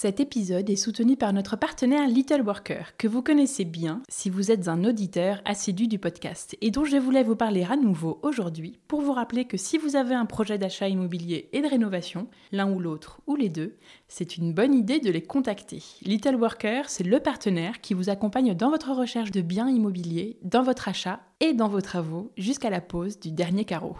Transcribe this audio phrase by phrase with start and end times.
[0.00, 4.52] Cet épisode est soutenu par notre partenaire Little Worker, que vous connaissez bien si vous
[4.52, 8.78] êtes un auditeur assidu du podcast, et dont je voulais vous parler à nouveau aujourd'hui
[8.86, 12.70] pour vous rappeler que si vous avez un projet d'achat immobilier et de rénovation, l'un
[12.70, 13.74] ou l'autre ou les deux,
[14.06, 15.82] c'est une bonne idée de les contacter.
[16.02, 20.62] Little Worker, c'est le partenaire qui vous accompagne dans votre recherche de biens immobiliers, dans
[20.62, 23.96] votre achat et dans vos travaux jusqu'à la pose du dernier carreau.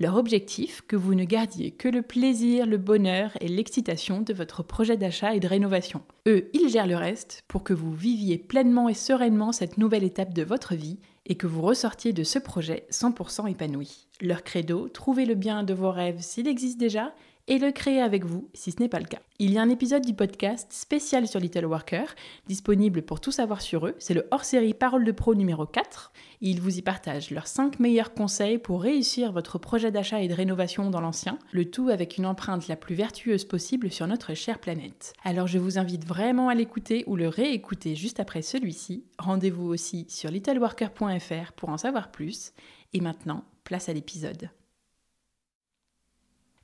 [0.00, 4.62] Leur objectif, que vous ne gardiez que le plaisir, le bonheur et l'excitation de votre
[4.62, 6.02] projet d'achat et de rénovation.
[6.26, 10.32] Eux, ils gèrent le reste pour que vous viviez pleinement et sereinement cette nouvelle étape
[10.32, 14.08] de votre vie et que vous ressortiez de ce projet 100% épanoui.
[14.20, 17.12] Leur credo, trouvez le bien de vos rêves s'il existe déjà
[17.48, 19.18] et le créer avec vous si ce n'est pas le cas.
[19.40, 22.14] Il y a un épisode du podcast spécial sur Little Worker,
[22.46, 23.94] disponible pour tout savoir sur eux.
[23.98, 26.12] C'est le hors-série Parole de Pro numéro 4.
[26.40, 30.34] Ils vous y partagent leurs 5 meilleurs conseils pour réussir votre projet d'achat et de
[30.34, 34.58] rénovation dans l'ancien, le tout avec une empreinte la plus vertueuse possible sur notre chère
[34.58, 35.14] planète.
[35.24, 39.04] Alors je vous invite vraiment à l'écouter ou le réécouter juste après celui-ci.
[39.18, 42.52] Rendez-vous aussi sur littleworker.fr pour en savoir plus.
[42.92, 44.50] Et maintenant, place à l'épisode.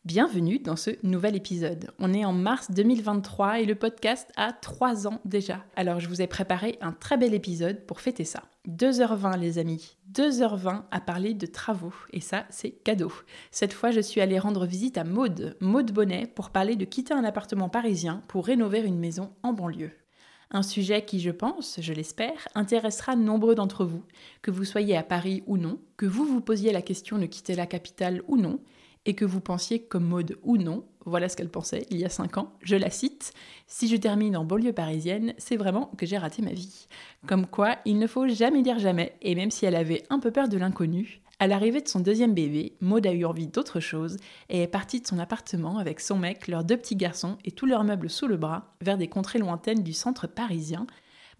[0.04, 1.90] Bienvenue dans ce nouvel épisode.
[1.98, 5.64] On est en mars 2023 et le podcast a 3 ans déjà.
[5.76, 8.42] Alors je vous ai préparé un très bel épisode pour fêter ça.
[8.68, 13.10] 2h20 les amis, 2h20 à parler de travaux et ça c'est cadeau.
[13.50, 17.14] Cette fois je suis allée rendre visite à Maude, Maude Bonnet pour parler de quitter
[17.14, 19.92] un appartement parisien pour rénover une maison en banlieue.
[20.50, 24.04] Un sujet qui, je pense, je l'espère, intéressera nombreux d'entre vous,
[24.42, 27.54] que vous soyez à Paris ou non, que vous vous posiez la question de quitter
[27.54, 28.60] la capitale ou non,
[29.06, 32.08] et que vous pensiez comme mode ou non, voilà ce qu'elle pensait il y a
[32.08, 33.32] 5 ans, je la cite,
[33.66, 36.86] si je termine en banlieue parisienne, c'est vraiment que j'ai raté ma vie.
[37.26, 40.30] Comme quoi, il ne faut jamais dire jamais, et même si elle avait un peu
[40.30, 44.18] peur de l'inconnu, à l'arrivée de son deuxième bébé, Maud a eu envie d'autre chose
[44.48, 47.66] et est partie de son appartement avec son mec, leurs deux petits garçons et tous
[47.66, 50.86] leurs meubles sous le bras vers des contrées lointaines du centre parisien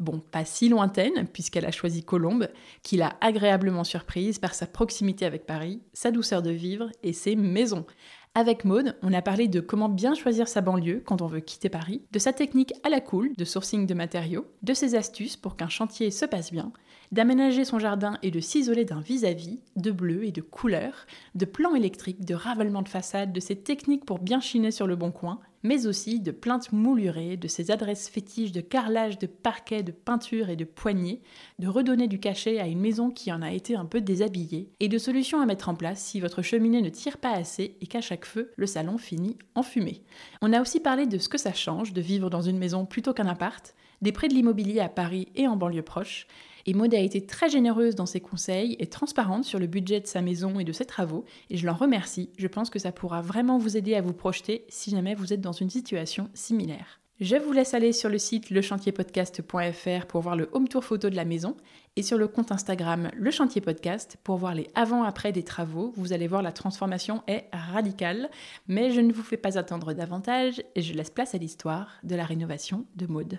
[0.05, 2.49] Bon, pas si lointaine, puisqu'elle a choisi Colombe,
[2.83, 7.37] qui l'a agréablement surprise par sa proximité avec Paris, sa douceur de vivre et ses
[7.37, 7.87] maisons.
[8.35, 11.71] Avec Maude, on a parlé de comment bien choisir sa banlieue quand on veut quitter
[11.71, 15.57] Paris, de sa technique à la cool de sourcing de matériaux, de ses astuces pour
[15.57, 16.71] qu'un chantier se passe bien,
[17.11, 21.75] d'aménager son jardin et de s'isoler d'un vis-à-vis, de bleu et de couleurs, de plans
[21.75, 25.41] électriques, de ravalement de façade, de ses techniques pour bien chiner sur le bon coin,
[25.65, 30.51] mais aussi de plaintes moulurées, de ses adresses fétiches de carrelage, de parquet, de peinture
[30.51, 31.23] et de poignées,
[31.59, 34.89] de redonner du cachet à une maison qui en a été un peu déshabillée, et
[34.89, 38.03] de solutions à mettre en place si votre cheminée ne tire pas assez et qu'à
[38.03, 40.03] chaque feu, le salon finit en fumée.
[40.43, 43.15] On a aussi parlé de ce que ça change de vivre dans une maison plutôt
[43.15, 46.27] qu'un appart, des prix de l'immobilier à Paris et en banlieue proche,
[46.67, 50.07] et Maud a été très généreuse dans ses conseils et transparente sur le budget de
[50.07, 52.31] sa maison et de ses travaux, et je l'en remercie.
[52.37, 55.41] Je pense que ça pourra vraiment vous aider à vous projeter si jamais vous êtes
[55.41, 57.01] dans une situation similaire.
[57.21, 61.15] Je vous laisse aller sur le site lechantierpodcast.fr pour voir le home tour photo de
[61.15, 61.57] la maison
[61.95, 65.93] et sur le compte Instagram Le Podcast pour voir les avant-après des travaux.
[65.97, 68.31] Vous allez voir la transformation est radicale,
[68.67, 72.17] mais je ne vous fais pas attendre davantage et je laisse place à l'histoire de
[72.17, 73.39] la rénovation de Maude.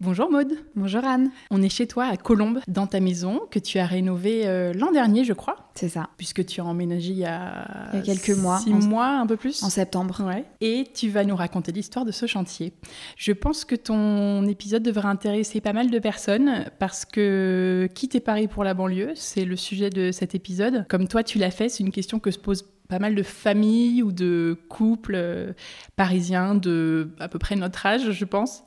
[0.00, 0.52] Bonjour Maude.
[0.76, 1.32] Bonjour Anne.
[1.50, 4.92] On est chez toi à Colombes, dans ta maison que tu as rénovée euh, l'an
[4.92, 5.70] dernier, je crois.
[5.74, 6.10] C'est ça.
[6.16, 8.60] Puisque tu as emménagé il y a, il y a quelques mois.
[8.60, 9.60] Six mois, un peu plus.
[9.64, 10.22] En septembre.
[10.24, 10.44] Ouais.
[10.60, 12.74] Et tu vas nous raconter l'histoire de ce chantier.
[13.16, 18.46] Je pense que ton épisode devrait intéresser pas mal de personnes parce que quitter Paris
[18.46, 20.86] pour la banlieue, c'est le sujet de cet épisode.
[20.88, 24.02] Comme toi, tu l'as fait, c'est une question que se pose pas mal de familles
[24.02, 25.52] ou de couples euh,
[25.96, 28.64] parisiens de à peu près notre âge, je pense.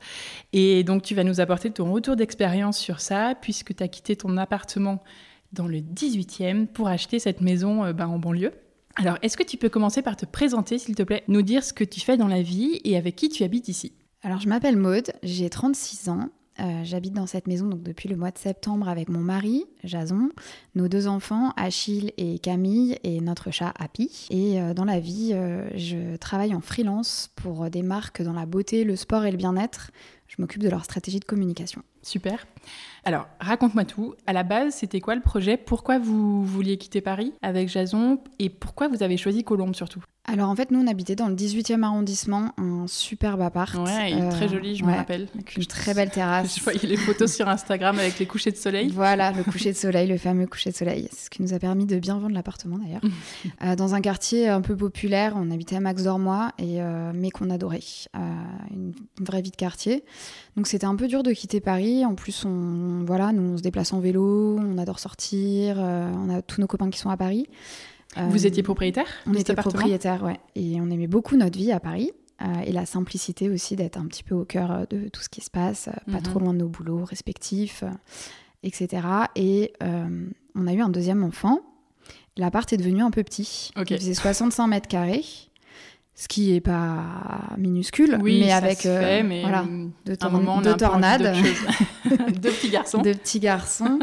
[0.52, 4.16] Et donc, tu vas nous apporter ton retour d'expérience sur ça, puisque tu as quitté
[4.16, 5.02] ton appartement
[5.52, 8.52] dans le 18e pour acheter cette maison euh, bah, en banlieue.
[8.96, 11.72] Alors, est-ce que tu peux commencer par te présenter, s'il te plaît, nous dire ce
[11.72, 13.92] que tu fais dans la vie et avec qui tu habites ici?
[14.22, 16.28] Alors, je m'appelle Maude, j'ai 36 ans
[16.60, 20.28] Euh, j'habite dans cette maison depuis le mois de septembre avec mon mari, Jason,
[20.74, 24.28] nos deux enfants, Achille et Camille, et notre chat Happy.
[24.30, 28.46] Et euh, dans la vie, euh, je travaille en freelance pour des marques dans la
[28.46, 29.90] beauté, le sport et le bien-être.
[30.28, 31.82] Je m'occupe de leur stratégie de communication.
[32.02, 32.46] Super.
[33.04, 34.14] Alors, raconte-moi tout.
[34.26, 35.56] À la base, c'était quoi le projet?
[35.56, 38.20] Pourquoi vous vouliez quitter Paris avec Jason?
[38.38, 40.04] Et pourquoi vous avez choisi Colombe surtout?
[40.24, 43.74] Alors en fait, nous on habitait dans le 18e arrondissement, un superbe appart.
[43.74, 45.26] Ouais, très joli, je me rappelle.
[45.34, 46.58] Avec une très belle terrasse.
[46.58, 48.88] Je voyais les photos sur Instagram avec les couchers de soleil.
[48.94, 51.08] Voilà, le coucher de soleil, le fameux coucher de soleil.
[51.10, 53.02] C'est ce qui nous a permis de bien vendre l'appartement d'ailleurs.
[53.62, 57.30] Euh, dans un quartier un peu populaire, on habitait à Max Dormois, et, euh, mais
[57.30, 57.80] qu'on adorait.
[58.16, 58.18] Euh,
[58.70, 60.04] une, vraie vie de quartier.
[60.56, 61.91] Donc c'était un peu dur de quitter Paris.
[62.04, 66.42] En plus, on, voilà, nous on se déplace en vélo, on adore sortir, on a
[66.42, 67.46] tous nos copains qui sont à Paris.
[68.16, 70.38] Vous étiez propriétaire On était propriétaire, ouais.
[70.54, 72.12] Et on aimait beaucoup notre vie à Paris.
[72.42, 75.28] Euh, et la simplicité aussi d'être un petit peu au cœur euh, de tout ce
[75.28, 76.22] qui se passe, euh, pas mhm.
[76.22, 77.84] trop loin de nos boulots respectifs,
[78.62, 79.06] etc.
[79.36, 79.72] Et
[80.54, 81.60] on a eu un deuxième enfant.
[82.36, 83.70] L'appart est devenu un peu petit.
[83.76, 85.24] Il faisait 65 mètres carrés
[86.14, 89.64] ce qui est pas minuscule, mais avec voilà,
[90.04, 91.34] deux, tornades,
[92.04, 93.98] deux petits garçons, deux petits garçons.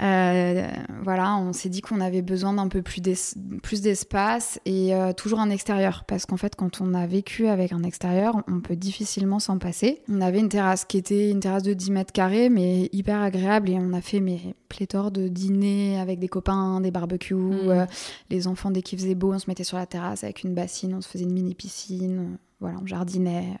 [0.00, 0.66] Euh,
[1.02, 5.50] voilà, on s'est dit qu'on avait besoin d'un peu plus d'espace et euh, toujours un
[5.50, 6.04] extérieur.
[6.06, 10.02] Parce qu'en fait, quand on a vécu avec un extérieur, on peut difficilement s'en passer.
[10.08, 13.70] On avait une terrasse qui était une terrasse de 10 mètres carrés, mais hyper agréable.
[13.70, 17.34] Et on a fait mes pléthore de dîners avec des copains, des barbecues.
[17.34, 17.68] Mm.
[17.68, 17.86] Euh,
[18.30, 20.94] les enfants, dès qu'il faisait beau, on se mettait sur la terrasse avec une bassine,
[20.94, 22.38] on se faisait une mini piscine.
[22.60, 23.58] Voilà, on jardinait.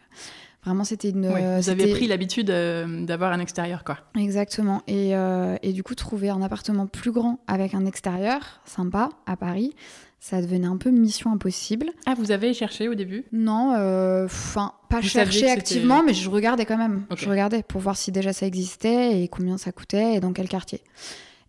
[0.64, 1.28] Vraiment, c'était une.
[1.28, 3.98] vous avez pris l'habitude euh, d'avoir un extérieur, quoi.
[4.18, 4.82] Exactement.
[4.86, 9.36] Et, euh, et, du coup, trouver un appartement plus grand avec un extérieur sympa à
[9.36, 9.74] Paris,
[10.20, 11.90] ça devenait un peu mission impossible.
[12.06, 13.24] Ah, vous avez cherché au début?
[13.32, 17.04] Non, euh, enfin, pas cherché activement, mais je regardais quand même.
[17.14, 20.48] Je regardais pour voir si déjà ça existait et combien ça coûtait et dans quel
[20.48, 20.80] quartier.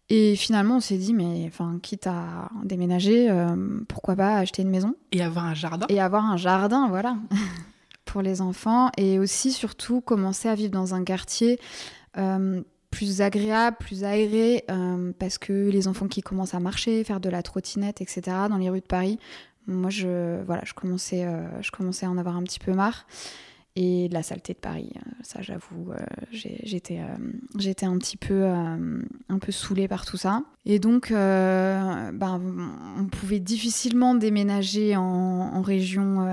[0.09, 3.33] Et finalement, on s'est dit, mais enfin, quitte à déménager,
[3.88, 4.94] pourquoi pas acheter une maison?
[5.13, 5.88] Et avoir un jardin?
[5.89, 7.15] Et avoir un jardin, voilà.
[8.21, 11.59] les enfants et aussi surtout commencer à vivre dans un quartier
[12.17, 17.19] euh, plus agréable, plus aéré, euh, parce que les enfants qui commencent à marcher, faire
[17.19, 19.19] de la trottinette, etc., dans les rues de Paris,
[19.67, 23.06] moi, je, voilà, je, commençais, euh, je commençais à en avoir un petit peu marre
[23.75, 24.89] et de la saleté de Paris.
[24.95, 25.98] Euh, ça, j'avoue, euh,
[26.31, 27.16] j'étais, euh,
[27.57, 30.44] j'étais un petit peu, un peu saoulée par tout ça.
[30.66, 32.42] Et donc, ben,
[32.98, 36.27] on pouvait difficilement déménager en, région.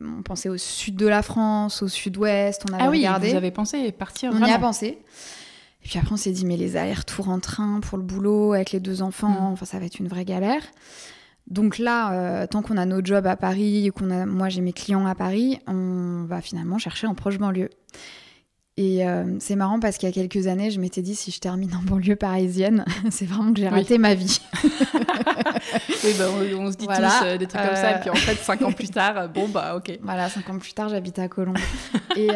[0.00, 2.64] on pensait au sud de la France, au sud-ouest.
[2.68, 3.30] On avait ah oui, regardé.
[3.30, 4.32] vous avez pensé partir.
[4.34, 4.98] On y a pensé.
[5.84, 8.72] Et puis après, on s'est dit, mais les allers-retours en train pour le boulot avec
[8.72, 9.52] les deux enfants, mm.
[9.52, 10.62] enfin, ça va être une vraie galère.
[11.50, 14.74] Donc là, euh, tant qu'on a nos jobs à Paris, qu'on a, moi j'ai mes
[14.74, 17.70] clients à Paris, on va finalement chercher en proche banlieue.
[18.76, 21.40] Et euh, c'est marrant parce qu'il y a quelques années, je m'étais dit si je
[21.40, 24.40] termine en banlieue parisienne, c'est vraiment que j'ai raté ma vie.
[24.62, 28.36] oui, bah, on, se dit tous euh, des trucs comme ça, et puis en fait,
[28.36, 29.98] cinq ans plus tard, bon bah ok.
[30.02, 31.58] Voilà, cinq ans plus tard, j'habite à Colombes.
[32.16, 32.28] et,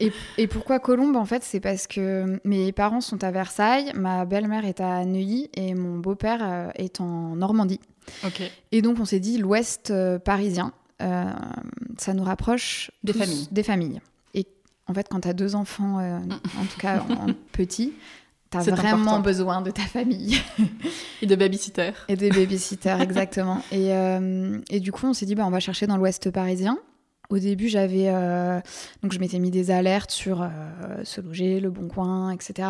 [0.00, 4.24] et, et, pourquoi Colombes En fait, c'est parce que mes parents sont à Versailles, ma
[4.24, 7.78] belle-mère est à Neuilly et mon beau-père est en Normandie.
[8.72, 10.72] Et donc on s'est dit l'Ouest euh, parisien,
[11.02, 11.24] euh,
[11.96, 13.48] ça nous rapproche des familles.
[13.50, 14.00] Des familles.
[14.34, 14.46] Et
[14.86, 16.18] en fait, quand tu as deux enfants, euh,
[16.58, 17.92] en tout cas en, petits,
[18.50, 20.40] tu as vraiment besoin de ta famille.
[21.22, 21.92] et de babysitter.
[22.08, 23.62] Et des babysitters, exactement.
[23.70, 23.90] Et,
[24.70, 26.78] et, du coup, on s'est dit, bah, on va chercher dans l'Ouest parisien.
[27.30, 28.10] Au début, j'avais
[29.02, 30.48] donc je m'étais mis des alertes sur
[31.04, 32.68] se loger, le bon coin, etc.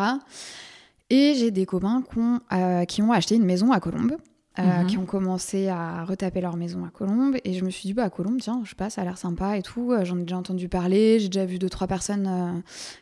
[1.09, 2.03] Et j'ai des copains
[2.85, 4.17] qui ont acheté une maison à Colombes.
[4.59, 4.87] Euh, mhm.
[4.87, 7.37] qui ont commencé à retaper leur maison à Colombes.
[7.45, 9.17] Et je me suis dit, bah, à Colombes, tiens, je sais pas, ça a l'air
[9.17, 9.91] sympa et tout.
[9.91, 12.59] Euh, j'en ai déjà entendu parler, j'ai déjà vu deux, trois personnes euh,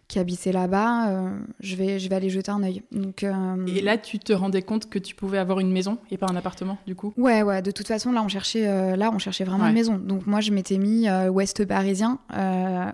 [0.08, 1.32] qui habitaient là-bas.
[1.60, 2.84] je, vais, je vais aller jeter un œil.
[2.92, 6.28] Donc, Et là, tu te rendais compte que tu pouvais avoir une maison et pas
[6.30, 7.14] un appartement, du coup?
[7.18, 9.98] Ouais, ouais, de toute façon, là, on cherchait, là, on cherchait vraiment une maison.
[9.98, 12.20] Donc, moi, je m'étais mis ouest parisien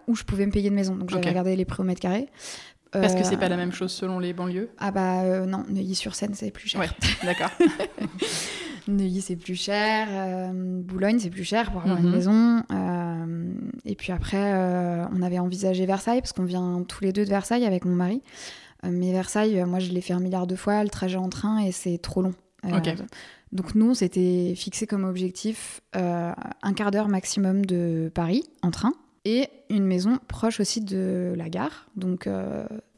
[0.07, 0.95] où je pouvais me payer une maison.
[0.95, 2.29] Donc, j'avais regardé les prix au mètre carré.
[2.93, 4.69] Parce que c'est pas la même chose selon les banlieues?
[4.77, 6.79] Ah bah non, Neuilly-sur-Seine c'est plus cher.
[6.79, 6.89] Ouais,
[7.23, 7.51] d'accord.
[8.87, 10.07] Neuilly, c'est plus cher.
[10.11, 12.15] Euh, Boulogne, c'est plus cher pour avoir une mhm.
[12.15, 12.63] maison.
[12.71, 13.53] Euh,
[13.85, 17.29] et puis après, euh, on avait envisagé Versailles, parce qu'on vient tous les deux de
[17.29, 18.21] Versailles avec mon mari.
[18.83, 21.71] mais Versailles, moi, je l'ai fait un milliard de fois, le trajet en train, et
[21.71, 22.33] c'est trop long.
[23.51, 28.93] Donc nous, on s'était fixé comme objectif un quart d'heure maximum de Paris en train
[29.25, 31.87] et une maison proche aussi de la gare.
[31.95, 32.27] Donc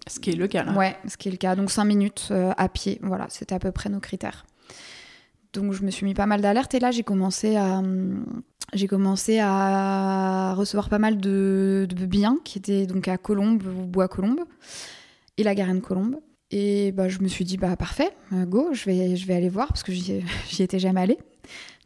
[0.08, 0.74] ce qui est le cas là.
[0.74, 1.56] Ouais, ce qui est le cas.
[1.56, 4.46] Donc 5 minutes à pied, voilà, c'était à peu près nos critères.
[5.54, 7.82] Donc je me suis mis pas mal d'alertes et là j'ai commencé à
[8.74, 14.08] j'ai commencé à recevoir pas mal de, biens qui étaient donc à Colombes ou Bois
[14.08, 14.42] Colombes.
[15.38, 16.20] et la Garenne Colombe.
[16.52, 19.68] Et bah, je me suis dit, bah parfait, go, je vais, je vais aller voir
[19.70, 20.24] parce que j'y
[20.60, 21.18] étais jamais allée.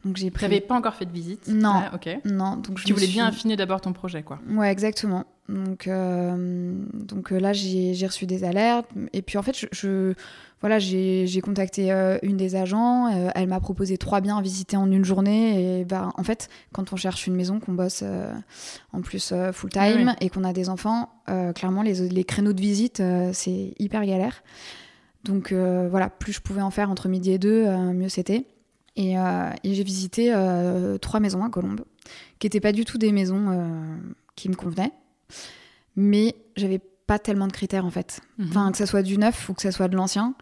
[0.05, 0.61] Donc j'ai pris...
[0.61, 1.47] pas encore fait de visite?
[1.47, 1.73] Non.
[1.73, 2.19] Ah, ok.
[2.25, 2.55] Non.
[2.55, 4.39] Donc tu voulais bien affiner d'abord ton projet, quoi.
[4.49, 5.25] Ouais, exactement.
[5.49, 8.87] Donc, euh, donc euh, là, j'ai reçu des alertes.
[9.13, 10.13] Et puis en fait, je,
[10.61, 13.07] voilà, j'ai contacté euh, une des agents.
[13.35, 15.81] elle m'a proposé trois biens à visiter en une journée.
[15.81, 18.03] Et bah, en fait, quand on cherche une maison, qu'on bosse
[18.93, 21.09] en plus full time et qu'on a des enfants,
[21.55, 23.01] clairement, les, les, créneaux de visite,
[23.33, 24.43] c'est hyper galère.
[25.25, 28.45] Donc voilà, plus je pouvais en faire entre midi et deux, mieux c'était.
[28.99, 31.81] Euh, et, j'ai visité euh, trois maisons à Colombes,
[32.39, 33.97] qui n'étaient pas du tout des maisons euh,
[34.35, 34.91] qui me convenaient,
[35.95, 38.21] mais j'avais pas tellement de critères en fait.
[38.37, 38.47] Mhm.
[38.49, 40.35] Enfin, que ça soit du neuf ou que ça soit de l'ancien.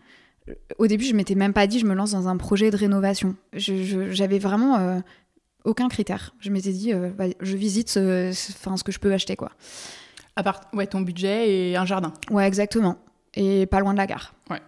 [0.78, 3.36] Au début, je m'étais même pas dit je me lance dans un projet de rénovation.
[3.54, 5.02] J'avais vraiment
[5.66, 6.34] aucun critère.
[6.40, 9.52] Je m'étais dit bah, je visite ce, ce que je peux acheter quoi.
[10.38, 12.14] À part ouais, ton budget et un jardin.
[12.30, 12.98] Ouais, exactement.
[13.34, 14.36] Et pas loin de la gare.
[14.50, 14.62] Ouais.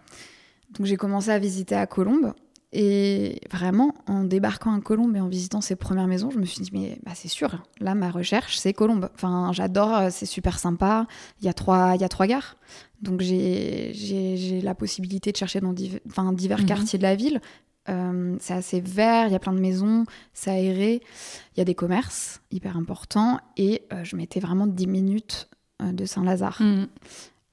[0.72, 2.34] Donc j'ai commencé à visiter à Colombes.
[2.72, 6.62] Et vraiment, en débarquant à Colombes et en visitant ces premières maisons, je me suis
[6.62, 9.10] dit, mais bah, c'est sûr, là, ma recherche, c'est Colombes.
[9.16, 11.08] Enfin, j'adore, euh, c'est super sympa.
[11.42, 12.58] Il y a trois, il y a trois gares.
[13.02, 15.74] Donc, j'ai la possibilité de chercher dans
[16.08, 16.66] enfin, divers mhm.
[16.66, 17.42] quartiers de la ville.
[17.88, 21.02] Euh, c'est assez vert, il y a plein de maisons, c'est aéré.
[21.56, 23.40] Il y a des commerces hyper importants.
[23.58, 25.50] Et euh, je mettais vraiment 10 minutes
[25.82, 26.62] de Saint-Lazare.
[26.62, 26.88] Mhm.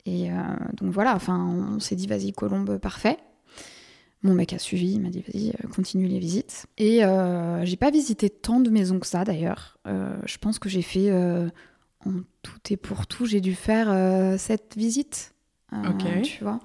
[0.05, 0.29] Et
[0.75, 1.45] donc voilà, enfin,
[1.75, 3.19] on s'est dit, vas-y, Colombes, parfait.
[4.23, 6.67] Mon mec a suivi, il m'a dit vas-y, euh, continue les visites.
[6.79, 9.79] Et euh, j'ai pas visité tant de maisons que ça d'ailleurs.
[9.87, 14.75] Euh, je pense que j'ai fait en tout et pour tout, j'ai dû faire cette
[14.77, 15.35] visite.
[15.73, 16.23] ok.
[16.23, 16.61] Tu vois.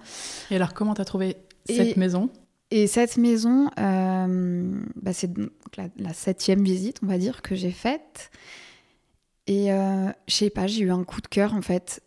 [0.50, 2.29] Et alors, comment t'as trouvé cette maison?
[2.74, 5.31] Et cette maison, bah, c'est
[5.77, 8.31] la, la, septième visite, on va dire, que j'ai faite.
[9.48, 12.01] Et je sais pas, j'ai eu un coup de cœur en fait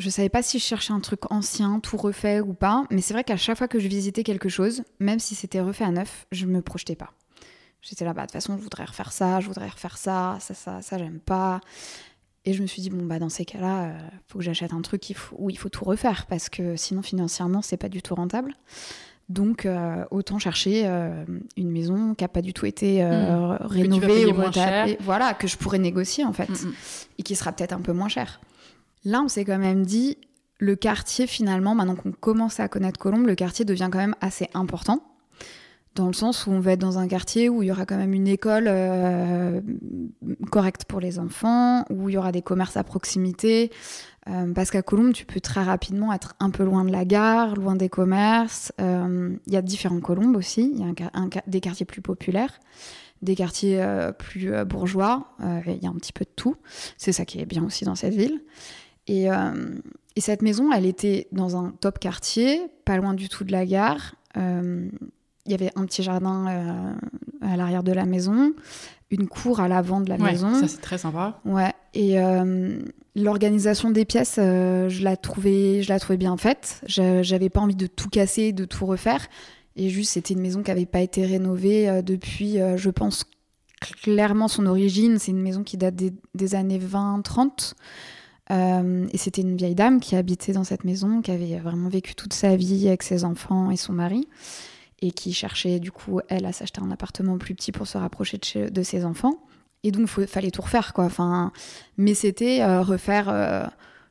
[0.00, 3.14] je savais pas si je cherchais un truc ancien, tout refait ou pas, mais c'est
[3.14, 6.26] vrai qu'à chaque fois que je visitais quelque chose, même si c'était refait à neuf,
[6.32, 7.12] je me projetais pas.
[7.82, 10.54] J'étais là, bas de toute façon, je voudrais refaire ça, je voudrais refaire ça, ça,
[10.54, 11.60] ça, ça, j'aime pas.
[12.44, 14.72] Et je me suis dit, bon, bah, dans ces cas-là, il euh, faut que j'achète
[14.72, 18.14] un truc où il faut tout refaire, parce que sinon, financièrement, c'est pas du tout
[18.14, 18.54] rentable.
[19.28, 21.24] Donc, euh, autant chercher euh,
[21.56, 23.58] une maison qui n'a pas du tout été hmm.
[23.60, 24.34] rénovée ou
[25.00, 26.74] voilà, que je pourrais négocier, en fait, hmm, hmm.
[27.18, 28.40] et qui sera peut-être un peu moins cher.
[29.04, 30.18] Là, on s'est quand même dit,
[30.58, 34.48] le quartier, finalement, maintenant qu'on commence à connaître Colombe, le quartier devient quand même assez
[34.52, 35.02] important.
[35.96, 37.96] Dans le sens où on va être dans un quartier où il y aura quand
[37.96, 39.60] même une école euh,
[40.50, 43.72] correcte pour les enfants, où il y aura des commerces à proximité.
[44.28, 47.56] Euh, parce qu'à Colombe, tu peux très rapidement être un peu loin de la gare,
[47.56, 48.72] loin des commerces.
[48.80, 50.70] Euh, il y a différents Colombes aussi.
[50.72, 52.60] Il y a des quartiers plus populaires
[53.22, 53.84] des quartiers
[54.18, 55.34] plus bourgeois.
[55.66, 56.56] Il y a un petit peu de tout.
[56.96, 58.40] C'est ça qui est bien aussi dans cette ville.
[59.10, 59.74] Euh,
[60.16, 63.66] et, cette maison, elle était dans un top quartier, pas loin du tout de la
[63.66, 64.14] gare.
[64.36, 64.88] Euh,
[65.46, 66.92] il y avait un petit jardin euh,
[67.40, 68.52] à l'arrière de la maison,
[69.10, 70.54] une cour à l'avant de la maison.
[70.54, 71.40] Ça, c'est très sympa.
[71.44, 71.72] Ouais.
[71.94, 72.18] Et
[73.16, 76.82] l'organisation des pièces, je, la trouvais, je la trouvais bien faite.
[76.86, 79.26] J'avais pas envie de tout casser, de tout refaire.
[79.76, 83.24] Et juste, c'était une maison qui n'avait pas été rénovée depuis, je pense,
[83.80, 85.18] clairement son origine.
[85.18, 87.74] C'est une maison qui date des, des années 20-30.
[88.50, 92.14] Euh, et c'était une vieille dame qui habitait dans cette maison, qui avait vraiment vécu
[92.14, 94.26] toute sa vie avec ses enfants et son mari,
[95.00, 98.38] et qui cherchait du coup, elle, à s'acheter un appartement plus petit pour se rapprocher
[98.38, 99.38] de, de ses enfants.
[99.82, 101.04] Et donc, il fallait tout refaire, quoi.
[101.04, 101.52] Enfin,
[101.96, 103.66] mais c'était euh, refaire euh,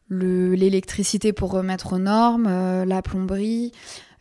[0.09, 2.49] l'électricité pour remettre aux normes,
[2.85, 3.71] la plomberie,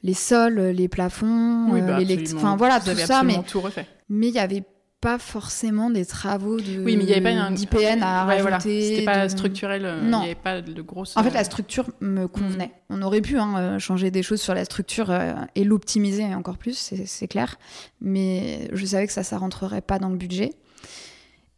[0.02, 1.98] les sols, les plafonds, oui, bah,
[2.36, 3.22] Enfin, voilà, tout ça.
[3.22, 3.86] Mais tout refait.
[4.10, 4.62] Mais il y avait
[5.00, 8.42] pas forcément des travaux de oui mais il y avait pas un d'IPN à rajouter
[8.42, 8.60] voilà.
[8.60, 10.18] c'était pas structurel euh, non.
[10.18, 12.28] il n'y avait pas de grosses en fait la structure me mm.
[12.28, 16.24] convenait on aurait pu hein, euh, changer des choses sur la structure euh, et l'optimiser
[16.34, 17.58] encore plus c'est clair
[18.00, 20.50] mais je savais que ça ça rentrerait pas dans le budget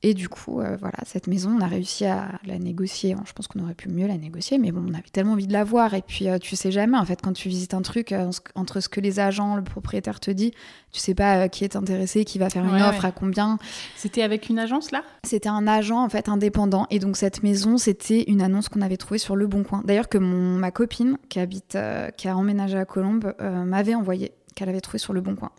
[0.03, 3.15] et du coup, euh, voilà, cette maison, on a réussi à la négocier.
[3.27, 5.53] je pense qu'on aurait pu mieux la négocier, mais bon, on avait tellement envie de
[5.53, 5.93] la voir.
[5.93, 8.81] Et puis, euh, tu sais jamais, en fait, quand tu visites un truc, euh, entre
[8.81, 10.53] ce que les agents, le propriétaire te dit,
[10.91, 13.59] tu sais pas qui est intéressé, qui va faire une offre, à combien.
[13.95, 15.05] C'était avec une agence, là?
[15.25, 16.87] C'était un agent, en fait, indépendant.
[16.89, 19.83] Et donc, cette maison, c'était une annonce qu'on avait trouvée sur Le Bon Coin.
[19.85, 21.77] D'ailleurs, que mon, ma copine, qui habite,
[22.17, 25.51] qui a emménagé à Colombes, m'avait envoyé, qu'elle avait trouvé sur Le Bon Coin.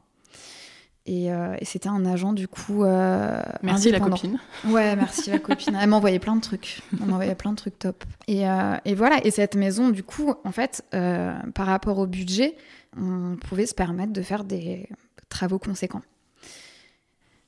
[1.09, 2.83] Euh, et, c'était un agent du coup.
[2.83, 4.39] Euh, merci la copine.
[4.65, 5.77] Ouais, merci la copine.
[5.81, 6.81] Elle m'envoyait plein de trucs.
[6.93, 8.03] Elle m'envoyait plein de trucs top.
[8.27, 9.25] Et, euh, et, voilà.
[9.25, 12.55] Et cette maison, du coup, en fait, par rapport au budget,
[12.97, 14.89] on pouvait se permettre de faire des
[15.29, 16.03] travaux conséquents.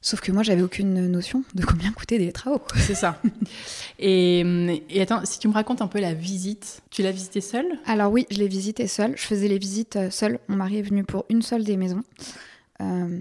[0.03, 2.61] Sauf que moi, j'avais aucune notion de combien coûtaient des travaux.
[2.75, 3.21] C'est ça.
[3.99, 4.41] Et,
[4.89, 7.79] et, attends, si tu me racontes un peu la visite, tu l'as visitée seule?
[7.85, 9.15] Alors oui, je l'ai visitée seule.
[9.15, 10.39] Je faisais les visites euh, seule.
[10.49, 12.03] Mon mari est venu pour une seule des maisons.
[12.83, 13.19] Euh,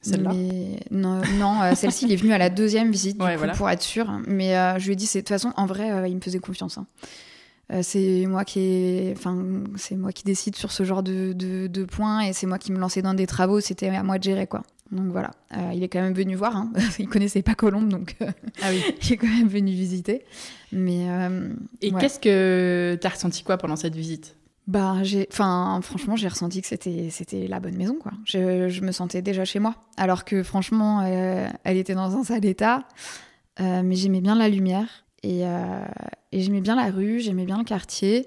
[0.00, 0.32] Celle-là
[0.90, 3.26] Non, non euh, celle-ci, il est venu à la deuxième visite coup,
[3.56, 4.10] pour être sûr.
[4.26, 6.78] Mais je lui ai dit, de toute façon, en vrai, il me faisait confiance.
[6.78, 6.86] Hein.
[7.82, 12.20] c'est moi qui enfin c'est moi qui décide sur ce genre de, de, de points
[12.20, 14.62] et c'est moi qui me lançais dans des travaux c'était à moi de gérer quoi
[14.92, 16.56] donc voilà, euh, il est quand même venu voir.
[16.56, 16.72] Hein.
[16.98, 18.30] il connaissait pas Colombe, donc euh,
[18.62, 18.82] ah oui.
[19.02, 20.24] il est quand même venu visiter.
[20.72, 21.48] Mais euh,
[21.82, 24.36] et qu'est-ce que tu as ressenti quoi pendant cette visite?
[24.66, 28.10] Bah j'ai, enfin franchement j'ai ressenti que c'était c'était la bonne maison quoi.
[28.24, 32.44] Je, je, me sentais déjà chez moi, alors que franchement elle était dans un sale
[32.44, 32.82] état,
[33.60, 35.42] mais j'aimais bien la lumière et,
[36.32, 38.26] et j'aimais bien la rue, j'aimais bien le quartier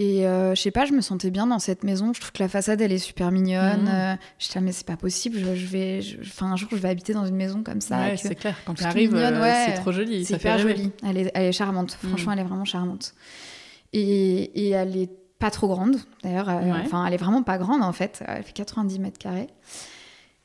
[0.00, 2.14] et euh, je sais pas, je me sentais bien dans cette maison.
[2.14, 3.84] Je trouve que la façade, elle est super mignonne.
[3.84, 3.88] Mmh.
[3.88, 5.38] Euh, je disais, mais c'est pas possible.
[5.54, 7.98] Je, vais, enfin, un jour, je vais habiter dans une maison comme ça.
[7.98, 8.56] Ouais, c'est clair.
[8.64, 10.24] Quand tu arrives, euh, c'est trop joli.
[10.24, 10.90] C'est super joli.
[11.06, 11.98] Elle est, elle est charmante.
[12.02, 12.08] Mmh.
[12.08, 13.12] Franchement, elle est vraiment charmante.
[13.92, 16.48] Et, et elle est pas trop grande, d'ailleurs.
[16.48, 18.22] Enfin, elle est vraiment pas grande, en fait.
[18.28, 19.48] Elle fait 90 mètres carrés.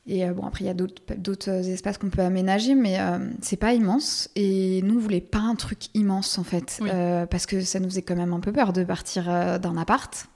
[0.08, 3.58] Et euh, bon, après, il y a d'autres espaces qu'on peut aménager, mais euh, c'est
[3.58, 4.30] pas immense.
[4.36, 7.90] Et nous, on voulait pas un truc immense, en fait, euh, parce que ça nous
[7.90, 9.26] faisait quand même un peu peur de partir
[9.60, 10.28] d'un appart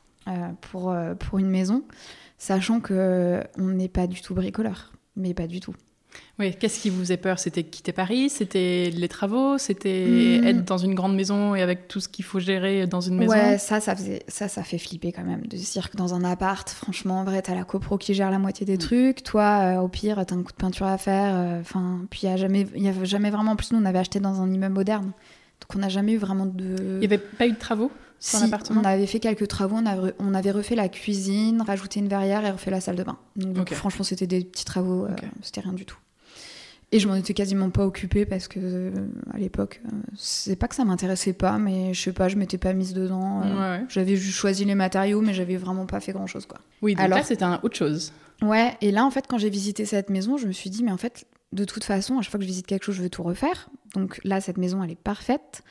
[0.62, 1.84] pour, pour une maison,
[2.38, 5.76] sachant qu'on n'est pas du tout bricoleur, mais pas du tout.
[6.40, 7.38] Oui, qu'est-ce qui vous faisait peur?
[7.38, 8.30] C'était quitter Paris?
[8.30, 9.58] C'était les travaux?
[9.58, 10.48] C'était hmm.
[10.48, 13.34] être dans une grande maison et avec tout ce qu'il faut gérer dans une maison?
[13.34, 15.46] Ouais, ça, ça, faisait, ça, ça fait flipper quand même.
[15.48, 18.32] De se dire que dans un appart, franchement, en vrai, t'as la copro qui gère
[18.32, 18.80] la moitié des hmm.
[18.80, 19.24] trucs.
[19.24, 21.36] Toi, euh, au pire, t'as un coup de peinture à faire.
[21.36, 23.52] Euh, enfin, puis il n'y a, jamais, y a jamais vraiment.
[23.52, 25.12] En plus, nous, on avait acheté dans un immeuble moderne.
[25.62, 26.76] Donc, on n'a jamais eu vraiment de.
[26.80, 27.92] Il n'y avait pas eu de travaux?
[28.20, 28.38] Si,
[28.72, 32.46] on avait fait quelques travaux, on avait, on avait, refait la cuisine, rajouté une verrière
[32.46, 33.18] et refait la salle de bain.
[33.36, 35.98] Donc, franchement, c'était des petits travaux, euh, c'était rien du tout.
[36.92, 38.92] Et je m'en étais quasiment pas occupée parce que euh,
[39.32, 42.58] à l'époque, euh, c'est pas que ça m'intéressait pas, mais je sais pas, je m'étais
[42.58, 43.44] pas mise dedans.
[43.46, 46.58] Euh, j'avais juste choisi les matériaux, mais j'avais vraiment pas fait grand chose quoi.
[46.82, 48.12] Oui, donc Alors, là c'était un autre chose.
[48.42, 50.92] Ouais, et là en fait, quand j'ai visité cette maison, je me suis dit, mais
[50.92, 53.10] en fait, de toute façon, à chaque fois que je visite quelque chose, je veux
[53.10, 53.70] tout refaire.
[53.94, 55.64] Donc là, cette maison, elle est parfaite.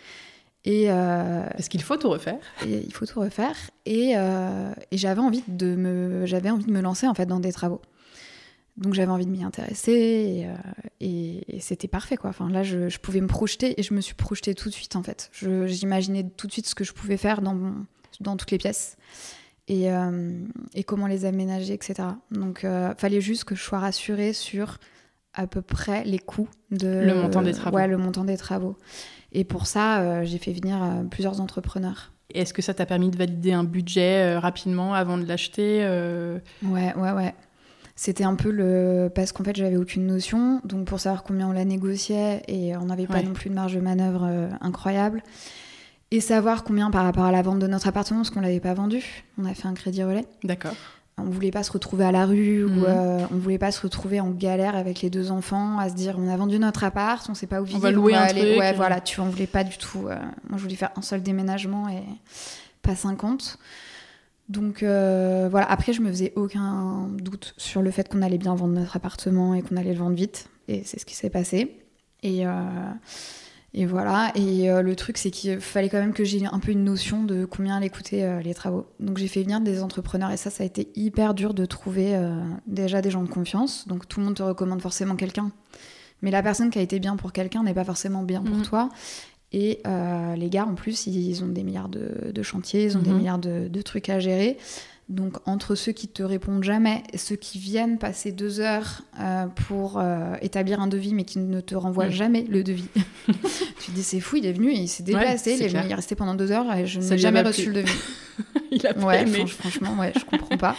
[0.71, 3.57] Et Est-ce qu'il faut tout refaire et Il faut tout refaire.
[3.87, 7.53] Et, et j'avais envie de me, j'avais envie de me lancer en fait dans des
[7.53, 7.81] travaux.
[8.79, 10.47] Donc j'avais envie de m'y intéresser
[11.01, 12.31] et, euh, c'était parfait quoi.
[12.31, 15.03] Enfin là je, pouvais me projeter et je me suis projetée tout de suite en
[15.03, 15.31] fait.
[15.67, 17.75] J'imaginais tout de suite ce que je pouvais faire dans,
[18.21, 18.97] dans toutes les pièces
[19.67, 20.41] et, euh,
[20.75, 22.09] et comment les aménager etc.
[22.31, 24.79] Donc euh, fallait juste que je sois rassurée sur
[25.35, 27.77] à peu près les coûts de le montant des travaux.
[27.77, 28.77] Ouais le montant des travaux.
[29.33, 30.79] Et pour ça j'ai fait venir
[31.11, 32.13] plusieurs entrepreneurs.
[32.35, 35.83] Est-ce que ça t'a permis de valider un budget rapidement avant de l'acheter
[36.63, 37.35] Ouais ouais ouais.
[37.99, 39.11] C'était un peu le.
[39.13, 40.61] Parce qu'en fait, j'avais aucune notion.
[40.63, 43.75] Donc, pour savoir combien on la négociait, et on n'avait pas non plus de marge
[43.75, 45.21] de manœuvre euh, incroyable.
[46.13, 48.61] Et savoir combien par rapport à la vente de notre appartement, parce qu'on ne l'avait
[48.61, 49.25] pas vendu.
[49.37, 50.27] On a fait un crédit relais.
[50.45, 50.77] D'accord.
[51.19, 52.85] On voulait pas se retrouver à la rue ou mhm.
[52.87, 56.17] euh, on voulait pas se retrouver en galère avec les deux enfants à se dire
[56.19, 58.59] on a vendu notre appart, on sait pas où vivre, on va louer un aller.
[58.59, 60.07] Ouais, voilà, tu en voulais pas du tout.
[60.07, 60.17] Euh,
[60.49, 62.03] moi, je voulais faire un seul déménagement et
[62.83, 63.59] pas 50.
[64.49, 68.55] Donc euh, voilà, après je me faisais aucun doute sur le fait qu'on allait bien
[68.55, 70.49] vendre notre appartement et qu'on allait le vendre vite.
[70.69, 71.77] Et c'est ce qui s'est passé.
[72.23, 72.51] Et, euh,
[73.75, 76.73] et voilà, et euh, le truc c'est qu'il fallait quand même que j'ai un peu
[76.73, 78.87] une notion de combien allaient coûter les travaux.
[78.99, 82.19] Donc j'ai fait venir des entrepreneurs et ça, ça a été hyper dur de trouver
[82.67, 83.87] déjà des gens de confiance.
[83.87, 85.53] Donc tout le monde te recommande forcément quelqu'un.
[86.23, 88.63] Mais la personne qui a été bien pour quelqu'un n'est pas forcément bien pour mhm.
[88.63, 88.89] toi.
[89.53, 93.11] Et euh, les gars, en plus, ils ont des milliards de, chantiers, ils ont des
[93.11, 93.17] mhm.
[93.17, 94.59] milliards de, trucs à gérer.
[95.09, 99.47] Donc, entre ceux qui te répondent jamais et ceux qui viennent passer deux heures euh,
[99.47, 102.13] pour euh, établir un devis, mais qui ne te renvoient mhm.
[102.13, 102.89] jamais le devis,
[103.27, 103.33] tu
[103.87, 105.95] te dis c'est fou, il est venu, il s'est déplacé, il est venu, il est
[105.95, 107.99] resté pendant deux heures et je n'ai jamais reçu le devis.
[108.71, 109.47] il a ouais, aimé.
[109.47, 110.77] franchement, ouais, je comprends pas.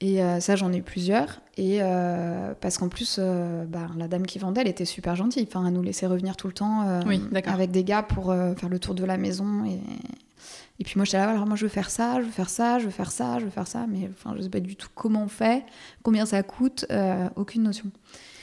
[0.00, 1.42] Et euh, ça, j'en ai plusieurs.
[1.58, 1.80] Et
[2.62, 3.20] parce qu'en plus,
[3.68, 5.46] bah, la dame qui vendait, elle était super gentille.
[5.46, 7.02] Enfin, elle nous laissait revenir tout le temps
[7.44, 9.66] avec des gars pour faire le tour de la maison.
[9.66, 9.78] Et,
[10.82, 12.80] et puis moi, j'étais là, alors moi, je veux faire ça, je veux faire ça,
[12.80, 13.86] je veux faire ça, je veux faire ça.
[13.88, 15.64] Mais enfin, je sais pas du tout comment on fait,
[16.02, 16.86] combien ça coûte,
[17.36, 17.84] aucune notion.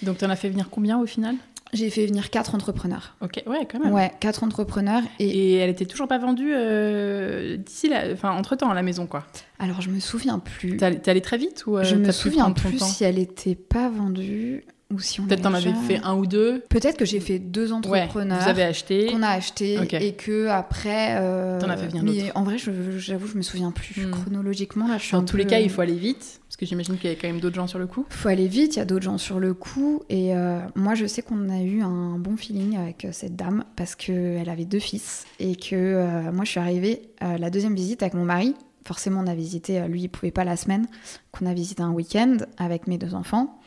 [0.04, 1.36] Donc, tu en as fait venir combien au final?
[1.74, 3.18] J'ai fait venir quatre entrepreneurs.
[3.20, 3.92] Ok, ouais, quand même.
[3.94, 5.04] Ouais, quatre entrepreneurs.
[5.20, 9.06] Et, et elle était toujours pas vendue euh, d'ici, enfin, entre temps à la maison,
[9.06, 9.26] quoi.
[9.60, 10.78] Alors, je me souviens plus.
[10.78, 14.64] T'es allée très vite ou euh, Je me souviens plus si elle était pas vendue.
[14.92, 16.62] Ou si on Peut-être t'en avait avais fait un ou deux.
[16.70, 18.42] Peut-être que j'ai fait deux Ouais, entrepreneurs.
[18.42, 19.08] vous avez acheté.
[19.08, 22.98] qu'on a acheté et que après euh, T'en as fait bien mais en vrai je-
[22.98, 24.12] j'avoue je me souviens plus Hmm.
[24.12, 26.66] chronologiquement là je suis Dans tous les cas, euh, il faut aller vite, parce que
[26.66, 28.06] j'imagine qu'il y a quand même d'autres gens sur le coup.
[28.10, 30.02] faut aller vite, il y a d'autres gens sur le coup.
[30.10, 33.64] Et euh, moi, je sais qu'on a eu un bon feeling avec euh, cette dame
[33.76, 38.02] parce qu'elle avait deux fils et que euh, moi, je suis arrivée la deuxième visite
[38.02, 38.56] avec mon mari.
[38.86, 40.88] Forcément, on a visité, euh, lui, il pouvait pas la semaine,
[41.32, 43.60] qu'on a visité un week-end avec mes deux enfants.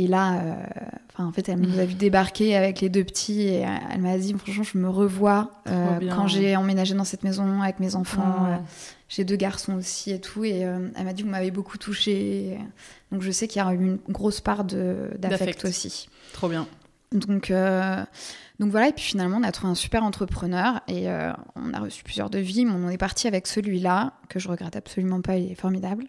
[0.00, 0.54] Et là, euh,
[1.12, 4.16] enfin, en fait, elle nous a vu débarquer avec les deux petits et elle m'a
[4.16, 8.46] dit, franchement, je me revois euh, quand j'ai emménagé dans cette maison avec mes enfants.
[8.48, 8.56] Euh,
[9.10, 10.42] j'ai deux garçons aussi et tout.
[10.42, 12.56] Et elle m'a dit, vous m'avez beaucoup touchée.
[13.12, 15.66] Donc je sais qu'il y a eu une grosse part D'affect.
[15.66, 16.08] aussi.
[16.32, 16.66] Trop bien.
[17.12, 17.52] Donc,
[18.58, 21.08] donc voilà, et puis finalement, on a trouvé un super entrepreneur et
[21.56, 25.20] on a reçu plusieurs devis, mais on est parti avec celui-là, que je regrette absolument
[25.20, 26.06] pas, il est formidable.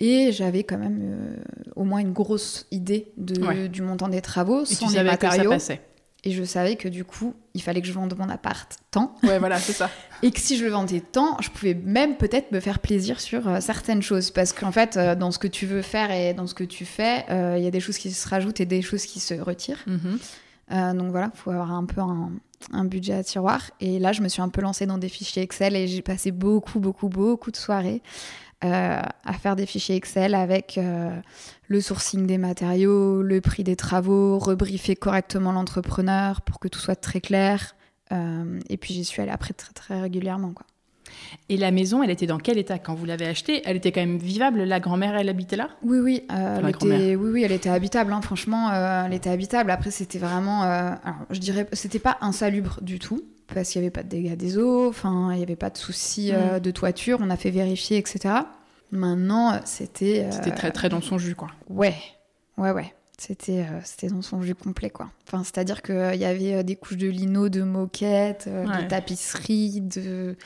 [0.00, 1.36] Et j'avais quand même euh,
[1.74, 3.68] au moins une grosse idée de, Ouais.
[3.68, 5.50] du montant des travaux, Et sans tu les savais que ça matériaux.
[5.50, 5.80] passait.
[6.24, 9.14] Et je savais que du coup, il fallait que je vende mon appart tant.
[9.22, 9.88] Ouais, voilà, c'est ça.
[10.22, 13.46] Et que si je le vendais tant, je pouvais même peut-être me faire plaisir sur
[13.48, 14.30] euh, certaines choses.
[14.32, 16.84] Parce qu'en fait, euh, dans ce que tu veux faire et dans ce que tu
[16.84, 19.84] fais, il y a des choses qui se rajoutent et des choses qui se retirent.
[19.86, 20.18] Mhm.
[20.98, 22.32] Donc voilà, il faut avoir un peu un,
[22.72, 23.70] un budget à tiroir.
[23.80, 26.32] Et là, je me suis un peu lancée dans des fichiers Excel et j'ai passé
[26.32, 28.02] beaucoup, beaucoup, beaucoup de soirées
[28.64, 31.10] euh, à faire des fichiers Excel avec euh,
[31.68, 36.96] le sourcing des matériaux, le prix des travaux, rebriefer correctement l'entrepreneur pour que tout soit
[36.96, 37.76] très clair.
[38.12, 40.52] Euh, et puis j'y suis allée après très, très régulièrement.
[40.52, 40.64] Quoi.
[41.48, 43.62] Et la maison, elle était dans quel état quand vous l'avez achetée?
[43.64, 44.62] Elle était quand même vivable?
[44.62, 45.68] La grand-mère, elle habitait là?
[45.82, 48.12] Oui, oui, euh, elle était, oui, oui, elle était habitable.
[48.12, 49.70] hein, franchement, euh, elle était habitable.
[49.70, 53.22] Après, c'était vraiment, euh, alors, je dirais, c'était pas insalubre du tout
[53.54, 54.88] parce qu'il y avait pas de dégâts des eaux.
[54.88, 56.60] Enfin, il y avait pas de soucis euh, Mm.
[56.60, 57.18] de toiture.
[57.20, 58.34] On a fait vérifier, etc.
[58.90, 60.24] Maintenant, euh, c'était.
[60.24, 61.48] euh, C'était très très dans son jus, quoi.
[61.68, 61.94] Ouais,
[62.58, 62.92] ouais, ouais.
[63.18, 65.08] C'était, euh, c'était dans son jus complet, quoi.
[65.26, 68.82] Enfin, c'est-à-dire qu'il y avait euh, des couches de lino, de moquettes, euh, Ouais.
[68.84, 70.36] de tapisseries, de.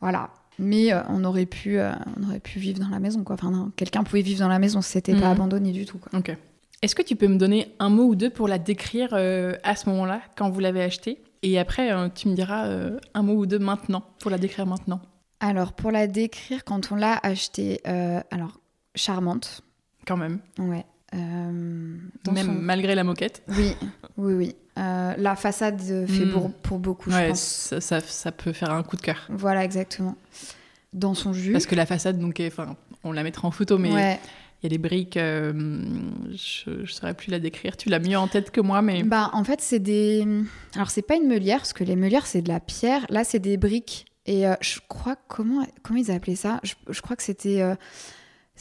[0.00, 0.30] Voilà.
[0.58, 3.34] Mais euh, on, aurait pu, euh, on aurait pu vivre dans la maison, quoi.
[3.34, 5.20] Enfin, quelqu'un pouvait vivre dans la maison, c'était Mhm.
[5.20, 6.18] pas abandonné du tout, quoi.
[6.18, 6.36] Ok.
[6.82, 9.74] Est-ce que tu peux me donner un mot ou deux pour la décrire euh, à
[9.76, 11.18] ce moment-là, quand vous l'avez achetée?
[11.42, 14.66] Et après, euh, tu me diras euh, un mot ou deux maintenant, pour la décrire
[14.66, 15.00] maintenant.
[15.40, 18.60] Alors, pour la décrire, quand on l'a achetée, euh, alors,
[18.94, 19.62] charmante,
[20.06, 20.38] Quand même.
[20.58, 20.84] ouais.
[21.14, 21.18] Euh,
[22.30, 23.42] même son- malgré la moquette.
[23.48, 23.74] Oui,
[24.16, 24.56] oui, oui.
[24.78, 26.30] Euh, la façade fait Mm.
[26.32, 27.40] pour, pour beaucoup, je Ouais, pense.
[27.40, 29.26] ça, ça, ça peut faire un coup de cœur.
[29.28, 30.16] Voilà, exactement.
[30.92, 31.52] Dans son jus.
[31.52, 32.52] Parce que la façade, donc, est-
[33.02, 34.20] on la mettra en photo, mais
[34.62, 35.52] il y a des briques, euh,
[36.34, 37.76] je ne saurais plus la décrire.
[37.76, 40.26] Tu l'as mieux en tête que moi, mais Bah, en fait, c'est des.
[40.74, 43.06] Alors, c'est pas une meulière, parce que les meulières, c'est de la pierre.
[43.08, 44.04] Là, c'est des briques.
[44.26, 45.16] Et euh, je crois.
[45.28, 46.60] Comment, comment ils appelaient ça?
[46.62, 47.62] Je, je crois que c'était.
[47.62, 47.74] euh,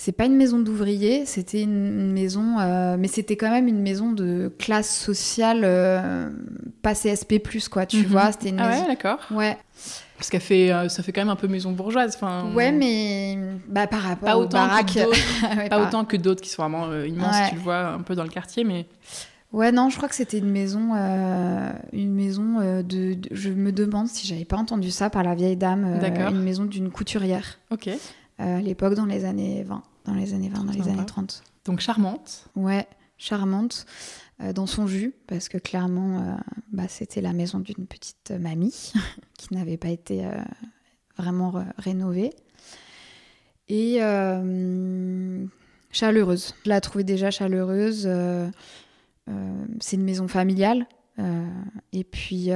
[0.02, 2.58] C'est pas une maison d'ouvriers, c'était une maison.
[2.60, 6.30] euh, Mais c'était quand même une maison de classe sociale, euh,
[6.82, 8.04] pas CSP, quoi, tu Mhm.
[8.06, 8.32] vois.
[8.32, 8.82] C'était une ah maison.
[8.84, 9.20] ouais, d'accord.
[9.30, 9.58] Ouais.
[10.18, 12.14] Parce qu'elle fait, euh, ça fait quand même un peu maison bourgeoise.
[12.16, 14.94] Enfin, Ouais, mais bah, par rapport pas aux autant baraques.
[14.94, 15.00] que
[15.58, 17.36] Ouais, pas autant que d'autres qui sont vraiment immenses.
[17.36, 17.50] Ouais.
[17.50, 18.86] Tu le vois un peu dans le quartier, mais
[19.52, 23.50] Ouais, non, je crois que c'était une maison, euh, une maison euh, de, de- Je
[23.50, 25.84] me demande si j'avais pas entendu ça par la vieille dame.
[25.86, 27.90] euh, une maison d'une couturière ok.
[28.40, 31.44] Euh, à l'époque, dans les années 20, dans les années 20, dans les années 30.
[31.66, 32.50] Donc charmante.
[32.56, 33.86] Ouais, charmante,
[34.42, 36.36] euh, dans son jus, parce que clairement, euh,
[36.72, 38.94] bah, c'était la maison d'une petite mamie
[39.38, 40.32] qui n'avait pas été euh,
[41.18, 42.32] vraiment rénovée.
[43.68, 45.46] Et euh,
[45.92, 46.56] chaleureuse.
[46.64, 48.10] Je la trouvais déjà chaleureuse.
[49.80, 50.88] c'est une maison familiale.
[51.94, 52.50] et puis,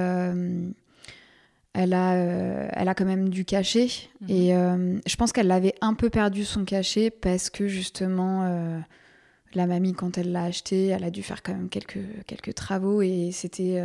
[1.73, 3.87] elle, a, euh, elle a quand même du cachet.
[4.21, 4.29] Mhm.
[4.29, 8.79] Et euh, je pense qu'elle avait un peu perdu son cachet parce que justement, euh,
[9.53, 13.01] la mamie, quand elle l'a acheté, elle a dû faire quand même quelques, quelques travaux.
[13.01, 13.81] Et c'était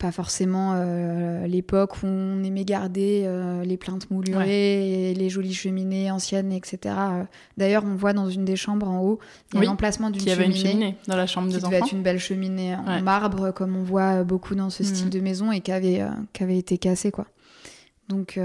[0.00, 5.52] pas forcément euh, l'époque où on aimait garder euh, les plaintes moulurées et les jolies
[5.54, 6.78] cheminées anciennes, etc.
[6.98, 7.24] Euh,
[7.58, 9.18] D'ailleurs, on voit dans une des chambres en haut,
[9.52, 11.54] il y a Oui, l'emplacement d'une Qui avait une cheminée cheminée dans la chambre qui
[11.56, 11.86] des devait enfants.
[11.86, 13.02] être une belle cheminée en Ouais.
[13.02, 15.10] marbre, comme on voit beaucoup dans ce style Mhm.
[15.10, 17.26] de maison, et qui avait, euh, été cassée, quoi.
[18.08, 18.40] Donc,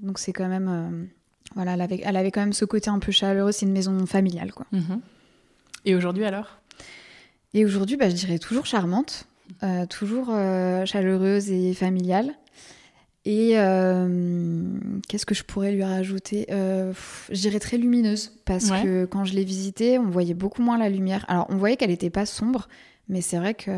[0.00, 1.08] donc c'est quand même...
[1.54, 4.04] voilà, elle avait, elle avait quand même ce côté un peu chaleureux, c'est une maison
[4.04, 4.66] familiale, quoi.
[4.72, 5.00] Mhm.
[5.86, 6.58] Et aujourd'hui alors?
[7.54, 9.26] Et aujourd'hui, bah, je dirais toujours charmante,
[9.90, 12.32] toujours euh, chaleureuse et familiale.
[13.24, 14.78] Et euh,
[15.08, 16.46] qu'est-ce que je pourrais lui rajouter?
[16.50, 16.92] Euh,
[17.32, 18.82] dirais très lumineuse, parce Ouais.
[18.84, 21.24] que quand je l'ai visitée, on voyait beaucoup moins la lumière.
[21.26, 22.68] Alors, on voyait qu'elle n'était pas sombre,
[23.08, 23.70] mais c'est vrai que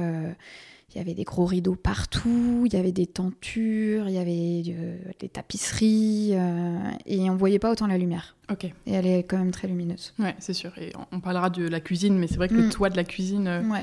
[0.94, 4.62] il y avait des gros rideaux partout, il y avait des tentures, il y avait
[4.74, 8.37] euh, des tapisseries, euh, et on voyait pas autant la lumière.
[8.50, 8.64] Ok.
[8.64, 10.12] Et elle est quand même très lumineuse.
[10.18, 10.72] Ouais, c'est sûr.
[10.78, 12.70] Et on- parlera de la cuisine, mais c'est vrai que le Mm.
[12.70, 13.83] toit de la cuisine euh, Ouais.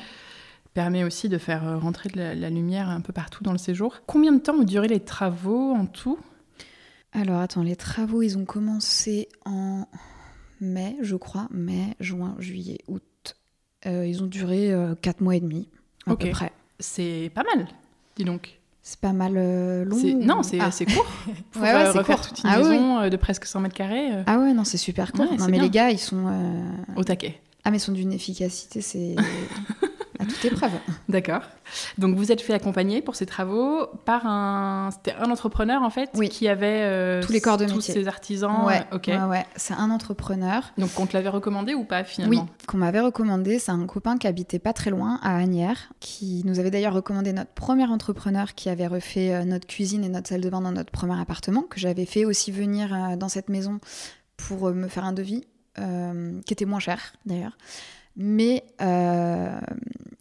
[0.75, 3.57] Permet aussi de faire euh, rentrer de la, la lumière un peu partout dans le
[3.57, 4.01] séjour.
[4.05, 6.19] Combien de temps ont duré les travaux en tout?
[7.13, 9.87] Alors attends, les travaux, ils ont commencé en
[10.61, 13.01] mai, je crois, mai, juin, juillet, août.
[13.87, 15.69] Euh, ils ont duré 4 mois et demi,
[16.07, 16.51] à peu près.
[16.79, 17.67] C'est pas mal,
[18.17, 18.59] dis donc.
[18.87, 20.69] C'est pas mal euh, long Non, c'est ah.
[20.93, 21.07] court.
[21.51, 22.27] Pour Ouais, ouais, euh, refaire court.
[22.27, 24.77] toute une Ah maison euh, de presque 100 mètres carrés euh, Ah ouais, non, c'est
[24.77, 25.25] super court.
[25.31, 25.63] Ouais, non, mais bien.
[25.63, 26.27] les gars, ils sont.
[26.27, 26.61] euh,
[26.95, 27.41] au taquet.
[27.63, 29.15] Ah, mais ils sont d'une efficacité, c'est
[30.19, 30.71] à toute épreuve.
[31.09, 31.41] D'accord.
[31.97, 36.09] Donc vous êtes fait accompagner pour ces travaux par un, c'était un entrepreneur en fait
[36.15, 36.29] Oui.
[36.29, 37.93] qui avait euh, Tous les corps de tous métier.
[37.93, 38.65] ces artisans.
[38.65, 39.05] ouais, ok.
[39.07, 39.45] ouais, ouais.
[39.55, 40.63] C'est un entrepreneur.
[40.77, 43.59] Donc on te l'avait recommandé ou pas Oui, finalement qu'on m'avait recommandé.
[43.59, 47.33] C'est un copain qui habitait pas très loin, à Agnières, qui nous avait d'ailleurs recommandé
[47.33, 50.71] notre premier entrepreneur qui avait refait euh, notre cuisine et notre salle de bain dans
[50.71, 53.79] notre premier appartement, que j'avais fait aussi venir euh, dans cette maison
[54.37, 55.45] pour me faire un devis,
[55.79, 57.57] euh, qui était moins cher d'ailleurs.
[58.17, 59.59] Mais euh,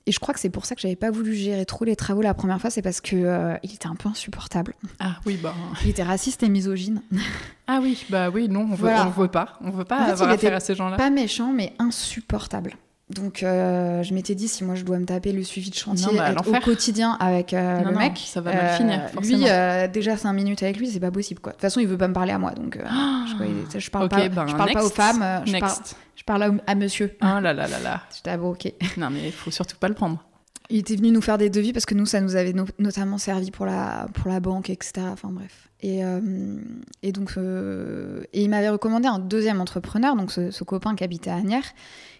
[0.07, 2.21] et je crois que c'est pour ça que j'avais pas voulu gérer trop les travaux
[2.21, 4.75] la première fois, c'est parce que euh, il était un peu insupportable.
[4.99, 5.55] Ah oui bah.
[5.85, 7.03] Il était raciste et misogyne.
[7.67, 9.07] Ah oui bah oui non on veut, Voilà.
[9.07, 10.99] on veut pas on veut pas En fait, avoir affaire à ces gens-là.
[10.99, 12.75] Pas méchant, mais insupportable.
[13.11, 16.07] Donc euh, je m'étais dit si moi je dois me taper le suivi de chantier
[16.07, 18.99] Non, bah, être au quotidien avec euh, Non, le non, mec, ça va mal finir,
[19.03, 19.39] euh, forcément.
[19.39, 21.53] lui euh, déjà 5 minutes avec lui c'est pas possible quoi.
[21.53, 24.27] De toute façon il veut pas me parler à moi donc je, je parle pas,
[24.31, 24.87] ben, je parle pas next.
[24.87, 25.97] aux femmes, je, parle, Next.
[26.17, 27.15] je parle à, à monsieur.
[27.21, 28.01] Ah là là là là.
[28.15, 28.73] J'étais ah bon ok.
[28.97, 30.25] Non mais il faut surtout pas le prendre.
[30.71, 33.19] Il était venu nous faire des devis parce que nous ça nous avait no- notamment
[33.19, 34.93] servi pour la pour la banque etc.
[35.13, 35.69] Enfin bref.
[35.83, 36.57] Et, euh,
[37.03, 41.05] et donc euh, et il m'avait recommandé un deuxième entrepreneur donc ce, ce copain qui
[41.05, 41.67] habitait à Agnières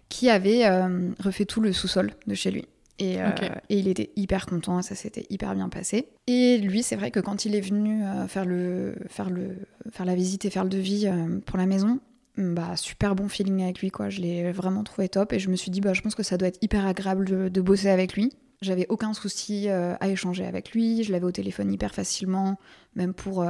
[0.09, 2.67] qui avait euh, refait tout le sous-sol de chez lui.
[3.01, 3.31] Et, euh,
[3.69, 6.09] et il était hyper content, ça s'était hyper bien passé.
[6.29, 9.57] Et lui, c'est vrai que quand il est venu euh, faire, le, faire, le,
[9.91, 11.09] faire la visite et faire le devis
[11.45, 11.99] pour la maison,
[12.37, 14.11] bah, super bon feeling avec lui, quoi.
[14.11, 16.37] Je l'ai vraiment trouvé top et je me suis dit, bah, je pense que ça
[16.37, 18.33] doit être hyper agréable de, de bosser avec lui.
[18.63, 22.59] J'avais aucun souci à échanger avec lui, je l'avais au téléphone hyper facilement,
[22.95, 23.45] même pour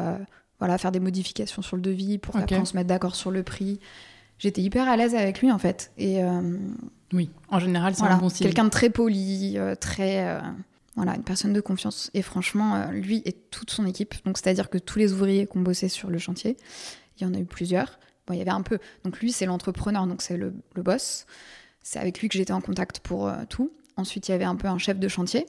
[0.58, 2.40] voilà, faire des modifications sur le devis, pour Ok.
[2.40, 3.78] qu'après on se mette d'accord sur le prix.
[4.44, 5.90] J'étais hyper à l'aise avec lui en fait.
[5.98, 6.58] Et euh,
[7.12, 8.46] Oui en général c'est voilà, un bon signe.
[8.46, 10.28] quelqu'un de très poli, euh, très.
[10.28, 10.40] euh,
[10.96, 12.10] voilà, une personne de confiance.
[12.14, 15.62] Et franchement, lui et toute son équipe, donc c'est-à-dire que tous les ouvriers qui ont
[15.62, 16.56] bossé sur le chantier,
[17.18, 17.98] il y en a eu plusieurs.
[18.26, 18.78] Bon, il y avait un peu.
[19.04, 21.26] Donc lui, c'est l'entrepreneur, donc c'est le, le boss.
[21.82, 23.72] C'est avec lui que j'étais en contact pour euh, tout.
[23.96, 25.46] Ensuite, il y avait un peu un chef de chantier,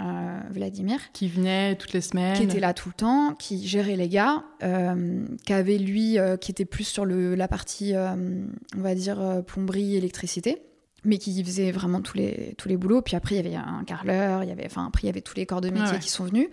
[0.00, 2.36] euh, Vladimir, Qui venait toutes les semaines.
[2.36, 6.36] qui était là tout le temps, qui gérait les gars, euh, qui avait lui, euh,
[6.36, 10.62] qui était plus sur le, la partie, on va dire, plomberie, électricité,
[11.04, 13.02] mais qui faisait vraiment tous les, tous les boulots.
[13.02, 15.20] Puis après, il y avait un carreleur, il y avait, enfin, après, il y avait
[15.20, 15.98] tous les corps de métier Ah ouais.
[16.00, 16.48] qui sont venus.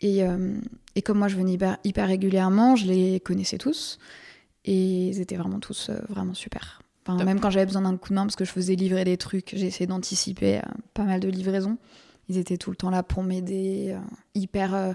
[0.00, 0.22] Et,
[0.96, 3.98] et comme moi, je venais hyper, hyper régulièrement, je les connaissais tous.
[4.64, 6.82] Et ils étaient vraiment tous vraiment super.
[7.06, 9.16] Enfin, même quand j'avais besoin d'un coup de main, parce que je faisais livrer des
[9.18, 10.62] trucs, j'ai essayé d'anticiper euh,
[10.94, 11.76] pas mal de livraisons.
[12.30, 13.98] Ils étaient tout le temps là pour m'aider, euh,
[14.34, 14.92] hyper, euh,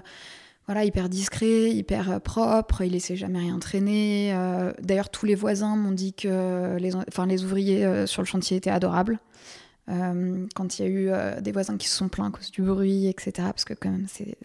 [0.66, 2.82] voilà, hyper discret, hyper propre.
[2.82, 4.32] Ils laissaient jamais rien traîner.
[4.82, 8.56] D'ailleurs, tous les voisins m'ont dit que les, en- enfin, les ouvriers sur le chantier
[8.56, 9.18] étaient adorables.
[9.88, 13.06] Quand il y a eu des voisins qui se sont plaints à cause du bruit,
[13.08, 13.32] etc.
[13.48, 14.36] Parce que quand même, c'est-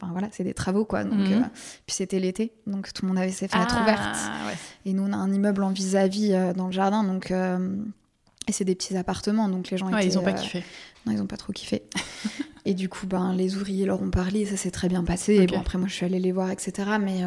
[0.00, 1.04] enfin voilà, c'est des travaux quoi.
[1.04, 1.32] Donc, Mhm.
[1.42, 1.46] euh,
[1.86, 4.16] puis c'était l'été, donc tout le monde avait ses fenêtres Ah, ouvertes.
[4.48, 4.56] ouais.
[4.90, 7.76] Et nous, on a un immeuble en vis-à-vis euh, dans le jardin, donc euh,
[8.48, 10.62] et c'est des petits appartements, donc les gens Ouais, étaient, ils ont pas kiffé.
[11.06, 11.82] non, ils ont pas trop kiffé.
[12.64, 15.34] et du coup, ben, les ouvriers leur ont parlé, ça s'est très bien passé.
[15.34, 16.72] Et bon, après, moi, je suis allée les voir, etc.
[17.00, 17.22] Mais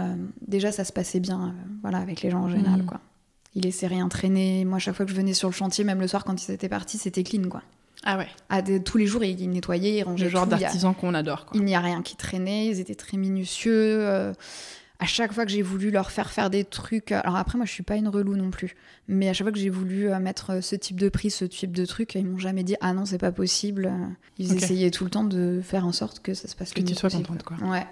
[0.47, 2.85] déjà, ça se passait bien, voilà, avec les gens en général, Mhm.
[2.85, 3.01] quoi.
[3.55, 4.63] Ils laissaient rien traîner.
[4.63, 6.69] Moi, chaque fois que je venais sur le chantier, même le soir quand ils étaient
[6.69, 7.63] partis, c'était clean, quoi.
[8.05, 8.27] Ah ouais.
[8.49, 11.57] À des- tous les jours, ils nettoyaient, ils rangeaient Le genre d'artisan qu'on adore quoi.
[11.59, 13.73] il n'y a rien qui traînait, ils étaient très minutieux.
[14.01, 14.33] euh,
[15.01, 17.71] à chaque fois que j'ai voulu leur faire faire des trucs, alors après moi je
[17.71, 18.75] suis pas une relou non plus,
[19.07, 21.45] mais à chaque fois que j'ai voulu euh, mettre euh, ce type de prix, ce
[21.45, 23.85] type de truc, ils m'ont jamais dit ah non c'est pas possible.
[23.85, 24.07] Euh,
[24.39, 26.85] Ils essayaient tout le temps de faire en sorte que ça se passe Que le
[26.87, 27.27] tu sois possible.
[27.27, 27.55] contente quoi.
[27.69, 27.85] Ouais.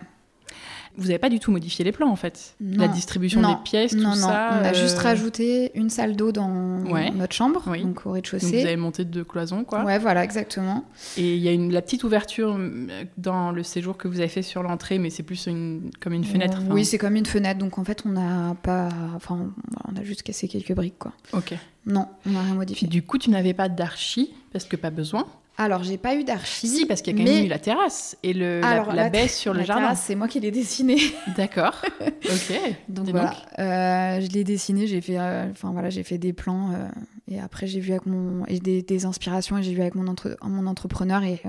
[0.98, 2.56] Vous avez pas du tout modifié les plans en fait.
[2.60, 2.82] Non.
[2.82, 3.50] La distribution Non.
[3.56, 4.50] des pièces, tout non, non, ça.
[4.60, 7.12] on a euh, juste rajouté une salle d'eau dans Ouais.
[7.12, 7.84] notre chambre, Oui.
[7.84, 8.64] donc au Donc vous rez-de-chaussée.
[8.64, 9.84] avez monté deux cloisons quoi.
[9.84, 10.86] Ouais, voilà, exactement.
[11.18, 14.28] Et il y a une, la petite ouverture euh, dans le séjour que vous avez
[14.30, 16.60] fait sur l'entrée, mais c'est plus une, comme une fenêtre.
[16.70, 19.52] Oui, c'est comme une fenêtre, donc en fait on n'a pas, enfin,
[19.88, 21.12] on a juste cassé quelques briques, quoi.
[21.34, 21.54] Ok.
[21.86, 22.88] Non, on n'a rien modifié.
[22.88, 25.26] Du coup, tu n'avais pas d'archi parce que pas besoin.
[25.60, 26.68] Alors, j'ai pas eu d'archi.
[26.68, 29.04] Si, parce qu'il y a quand même eu la terrasse et le, Alors, la, la
[29.04, 29.96] la- baie sur le la jardin.
[29.96, 31.00] c'est moi qui l'ai dessinée.
[31.36, 31.82] D'accord.
[32.02, 32.60] ok.
[32.90, 36.88] Donc voilà, Euh, je l'ai dessiné, j'ai fait, euh, voilà, j'ai fait des plans euh,
[37.28, 40.08] et après j'ai vu avec mon et des, des inspirations et j'ai vu avec mon
[40.08, 41.42] entre- mon entrepreneur et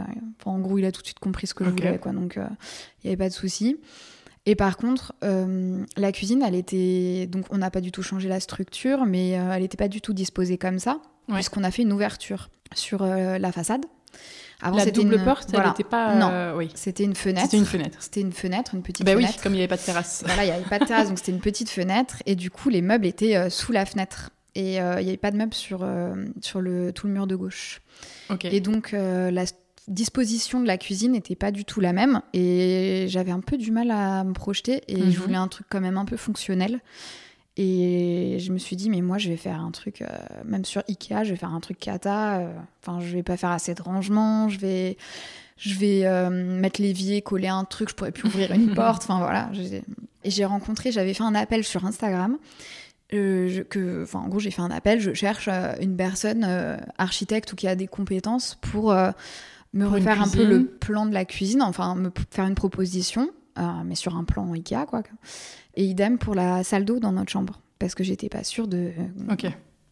[0.47, 2.39] en gros il a tout de suite compris ce que je voulais quoi, donc
[3.03, 3.77] il y avait pas de souci.
[4.47, 8.31] Et par contre, euh, la cuisine, elle était donc on n'a pas du tout changé
[8.31, 11.35] la structure, mais euh, elle n'était pas du tout disposée comme ça, Ouais.
[11.35, 13.85] puisqu'on a fait une ouverture sur euh, la façade.
[14.61, 15.69] Avant, La double une- porte, elle voilà.
[15.69, 16.15] n'était pas.
[16.17, 16.31] Non.
[16.33, 16.71] euh, oui.
[16.75, 17.43] C'était une fenêtre.
[17.45, 17.99] C'était une fenêtre.
[18.01, 19.41] C'était une fenêtre, une petite oui, fenêtre.
[19.43, 20.23] comme il n'y avait pas de terrasse.
[20.27, 22.17] Voilà, il n'y avait pas de terrasse, donc c'était une petite fenêtre.
[22.27, 24.31] Et du coup, les meubles étaient euh, sous la fenêtre.
[24.57, 25.87] Et euh, il n'y avait pas de meubles sur,
[26.41, 27.81] sur le, tout le mur de gauche.
[28.31, 28.47] Ok.
[28.47, 29.45] Et donc, la
[29.87, 32.21] disposition de la cuisine n'était pas du tout la même.
[32.35, 34.83] Et j'avais un peu du mal à me projeter.
[34.89, 35.11] Et Mhm.
[35.13, 36.81] je voulais un truc quand même un peu fonctionnel.
[37.61, 40.07] Et je me suis dit, mais moi, je vais faire un truc, euh,
[40.45, 42.39] même sur Ikea, je vais faire un truc cata.
[42.39, 44.49] euh, Enfin, je vais pas faire assez de rangement.
[44.49, 44.97] Je vais,
[45.57, 49.03] je vais euh, mettre l'évier, coller un truc, je pourrais plus ouvrir une porte.
[49.03, 49.51] Enfin, voilà.
[50.25, 52.39] Et j'ai rencontré, j'avais fait un appel sur Instagram.
[53.13, 55.01] euh, je- que, enfin, en gros, j'ai fait un appel.
[55.01, 59.11] Je cherche euh, une personne euh, architecte ou qui a des compétences pour euh,
[59.73, 63.31] me Pour refaire un peu le plan de la cuisine, enfin, me faire une proposition,
[63.59, 65.03] euh, mais sur un plan Ikea, quoi.
[65.75, 67.61] Et idem pour la salle d'eau dans notre chambre.
[67.79, 68.91] Parce que j'étais pas sûre de.
[69.31, 69.47] Ok.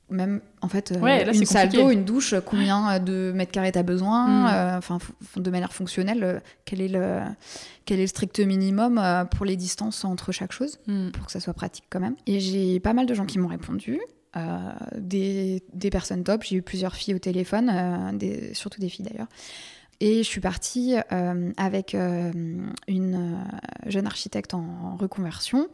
[0.09, 3.51] Même, en fait, euh, Ouais, là, une salle d'eau, une douche, combien euh, de mètres
[3.51, 4.47] carrés t'as besoin Mm.
[4.55, 4.99] euh, Enfin,
[5.37, 7.21] de manière fonctionnelle, euh, quel est le,
[7.87, 11.11] quel est le strict minimum euh, pour les distances entre chaque chose Hmm.
[11.11, 12.15] pour que ça soit pratique quand même.
[12.29, 13.99] Et j'ai pas mal de gens qui m'ont répondu,
[14.37, 14.59] euh,
[14.97, 16.45] des, des personnes top.
[16.45, 19.29] J'ai eu plusieurs filles au téléphone, euh, des, surtout des filles d'ailleurs.
[20.01, 22.31] Et je suis partie euh, avec euh,
[22.87, 25.69] une euh, jeune architecte en reconversion.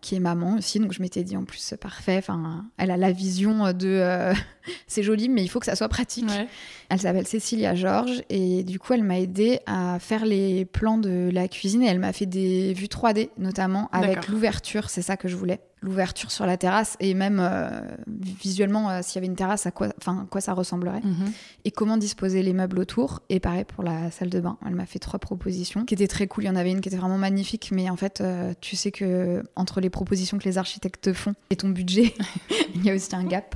[0.00, 2.16] qui est maman aussi, donc je m'étais dit en plus parfait.
[2.18, 4.32] Enfin, elle a la vision de
[4.88, 6.28] c'est joli, mais il faut que ça soit pratique.
[6.28, 6.48] Ouais.
[6.88, 11.30] Elle s'appelle Cécilia Georges et du coup elle m'a aidé à faire les plans de
[11.32, 15.28] la cuisine et elle m'a fait des vues 3D notamment avec l'ouverture, c'est ça que
[15.28, 15.60] je voulais.
[15.84, 17.68] L'ouverture sur la terrasse et même euh,
[18.08, 21.30] visuellement euh, s'il y avait une terrasse à quoi, enfin, quoi ça ressemblerait Mhm.
[21.66, 23.20] et comment disposer les meubles autour.
[23.28, 24.56] Et pareil pour la salle de bain.
[24.66, 26.44] Elle m'a fait trois propositions qui étaient très cool.
[26.44, 28.90] Il y en avait une qui était vraiment magnifique, mais en fait, euh, tu sais
[28.92, 32.14] que entre les propositions que les architectes te font et ton budget,
[32.74, 33.54] il y a aussi un gap.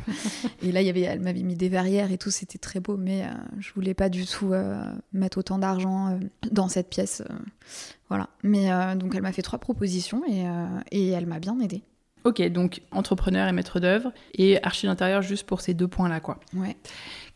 [0.62, 2.96] Et là, il y avait, elle m'avait mis des verrières et tout, c'était très beau,
[2.98, 3.24] mais
[3.58, 4.52] je voulais pas du tout
[5.12, 6.18] mettre autant d'argent
[6.52, 7.22] dans cette pièce.
[8.08, 8.28] voilà.
[8.42, 10.44] Mais donc, elle m'a fait trois propositions et,
[10.90, 11.82] et elle m'a bien aidée.
[12.24, 16.38] Ok, donc entrepreneur et maître d'œuvre et archi d'intérieur juste pour ces deux points-là, quoi.
[16.54, 16.76] Ouais.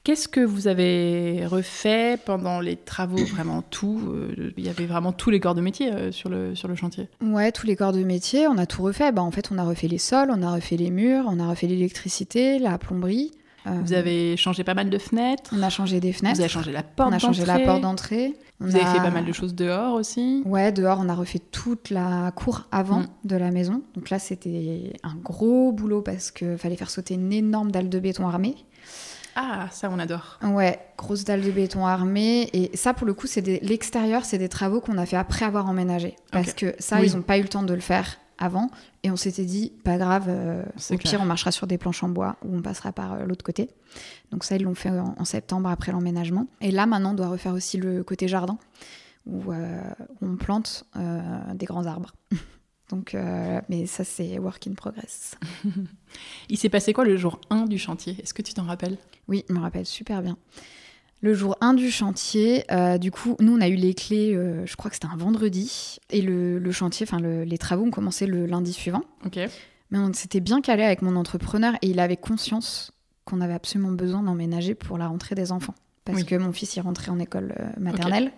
[0.05, 5.13] Qu'est-ce que vous avez refait pendant les travaux Vraiment tout euh, Il y avait vraiment
[5.13, 7.09] tous les corps de métier euh, sur, le, sur le chantier?
[7.21, 9.13] Ouais, tous les corps de métier, on a tout refait.
[9.13, 11.49] Bah, en fait, on a refait les sols, on a refait les murs, on a
[11.49, 13.31] refait l'électricité, la plomberie.
[13.67, 15.51] Euh, Vous avez changé pas mal de fenêtres.
[15.57, 16.37] On a changé des fenêtres.
[16.37, 18.35] Vous avez changé la porte on a changé la porte d'entrée.
[18.59, 20.43] Vous avez a- fait pas mal de choses dehors aussi.
[20.47, 23.07] Ouais, dehors, on a refait toute la cour avant Mm.
[23.25, 23.83] de la maison.
[23.95, 27.99] Donc là, c'était un gros boulot parce qu'il fallait faire sauter une énorme dalle de
[27.99, 28.57] béton armée.
[29.35, 30.39] Ah, ça on adore.
[30.43, 32.51] Ouais, grosse dalle de béton armée.
[32.53, 35.45] Et ça, pour le coup, c'est des- l'extérieur, c'est des travaux qu'on a fait après
[35.47, 36.17] avoir emménagé.
[36.31, 37.07] Parce que ça, Oui.
[37.09, 38.71] ils n'ont pas eu le temps de le faire avant.
[39.05, 42.09] Et on s'était dit, pas grave, euh, au pire, on marchera sur des planches en
[42.09, 43.71] bois ou on passera par euh, l'autre côté.
[44.31, 46.47] Donc ça, ils l'ont fait en, en septembre après l'emménagement.
[46.61, 48.59] Et là, maintenant, on doit refaire aussi le côté jardin,
[49.27, 49.81] où, euh,
[50.21, 51.21] on plante euh,
[51.55, 52.15] des grands arbres.
[52.91, 53.17] Donc,
[53.71, 55.39] mais ça, c'est work in progress.
[56.51, 58.19] Il s'est passé quoi le jour 1 du chantier?
[58.23, 58.99] Est-ce que tu t'en rappelles?
[59.29, 60.37] Oui, je me rappelle super bien.
[61.25, 64.67] Le jour 1 du chantier, euh, du coup, nous, on a eu les clés, euh,
[64.67, 65.99] je crois que c'était un vendredi.
[66.11, 69.03] Et le, le chantier, enfin, le- les travaux ont commencé le lundi suivant.
[69.25, 69.39] Ok.
[69.91, 72.91] Mais on s'était bien calé avec mon entrepreneur et il avait conscience
[73.25, 75.75] qu'on avait absolument besoin d'emménager pour la rentrée des enfants.
[76.05, 76.25] Parce Oui.
[76.27, 78.33] que mon fils, il rentrait en école euh, maternelle.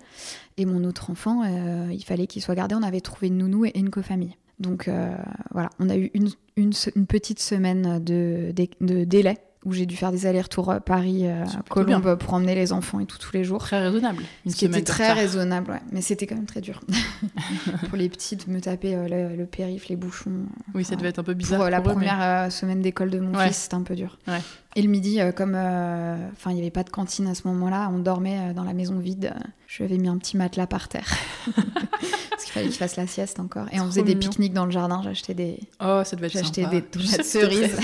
[0.58, 1.42] Et mon autre enfant,
[1.90, 2.74] il fallait qu'il soit gardé.
[2.74, 4.34] On avait trouvé une nounou et une cofamille.
[4.60, 4.88] Donc
[5.52, 9.72] voilà, on a eu une, une, se- une petite semaine de, de, de délai où
[9.72, 13.44] j'ai dû faire des allers-retours euh, Paris-Colombe pour emmener les enfants et tout tous les
[13.44, 13.60] jours.
[13.62, 14.22] Très raisonnable.
[14.44, 15.80] Une Ce qui était très raisonnable, ouais.
[15.92, 16.80] mais c'était quand même très dur.
[17.88, 20.32] pour les petites, me taper euh, le, le périph', les bouchons.
[20.74, 21.58] Oui, ça devait être un peu bizarre.
[21.58, 23.48] pour euh, la eux, première euh, semaine d'école de mon Ouais.
[23.48, 24.18] fils, c'était un peu dur.
[24.28, 24.40] Ouais.
[24.76, 27.46] Et le midi, euh, comme euh, enfin il n'y avait pas de cantine à ce
[27.46, 29.32] moment-là, on dormait euh, dans la maison vide.
[29.34, 31.06] euh, je lui avais mis un petit matelas par terre.
[32.30, 33.66] Parce qu'il fallait qu'il fasse la sieste encore.
[33.72, 35.00] Et on Trop faisait des pique-niques dans le jardin.
[35.04, 37.76] J'achetais des, Oh, ça devait être j'achetais des tomates cerises.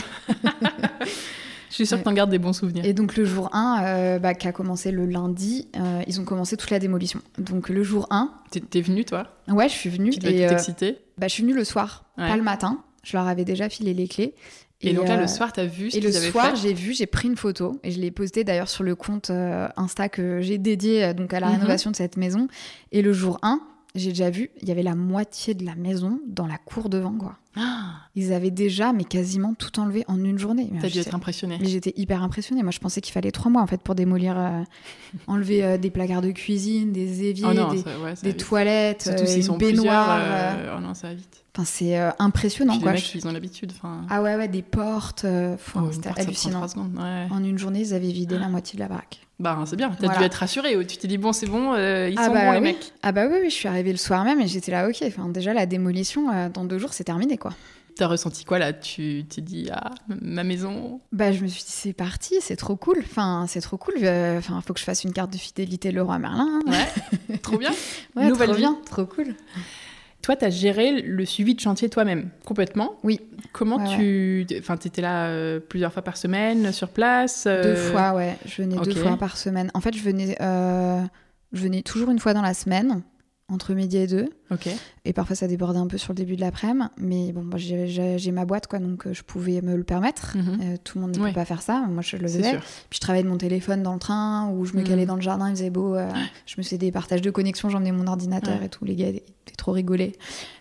[1.71, 2.05] Je suis sûre que Ouais.
[2.05, 2.85] t'en gardes des bons souvenirs.
[2.85, 6.25] Et donc le jour 1, euh, bah, qui a commencé le lundi, euh, ils ont
[6.25, 7.21] commencé toute la démolition.
[7.39, 9.27] Donc le jour 1, T'es- venue, toi?
[9.49, 10.11] Ouais, je suis venue.
[10.11, 12.29] Tu et, euh, excitée bah, je suis venue le soir, Ouais.
[12.29, 12.83] pas le matin.
[13.05, 14.35] Je leur avais déjà filé les clés.
[14.83, 17.05] Et, donc là, euh, le soir, t'as vu ce Et le soir, j'ai vu, j'ai
[17.07, 20.57] pris une photo et je l'ai postée d'ailleurs sur le compte euh, Insta que j'ai
[20.57, 21.53] dédié donc à la Mhm.
[21.57, 22.49] rénovation de cette maison.
[22.91, 23.61] Et le jour 1,
[23.95, 27.13] j'ai déjà vu, il y avait la moitié de la maison dans la cour devant,
[27.13, 27.37] quoi.
[27.57, 30.71] Ah, Ils avaient déjà, mais quasiment tout enlevé en une journée.
[30.81, 31.59] T'as dû être impressionné.
[31.61, 32.63] mais j'étais hyper impressionnée.
[32.63, 34.63] Moi, je pensais qu'il fallait trois mois en fait pour démolir, euh,
[35.27, 38.37] enlever euh, des placards de cuisine, des éviers, Oh non, des, ça, ouais, ça des
[38.37, 40.19] toilettes, Surtout euh, s'ils une sont baignoire.
[40.21, 40.75] plusieurs.
[40.75, 41.45] euh, Oh non, ça va vite.
[41.57, 42.93] Enfin, c'est impressionnant, Puis quoi.
[42.93, 43.73] les mecs, Je- ils ont l'habitude.
[44.09, 45.27] Ah ouais, ouais, des portes.
[45.27, 46.59] oh, C'était hallucinant.
[46.59, 46.95] trois secondes.
[46.97, 47.27] Ouais.
[47.33, 49.27] En une journée, ils avaient vidé la moitié de la baraque.
[49.41, 49.89] Bah, c'est bien.
[49.91, 50.19] T'as Voilà.
[50.21, 50.87] dû être rassuré.
[50.87, 52.93] Tu t'es dit, bon, c'est bon, euh, ils Ah sont bah bons, les mecs.
[53.03, 55.03] Ah bah oui, oui, je suis arrivée le soir même et j'étais là, ok.
[55.07, 57.53] Enfin, déjà, la démolition, euh, dans deux jours, c'est terminé, quoi.
[57.97, 58.73] T'as ressenti quoi là?
[58.73, 59.91] Tu t'es dit, ah,
[60.23, 61.01] ma maison?
[61.13, 62.99] Bah, je me suis dit, c'est parti, c'est trop cool.
[63.01, 63.95] Enfin, c'est trop cool.
[64.03, 66.61] euh, Enfin, faut que je fasse une carte de fidélité Leroy Merlin.
[66.67, 66.71] hein.
[67.29, 67.73] Ouais, trop bien.
[68.17, 68.63] Ouais, Nouvelle trop vie.
[68.63, 69.35] bien, trop cool.
[70.23, 72.97] Toi, t'as géré le suivi de chantier toi-même, complètement.
[73.03, 73.21] Oui.
[73.53, 74.47] Comment Ouais, tu.
[74.59, 78.37] Enfin, t'étais là euh, plusieurs fois par semaine, sur place euh, Deux fois, ouais.
[78.45, 79.71] Je venais deux fois par semaine.
[79.73, 81.03] En fait, je venais, euh,
[81.53, 83.03] je venais toujours une fois dans la semaine,
[83.51, 84.31] entre midi et deux.
[84.51, 84.69] Ok.
[85.05, 86.87] Et parfois, ça débordait un peu sur le début de l'après-midi.
[86.99, 90.37] Mais bon, j'ai- ma boîte, quoi, donc euh, je pouvais me le permettre.
[90.37, 90.59] Mhm.
[90.63, 91.29] Euh, tout le monde ne Ouais.
[91.31, 91.85] peut pas faire ça.
[91.89, 92.53] Moi, je le faisais.
[92.89, 94.87] Puis je travaillais de mon téléphone dans le train ou je me Mhm.
[94.87, 95.95] calais dans le jardin, il faisait beau.
[95.97, 96.09] euh,
[96.47, 98.67] je me faisais des partages de connexion, j'emmenais mon ordinateur Ouais.
[98.67, 98.85] et tout.
[98.85, 99.25] Les gars étaient
[99.57, 100.13] trop rigolés.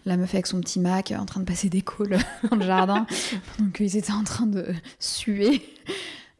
[0.05, 2.17] La meuf avec son petit Mac en train de passer des calls
[2.49, 3.05] dans le jardin.
[3.59, 4.65] Donc ils étaient en train de
[4.99, 5.61] suer.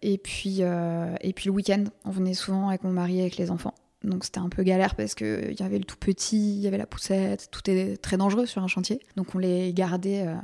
[0.01, 3.37] Et puis, euh, et puis le week-end, on venait souvent avec mon mari et avec
[3.37, 3.73] les enfants.
[4.03, 6.77] Donc c'était un peu galère parce qu'il y avait le tout petit, il y avait
[6.77, 9.01] la poussette, tout est très dangereux sur un chantier.
[9.17, 10.35] Donc on les gardait, euh,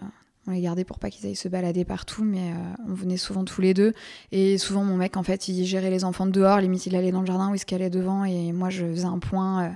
[0.47, 2.55] on les gardait pour pas qu'ils aillent se balader partout, mais euh,
[2.89, 3.93] on venait souvent tous les deux.
[4.33, 7.21] Et souvent mon mec en fait il gérait les enfants dehors, limite il allait dans
[7.21, 9.69] le jardin ou il se calait devant et moi je faisais un point euh,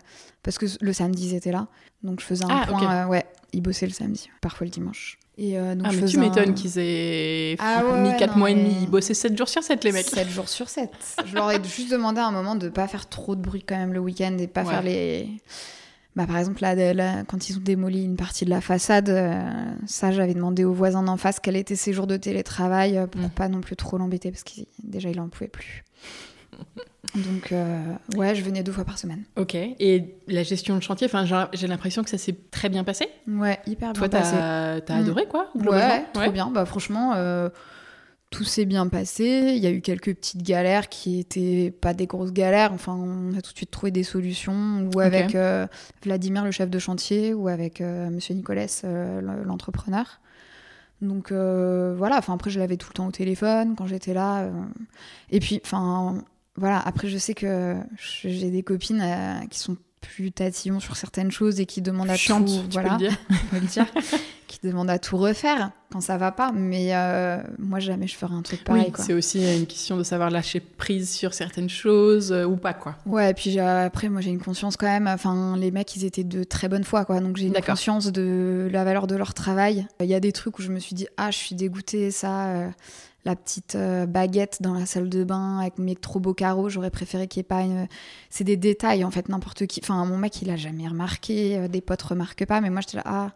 [0.44, 1.68] parce que le samedi ils étaient là.
[2.04, 5.18] Donc je faisais un Ah, point, ouais, ils bossaient le samedi, parfois le dimanche.
[5.42, 8.10] Et euh, donc Ah, je mais tu faisais un- m'étonnes qu'ils aient Ah ouais, mis
[8.10, 8.76] ouais, 4 non, mois et demi.
[8.82, 10.06] Ils bossaient 7 jours sur 7, les mecs.
[10.10, 10.90] 7 jours sur 7.
[11.26, 13.78] Je leur ai juste demandé à un moment de pas faire trop de bruit quand
[13.78, 14.70] même le week-end et pas Ouais.
[14.70, 15.30] faire les.
[16.18, 19.42] Bah, par exemple, là, quand ils ont démoli une partie de la façade, euh,
[19.86, 23.22] ça, j'avais demandé aux voisins d'en face quel était ses jours de télétravail euh, pour
[23.22, 23.30] Mm.
[23.30, 25.86] pas non plus trop l'embêter parce qu'il déjà il en pouvait plus.
[27.16, 27.82] Donc, euh,
[28.16, 29.24] ouais, je venais deux fois par semaine.
[29.38, 29.56] Ok.
[29.56, 31.08] Et la gestion de chantier,
[31.54, 33.08] j'ai- l'impression que ça s'est très bien passé?
[33.28, 34.36] Ouais, hyper bien Toi, passé.
[34.36, 35.00] t'as t'as Mm.
[35.00, 36.52] adoré, quoi Ouais, globalement trop bien.
[36.52, 37.50] Bah, franchement, euh,
[38.32, 39.54] tout s'est bien passé.
[39.56, 42.74] Il y a eu quelques petites galères qui étaient pas des grosses galères.
[42.74, 45.66] Enfin, on a tout de suite trouvé des solutions, ou avec euh,
[46.04, 50.20] Vladimir, le chef de chantier, ou avec Monsieur Nicolès, le- l'entrepreneur.
[51.02, 52.18] Donc euh, voilà.
[52.18, 54.42] Enfin, après, je l'avais tout le temps au téléphone quand j'étais là.
[54.42, 54.52] euh.
[55.32, 56.22] Et puis, enfin,
[56.60, 56.80] voilà.
[56.80, 61.60] Après, je sais que j'ai des copines euh, qui sont plus tatillons sur certaines choses
[61.60, 62.46] et qui demandent à tout.
[62.46, 63.18] tu voilà peux le dire.
[63.30, 63.86] on peut le dire,
[64.48, 66.52] qui demande à tout refaire quand ça va pas.
[66.54, 68.86] Mais euh, moi, jamais je ferai un truc pareil.
[68.88, 72.74] oui, c'est aussi une question de savoir lâcher prise sur certaines choses euh, ou pas,
[72.74, 72.96] quoi.
[73.06, 75.08] Ouais, et puis après, moi, j'ai une conscience quand même.
[75.08, 77.20] Enfin, les mecs, ils étaient de très bonne foi, quoi.
[77.20, 79.86] Donc j'ai une conscience de la valeur de leur travail.
[80.00, 82.72] Il y a des trucs où je me suis dit, ah, je suis dégoûtée, ça.
[83.26, 86.70] Euh, la petite euh, baguette dans la salle de bain avec mes trop beaux carreaux,
[86.70, 87.88] j'aurais préféré qu'il n'y ait pas une...
[88.30, 89.80] C'est des détails, en fait, n'importe qui.
[89.84, 92.98] Enfin, mon mec, il a jamais remarqué, euh, des potes remarquent pas, mais moi, j'étais
[92.98, 93.32] là, ah,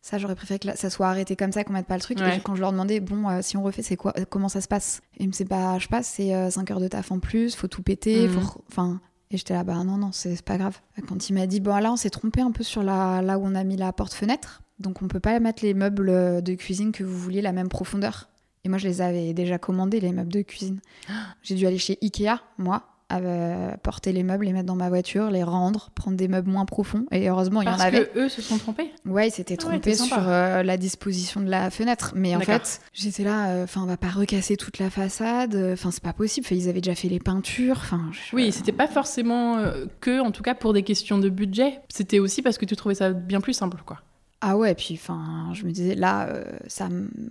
[0.00, 2.18] ça, j'aurais préféré que ça soit arrêté comme ça, qu'on mette pas le truc.
[2.18, 2.36] Ouais.
[2.36, 4.60] Et quand je leur demandais, bon, euh, si on refait, c'est quoi, euh, comment ça
[4.60, 5.00] se passe?
[5.18, 7.54] Et ils me disaient, bah, je sais pas, c'est 5 heures de taf en plus,
[7.54, 8.40] faut tout péter, Mhm.
[8.40, 8.64] faut.
[8.70, 9.00] Enfin.
[9.30, 10.78] Et j'étais là, bah non, non, c'est pas grave.
[11.08, 13.46] Quand il m'a dit, bon, là, on s'est trompé un peu sur la, là où
[13.46, 14.60] on a mis la porte-fenêtre.
[14.78, 17.70] Donc, on peut pas mettre les meubles euh, de cuisine que vous vouliez la même
[17.70, 18.28] profondeur.
[18.64, 20.78] Et moi, je les avais déjà commandés, les meubles de cuisine.
[21.42, 25.30] J'ai dû aller chez Ikea, moi, euh, porter les meubles, les mettre dans ma voiture,
[25.30, 27.04] les rendre, prendre des meubles moins profonds.
[27.10, 28.06] Et heureusement, il y en Parce avait.
[28.06, 28.92] que eux se sont trompés.
[29.04, 32.12] Ouais, ils s'étaient Ah trompés sur euh, la disposition de la fenêtre.
[32.14, 35.56] Mais en fait, j'étais là, enfin, on va pas recasser toute la façade.
[35.72, 36.46] Enfin, c'est pas possible.
[36.52, 37.78] Ils avaient déjà fait les peintures.
[37.78, 41.28] Enfin, je- Oui, c'était pas forcément euh, que, en tout cas, pour des questions de
[41.28, 41.80] budget.
[41.88, 43.98] C'était aussi parce que tu trouvais ça bien plus simple, quoi.
[44.44, 46.88] Ah ouais, puis enfin, je me disais là, euh, ça,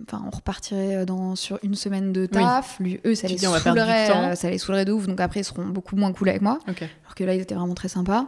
[0.08, 2.78] enfin, on repartirait dans sur une semaine de taf.
[2.80, 5.06] Lui, eux, ça Tu les dis, saoulerait, euh, ça les saoulerait de ouf.
[5.06, 6.58] Donc après, ils seront beaucoup moins cool avec moi.
[7.04, 8.26] Alors que là, ils étaient vraiment très sympas.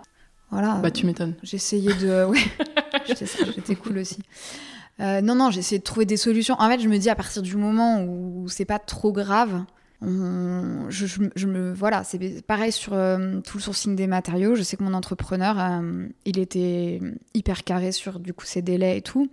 [0.51, 0.75] Voilà.
[0.83, 1.35] Bah, tu m'étonnes.
[1.43, 2.27] J'essayais de.
[3.07, 3.15] Ouais,
[3.57, 4.19] j'étais cool aussi.
[5.01, 6.55] Euh, non, non, j'essayais de trouver des solutions.
[6.59, 9.65] En fait, je me dis à partir du moment où c'est pas trop grave,
[10.07, 11.73] on- je, je- je me.
[11.73, 14.55] Voilà, c'est pareil sur euh, tout le sourcing des matériaux.
[14.55, 17.01] Je sais que mon entrepreneur, euh, il était
[17.35, 19.29] hyper carré sur du coup ses délais et tout.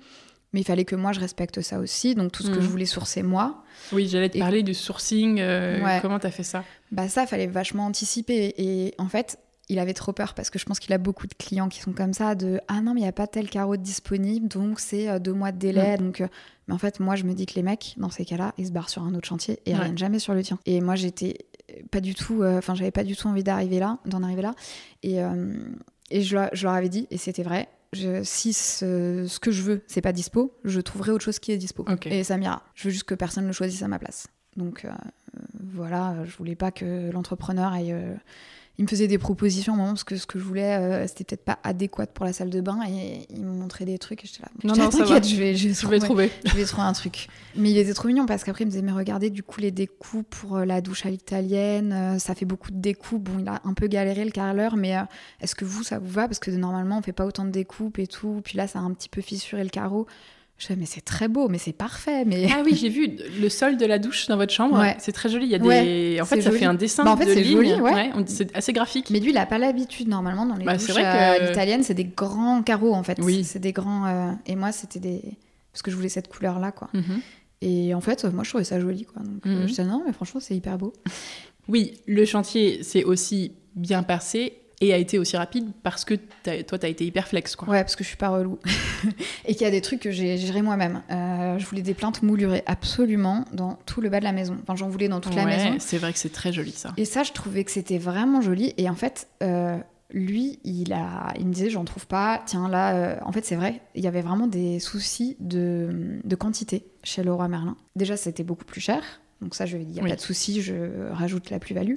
[0.54, 2.14] Mais il fallait que moi je respecte ça aussi.
[2.14, 2.62] Donc tout ce que Mhm.
[2.62, 3.64] je voulais sourcer moi,
[3.94, 5.40] Oui, j'allais te Et- parler du sourcing.
[5.40, 6.00] euh, Ouais.
[6.02, 6.64] Comment t'as fait ça?
[6.92, 8.54] Bah ça fallait vachement anticiper.
[8.58, 9.38] Et en fait,
[9.70, 11.94] il avait trop peur parce que je pense qu'il a beaucoup de clients qui sont
[11.94, 15.08] comme ça de ah non mais il y a pas tel carreau disponible donc c'est
[15.10, 16.28] euh, deux mois de délai donc euh,
[16.68, 18.72] mais en fait moi je me dis que les mecs dans ces cas-là ils se
[18.72, 19.80] barrent sur un autre chantier et Ouais.
[19.80, 20.60] rien jamais sur le tien.
[20.66, 21.38] Et moi j'étais
[21.90, 24.56] pas du tout euh, enfin j'avais pas du tout envie d'arriver là d'en arriver là.
[25.04, 25.54] Et euh,
[26.10, 29.52] et je, leur- je leur avais dit et c'était vrai je- si ce, ce que
[29.52, 31.86] je veux c'est pas dispo je trouverai autre chose qui est dispo.
[32.06, 34.28] Et ça m'ira je veux juste que personne le choisisse à ma place.
[34.58, 34.90] Donc euh,
[35.74, 37.96] voilà je voulais pas que l'entrepreneur aille
[38.82, 41.46] il me faisait des propositions moment parce que ce que je voulais, euh, c'était peut-être
[41.46, 44.42] pas adéquat pour la salle de bain et il me montrait des trucs et j'étais
[44.42, 44.50] là.
[44.64, 45.30] Non, Putain, non, ça t'inquiète, va.
[45.30, 46.32] je vais, je vais Je vais trouver- trouver.
[46.46, 47.28] je vais trouver un truc.
[47.56, 49.70] Mais il était trop mignon parce qu'après il me disait mais regardez du coup les
[49.70, 53.22] découpes pour euh, la douche à l'italienne, euh, ça fait beaucoup de découpes.
[53.24, 55.02] Bon il a un peu galéré le carreleur mais euh,
[55.42, 56.28] est-ce que vous ça vous va?
[56.28, 58.42] Parce que normalement on fait pas autant de découpes et tout.
[58.44, 60.08] Puis là ça a un petit peu fissuré le carreau.
[60.68, 63.10] Je mais c'est très beau mais c'est parfait mais Ah oui, j'ai vu
[63.42, 64.78] le sol de la douche dans votre chambre.
[64.80, 64.96] Ouais.
[65.00, 65.46] C'est très joli.
[65.46, 65.68] Il y a des.
[65.68, 66.60] Ouais, en fait, c'est ça joli.
[66.60, 67.56] fait un dessin Bah, en fait, de c'est lignes.
[67.58, 68.12] joli, ouais.
[68.28, 69.10] C'est assez graphique.
[69.10, 71.06] Mais lui, il a pas l'habitude normalement dans les Bah, c'est douches vrai
[71.42, 73.18] euh, que- italiennes, c'est des grands carreaux en fait.
[73.22, 73.44] Oui.
[73.44, 74.06] C'est des grands.
[74.06, 75.22] euh, Et moi, c'était des
[75.74, 76.90] parce que je voulais cette couleur là quoi.
[76.94, 77.22] Mhm.
[77.64, 79.22] Et en fait, euh, moi, je trouvais ça joli quoi.
[79.24, 79.62] Donc euh, Mhm.
[79.64, 80.94] je disais non, mais franchement, c'est hyper beau.
[81.68, 86.78] Oui, le chantier s'est aussi bien passé et a été aussi rapide parce que toi,
[86.80, 87.56] tu as été hyper flex.
[87.56, 87.70] Quoi.
[87.70, 88.60] Ouais, parce que je suis pas relou
[89.46, 91.02] et qu'il y a des trucs que j'ai géré moi-même.
[91.12, 94.58] Euh, je voulais des plantes moulurées absolument dans tout le bas de la maison.
[94.64, 95.76] Enfin, j'en voulais dans toute la maison.
[95.80, 96.94] C'est vrai que c'est très joli ça.
[96.98, 98.74] Et ça, je trouvais que c'était vraiment joli.
[98.78, 99.78] Et en fait, euh,
[100.12, 102.42] lui, il, a, il me disait, j'en trouve pas.
[102.46, 106.36] Tiens, là, euh, en fait, c'est vrai, il y avait vraiment des soucis de, de
[106.36, 107.78] quantité chez Leroy Merlin.
[107.96, 109.04] Déjà, c'était beaucoup plus cher.
[109.42, 110.10] Donc ça, je lui ai dit, il n'y a Oui.
[110.10, 111.96] pas de souci, je rajoute la plus-value.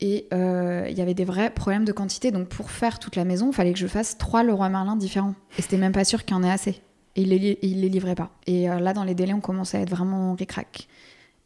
[0.00, 2.30] Et euh, il y avait des vrais problèmes de quantité.
[2.30, 5.34] Donc pour faire toute la maison, il fallait que je fasse trois Leroy Merlin différents.
[5.58, 6.80] Et c'était même pas sûr qu'il y en ait assez.
[7.16, 8.30] Et il les, les livrait pas.
[8.46, 10.88] Et euh, là, dans les délais, on commençait à être vraiment ric-rac.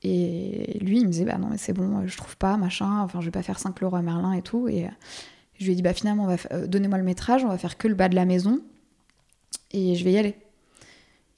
[0.03, 3.01] Et lui, il me disait, bah non, mais c'est bon, euh, je trouve pas, machin,
[3.01, 4.69] enfin, je vais pas faire 5 Leroy Merlin et tout.
[4.69, 4.89] Et
[5.59, 6.35] je lui ai dit, bah finalement,
[6.67, 8.61] donnez-moi le métrage, on va faire que le bas de la maison.
[9.73, 10.37] Et je vais y aller.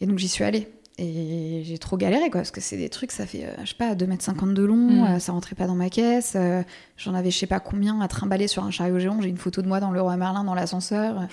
[0.00, 0.68] Et donc, j'y suis allée.
[1.02, 3.74] Et j'ai trop galéré, quoi, parce que c'est des trucs, ça fait, euh, je sais
[3.74, 5.04] pas, 2m50 de long, Mm.
[5.04, 6.34] euh, ça rentrait pas dans ma caisse.
[6.36, 6.62] euh,
[6.98, 9.22] J'en avais, je sais pas combien, à trimballer sur un chariot géant.
[9.22, 11.26] J'ai une photo de moi dans le Roi Merlin dans l'ascenseur.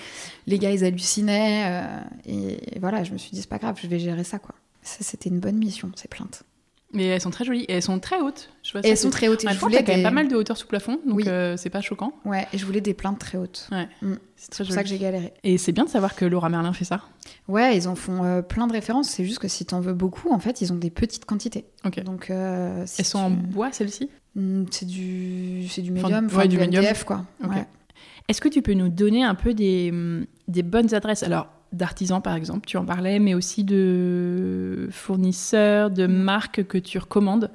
[0.46, 1.82] Les gars, ils hallucinaient.
[2.26, 4.54] et voilà, je me suis dit, c'est pas grave, je vais gérer ça, quoi.
[4.82, 6.44] Ça, c'était une bonne mission, ces plaintes.
[6.94, 8.48] Mais elles sont très jolies et elles sont très hautes.
[8.62, 9.44] Je vois Et elles sont très hautes.
[9.44, 11.24] Et je voulais t'as quand même des- pas mal de hauteur sous plafond, donc Oui.
[11.28, 12.14] euh, c'est pas choquant.
[12.24, 13.68] Ouais, et je voulais des plaintes très hautes.
[13.70, 14.14] Ouais, Mm.
[14.36, 14.98] c'est pour ça que joli.
[14.98, 15.34] j'ai galéré.
[15.44, 17.02] Et c'est bien de savoir que Laura Merlin fait ça.
[17.46, 19.10] Ouais, ils en font euh, plein de références.
[19.10, 21.66] C'est juste que si t'en veux beaucoup, en fait, ils ont des petites quantités.
[21.84, 22.02] Ok.
[22.04, 24.08] Donc, euh, si Elles sont en bois, celles-ci?
[24.34, 26.84] Mm, C'est du, c'est du Enfin, médium, ouais, enfin, du du, médium.
[27.06, 27.26] Quoi.
[27.44, 27.50] Ok.
[27.50, 27.66] Ouais.
[28.28, 31.22] Est-ce que tu peux nous donner un peu des, hum, des bonnes adresses?
[31.22, 36.98] Alors, d'artisans, par exemple, tu en parlais, mais aussi de fournisseurs, de marques que tu
[36.98, 37.50] recommandes.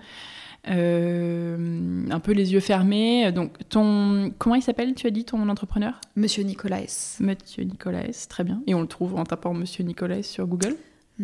[0.69, 3.31] Euh, un peu les yeux fermés.
[3.31, 4.31] Donc, ton.
[4.37, 5.99] Comment il s'appelle, tu as dit, ton entrepreneur?
[6.15, 7.17] Monsieur Nicolas.
[7.19, 8.61] Monsieur Nicolas, très bien.
[8.65, 10.75] Et on le trouve en tapant Monsieur Nicolas sur Google?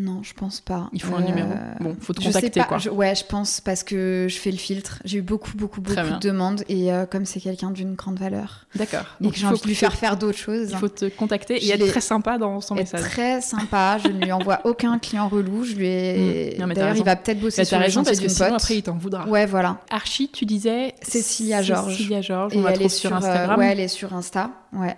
[0.01, 0.89] Non, je pense pas.
[0.93, 1.49] Il faut un Euh, numéro.
[1.81, 2.77] Bon, faut te je sais contacter, pas, quoi.
[2.77, 4.99] je- ouais, je pense parce que je fais le filtre.
[5.03, 8.65] J'ai eu beaucoup, beaucoup, beaucoup de demandes et euh, comme c'est quelqu'un d'une grande valeur
[8.75, 9.03] D'accord.
[9.19, 10.69] et Donc, j'ai envie de lui faire faire d'autres choses.
[10.71, 13.01] Il faut te contacter et Je être très sympa dans son message.
[13.01, 13.97] très sympa.
[14.03, 15.63] Je ne lui envoie aucun client relou.
[15.65, 16.55] Je lui ai.
[16.57, 16.61] Mm.
[16.61, 18.77] Non, mais t'as D'ailleurs, il va peut-être bosser Bah, sur raison parce que sinon après
[18.77, 19.27] il t'en voudra.
[19.27, 19.81] Ouais, voilà.
[19.89, 21.91] Archie, tu disais Cécilia Georges.
[21.97, 23.59] Cécilia Georges, on la elle trouve est sur sur, euh, Instagram.
[23.59, 24.51] ouais, elle est sur Insta.
[24.73, 24.95] Ouais.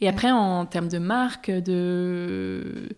[0.00, 2.88] Et après, en termes de marque, de.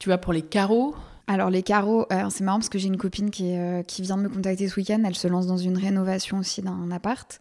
[0.00, 0.96] Tu vois, pour les carreaux.
[1.28, 4.16] Alors les carreaux, euh, c'est marrant parce que j'ai une copine qui, euh, qui vient
[4.16, 5.00] de me contacter ce week-end.
[5.06, 7.38] Elle se lance dans une rénovation aussi d'un appart.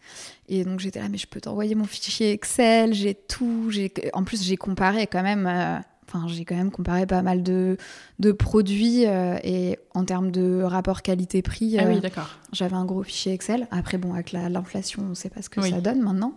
[0.47, 3.71] Et donc j'étais là, mais je peux t'envoyer mon fichier Excel, j'ai tout.
[3.71, 3.91] J'ai...
[4.13, 5.47] En plus, j'ai comparé quand même.
[5.47, 5.77] euh,
[6.11, 7.77] Enfin, j'ai quand même comparé pas mal de,
[8.17, 12.29] de produits euh, et en termes de rapport qualité-prix, Ah oui, d'accord.
[12.51, 13.67] j'avais un gros fichier Excel.
[13.69, 15.69] Après, bon, avec la- l'inflation, on sait pas ce que Oui.
[15.69, 16.33] ça donne maintenant.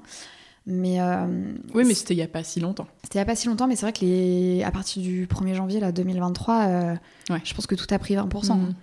[0.66, 1.26] Mais euh,
[1.74, 2.86] Oui, mais c'était il y a pas si longtemps.
[3.02, 4.62] c'était il y a pas si longtemps, mais c'est vrai que les...
[4.64, 6.94] à partir du 1er janvier là, 2023, euh,
[7.30, 7.40] Ouais.
[7.44, 8.54] je pense que tout a pris 20%.
[8.56, 8.74] Mm.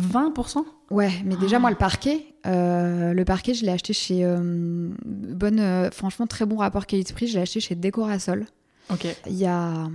[0.00, 1.60] 20% Ouais, mais déjà, Ah.
[1.60, 4.24] moi, le parquet, euh, le parquet, je l'ai acheté chez.
[5.04, 7.28] bonne, franchement, très bon rapport qualité-prix.
[7.28, 8.46] Je l'ai acheté chez Décorasol.
[8.90, 9.06] Ok.
[9.28, 9.88] Il y a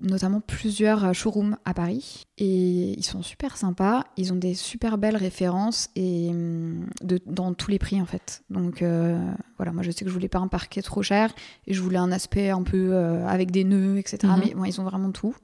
[0.00, 4.04] notamment plusieurs euh, showrooms à Paris et ils sont super sympas.
[4.16, 8.42] Ils ont des super belles références et hum, de, dans tous les prix en fait.
[8.50, 9.18] Donc euh,
[9.56, 11.32] voilà, moi je sais que je voulais pas un parquet trop cher
[11.66, 14.18] et je voulais un aspect un peu euh, avec des nœuds, etc.
[14.24, 14.42] Mhm.
[14.44, 15.36] Mais bon, ils ont vraiment tout.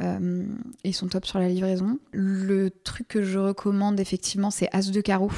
[0.00, 0.44] Euh,
[0.84, 1.98] et ils sont top sur la livraison.
[2.12, 5.30] Le truc que je recommande effectivement, c'est As de carreau.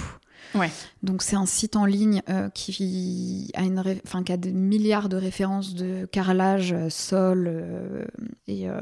[0.55, 0.71] Ouais.
[1.03, 4.53] Donc c'est un site en ligne euh, qui a une, ré- enfin qui a des
[4.53, 8.05] milliards de références de carrelage, euh, sol, euh,
[8.47, 8.81] et euh,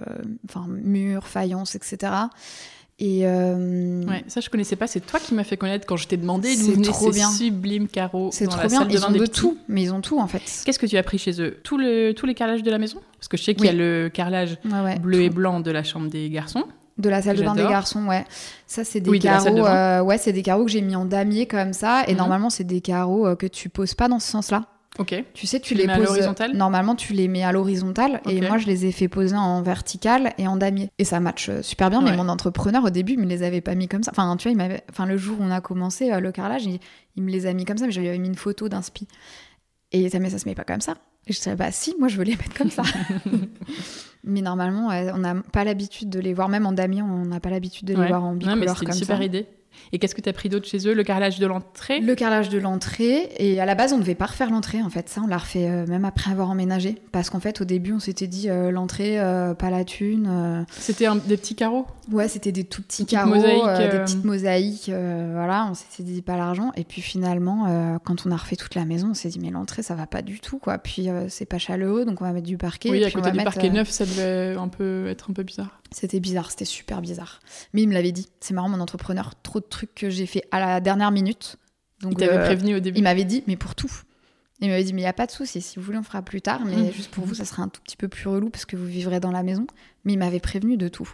[0.48, 2.12] enfin murs, faïence, etc.
[2.98, 4.86] Et euh, Ouais, ça je connaissais pas.
[4.86, 7.30] C'est toi qui m'as fait connaître quand je t'ai demandé C'est trop ces bien.
[7.30, 8.78] sublimes carreaux c'est trop la bien.
[8.80, 9.30] salle de Ils ont de petits.
[9.40, 10.42] tout, mais ils ont tout en fait.
[10.64, 11.58] Qu'est-ce que tu as pris chez eux?
[11.64, 13.00] Tout le, Tous les carrelages de la maison?
[13.16, 15.24] Parce que je sais qu'il y a le carrelage Ouais, ouais, bleu tout.
[15.24, 16.64] et blanc de la chambre des garçons.
[16.98, 18.24] De la salle de bain des garçons, ouais.
[18.66, 19.74] Ça, c'est des Oui, de la salle de carreaux.
[19.74, 22.04] euh, ouais, c'est des carreaux que j'ai mis en damier comme ça.
[22.06, 22.18] Et Mhm.
[22.18, 24.66] normalement, c'est des carreaux euh, que tu poses pas dans ce sens-là.
[24.98, 25.24] Ok.
[25.32, 26.04] Tu sais, tu, Tu les les, poses.
[26.04, 28.20] l'horizontale Normalement, tu les mets à l'horizontale.
[28.28, 30.90] Et moi, je les ai fait poser en vertical et en damier.
[30.98, 32.04] Et ça match euh, super bien.
[32.04, 32.10] Ouais.
[32.10, 34.10] Mais mon entrepreneur, au début, il me les avait pas mis comme ça.
[34.12, 34.84] Enfin, tu vois, il m'avait.
[34.90, 36.78] Enfin, le jour où on a commencé le carrelage, il,
[37.16, 37.86] il me les a mis comme ça.
[37.86, 39.08] Mais je lui avais mis une photo d'un spi.
[39.92, 40.94] Et ça, mais ça se met pas comme ça.
[41.26, 42.82] Et je disais, bah si, moi, je veux les mettre comme ça.
[44.24, 46.48] mais normalement, ouais, on n'a pas l'habitude de les voir.
[46.48, 48.08] Même en damier, on n'a pas l'habitude de les Ouais.
[48.08, 49.24] voir en Non, mais bicolore c'était comme une super ça.
[49.24, 49.46] idée.
[49.94, 50.94] Et qu'est-ce que tu as pris d'autre chez eux?
[50.94, 52.00] Le carrelage de l'entrée?
[52.00, 55.08] Le carrelage de l'entrée, et à la base on devait pas refaire l'entrée en fait,
[55.08, 57.98] ça on l'a refait euh, même après avoir emménagé, parce qu'en fait au début on
[57.98, 61.86] s'était dit euh, l'entrée, euh, pas la thune, C'était des petits carreaux?
[62.10, 66.22] Ouais c'était des tout petits Des carreaux, mosaïques, des petites mosaïques, voilà, on s'était dit
[66.22, 69.38] pas l'argent, et puis finalement quand on a refait toute la maison on s'est dit
[69.38, 72.32] mais l'entrée ça va pas du tout quoi, puis c'est pas chaleureux donc on va
[72.32, 74.06] mettre du parquet, Oui, et à puis on côté va du mettre, parquet neuf, ça
[74.06, 75.81] devait un peu être un peu bizarre.
[75.94, 77.40] C'était bizarre, c'était super bizarre,
[77.72, 80.42] mais il me l'avait dit, c'est marrant mon entrepreneur, trop de trucs que j'ai fait
[80.50, 81.56] à la dernière minute,
[82.00, 82.98] donc Il euh, prévenu au début.
[82.98, 83.92] Il m'avait dit, mais pour tout.
[84.60, 86.22] Il m'avait dit, mais il n'y a pas de souci, si vous voulez, on fera
[86.22, 86.92] plus tard, mais Mhm.
[86.92, 89.18] juste pour vous, ça sera un tout petit peu plus relou parce que vous vivrez
[89.18, 89.66] dans la maison.
[90.04, 91.08] Mais il m'avait prévenu de tout.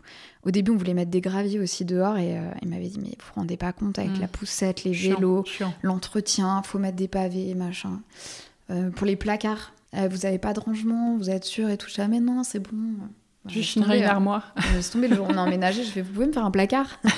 [0.44, 3.08] Au début, on voulait mettre des graviers aussi dehors et euh, il m'avait dit, mais
[3.08, 4.20] vous vous rendez pas compte avec Mhm.
[4.20, 5.44] la poussette, les Chiant, vélos,
[5.82, 8.00] l'entretien, faut mettre des pavés, machin.
[8.70, 9.72] Euh, pour les placards,
[10.10, 11.88] vous avez pas de rangement, vous êtes sûr et tout.
[11.88, 12.06] ça.
[12.08, 12.70] Mais non, c'est bon.
[13.48, 14.08] Je Laisse chinerai une hein.
[14.10, 14.52] armoire.
[14.56, 16.44] Je laisse tomber le jour où on a emménagé, je fais, vous pouvez me faire
[16.44, 16.86] un placard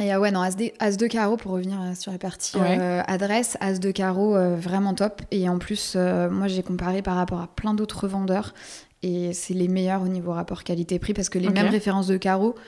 [0.00, 2.56] Et euh, ouais, non, As, de- As de carreau, pour revenir euh, sur les parties
[2.56, 2.78] Ouais.
[2.80, 5.22] euh, adresse, As de carreau, euh, vraiment top.
[5.32, 8.54] Et en plus, moi, j'ai comparé par rapport à plein d'autres vendeurs.
[9.02, 12.54] Et c'est les meilleurs au niveau rapport qualité-prix parce que les mêmes références de carreaux
[12.56, 12.60] euh,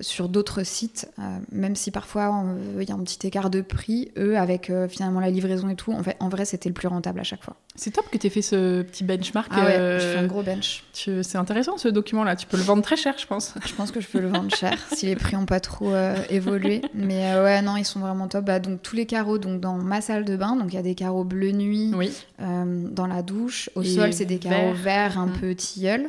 [0.00, 1.22] sur d'autres sites, euh,
[1.52, 2.44] même si parfois
[2.80, 5.74] il y a un petit écart de prix, eux, avec euh, finalement la livraison et
[5.76, 7.56] tout, en, fait, en vrai, c'était le plus rentable à chaque fois.
[7.74, 9.50] C'est top que tu aies fait ce petit benchmark.
[9.54, 10.84] Ah ouais, euh, je fais un gros bench.
[10.92, 12.36] C'est intéressant ce document-là.
[12.36, 13.54] Tu peux le vendre très cher, je pense.
[13.66, 15.92] Je pense que je peux le vendre cher si les prix n'ont pas trop
[16.30, 16.82] évolué.
[16.94, 18.44] Mais ouais, non, ils sont vraiment top.
[18.44, 20.82] Bah, donc tous les carreaux donc dans ma salle de bain, donc il y a
[20.82, 22.12] des carreaux bleu nuit Oui.
[22.38, 23.70] dans la douche.
[23.74, 25.10] Au Et sol, c'est des carreaux vert.
[25.10, 25.32] verts un Mm.
[25.40, 26.08] peu tilleul.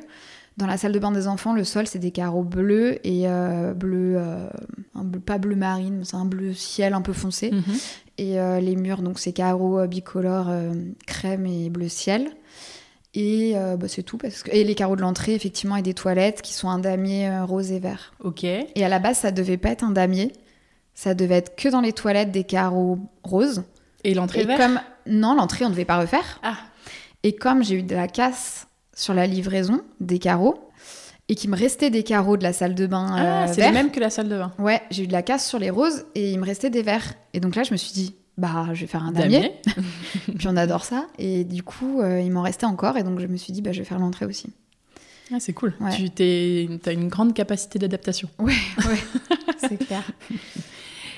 [0.58, 3.74] Dans la salle de bain des enfants, le sol, c'est des carreaux bleus et euh,
[3.74, 4.48] bleu, euh,
[4.94, 7.52] un bleu, pas bleu marine, mais c'est un bleu ciel un peu foncé.
[7.52, 7.64] Mhm.
[8.20, 10.52] Et euh, les murs, donc c'est carreaux euh, bicolores
[11.08, 12.30] crème et bleu ciel.
[13.16, 14.18] Et bah, c'est tout.
[14.18, 14.50] Parce que...
[14.52, 17.80] Et les carreaux de l'entrée, effectivement, et des toilettes qui sont un damier rose et
[17.80, 18.14] vert.
[18.20, 18.44] Ok.
[18.44, 20.34] Et à la base, ça devait pas être un damier.
[20.96, 23.64] Ça devait être que dans les toilettes des carreaux roses.
[24.04, 26.40] Et l'entrée Et verte comme non, l'entrée on devait pas refaire.
[26.42, 26.58] Ah.
[27.24, 30.70] Et comme j'ai eu de la casse sur la livraison des carreaux
[31.30, 33.74] et qu'il me restait des carreaux de la salle de bain Ah, euh, c'est le
[33.74, 34.52] même que la salle de bain.
[34.60, 37.14] ouais, j'ai eu de la casse sur les roses et il me restait des verts.
[37.34, 39.54] Et donc là, je me suis dit bah je vais faire un damier.
[40.38, 41.06] Puis on adore ça.
[41.20, 43.72] Et du coup, euh, il m'en restait encore et donc je me suis dit bah
[43.72, 44.48] je vais faire l'entrée aussi.
[45.34, 45.74] Ah, c'est cool.
[45.80, 45.92] Ouais.
[46.16, 48.30] Tu as une grande capacité d'adaptation.
[48.40, 48.54] Ouais,
[48.86, 48.98] ouais,
[49.58, 50.04] c'est clair.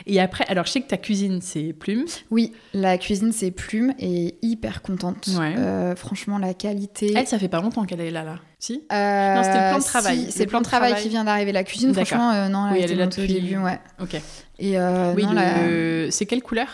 [0.07, 2.05] Et après, alors je sais que ta cuisine, c'est plume.
[2.31, 5.27] Oui, la cuisine c'est Plume et hyper contente.
[5.39, 5.55] Ouais.
[5.57, 7.13] Euh, franchement, la qualité.
[7.15, 8.39] Elle, ça fait pas longtemps qu'elle est là, là.
[8.59, 8.83] Si?
[8.91, 10.27] Euh, Non, c'était le plan de si, travail.
[10.29, 11.51] c'est le plan de travail, qui vient d'arriver.
[11.51, 13.79] La cuisine, franchement, euh, non, Oui, elle elle était est là depuis- début, ouais.
[14.01, 14.15] Ok.
[14.59, 16.67] Et oui, le- la- c'est quelle couleur?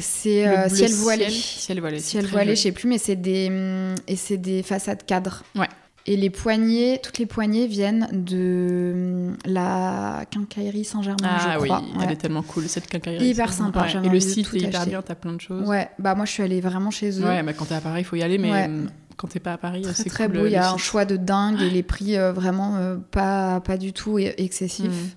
[0.00, 1.24] C'est Le euh, ciel voilé.
[1.30, 1.98] Ciel, ciel voilé.
[2.00, 5.42] Ciel voilé, je sais plus, mais c'est des hum, et c'est des façades cadres.
[5.54, 5.68] Ouais.
[6.08, 11.68] Et les poignées, toutes les poignées viennent de hum, la quincaillerie Saint-Germain, Ah je oui,
[11.68, 11.82] crois.
[12.00, 12.12] elle ouais.
[12.12, 13.26] est tellement cool cette quincaillerie.
[13.28, 14.06] Hyper sympa, Ouais.
[14.06, 14.90] Et le site est hyper acheter.
[14.90, 15.68] bien, t'as plein de choses.
[15.68, 17.24] Ouais, bah moi je suis allée vraiment chez eux.
[17.24, 18.66] Ouais, mais quand t'es à Paris, il faut y aller, mais Ouais.
[18.68, 18.84] euh,
[19.16, 21.16] quand t'es pas à Paris, c'est très cool, beau, il y a un choix de
[21.16, 24.86] dingue et les prix euh, vraiment euh, pas, pas du tout excessifs.
[24.86, 25.10] Mhm.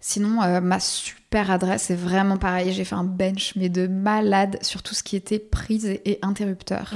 [0.00, 2.74] Sinon, euh, ma super adresse, c'est vraiment pareil.
[2.74, 6.18] J'ai fait un bench, mais de malade sur tout ce qui était prise et, et
[6.20, 6.92] interrupteur.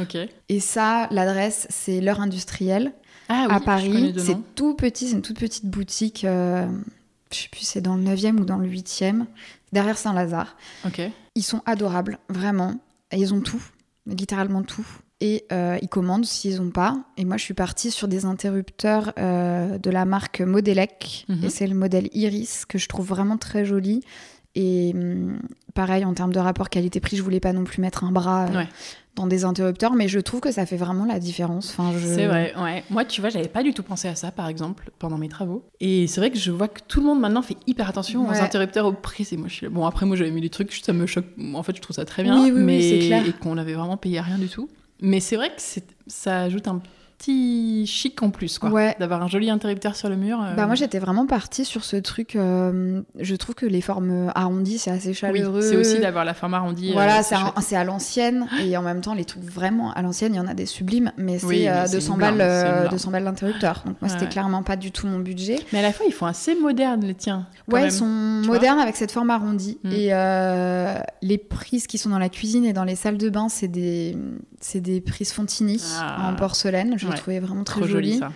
[0.51, 2.93] Et ça, l'adresse, c'est l'heure industrielle
[3.29, 4.15] Ah oui, à Paris.
[4.19, 6.25] C'est tout petit, c'est une toute petite boutique.
[6.25, 6.67] euh,
[7.31, 9.27] je sais plus, c'est dans le 9e ou dans le 8e,
[9.73, 10.57] derrière Saint-Lazare.
[10.87, 11.01] Ok.
[11.35, 12.75] Ils sont adorables, vraiment.
[13.13, 13.63] Ils ont tout,
[14.07, 14.87] littéralement tout.
[15.21, 16.97] Et euh, ils commandent s'ils n'ont pas.
[17.17, 21.27] Et moi, je suis partie sur des interrupteurs euh, de la marque Modelec.
[21.29, 21.45] Mhm.
[21.45, 24.01] Et c'est le modèle Iris que je trouve vraiment très joli.
[24.55, 25.41] Et hum,
[25.79, 28.59] pareil, en termes de rapport qualité-prix, je voulais pas non plus mettre un bras euh,
[28.59, 28.67] Ouais.
[29.15, 31.71] dans des interrupteurs, mais je trouve que ça fait vraiment la différence.
[31.71, 32.05] Enfin, je...
[32.05, 32.83] C'est vrai, ouais.
[32.91, 35.63] Moi, tu vois, j'avais pas du tout pensé à ça, par exemple, pendant mes travaux.
[35.79, 38.33] Et c'est vrai que je vois que tout le monde maintenant fait hyper attention aux
[38.33, 39.33] interrupteurs aux prises.
[39.33, 41.27] Et moi, je suis Bon, après, moi, j'avais mis des trucs, ça me choque.
[41.55, 42.43] En fait, je trouve ça très bien.
[42.43, 43.25] Oui, oui, oui, c'est clair.
[43.25, 44.69] Et qu'on avait vraiment payé rien du tout.
[45.01, 45.63] Mais c'est vrai que
[46.09, 46.83] ça ajoute un
[47.19, 48.71] petit chic en plus, quoi.
[48.71, 48.97] Ouais.
[49.01, 50.41] D'avoir un joli interrupteur sur le mur.
[50.43, 52.37] euh, Bah moi j'étais vraiment partie sur ce truc.
[52.37, 55.61] euh, je trouve que les formes arrondies c'est assez oui, chaleureux.
[55.63, 56.93] c'est aussi d'avoir la forme arrondie.
[56.93, 60.37] Voilà, euh, c'est, à l'ancienne et en même temps les trucs vraiment à l'ancienne, il
[60.37, 62.51] y en a des sublimes, mais c'est Oui, mais euh, c'est 200 une balles, blinde,
[62.51, 62.91] c'est une euh, blinde.
[62.93, 63.83] 200 balles l'interrupteur.
[63.85, 65.59] Donc moi c'était clairement pas du tout mon budget.
[65.73, 67.47] Mais à la fois, ils font assez moderne, les tiens.
[67.67, 67.89] Ouais, même.
[67.89, 69.79] ils sont modernes avec cette forme arrondie.
[69.85, 69.91] Mm.
[69.93, 73.49] Et euh, les prises qui sont dans la cuisine et dans les salles de bain,
[73.49, 74.17] c'est des,
[74.75, 76.29] des prises Fontini Ah.
[76.31, 76.95] en porcelaine.
[76.97, 77.21] Je les Ouais.
[77.21, 78.31] trouvais vraiment très Trop joli, ça.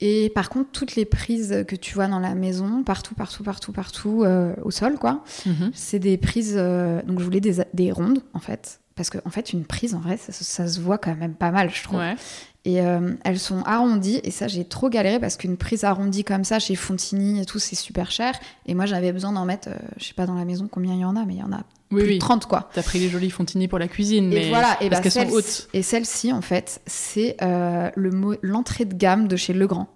[0.00, 3.72] Et par contre, toutes les prises que tu vois dans la maison, partout, partout, partout,
[3.72, 5.70] partout, euh, au sol, quoi, Mhm.
[5.72, 6.54] c'est des prises.
[6.56, 8.80] euh, donc je voulais des, des rondes, en fait.
[8.96, 11.50] Parce qu'en en fait, une prise, en vrai, ça, ça se voit quand même pas
[11.50, 11.98] mal, je trouve.
[12.00, 12.16] Ouais.
[12.64, 14.20] Et euh, elles sont arrondies.
[14.24, 17.58] Et ça, j'ai trop galéré parce qu'une prise arrondie comme ça, chez Fontini et tout,
[17.58, 18.34] c'est super cher.
[18.66, 21.04] Et moi, j'avais besoin d'en mettre, je sais pas dans la maison combien il y
[21.04, 21.62] en a, mais il y en a
[21.94, 22.14] Oui, plus oui.
[22.16, 22.68] de 30, quoi.
[22.74, 25.28] T'as pris les jolies Fontini pour la cuisine, mais Et voilà, et parce bah, qu'elles
[25.28, 25.68] sont hautes.
[25.72, 28.10] Et celle-ci, en fait, c'est euh, le
[28.42, 29.88] l'entrée de gamme de chez Legrand,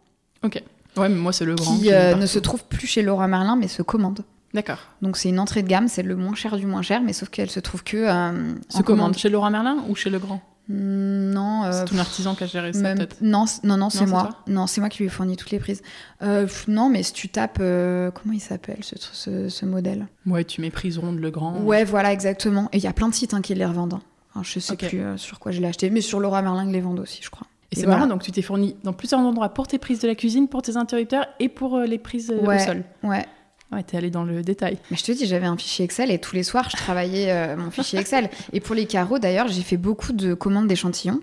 [0.45, 0.63] Ok.
[0.97, 1.75] Ouais, mais moi, c'est le grand.
[1.77, 4.25] qui qui euh, ne se trouve plus chez Leroy Merlin, mais se commande.
[4.55, 4.79] D'accord.
[5.03, 7.29] Donc c'est une entrée de gamme, c'est le moins cher du moins cher, mais sauf
[7.29, 10.37] qu'elle se trouve que euh, Se en commande chez Laura Merlin ou chez le grand
[10.37, 13.17] Hmm, Non, euh, C'est ton artisan qui a géré ça, même- peut-être.
[13.23, 14.31] non, non, non, c'est moi.
[14.47, 15.83] Non, c'est moi qui lui ai fourni toutes les prises.
[16.23, 20.07] Euh, pff, non, mais si tu tapes, euh, comment il s'appelle ce, ce, ce modèle?
[20.27, 21.61] Ouais, tu mets prise ronde, le grand.
[21.63, 22.69] Ouais, voilà, exactement.
[22.73, 23.95] Et il y a plein de sites hein, qui les revendent.
[24.35, 24.43] hein.
[24.43, 27.01] Je sais plus sur quoi je l'ai acheté, mais sur Laura Merlin, ils les vendent
[27.01, 27.47] aussi, je crois.
[27.71, 27.99] Et c'est voilà.
[27.99, 30.63] marrant, donc tu t'es fourni dans plusieurs endroits pour tes prises de la cuisine, pour
[30.63, 32.63] tes interrupteurs et pour les prises Ouais.
[32.63, 32.85] au sol.
[33.03, 33.27] Ouais.
[33.73, 34.79] Ouais, t'es allé dans le détail.
[34.91, 37.57] Mais je te dis, j'avais un fichier Excel et tous les soirs, je travaillais euh,
[37.57, 38.31] mon fichier Excel.
[38.55, 41.21] Et pour les carreaux, d'ailleurs, j'ai fait beaucoup de commandes d'échantillons.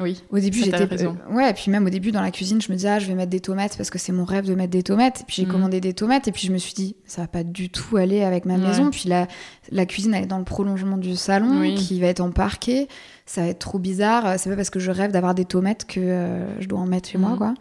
[0.00, 0.22] Oui.
[0.30, 0.82] Au début, j'étais.
[1.04, 3.06] euh, ouais, et puis même au début, dans la cuisine, je me disais, ah, je
[3.06, 5.22] vais mettre des tomates parce que c'est mon rêve de mettre des tomates.
[5.22, 5.50] Et puis j'ai Mhm.
[5.52, 8.22] commandé des tomates et puis je me suis dit, ça va pas du tout aller
[8.22, 8.60] avec ma Ouais.
[8.68, 8.90] maison.
[8.90, 9.26] Puis la,
[9.72, 11.74] la cuisine, elle est dans le prolongement du salon Oui.
[11.74, 12.86] qui va être en parquet.
[13.26, 14.38] Ça va être trop bizarre.
[14.38, 17.08] C'est pas parce que je rêve d'avoir des tomates que euh, je dois en mettre
[17.08, 17.38] chez moi, Mhm.
[17.38, 17.54] quoi.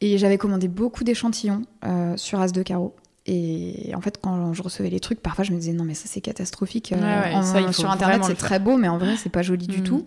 [0.00, 2.94] Et j'avais commandé beaucoup d'échantillons euh, sur As de Carreau.
[3.30, 6.04] Et en fait, quand je recevais les trucs, parfois je me disais non, mais ça
[6.06, 6.92] c'est catastrophique.
[6.92, 9.28] Euh, Ouais, ouais, en- ça, sur internet, c'est le très beau, mais en vrai, c'est
[9.28, 9.84] pas joli du Mhm.
[9.84, 10.06] tout.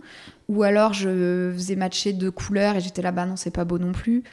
[0.49, 3.77] Ou alors je faisais matcher deux couleurs et j'étais là, bah non, c'est pas beau
[3.77, 4.23] non plus.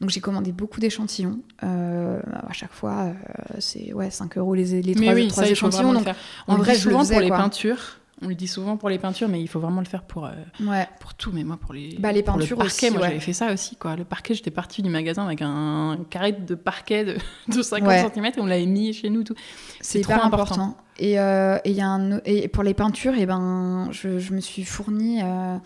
[0.00, 1.40] Donc j'ai commandé beaucoup d'échantillons.
[1.64, 3.12] Euh, à chaque fois, euh,
[3.58, 5.82] c'est ouais, 5 euros les, les Mais trois, oui, trois ça, il faut échantillons.
[5.82, 6.16] vraiment le Donc, faire.
[6.46, 7.36] en On le vrai, dit je le souvent faisais, pour les quoi.
[7.38, 7.98] peintures.
[8.22, 10.30] On le dit souvent pour les peintures, mais il faut vraiment le faire pour, euh,
[10.62, 10.88] ouais.
[11.00, 11.32] pour tout.
[11.34, 13.08] Mais moi, pour les, Bah, les pour peintures le parquet, aussi, moi, ouais.
[13.08, 13.76] j'avais fait ça aussi.
[13.76, 13.94] Quoi.
[13.94, 17.16] Le parquet, j'étais partie du magasin avec un carré de parquet de,
[17.54, 18.08] de 50 Ouais.
[18.14, 19.22] cm et on l'avait mis chez nous.
[19.22, 19.34] Tout.
[19.82, 20.54] C'est trop hyper important.
[20.54, 20.76] important.
[20.98, 24.40] Et, euh, et, y a un, et pour les peintures, et ben, je, je me
[24.40, 25.20] suis fournie.
[25.22, 25.58] euh,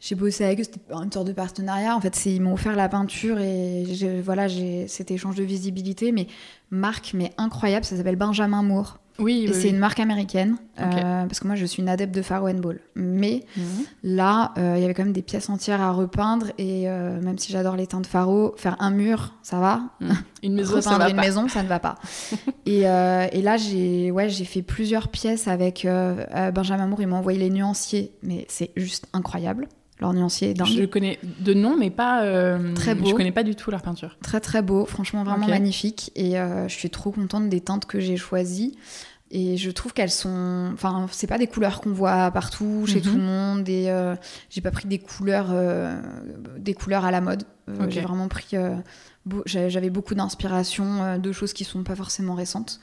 [0.00, 1.94] j'ai bossé avec eux, c'était une sorte de partenariat.
[1.96, 6.10] En fait, ils m'ont offert la peinture et j'ai- voilà, j'ai cet échange de visibilité.
[6.10, 6.26] Mais
[6.72, 8.98] marque, mais incroyable, ça s'appelle Benjamin Moore.
[9.18, 9.68] Oui, c'est oui.
[9.70, 12.80] une marque américaine, euh, parce que moi je suis une adepte de Faro and Ball.
[12.94, 13.64] Mais Mhm.
[14.04, 17.38] là, euh, il y avait quand même des pièces entières à repeindre, et euh, même
[17.38, 19.82] si j'adore les teintes Faro, faire un mur, ça va.
[20.42, 21.22] Une maison, ça Repeindre va une pas.
[21.22, 21.96] maison, ça ne va pas.
[22.66, 25.86] et, et là, j'ai ouais, fait plusieurs pièces avec
[26.54, 27.02] Benjamin Moore.
[27.02, 29.68] Il m'a envoyé les nuanciers, mais c'est juste incroyable.
[30.54, 30.68] Dingue.
[30.68, 32.22] Je connais de nom, mais pas.
[32.24, 33.06] euh, Très beau.
[33.06, 34.16] Je connais pas du tout leur peinture.
[34.22, 36.10] Très très beau, franchement vraiment magnifique.
[36.16, 38.76] Et euh, je suis trop contente des teintes que j'ai choisies.
[39.34, 40.70] Et je trouve qu'elles sont.
[40.74, 43.02] Enfin, c'est pas des couleurs qu'on voit partout, chez Mhm.
[43.02, 43.68] tout le monde.
[43.68, 44.14] Et euh,
[44.50, 45.96] j'ai pas pris des couleurs, euh,
[46.58, 47.44] des couleurs à la mode.
[47.70, 47.86] Euh.
[47.88, 48.48] J'ai vraiment pris.
[49.24, 52.78] beau- J'avais beaucoup d'inspiration de choses qui sont pas forcément récentes.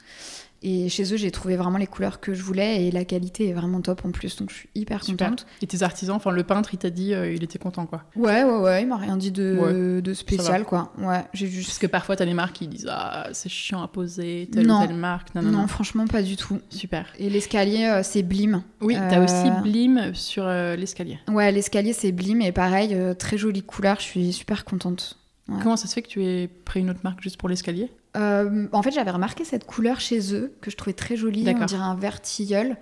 [0.62, 3.53] Et chez eux, j'ai trouvé vraiment les couleurs que je voulais et la qualité est
[3.53, 4.36] vraiment top en plus.
[4.36, 5.30] Donc je suis hyper Super.
[5.30, 5.45] contente.
[5.62, 8.03] Et tes artisans, enfin le peintre, il t'a dit, euh, il était content quoi.
[8.16, 8.82] Ouais, ouais, ouais.
[8.82, 10.91] Il m'a rien dit de, Ouais, de ça spécial, quoi.
[10.97, 11.68] Ouais, j'ai juste.
[11.70, 14.84] Parce que parfois, t'as des marques qui disent Ah, c'est chiant à poser, telle Non.
[14.84, 15.34] ou telle marque.
[15.34, 16.60] Non, non, non, franchement, pas du tout.
[16.70, 17.05] Super.
[17.18, 18.62] Et l'escalier, euh, c'est Blim.
[18.82, 21.20] Oui, t'as Euh, aussi Blim sur euh, l'escalier.
[21.32, 22.41] Ouais, l'escalier, c'est Blim.
[22.41, 23.97] Et pareil, très jolie couleur.
[23.99, 25.18] Je suis super contente.
[25.47, 25.57] Ouais.
[25.64, 27.89] Comment ça se fait que tu aies pris une autre marque juste pour l'escalier?
[28.18, 31.45] Euh, en fait, j'avais remarqué cette couleur chez eux, que je trouvais très jolie.
[31.47, 32.78] On dirait un vert tilleul.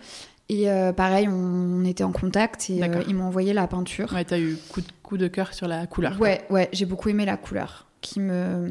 [0.49, 4.13] Et euh, pareil, on, était en contact et euh, ils m'ont envoyé la peinture.
[4.13, 6.17] Ouais, t'as eu coup de, coup de cœur sur la couleur.
[6.17, 6.25] quoi.
[6.28, 7.86] Ouais, ouais, j'ai beaucoup aimé la couleur.
[7.99, 8.69] Qui me,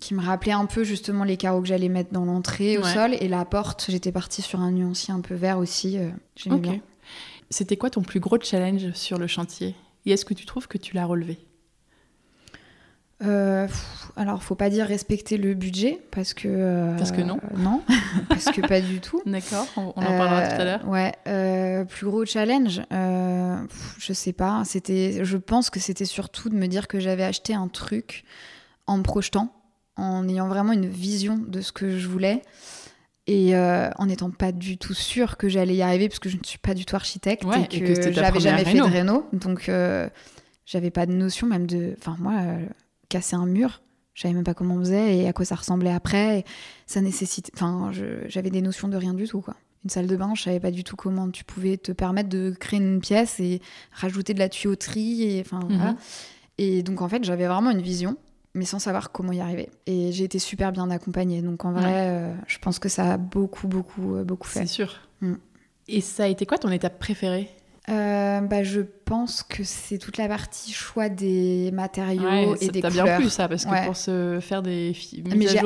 [0.00, 2.94] qui me rappelait un peu justement les carreaux que j'allais mettre dans l'entrée au Ouais.
[2.94, 3.14] sol.
[3.20, 5.98] Et la porte, j'étais partie sur un nuancier un peu vert aussi.
[5.98, 6.78] euh, J'aimais bien.
[7.50, 9.74] C'était quoi ton plus gros challenge sur le chantier?
[10.06, 11.38] Et est-ce que tu trouves que tu l'as relevé?
[13.24, 13.66] Euh,
[14.16, 16.46] alors, faut pas dire respecter le budget parce que.
[16.48, 17.38] euh, Parce que non.
[17.56, 17.82] Non,
[18.28, 19.20] parce que pas du tout.
[19.26, 20.88] D'accord, on, on en parlera Euh, tout à l'heure.
[20.88, 23.56] Ouais, euh, plus gros challenge, euh,
[23.98, 24.62] je sais pas.
[24.64, 28.24] C'était, je pense que c'était surtout de me dire que j'avais acheté un truc
[28.86, 29.52] en me projetant,
[29.96, 32.42] en ayant vraiment une vision de ce que je voulais.
[33.26, 36.38] Et euh, en n'étant pas du tout sûre que j'allais y arriver, parce que je
[36.38, 38.86] ne suis pas du tout architecte Ouais, et que, que j'avais jamais fait de réno.
[38.86, 39.26] réno.
[39.32, 40.08] Donc, euh,
[40.64, 41.94] J'avais pas de notion même de.
[41.98, 42.58] Enfin, moi, euh,
[43.08, 43.82] casser un mur,
[44.14, 46.44] je savais même pas comment on faisait et à quoi ça ressemblait après.
[46.86, 47.50] ça nécessite.
[47.54, 47.90] Enfin,
[48.26, 49.54] j'avais des notions de rien du tout, quoi.
[49.84, 52.52] Une salle de bain, je savais pas du tout comment tu pouvais te permettre de
[52.58, 55.22] créer une pièce et rajouter de la tuyauterie.
[55.22, 55.92] Et, enfin, voilà.
[55.92, 55.96] Mhm.
[56.58, 58.16] et donc, en fait, j'avais vraiment une vision
[58.54, 59.70] mais sans savoir comment y arriver.
[59.86, 61.42] Et j'ai été super bien accompagnée.
[61.42, 64.60] Donc en vrai, euh, je pense que ça a beaucoup, beaucoup, euh, beaucoup fait.
[64.60, 64.96] C'est sûr.
[65.20, 65.34] Mm.
[65.88, 67.48] Et ça a été quoi ton étape préférée?
[67.88, 72.92] Euh, bah, je pense que c'est toute la partie choix des matériaux et des couleurs.
[72.94, 74.94] T'as bien plu ça parce que pour se faire des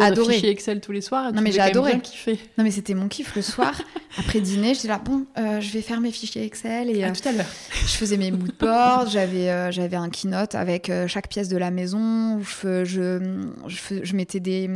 [0.01, 0.35] adoré.
[0.35, 1.95] fichiers Excel tous les soirs, non mais j'ai adoré.
[1.95, 3.81] Bien non mais c'était mon kiff le soir
[4.18, 4.75] après dîner.
[4.75, 7.47] J'étais là bon, euh, je vais faire mes fichiers Excel et à tout à l'heure.
[7.73, 9.09] je faisais mes moodboards.
[9.11, 12.41] j'avais euh, j'avais un keynote avec chaque pièce de la maison.
[12.41, 14.70] je, je, je, je mettais des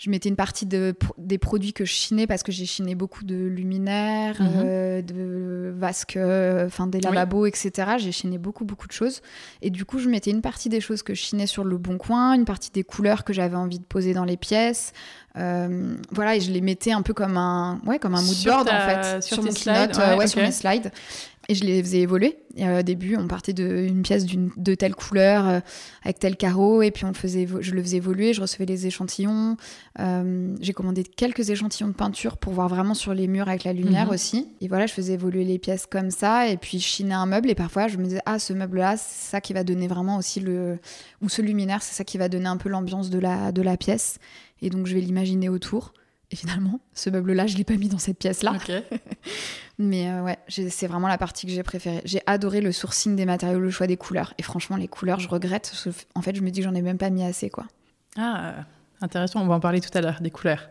[0.00, 3.22] je mettais une partie de, des produits que je chinais parce que j'ai chiné beaucoup
[3.22, 4.52] de luminaires, mhm.
[4.56, 7.96] euh, de vasques, enfin des lavabos, etc.
[7.98, 9.20] J'ai chiné beaucoup, beaucoup de choses.
[9.60, 11.98] Et du coup, je mettais une partie des choses que je chinais sur le bon
[11.98, 14.94] coin, une partie des couleurs que j'avais envie de poser dans les pièces.
[15.36, 18.68] Euh, voilà, et je les mettais un peu comme un, ouais, comme un mood board
[18.68, 20.90] en fait, sur, mon keynote, ouais, sur mes slides
[21.50, 22.38] et je les faisais évoluer.
[22.54, 25.60] Et euh, au début, on partait d'une pièce de telle couleur, euh,
[26.04, 28.86] avec tel carreau, et puis on le faisait je le faisais évoluer, je recevais les
[28.86, 29.56] échantillons.
[29.98, 33.72] Euh, j'ai commandé quelques échantillons de peinture pour voir vraiment sur les murs avec la
[33.72, 34.14] lumière mhm.
[34.14, 34.46] aussi.
[34.60, 37.50] Et voilà, je faisais évoluer les pièces comme ça, et puis je chinais un meuble,
[37.50, 40.38] et parfois je me disais, ah, ce meuble-là, c'est ça qui va donner vraiment aussi
[40.38, 40.78] le.
[41.20, 43.76] Ou ce luminaire, c'est ça qui va donner un peu l'ambiance de la, de la
[43.76, 44.20] pièce.
[44.62, 45.94] Et donc je vais l'imaginer autour.
[46.30, 48.54] Et finalement, ce meuble-là, je ne l'ai pas mis dans cette pièce-là.
[49.78, 52.02] Mais euh, ouais, c'est vraiment la partie que j'ai préférée.
[52.04, 54.34] J'ai adoré le sourcing des matériaux, le choix des couleurs.
[54.38, 55.72] Et franchement, les couleurs, je regrette.
[56.14, 57.66] En fait, je me dis que j'en ai même pas mis assez, quoi.
[58.16, 58.54] Ah,
[59.00, 59.42] intéressant.
[59.42, 60.68] On va en parler tout à l'heure, des couleurs.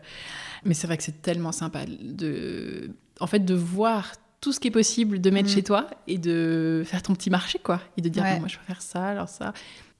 [0.64, 4.68] Mais c'est vrai que c'est tellement sympa de, en fait, de voir tout ce qui
[4.68, 5.54] est possible de mettre mm.
[5.54, 7.80] chez toi et de faire ton petit marché, quoi.
[7.98, 9.52] Et de dire, moi, je vais faire ça, alors ça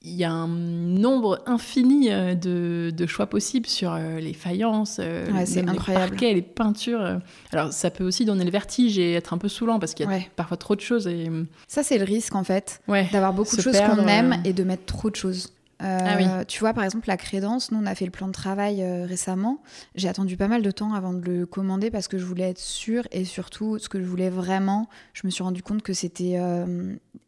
[0.03, 5.27] il y a un nombre infini euh, de, choix possibles sur euh, les faïences, euh,
[5.27, 7.21] les parquets, les peintures.
[7.53, 10.13] Alors ça peut aussi donner le vertige et être un peu saoulant parce qu'il y
[10.13, 11.07] a parfois trop de choses.
[11.07, 11.31] Et...
[11.69, 14.87] Ça c'est le risque en fait, d'avoir beaucoup de choses qu'on aime et de mettre
[14.87, 15.53] trop de choses.
[15.83, 18.85] Ah tu vois, par exemple, la crédence, nous, on a fait le plan de travail
[19.05, 19.63] récemment.
[19.95, 22.59] J'ai attendu pas mal de temps avant de le commander parce que je voulais être
[22.59, 26.39] sûre et surtout, ce que je voulais vraiment, je me suis rendu compte que c'était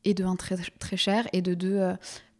[0.04, 1.80] et de un très, très cher et de deux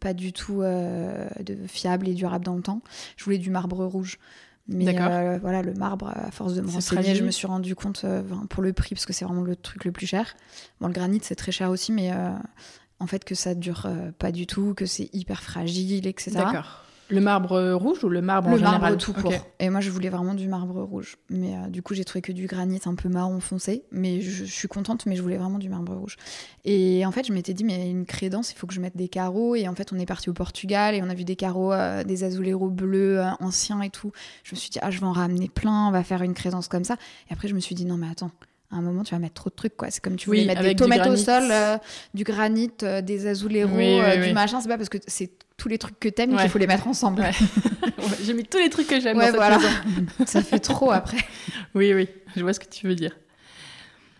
[0.03, 2.81] pas du tout euh, de fiable et durable dans le temps.
[3.15, 4.19] Je voulais du marbre rouge.
[4.67, 8.03] Mais euh, voilà, le marbre, à force de me renseigner, je me suis rendu compte
[8.03, 10.35] euh, pour le prix, parce que c'est vraiment le truc le plus cher.
[10.79, 12.11] Bon, le granit, c'est très cher aussi, mais
[12.99, 13.89] en fait, que ça dure
[14.19, 16.31] pas du tout, que c'est hyper fragile, etc.
[16.31, 16.85] D'accord.
[17.09, 19.33] Le marbre rouge ou le marbre le en général marbre tout court.
[19.59, 21.17] Et moi, je voulais vraiment du marbre rouge.
[21.29, 23.83] Mais euh, du coup, j'ai trouvé que du granit un peu marron foncé.
[23.91, 26.17] Mais je, suis contente, mais je voulais vraiment du marbre rouge.
[26.65, 29.09] Et en fait, je m'étais dit, mais une crédence, il faut que je mette des
[29.09, 29.55] carreaux.
[29.55, 32.03] Et en fait, on est parti au Portugal et on a vu des carreaux, euh,
[32.03, 34.11] des azuleros bleus euh, anciens et tout.
[34.43, 36.67] Je me suis dit, ah, je vais en ramener plein, on va faire une crédence
[36.67, 36.95] comme ça.
[37.29, 38.31] Et après, je me suis dit, non, mais attends
[38.73, 39.91] à un moment, tu vas mettre trop de trucs, quoi.
[39.91, 41.51] C'est comme tu voulais mettre des tomates au sol,
[42.13, 42.71] du granit,
[43.03, 43.77] des azuleros,
[44.23, 44.61] du machin.
[44.61, 47.23] C'est pas parce que c'est tous les trucs que t'aimes qu'il faut les mettre ensemble.
[48.23, 49.59] J'ai mis tous les trucs que j'aime voilà.
[50.25, 51.17] Ça fait trop après.
[51.75, 53.17] Oui, oui, je vois ce que tu veux dire.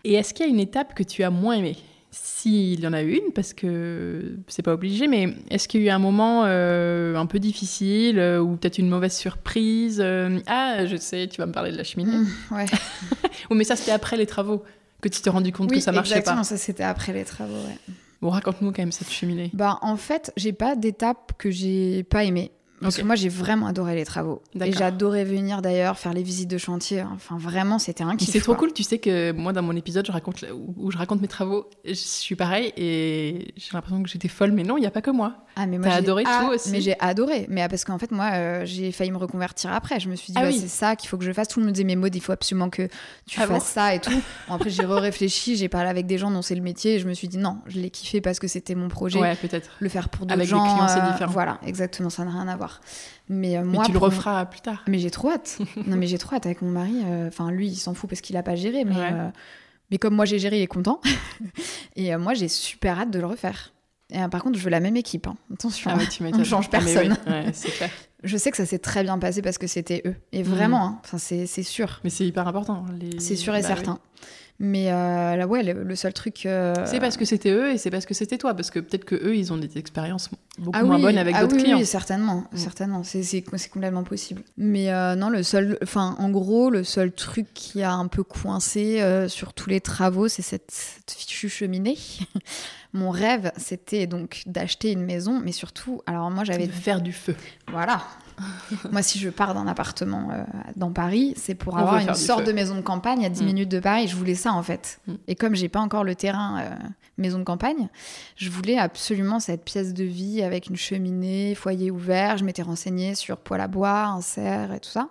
[0.04, 1.76] Et est-ce qu'il y a une étape que tu as moins aimée?
[2.16, 5.86] S'il y en a une, parce que c'est pas obligé, mais est-ce qu'il y a
[5.88, 10.86] eu un moment euh, un peu difficile euh, ou peut-être une mauvaise surprise euh, Ah,
[10.86, 12.16] je sais, tu vas me parler de la cheminée.
[12.16, 12.66] Mmh, ouais.
[13.50, 14.62] oh, mais ça, c'était après les travaux
[15.00, 16.44] que tu t'es rendu compte que ça marchait exactement, pas.
[16.44, 17.94] ça c'était après les travaux, ouais.
[18.22, 19.50] Bon, raconte-nous quand même cette cheminée.
[19.52, 22.52] Bah, en fait, j'ai pas d'étape que j'ai pas aimée.
[22.80, 24.42] Parce que moi, j'ai vraiment adoré les travaux.
[24.60, 27.02] Et j'adorais venir d'ailleurs faire les visites de chantier.
[27.02, 28.30] Enfin, vraiment, c'était un kiff.
[28.30, 28.72] C'est trop cool.
[28.72, 30.44] Tu sais que moi, dans mon épisode je raconte,
[30.76, 34.52] où je raconte mes travaux, je suis pareil et j'ai l'impression que j'étais folle.
[34.52, 35.44] Mais non, il n'y a pas que moi.
[35.56, 36.70] Ah, mais moi, T'as adoré tout aussi.
[36.70, 37.46] Mais j'ai adoré.
[37.48, 40.00] Mais parce qu'en fait, moi, euh, j'ai failli me reconvertir après.
[40.00, 41.48] Je me suis dit, ah bah, c'est ça qu'il faut que je fasse.
[41.48, 42.88] Tout le monde me disait, mais Maud, il faut absolument que
[43.26, 44.10] tu ah fasses ça et tout.
[44.48, 47.14] après, j'ai réfléchi, j'ai parlé avec des gens dont c'est le métier et je me
[47.14, 49.20] suis dit, non, je l'ai kiffé parce que c'était mon projet.
[49.20, 49.70] Ouais, peut-être.
[49.78, 50.62] Le faire pour d'autres gens.
[50.62, 51.32] Avec les clients, c'est euh, différent.
[51.32, 52.63] Voilà, exactement, ça n'a rien à voir.
[53.28, 54.82] Mais, euh, moi, tu le referas plus tard.
[54.86, 55.58] Mais j'ai trop hâte.
[55.86, 57.00] non, mais j'ai trop hâte avec mon mari.
[57.04, 58.84] Euh, enfin, lui, il s'en fout parce qu'il a pas géré.
[58.84, 59.28] Mais, euh,
[59.90, 61.00] mais comme moi, j'ai géré, il est content.
[61.96, 63.72] et moi, j'ai super hâte de le refaire.
[64.10, 65.26] Et, par contre, je veux la même équipe.
[65.26, 65.36] Hein.
[65.52, 67.16] Attention, ah on ne change ah, personne.
[68.24, 70.14] je sais que ça s'est très bien passé parce que c'était eux.
[70.32, 70.50] Et mhm.
[70.50, 71.00] vraiment, hein.
[71.04, 72.00] enfin, c'est sûr.
[72.04, 72.84] Mais c'est hyper important.
[73.18, 73.98] C'est sûr et bah certain.
[74.60, 76.46] Mais euh, là, ouais, le, seul truc.
[76.46, 78.54] Euh, c'est parce que c'était eux et c'est parce que c'était toi.
[78.54, 81.42] Parce que peut-être que eux, ils ont des expériences beaucoup ah moins bonnes avec ah
[81.42, 81.78] d'autres clients.
[81.78, 82.44] Oui, certainement.
[82.52, 82.56] Mm.
[82.56, 83.02] certainement.
[83.02, 84.42] C'est complètement possible.
[84.56, 85.76] Mais euh, non, le seul.
[85.82, 90.28] Enfin, en gros, le seul truc qui a un peu coincé sur tous les travaux,
[90.28, 90.72] c'est cette,
[91.08, 91.98] fichue cheminée.
[92.94, 97.12] Mon rêve, c'était donc d'acheter une maison, mais surtout, alors moi j'avais De faire du
[97.12, 97.34] feu.
[97.70, 98.02] voilà.
[98.90, 100.42] Moi, si je pars d'un appartement euh,
[100.74, 102.46] dans Paris, c'est pour On avoir une sorte feu.
[102.48, 103.46] de maison de campagne à 10 Mm.
[103.46, 104.08] minutes de Paris.
[104.08, 104.98] Je voulais ça en fait.
[105.06, 105.12] Mm.
[105.28, 106.70] Et comme j'ai pas encore le terrain euh,
[107.16, 107.86] maison de campagne,
[108.34, 112.36] je voulais absolument cette pièce de vie avec une cheminée, foyer ouvert.
[112.36, 115.10] Je m'étais renseignée sur poêle à bois, un serre et tout ça.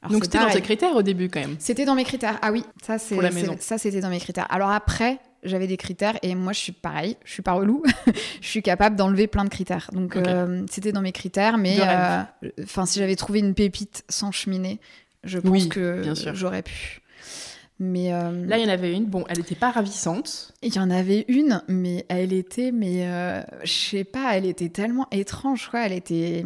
[0.00, 1.56] Alors, Donc c'était dans tes critères au début quand même.
[1.58, 2.38] C'était dans mes critères.
[2.42, 2.98] Ah oui, c'est
[3.60, 4.46] ça c'était dans mes critères.
[4.50, 7.82] Alors après, j'avais des critères et moi je suis pareil, je suis pas relou.
[8.40, 9.90] je suis capable d'enlever plein de critères.
[9.92, 12.22] Donc euh, c'était dans mes critères, mais euh,
[12.62, 14.80] enfin si j'avais trouvé une pépite sans cheminée,
[15.24, 16.02] je pense Oui, que
[16.34, 17.01] j'aurais pu.
[17.84, 19.06] Mais euh, Là, il y en avait une.
[19.06, 20.52] Bon, elle n'était pas ravissante.
[20.62, 24.68] il y en avait une, mais elle était, mais euh, je sais pas, elle était
[24.68, 25.84] tellement étrange, quoi.
[25.86, 26.44] Elle était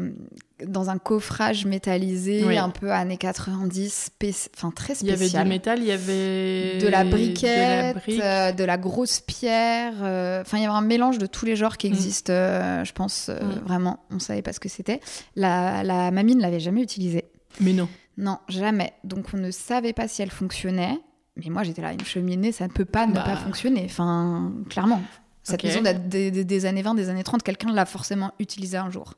[0.66, 2.56] dans un coffrage métallisé, Oui.
[2.56, 5.42] un peu années 90, spéc- enfin très Il y avait spécial.
[5.44, 8.20] du métal, il y avait de la de briquette, la brique.
[8.22, 9.92] euh, de la grosse pierre.
[10.02, 11.92] euh, Enfin, il y avait un mélange de tous les genres qui Mm.
[11.92, 13.66] existent, je pense, Mm.
[13.66, 13.98] vraiment.
[14.10, 15.00] On savait pas ce que c'était.
[15.34, 17.26] La, la mamie ne l'avait jamais utilisée.
[17.60, 17.88] Mais non.
[18.18, 18.94] Non, jamais.
[19.04, 20.98] Donc, on ne savait pas si elle fonctionnait.
[21.36, 23.22] Mais moi, j'étais là, une cheminée, ça ne peut pas ne Bah.
[23.24, 23.82] pas fonctionner.
[23.84, 25.02] Enfin, clairement.
[25.42, 25.64] Cette Ok.
[25.64, 28.90] maison date des, des- des années 20, des années 30, quelqu'un l'a forcément utilisée un
[28.90, 29.14] jour.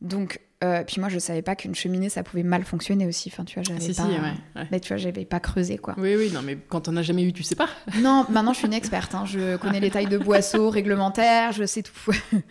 [0.00, 3.30] Donc, euh, puis moi, je savais pas qu'une cheminée, ça pouvait mal fonctionner aussi.
[3.32, 4.02] Enfin, tu vois, j'avais Si, pas...
[4.04, 4.18] si, ouais.
[4.56, 4.68] ouais.
[4.70, 5.94] Mais tu vois, j'avais pas creusé, quoi.
[5.98, 7.68] Oui, oui, non, mais quand on n'a jamais eu, tu sais pas.
[8.00, 9.14] Non, maintenant je suis une experte.
[9.14, 9.24] hein.
[9.26, 11.92] Je connais les tailles de boisseaux réglementaires, je sais tout.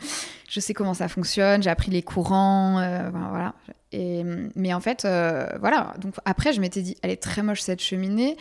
[0.49, 3.53] je sais comment ça fonctionne, j'ai appris les courants, euh, ben, voilà.
[3.91, 4.23] Et,
[4.55, 5.93] mais en fait, euh, voilà.
[5.99, 8.37] Donc après, je m'étais dit, elle est très moche cette cheminée.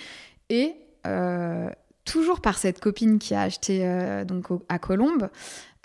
[0.50, 0.74] Et
[1.06, 1.70] euh,
[2.04, 5.28] toujours par cette copine qui a acheté euh, donc au- à Colombes,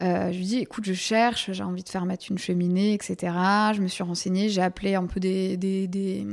[0.01, 3.34] euh, je lui dis, écoute, je cherche, j'ai envie de faire mettre une cheminée, etc.
[3.76, 6.26] Je me suis renseignée, j'ai appelé un peu des, des, des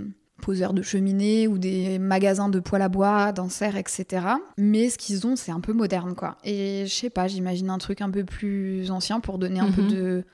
[0.42, 4.26] poseurs de cheminée ou des magasins de poêle à bois, d'inserts, etc.
[4.56, 6.38] Mais ce qu'ils ont, c'est un peu moderne, quoi.
[6.44, 9.82] Et je sais pas, j'imagine un truc un peu plus ancien pour donner un peu
[9.82, 9.88] Mhm.
[9.90, 10.24] de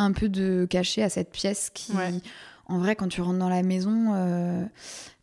[0.00, 2.12] un peu de cachet à cette pièce qui, Ouais.
[2.66, 4.62] en vrai, quand tu rentres dans la maison, euh,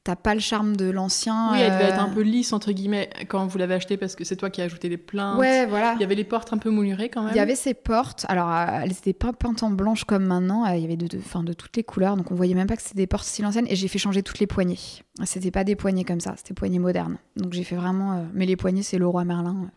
[0.06, 1.49] t'as pas le charme de l'ancien.
[1.51, 4.16] Oui, elle devait euh, être un peu lisse, entre guillemets, quand vous l'avez achetée, parce
[4.16, 5.39] que c'est toi qui as ajouté les plaintes.
[5.39, 5.93] Ouais, voilà.
[5.95, 7.32] Il y avait les portes un peu moulurées quand même.
[7.34, 10.64] Il y avait ces portes, alors euh, elles n'étaient pas peintes en blanche comme maintenant,
[10.66, 12.68] euh, il y avait de, de, enfin, de toutes les couleurs, donc on voyait même
[12.68, 14.80] pas que c'était des portes style anciennes, et j'ai fait changer toutes les poignées.
[15.24, 17.18] C'était pas des poignées comme ça, c'était poignées modernes.
[17.36, 18.14] Donc j'ai fait vraiment.
[18.14, 19.72] euh, mais les poignées, c'est le roi Merlin,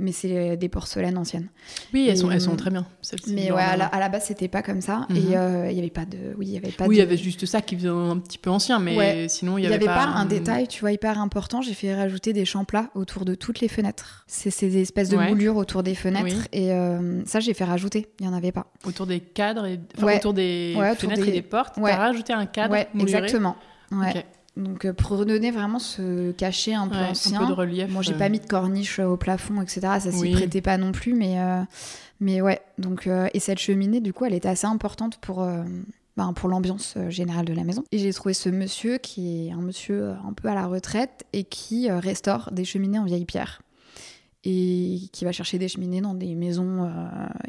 [0.00, 1.48] mais c'est euh, des porcelaines anciennes.
[1.94, 2.86] Oui, elles sont, elles sont très bien.
[3.28, 5.16] Mais ouais, à la, euh, à la base, c'était pas comme ça, Mhm.
[5.16, 6.34] et euh, il y avait pas de.
[6.38, 7.04] Oui, il y avait pas Oui, il de.
[7.04, 9.26] y avait juste ça qui faisait un petit peu ancien, mais Ouais.
[9.28, 11.62] sinon, il Il y n'y avait, avait pas, un détail, tu vois, hyper important.
[11.62, 14.24] J'ai fait rajouter des champlats autour de toutes les fenêtres.
[14.26, 15.28] C'est ces espèces de Ouais.
[15.28, 16.24] moulures autour des fenêtres.
[16.24, 16.34] Oui.
[16.52, 18.08] Et euh, ça, j'ai fait rajouter.
[18.20, 18.66] Il n'y en avait pas.
[18.86, 19.78] Autour des cadres, et...
[19.96, 20.16] enfin, Ouais.
[20.16, 21.74] autour des autour fenêtres des- et des portes.
[21.76, 23.18] T'as rajouté un cadre ouais, mouluré.
[23.18, 23.56] exactement.
[23.92, 24.24] Ouais.
[24.56, 27.38] Donc, euh, pour redonner vraiment ce cachet un peu Ouais, ancien.
[27.40, 27.90] un peu de relief.
[27.92, 29.80] Bon, j'ai euh, pas mis de corniche euh, au plafond, etc.
[30.00, 30.32] Ça s'y Oui.
[30.32, 31.62] prêtait pas non plus, mais, euh,
[32.20, 32.60] mais ouais.
[32.78, 35.46] Donc, euh, et cette cheminée, du coup, elle était assez importante pour,
[36.16, 37.84] ben, pour l'ambiance générale de la maison.
[37.92, 41.44] Et j'ai trouvé ce monsieur qui est un monsieur un peu à la retraite et
[41.44, 43.62] qui restaure des cheminées en vieille pierre.
[44.44, 46.90] Et qui va chercher des cheminées dans des maisons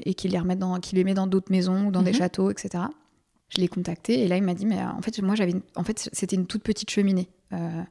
[0.05, 2.17] et qui les, remet dans, qui les met dans d'autres maisons ou dans des Mhm.
[2.17, 2.83] châteaux, etc.
[3.53, 5.83] Je l'ai contacté et là il m'a dit mais euh, en fait moi j'avais en
[5.83, 7.83] fait c'était une toute petite cheminée Euh,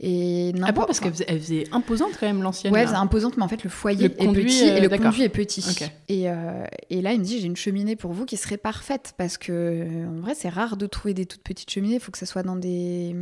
[0.00, 2.72] et Ah bon, parce qu'elle faisait, elle faisait imposante quand même, l'ancienne.
[2.72, 2.90] Ouais, là.
[2.90, 5.22] c'est imposante, mais en fait, le foyer Le est conduit, petit euh, et le conduit
[5.22, 5.64] est petit.
[6.08, 9.14] Et, euh, et là, il me dit j'ai une cheminée pour vous qui serait parfaite
[9.16, 11.96] parce que, en vrai, c'est rare de trouver des toutes petites cheminées.
[11.96, 13.14] Il faut que ça soit dans des,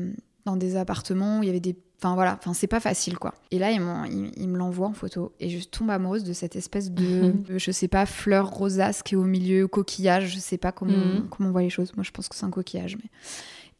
[0.44, 1.76] dans des appartements où il y avait des.
[2.04, 3.32] Enfin voilà, enfin, c'est pas facile quoi.
[3.52, 7.04] Et là, il, me l'envoie en photo et je tombe amoureuse de cette espèce de,
[7.04, 7.42] Mhm.
[7.44, 10.34] de, je sais pas, fleur rosace qui est au milieu, coquillage.
[10.34, 11.28] Je sais pas comment, Mhm.
[11.30, 11.92] comment on voit les choses.
[11.94, 12.96] Moi, je pense que c'est un coquillage.
[12.96, 13.08] Mais...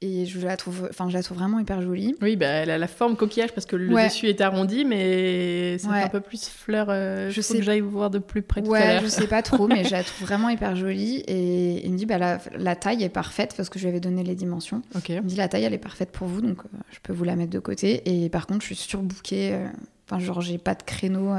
[0.04, 2.16] Et je la trouve, enfin, je la trouve vraiment hyper jolie.
[2.20, 4.08] Oui, bah, elle a la forme coquillage parce que le Ouais.
[4.08, 6.00] dessus est arrondi, mais Ouais.
[6.00, 6.86] fait un peu plus fleur.
[6.88, 9.02] euh, Je faut sais- que j'aille voir de plus près tout à Ouais, l'heure.
[9.02, 11.18] je sais pas trop, mais je la trouve vraiment hyper jolie.
[11.28, 14.00] Et il me dit, bah, la, la taille est parfaite parce que je lui avais
[14.00, 14.82] donné les dimensions.
[14.96, 15.10] Ok.
[15.10, 17.24] Il me dit, la taille, elle est parfaite pour vous, donc euh, je peux vous
[17.24, 18.02] la mettre de côté.
[18.24, 19.52] Et par contre, je suis surbookée.
[19.52, 19.66] euh,
[20.10, 21.30] Enfin, genre, j'ai pas de créneau.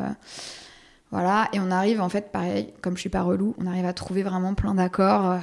[1.14, 1.47] Voilà.
[1.53, 4.24] Et on arrive, en fait, pareil, comme je suis pas relou, on arrive à trouver
[4.24, 5.39] vraiment plein d'accords euh,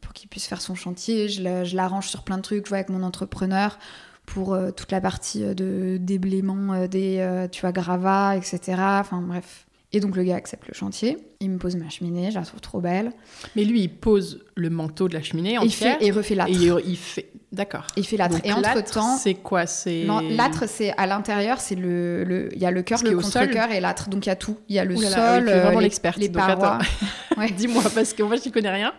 [0.00, 1.28] pour qu'il puisse faire son chantier.
[1.28, 3.78] Je la- je l'arrange sur plein de trucs, je vois avec mon entrepreneur
[4.26, 9.22] pour euh, toute la partie euh, de déblaiement euh, des tu vois gravats etc enfin
[9.22, 12.44] bref et donc le gars accepte le chantier il me pose ma cheminée je la
[12.44, 13.12] trouve trop belle
[13.56, 16.34] Mais lui, il pose le manteau de la cheminée et il, fait, et il refait
[16.34, 17.30] l'âtre et il, il, il fait.
[17.52, 17.86] D'accord.
[18.02, 19.66] fait l'âtre et entre temps c'est quoi?
[19.66, 23.10] C'est l'âtre c'est à l'intérieur c'est le le- il y a le cœur qui est
[23.10, 24.94] le au sol contre-cœur et l'âtre donc il y a tout il y a le
[24.94, 26.78] Ouh là là, sol oui, tu es euh, vraiment les, les parois.
[27.38, 27.50] Ouais.
[27.52, 28.92] Dis-moi, parce qu'en fait, je ne connais rien.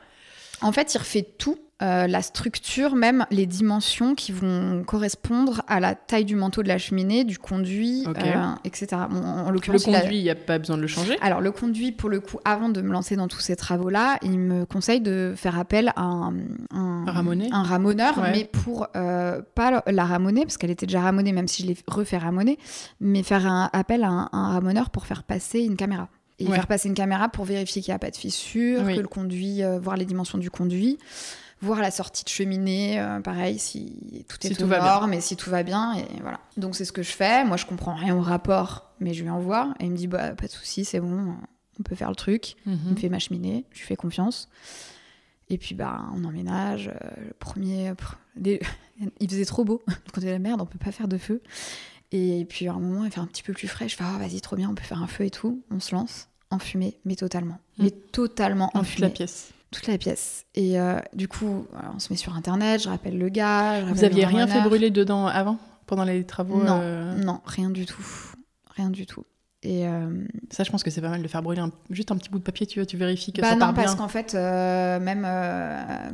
[0.62, 1.58] En fait, il refait tout.
[1.82, 6.68] euh, la structure, même les dimensions qui vont correspondre à la taille du manteau de
[6.68, 8.88] la cheminée, du conduit, euh, etc.
[9.10, 11.18] Bon, en, en Le l'occurrence, conduit, il n'y a pas besoin de le changer.
[11.22, 14.38] alors le conduit, pour le coup, avant de me lancer dans tous ces travaux-là, il
[14.40, 18.32] me conseille de faire appel à un, ramoneur un ramoneur, Ouais.
[18.34, 21.78] mais pour euh, pas la ramoner, parce qu'elle était déjà ramonée, même si je l'ai
[21.88, 22.60] refait ramoner,
[23.00, 26.10] mais faire un appel à un, un ramoneur pour faire passer une caméra.
[26.40, 26.56] Et Ouais.
[26.56, 28.96] faire passer une caméra pour vérifier qu'il n'y a pas de fissure, Oui.
[28.96, 30.98] que le conduit, euh, voir les dimensions du conduit,
[31.62, 35.36] voir la sortie de cheminée, euh, pareil, si tout est Si tout va et si
[35.36, 35.94] tout va bien.
[35.98, 36.40] Et voilà.
[36.58, 37.44] Donc c'est ce que je fais.
[37.44, 39.74] Moi, je comprends rien au rapport, mais je lui envoie.
[39.80, 41.36] Et il me dit, bah, pas de souci, c'est bon,
[41.80, 42.56] on peut faire le truc.
[42.66, 42.92] Il Mhm.
[42.92, 44.48] me fait ma cheminée, je lui fais confiance.
[45.50, 46.90] Et puis, bah, on emménage.
[46.90, 47.92] euh, le premier.
[48.38, 48.60] les-
[49.20, 49.82] Il faisait trop beau.
[49.88, 51.42] Donc, on dit la merde, on peut pas faire de feu.
[52.12, 53.88] Et puis, à un moment, il fait un petit peu plus frais.
[53.90, 55.62] Je fais, ah, vas-y, trop bien, on peut faire un feu et tout.
[55.72, 57.58] On se lance, enfumé, mais totalement.
[57.78, 57.84] Mm.
[57.84, 59.52] Mais totalement Dans toute la pièce.
[59.72, 60.46] Toute la pièce.
[60.56, 63.82] Et euh, du coup, on se met sur Internet, je rappelle le gars.
[63.86, 66.80] je Vous aviez rien fait brûler dedans avant Pendant les travaux Non.
[66.82, 68.04] euh, Non, rien du tout.
[68.76, 69.26] Rien du tout.
[69.62, 72.18] Et euh, Ça, je pense que c'est pas mal de faire brûler un- juste un
[72.18, 74.08] petit bout de papier, tu vois, tu vérifies que bah ça non, part parce qu'en
[74.08, 75.28] fait, même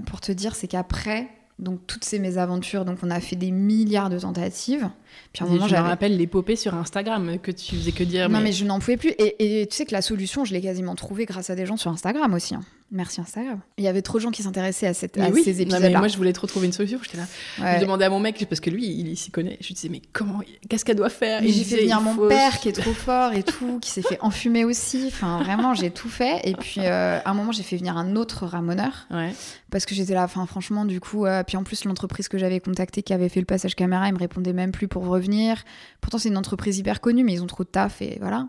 [0.05, 1.27] pour te dire, c'est qu'après,
[1.59, 4.89] donc toutes ces mésaventures, donc on a fait des milliards de tentatives.
[5.33, 8.29] Puis à un moment, je me rappelle l'épopée sur Instagram que tu faisais que dire.
[8.29, 8.45] Non, mais...
[8.45, 9.09] mais je n'en pouvais plus.
[9.11, 11.77] Et, et tu sais que la solution, je l'ai quasiment trouvée grâce à des gens
[11.77, 12.55] sur Instagram aussi.
[12.55, 12.61] hein.
[12.91, 13.59] Merci Instagram.
[13.79, 15.57] Il y avait trop de gens qui s'intéressaient à, cette, Mais à oui, ces non,
[15.57, 15.97] mais épisodes-là.
[15.99, 16.99] moi je voulais trop trouver une solution.
[17.01, 17.25] J'étais là.
[17.59, 17.75] Ouais.
[17.77, 19.57] Je demandais à mon mec parce que lui il, il s'y connaît.
[19.59, 21.41] Je lui disais mais comment, qu'est-ce qu'elle doit faire?
[21.41, 24.65] J'ai fait venir mon père qui est trop fort et tout, qui s'est fait enfumer
[24.65, 25.05] aussi.
[25.07, 26.39] Enfin, vraiment, j'ai tout fait.
[26.47, 29.33] Et puis, euh, à un moment, j'ai fait venir un autre ramoneur Ouais.
[29.71, 30.23] parce que j'étais là.
[30.23, 33.39] Enfin, franchement, du coup, euh, puis en plus, l'entreprise que j'avais contactée qui avait fait
[33.39, 35.63] le passage caméra, ils me répondaient même plus pour revenir.
[36.01, 38.47] Pourtant, c'est une entreprise hyper connue, mais ils ont trop de taf et voilà.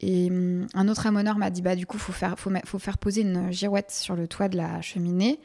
[0.00, 2.98] Et hum, un autre ramoneur m'a dit bah du coup faut faire faut, faut faire
[2.98, 5.40] poser une girouette sur le toit de la cheminée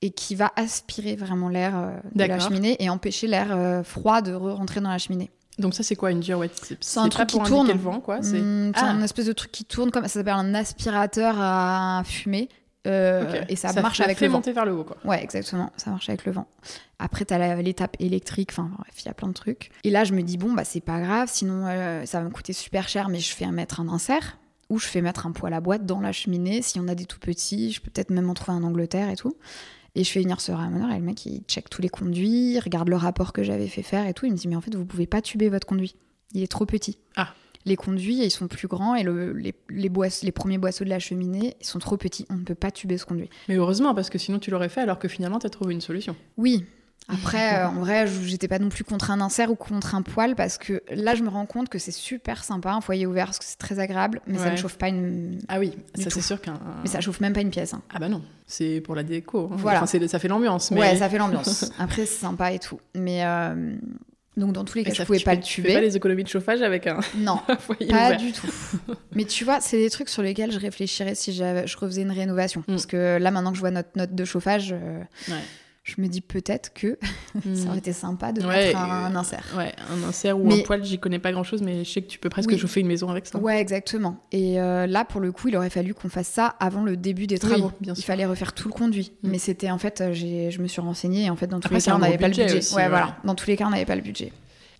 [0.00, 4.20] et qui va aspirer vraiment l'air euh, de la cheminée et empêcher l'air euh, froid
[4.20, 5.30] de rentrer dans la cheminée.
[5.60, 6.74] Donc ça c'est quoi une girouette?
[6.80, 7.68] C'est un pas truc qui tourne.
[7.68, 8.22] le vent quoi.
[8.22, 8.90] C'est c'est Ah.
[8.90, 12.48] un espèce de truc qui tourne comme ça s'appelle un aspirateur à fumée
[12.86, 14.38] euh, et ça, marche avec fait le vent.
[14.38, 14.96] monter vers le haut quoi.
[15.04, 16.46] Ouais, exactement, ça marche avec le vent.
[16.98, 19.70] Après, t'as la- l'étape électrique, enfin bref, il y a plein de trucs.
[19.84, 22.30] Et là, je me dis, bon, bah c'est pas grave, sinon euh, ça va me
[22.30, 25.52] coûter super cher, mais je fais mettre un insert ou je fais mettre un poêle
[25.54, 26.62] à boîte dans la cheminée.
[26.62, 29.16] Si on a des tout petits, je peux peut-être même en trouver en Angleterre et
[29.16, 29.36] tout.
[29.94, 32.58] Et je fais venir ce ramoneur et le mec, il check tous les conduits, il
[32.60, 34.24] regarde le rapport que j'avais fait faire et tout.
[34.24, 35.96] Il me dit, mais en fait, vous pouvez pas tuber votre conduit.
[36.32, 36.98] Il est trop petit.
[37.16, 37.34] Ah.
[37.64, 40.90] Les conduits, ils sont plus grands et le- les, les, boisse- les premiers boisseaux de
[40.90, 42.26] la cheminée, ils sont trop petits.
[42.30, 43.30] On ne peut pas tuber ce conduit.
[43.48, 46.16] Mais heureusement parce que sinon tu l'aurais fait alors que finalement t'as trouvé une solution.
[46.36, 46.64] Oui.
[47.08, 50.02] Après, euh, en vrai, je- j'étais pas non plus contre un insert ou contre un
[50.02, 53.26] poêle parce que là, je me rends compte que c'est super sympa un foyer ouvert
[53.26, 55.40] parce que c'est très agréable, mais ça ne chauffe pas une.
[55.48, 56.60] Ah oui, ça c'est sûr qu'un.
[56.82, 57.74] Mais ça chauffe même pas une pièce.
[57.74, 57.82] hein.
[57.92, 59.50] Ah bah non, c'est pour la déco.
[59.52, 59.56] hein.
[59.58, 59.82] Voilà.
[59.82, 60.70] Enfin, ça fait l'ambiance.
[60.70, 60.78] Mais...
[60.80, 61.72] Ouais, ça fait l'ambiance.
[61.80, 62.78] Après, c'est sympa et tout.
[62.94, 63.74] Mais euh,
[64.36, 65.74] donc, dans tous les cas, ça, je pouvais tu pas le tu fais tuber.
[65.74, 68.16] pas les économies de chauffage avec un Non, foyer pas ouvert.
[68.16, 68.46] du tout.
[69.14, 72.62] Mais tu vois, c'est des trucs sur lesquels je réfléchirais si je refaisais une rénovation.
[72.66, 75.34] Parce que là, maintenant que je vois notre note de chauffage, euh, Ouais.
[75.84, 76.96] Je me dis peut-être que
[77.54, 79.44] ça aurait été sympa de Ouais, mettre un, un insert.
[79.56, 82.02] Ouais, un insert ou Mais- un poêle, j'y connais pas grand chose, mais je sais
[82.02, 82.58] que tu peux presque Oui.
[82.58, 83.38] chauffer une maison avec ça.
[83.38, 84.16] Ouais, exactement.
[84.30, 87.26] Et euh, là, pour le coup, il aurait fallu qu'on fasse ça avant le début
[87.26, 87.72] des Oui, travaux.
[87.80, 89.12] bien il fallait refaire tout le conduit.
[89.22, 89.30] Mm.
[89.30, 91.78] Mais c'était en fait, euh, je me suis renseignée et en fait, dans tous Après,
[91.78, 92.58] les cas, on n'avait pas le budget budget.
[92.58, 92.88] aussi, ouais, ouais.
[92.88, 93.16] voilà.
[93.24, 94.32] Dans tous les cas, on n'avait pas le budget.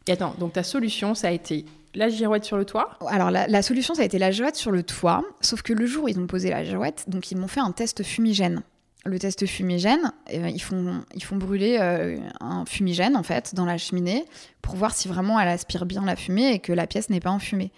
[0.06, 2.96] Et attends, donc ta solution, ça a été la girouette sur le toit?
[3.08, 5.22] Alors, la, la solution, ça a été la girouette sur le toit.
[5.40, 7.70] Sauf que le jour où ils ont posé la girouette, donc ils m'ont fait un
[7.72, 8.62] test fumigène.
[9.04, 13.64] Le test fumigène, euh, ils, font, ils font brûler euh, un fumigène, en fait, dans
[13.64, 14.24] la cheminée
[14.60, 17.30] pour voir si vraiment elle aspire bien la fumée et que la pièce n'est pas
[17.30, 17.72] enfumée.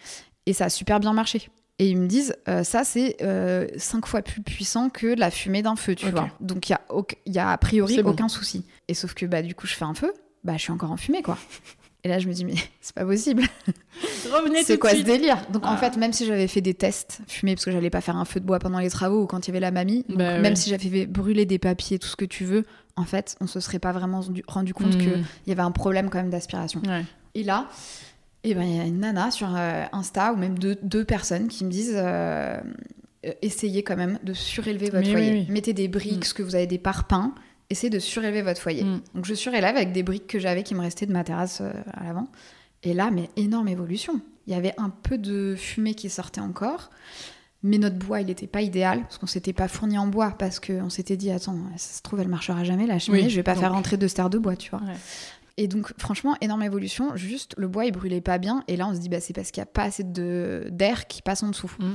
[0.46, 1.48] Et ça a super bien marché.
[1.78, 5.62] Et ils me disent, euh, ça, c'est euh, cinq fois plus puissant que la fumée
[5.62, 6.28] d'un feu, tu vois.
[6.40, 6.72] Donc, il
[7.26, 8.10] y a, a a priori bon.
[8.10, 8.64] aucun souci.
[8.86, 10.12] Et sauf que, bah, du coup, je fais un feu,
[10.44, 11.38] bah, je suis encore en fumée, quoi.
[12.04, 13.42] Et là, je me dis, mais c'est pas possible.
[14.64, 15.76] C'est quoi ce délire Donc en Ah.
[15.76, 18.40] fait, même si j'avais fait des tests fumés, parce que j'allais pas faire un feu
[18.40, 20.56] de bois pendant les travaux ou quand il y avait la mamie, donc Bah même
[20.56, 22.64] si j'avais fait brûler des papiers, tout ce que tu veux,
[22.96, 24.98] en fait, on se serait pas vraiment rendu- compte Mm.
[24.98, 26.80] qu'il y avait un problème quand même d'aspiration.
[26.86, 27.04] Ouais.
[27.34, 27.68] Et là,
[28.44, 31.48] eh ben, il y a une nana sur euh, Insta ou même deux, deux personnes
[31.48, 32.60] qui me disent euh,
[33.42, 35.30] essayez quand même de surélever votre Mais foyer.
[35.32, 35.52] oui, oui.
[35.52, 36.28] Mettez des briques, Mm.
[36.28, 37.32] ce que vous avez des parpaings,
[37.70, 38.84] essayez de surélever votre foyer.
[38.84, 39.00] Mm.
[39.14, 41.72] Donc je surélève avec des briques que j'avais qui me restaient de ma terrasse euh,
[41.92, 42.28] à l'avant.
[42.82, 44.20] Et là, mais énorme évolution.
[44.46, 46.90] Il y avait un peu de fumée qui sortait encore.
[47.66, 50.60] Mais notre bois, il n'était pas idéal, parce qu'on s'était pas fourni en bois, parce
[50.60, 53.42] qu'on s'était dit, attends, ça se trouve, elle marchera jamais, la cheminée, Oui, je vais
[53.42, 54.80] pas donc- faire rentrer deux stères de bois, tu vois.
[54.80, 54.92] Ouais.
[55.56, 57.14] Et donc, franchement, énorme évolution.
[57.14, 58.64] Juste, le bois, il brûlait pas bien.
[58.66, 61.06] Et là, on se dit, bah, c'est parce qu'il n'y a pas assez de- d'air
[61.06, 61.70] qui passe en dessous.
[61.78, 61.92] Mm.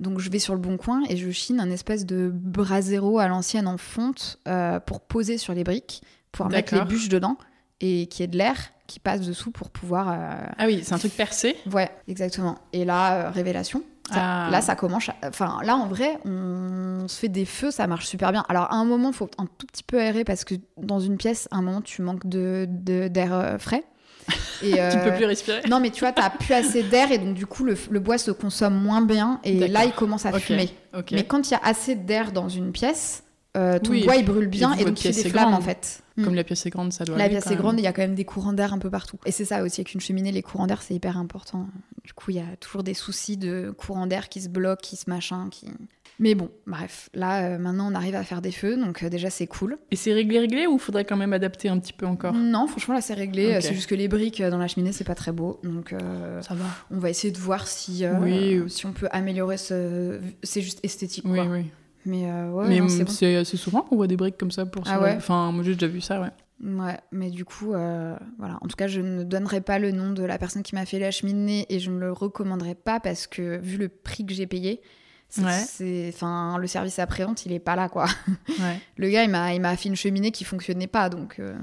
[0.00, 3.28] Donc, je vais sur le bon coin et je chine un espèce de brasero à
[3.28, 7.36] l'ancienne en fonte euh, pour poser sur les briques, pour mettre les bûches dedans
[7.80, 8.56] et qu'il y ait de l'air
[8.86, 10.08] qui passe dessous pour pouvoir.
[10.10, 11.56] euh, Ah oui, c'est un truc percé.
[11.70, 12.58] Ouais, exactement.
[12.72, 13.82] Et là, euh, révélation.
[14.12, 14.48] Ça- Ah.
[14.50, 15.08] Là, ça commence.
[15.08, 18.44] à- Enfin, là, en vrai, on se fait des feux, ça marche super bien.
[18.48, 21.16] Alors, à un moment, il faut un tout petit peu aérer parce que dans une
[21.16, 23.84] pièce, à un moment, tu manques de de- d'air euh, frais.
[24.62, 25.62] Et, Tu ne euh, peux plus respirer.
[25.68, 28.18] Non, mais tu vois, t'as plus assez d'air et donc, du coup, le, le bois
[28.18, 30.70] se consomme moins bien et là, il commence à fumer.
[31.10, 33.21] Mais quand il y a assez d'air dans une pièce,
[33.56, 35.62] euh, ton Oui, bois, il brûle bien et donc il fait des flammes, grande.
[35.62, 36.02] en fait.
[36.22, 36.36] Comme Mm.
[36.36, 38.02] la pièce est grande, ça doit La aller pièce est grande, il y a quand
[38.02, 39.16] même des courants d'air un peu partout.
[39.24, 41.66] Et c'est ça aussi, avec une cheminée, les courants d'air, c'est hyper important.
[42.04, 44.96] Du coup, il y a toujours des soucis de courants d'air qui se bloquent, qui
[44.96, 45.68] se machin, qui...
[46.18, 49.30] Mais bon, bref, là, euh, maintenant, on arrive à faire des feux, donc euh, déjà,
[49.30, 49.78] c'est cool.
[49.90, 52.34] Et c'est réglé, réglé ou faudrait quand même adapter un petit peu encore?
[52.34, 53.58] Non, franchement, là, c'est réglé.
[53.62, 55.58] C'est juste que les briques euh, dans la cheminée, c'est pas très beau.
[55.64, 55.94] Donc,
[56.42, 56.64] Ça va.
[56.90, 58.60] on va essayer de voir si, Oui.
[58.68, 60.20] si on peut améliorer ce...
[60.42, 61.46] C'est juste esthétique, Oui, quoi.
[61.46, 61.64] oui.
[62.04, 63.10] Mais euh, ouais, Mais non, c'est bon.
[63.10, 65.74] c'est assez souvent qu'on voit des briques comme ça pour Ah ouais Enfin, moi j'ai
[65.74, 66.30] déjà vu ça, ouais.
[66.64, 68.58] Ouais, mais du coup, euh, voilà.
[68.60, 70.98] En tout cas, je ne donnerai pas le nom de la personne qui m'a fait
[71.00, 74.46] la cheminée et je ne le recommanderai pas parce que vu le prix que j'ai
[74.46, 74.80] payé,
[75.28, 76.10] c'est, Ouais.
[76.14, 78.04] enfin, le service après-vente, il est pas là, quoi.
[78.60, 78.78] ouais.
[78.96, 81.56] Le gars, il m'a, il m'a fait une cheminée qui fonctionnait pas, donc euh,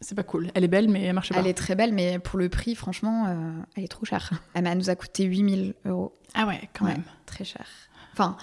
[0.00, 0.50] C'est pas cool.
[0.54, 1.38] Elle est belle, mais elle marche pas.
[1.40, 4.30] elle est très belle, mais pour le prix, franchement, euh, elle est trop chère.
[4.54, 6.92] Elle nous a coûté 8000 euros, Ah ouais, quand Ouais.
[6.92, 7.02] même.
[7.26, 7.66] très cher.
[8.14, 8.36] Enfin,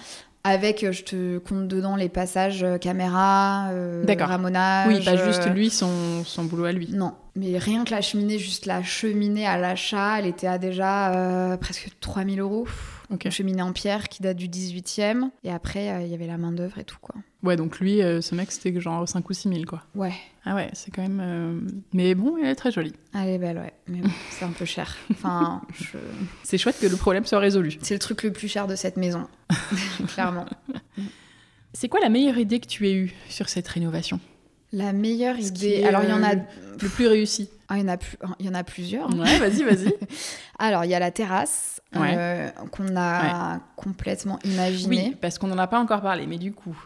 [0.44, 4.88] avec, euh, je te compte dedans les passages euh, caméra, euh, ramonage.
[4.88, 6.88] Oui, pas juste euh, lui, son, son boulot à lui.
[6.92, 11.14] Non, mais rien que la cheminée, juste la cheminée à l'achat, elle était à déjà
[11.14, 12.66] euh, presque 3000 euros.
[13.12, 13.24] Ok.
[13.24, 15.30] Une cheminée en pierre qui date du 18e.
[15.44, 17.14] Et après, euh, il y avait la main-d'œuvre et tout, quoi.
[17.42, 19.82] Ouais, donc lui, euh, ce mec, c'était genre 5 ou 6 000, quoi.
[19.94, 20.12] Ouais,
[20.44, 21.20] Ah ouais, c'est quand même...
[21.20, 21.60] euh,
[21.92, 22.92] Mais bon, elle est très jolie.
[23.14, 23.72] elle est belle, ouais.
[23.88, 24.96] Mais bon, c'est un peu cher.
[25.10, 25.98] Enfin, je-
[26.44, 27.78] C'est chouette que le problème soit résolu.
[27.82, 29.26] c'est le truc le plus cher de cette maison.
[30.08, 30.46] Clairement.
[31.72, 34.20] C'est quoi la meilleure idée que tu aies eue sur cette rénovation?
[34.72, 35.82] La meilleure idée.
[35.84, 36.34] Alors, il y en a.
[36.34, 38.18] Le plus réussi Ah, il y en a, plus...
[38.40, 39.08] il y en a plusieurs.
[39.16, 39.94] Ouais, vas-y, vas-y.
[40.58, 42.14] Alors, il y a la terrasse Ouais.
[42.16, 45.06] euh, qu'on a complètement imaginée.
[45.08, 46.76] Oui, parce qu'on n'en a pas encore parlé, mais du coup,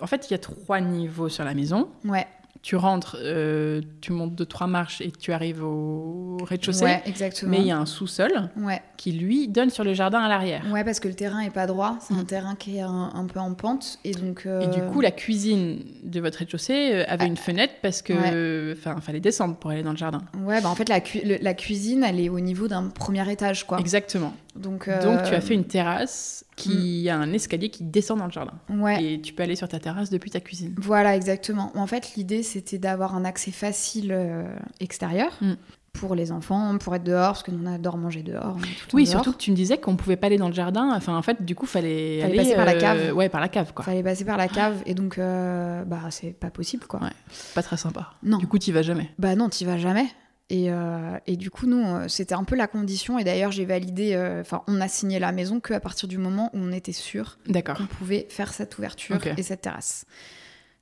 [0.00, 1.88] en fait, il y a trois niveaux sur la maison.
[2.04, 2.26] Ouais,
[2.60, 6.84] Tu rentres, euh, tu montes de trois marches et tu arrives au rez-de-chaussée.
[6.84, 7.50] ouais, exactement.
[7.52, 8.82] mais il y a un sous-sol Ouais.
[8.96, 10.64] qui, lui, donne sur le jardin à l'arrière.
[10.72, 12.26] Ouais, parce que le terrain est pas droit, c'est un Mm.
[12.26, 14.42] terrain qui est un, un peu en pente et donc.
[14.44, 18.74] Et euh, du coup, la cuisine de votre rez-de-chaussée euh, avait une fenêtre parce que,
[18.76, 20.22] enfin, fallait descendre pour aller dans le jardin.
[20.42, 23.64] Ouais, bah en fait la, cu- la cuisine, elle est au niveau d'un premier étage,
[23.66, 23.78] quoi.
[23.78, 24.34] Exactement.
[24.58, 24.88] Donc.
[24.88, 28.32] euh, Donc, tu as fait une terrasse qui a un escalier qui descend dans le
[28.32, 28.54] jardin.
[28.68, 29.02] Ouais.
[29.02, 30.74] Et tu peux aller sur ta terrasse depuis ta cuisine.
[30.78, 31.70] Voilà, exactement.
[31.76, 34.44] En fait, l'idée c'était d'avoir un accès facile euh,
[34.80, 35.54] extérieur Mm.
[35.92, 38.56] pour les enfants, pour être dehors, parce que nous on adore manger dehors.
[38.92, 39.12] Oui, dehors.
[39.12, 40.92] surtout que tu me disais qu'on pouvait pas aller dans le jardin.
[40.94, 43.16] Enfin, en fait, du coup, fallait, Fallait aller passer par la euh, cave.
[43.16, 43.84] Ouais, par la cave, quoi.
[43.84, 47.00] Fallait passer par la cave et donc euh, bah c'est pas possible quoi.
[47.02, 47.10] Ouais.
[47.54, 48.12] Pas très sympa.
[48.22, 48.38] Non.
[48.38, 49.10] Du coup, tu vas jamais.
[49.18, 50.06] Bah non, t'y vas jamais.
[50.50, 53.18] Et, euh, et du coup, nous, euh, c'était un peu la condition.
[53.18, 56.50] Et d'ailleurs, j'ai validé, euh, enfin, on a signé la maison qu'à partir du moment
[56.54, 57.38] où on était sûr
[57.76, 60.06] qu'on pouvait faire cette ouverture et cette terrasse.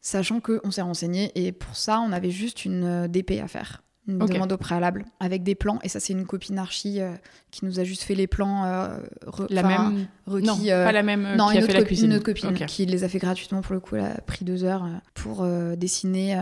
[0.00, 3.82] Sachant qu'on s'est renseigné et pour ça, on avait juste une euh, DP à faire.
[4.08, 5.78] Une demande au préalable avec des plans.
[5.82, 7.10] Et ça, c'est une copine archi euh,
[7.50, 10.06] qui nous a juste fait les plans euh, re- La même.
[10.26, 10.46] requis.
[10.46, 12.10] non, euh, pas la même non, qui une a autre, fait la copi- cuisine.
[12.10, 13.96] une autre copine qui les a fait gratuitement pour le coup.
[13.96, 15.44] Elle a pris deux heures pour
[15.76, 16.40] dessiner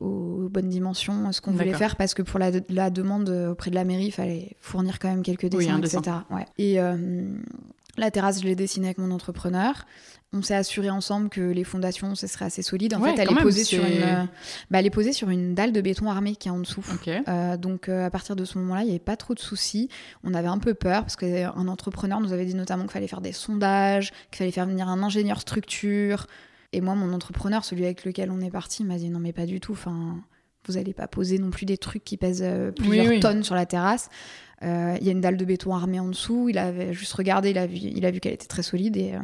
[0.00, 3.74] aux bonnes dimensions ce qu'on voulait faire parce que pour la, la demande auprès de
[3.74, 5.98] la mairie, il fallait fournir quand même quelques dessins, etc.
[5.98, 6.24] dessin.
[6.30, 6.46] Ouais.
[6.58, 6.78] Et
[7.98, 9.84] la terrasse, je l'ai dessinée avec mon entrepreneur.
[10.34, 12.94] On s'est assuré ensemble que les fondations, ce serait assez solide.
[12.94, 14.24] En Ouais, fait, elle est, même, posée sur une, euh,
[14.70, 16.82] bah, elle est posée sur une dalle de béton armé qui est en dessous.
[17.06, 19.90] Euh, donc euh, à partir de ce moment-là, il n'y avait pas trop de soucis.
[20.24, 23.20] On avait un peu peur parce qu'un entrepreneur nous avait dit notamment qu'il fallait faire
[23.20, 26.26] des sondages, qu'il fallait faire venir un ingénieur structure.
[26.72, 29.44] Et moi, mon entrepreneur, celui avec lequel on est parti, m'a dit non mais pas
[29.44, 29.72] du tout.
[29.72, 30.16] Enfin,
[30.66, 33.20] vous n'allez pas poser non plus des trucs qui pèsent plusieurs oui.
[33.20, 34.08] tonnes sur la terrasse.
[34.62, 36.48] Euh, Il y a une dalle de béton armée en dessous.
[36.48, 39.14] Il avait juste regardé, il a vu, il a vu qu'elle était très solide et,
[39.14, 39.18] euh,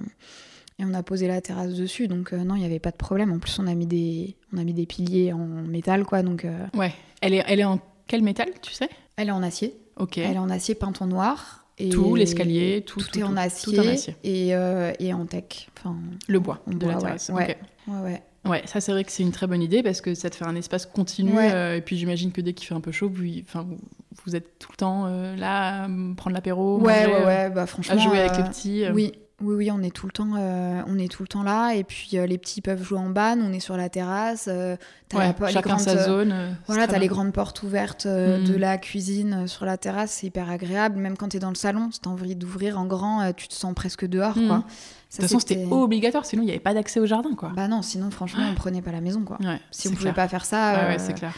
[0.79, 2.09] et on a posé la terrasse dessus.
[2.09, 3.33] Donc euh, non, il n'y avait pas de problème.
[3.33, 6.23] En plus, on a mis des, on a mis des piliers en métal, quoi.
[6.23, 6.93] Donc Ouais.
[7.21, 8.89] Elle est, elle est en quel métal, tu sais?
[9.17, 9.77] elle est en acier.
[9.97, 10.19] Ok.
[10.19, 11.65] Elle est en acier peint en noir.
[11.81, 14.17] Et Tout, l'escalier, tout, Tout, tout, est en acier, Tout en acier.
[14.25, 15.69] Et, euh, et en tech.
[15.77, 15.97] Enfin,
[16.27, 17.29] Le bois de bois, la terrasse.
[17.33, 17.57] Ouais.
[17.89, 17.95] ok.
[17.95, 18.23] ouais, ouais.
[18.49, 20.47] Ouais, ça c'est vrai que c'est une très bonne idée parce que ça te fait
[20.47, 21.33] un espace continu.
[21.33, 21.51] Ouais.
[21.53, 23.77] euh, et puis j'imagine que dès qu'il fait un peu chaud, vous, enfin, vous,
[24.25, 27.51] vous êtes tout le temps euh, là à prendre l'apéro, Ouais, manger, ouais, euh, ouais,
[27.51, 27.95] bah franchement.
[27.95, 28.85] à jouer avec les petits.
[28.93, 31.73] Oui, Oui, oui, on est tout le temps, euh, on est tout le temps là.
[31.75, 33.39] Et puis euh, les petits peuvent jouer en ban.
[33.41, 34.49] On est sur la terrasse.
[34.51, 34.75] euh,
[35.15, 36.35] Ouais, la chacun grandes, sa zone.
[36.67, 38.45] Voilà, t'as les grandes portes ouvertes Mhm.
[38.45, 40.99] de la cuisine sur la terrasse, c'est hyper agréable.
[40.99, 43.73] Même quand t'es dans le salon, si t'as envie d'ouvrir en grand, tu te sens
[43.75, 44.49] presque dehors, Mhm.
[44.49, 44.65] quoi.
[45.11, 47.51] De toute façon, c'était obligatoire, sinon il n'y avait pas d'accès au jardin, quoi.
[47.57, 49.39] Bah non, sinon franchement, on prenait pas la maison, quoi.
[49.41, 50.15] Ouais, Si on pouvait clair.
[50.15, 51.35] pas faire ça, Ah ouais, euh, clair.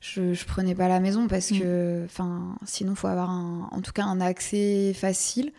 [0.00, 1.58] je, je prenais pas la maison parce Mm.
[1.60, 5.52] que, enfin, sinon faut avoir un, en tout cas un accès facile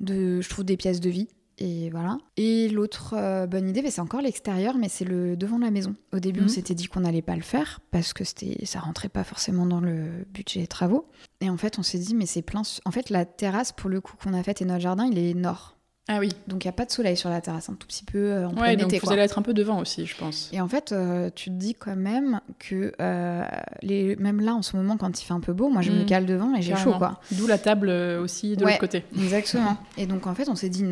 [0.00, 1.28] de, je trouve, des pièces de vie.
[1.60, 2.18] Et voilà.
[2.36, 5.72] Et l'autre euh, bonne idée, mais c'est encore l'extérieur, mais c'est le devant de la
[5.72, 5.96] maison.
[6.12, 6.48] Au début, on Mhm.
[6.50, 9.80] s'était dit qu'on n'allait pas le faire parce que c'était, ça rentrait pas forcément dans
[9.80, 11.08] le budget des travaux.
[11.40, 12.62] Et en fait, on s'est dit, mais c'est plein.
[12.84, 15.34] En fait, la terrasse, pour le coup, qu'on a faite et notre jardin, il est
[15.34, 15.77] nord.
[16.10, 16.30] Ah oui.
[16.46, 18.46] Donc, il n'y a pas de soleil sur la terrasse, un tout petit peu euh,
[18.48, 18.98] en Ouais, plein donc été.
[18.98, 19.12] vous quoi.
[19.12, 20.48] allez être un peu devant aussi, je pense.
[20.52, 23.44] Et en fait, euh, tu te dis quand même que euh,
[23.82, 24.16] les...
[24.16, 26.06] même là, en ce moment, quand il fait un peu beau, moi, je me Mm.
[26.06, 27.20] cale devant et j'ai chaud, quoi.
[27.32, 28.70] D'où la table euh, aussi de Ouais.
[28.70, 29.04] l'autre côté.
[29.18, 29.76] Exactement.
[29.98, 30.84] Et donc, en fait, on s'est dit,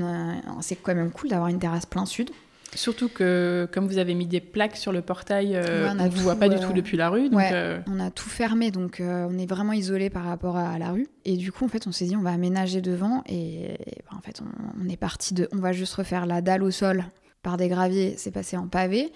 [0.61, 2.31] c'est quand même cool d'avoir une terrasse plein sud.
[2.77, 6.09] Surtout que, comme vous avez mis des plaques sur le portail, euh, Ouais, on ne
[6.09, 7.29] vous voit pas du euh, tout depuis la rue.
[7.29, 7.51] Donc, ouais.
[7.53, 11.09] euh, On a tout fermé, donc on est vraiment isolé par rapport à, la rue.
[11.25, 13.23] Et du coup, en fait, on s'est dit, on va aménager devant.
[13.27, 13.77] Et
[14.11, 16.71] bah, en fait, on, on est parti de, on va juste refaire la dalle au
[16.71, 17.05] sol
[17.43, 18.15] par des graviers.
[18.17, 19.13] C'est passé en pavé.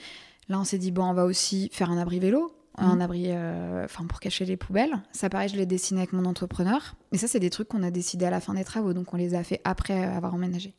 [0.48, 2.52] Là, on s'est dit, bon, on va aussi faire un abri vélo.
[2.78, 3.00] Un Mhm.
[3.02, 4.92] abri euh, enfin pour cacher les poubelles.
[5.12, 6.94] Ça, pareil, je l'ai dessiné avec mon entrepreneur.
[7.12, 9.16] Et ça, c'est des trucs qu'on a décidé à la fin des travaux, donc on
[9.16, 10.72] les a fait après avoir emménagé.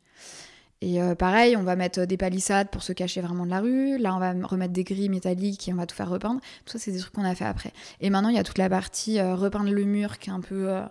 [0.82, 3.98] Et euh, pareil, on va mettre des palissades pour se cacher vraiment de la rue.
[3.98, 6.42] Là, on va remettre des grilles métalliques et on va tout faire repeindre.
[6.66, 7.72] Tout ça, c'est des trucs qu'on a fait après.
[8.00, 10.42] Et maintenant, il y a toute la partie euh, repeindre le mur qui est un
[10.42, 10.82] peu euh,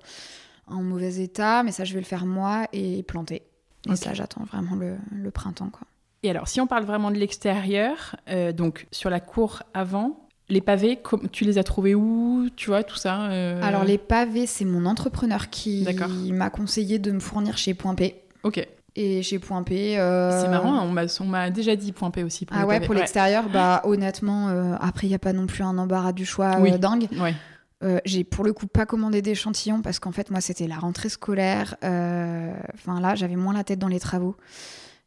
[0.69, 1.65] en mauvais état.
[1.65, 3.43] Mais ça, je vais le faire moi et planter.
[3.91, 5.71] Et ça, j'attends vraiment le, le printemps.
[5.71, 5.87] Quoi.
[6.23, 10.61] Et alors, si on parle vraiment de l'extérieur, euh, donc sur la cour avant, les
[10.61, 11.01] pavés,
[11.33, 12.49] tu les as trouvés où?
[12.57, 15.87] Tu vois, tout ça euh, Alors, les pavés, c'est mon entrepreneur qui
[16.33, 18.23] m'a conseillé de me fournir chez Point P.
[18.43, 19.99] Ok, Et chez Point P.
[19.99, 22.45] euh, c'est marrant, on m'a- déjà dit point P aussi.
[22.47, 25.63] Pour Ah ouais, pour l'extérieur, bah honnêtement, euh, après, il n'y a pas non plus
[25.63, 26.79] un embarras du choix euh, Oui.
[26.79, 27.07] dingue.
[27.21, 27.35] Ouais.
[27.83, 31.09] Euh, j'ai pour le coup pas commandé d'échantillons parce qu'en fait moi c'était la rentrée
[31.09, 31.77] scolaire.
[31.83, 34.37] Enfin là j'avais moins la tête dans les travaux.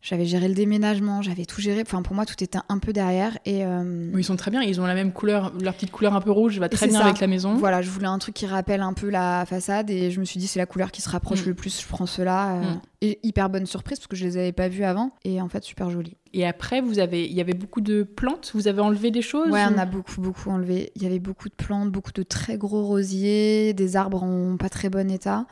[0.06, 1.82] J'avais géré le déménagement, j'avais tout géré.
[1.82, 4.62] Enfin pour moi tout était un peu derrière et euh, Oui, ils sont très bien,
[4.62, 7.06] ils ont la même couleur, leur petite couleur un peu rouge va très bien ça.
[7.06, 7.56] avec la maison.
[7.56, 10.40] voilà je voulais un truc qui rappelle un peu la façade et je me suis
[10.42, 11.48] dit c'est la couleur qui se rapproche Mm.
[11.50, 11.82] le plus.
[11.82, 12.56] Je prends cela.
[12.58, 12.82] euh, Mm.
[13.06, 15.62] Et hyper bonne surprise parce que je les avais pas vus avant et en fait
[15.66, 16.16] super joli.
[16.32, 19.50] Et après, vous avez, il y avait beaucoup de plantes, vous avez enlevé des choses
[19.52, 20.92] Ouais, ou- on a beaucoup, beaucoup enlevé.
[20.96, 24.70] Il y avait beaucoup de plantes, beaucoup de très gros rosiers, des arbres en pas
[24.70, 25.48] très bon état.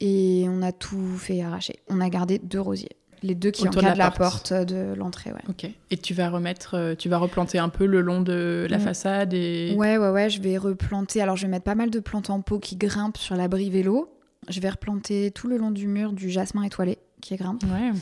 [0.00, 1.80] Et on a tout fait arracher.
[1.90, 2.96] On a gardé deux rosiers.
[3.22, 4.52] Les deux qui de encadrent la la porte.
[4.52, 5.42] de l'entrée, ouais.
[5.48, 5.70] Ok.
[5.90, 9.34] Et tu vas remettre, euh, tu vas replanter un peu le long de la façade
[9.34, 9.74] et.
[9.76, 11.20] Ouais, ouais, ouais, je vais replanter.
[11.22, 14.10] Alors, je vais mettre pas mal de plantes en pot qui grimpent sur l'abri vélo.
[14.48, 17.62] Je vais replanter tout le long du mur du jasmin étoilé qui grimpe.
[17.64, 17.92] Ouais.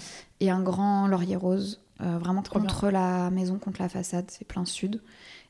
[0.40, 4.24] Et un grand laurier rose, euh, vraiment Trop contre la maison, contre la façade.
[4.28, 5.00] C'est plein sud.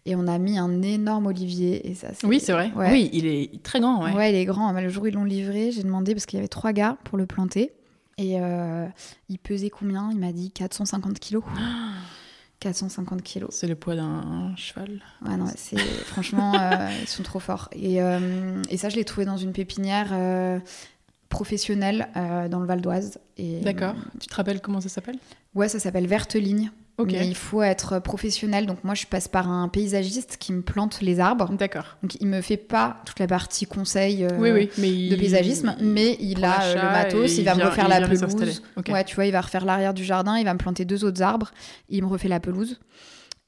[0.04, 1.88] Et on a mis un énorme olivier.
[1.88, 2.72] Et ça, Oui, c'est vrai.
[2.76, 2.90] Ouais.
[2.90, 4.04] Oui, il est très grand.
[4.04, 4.12] Ouais.
[4.12, 4.32] Ouais.
[4.32, 4.72] il est grand.
[4.72, 7.16] Le jour où ils l'ont livré, j'ai demandé parce qu'il y avait trois gars pour
[7.16, 7.72] le planter.
[8.18, 8.86] Et euh,
[9.28, 10.10] il pesait combien?
[10.12, 11.44] Il m'a dit 450 kilos.
[12.60, 13.50] 450 kilos.
[13.52, 15.00] C'est le poids d'un cheval?
[15.26, 17.68] Ouais, non, c'est franchement, euh, ils sont trop forts.
[17.72, 20.12] Et, euh, et ça, je l'ai trouvé dans une pépinière
[21.28, 23.18] professionnelle dans le Val d'Oise.
[23.38, 23.94] D'accord.
[24.20, 25.18] Tu te rappelles comment ça s'appelle?
[25.56, 26.70] Ouais, ça s'appelle Verte Ligne.
[26.98, 28.66] Mais il faut être professionnel.
[28.66, 31.50] Donc moi, je passe par un paysagiste qui me plante les arbres.
[31.52, 31.96] D'accord.
[32.02, 34.24] Donc il me fait pas toute la partie conseil.
[34.24, 34.70] euh, oui, oui.
[34.78, 35.10] Mais il...
[35.10, 38.62] de paysagisme, mais il a euh, le matos, il va me refaire la pelouse.
[38.88, 41.22] Ouais, tu vois, il va refaire l'arrière du jardin, il va me planter deux autres
[41.22, 41.50] arbres,
[41.88, 42.78] il me refait la pelouse.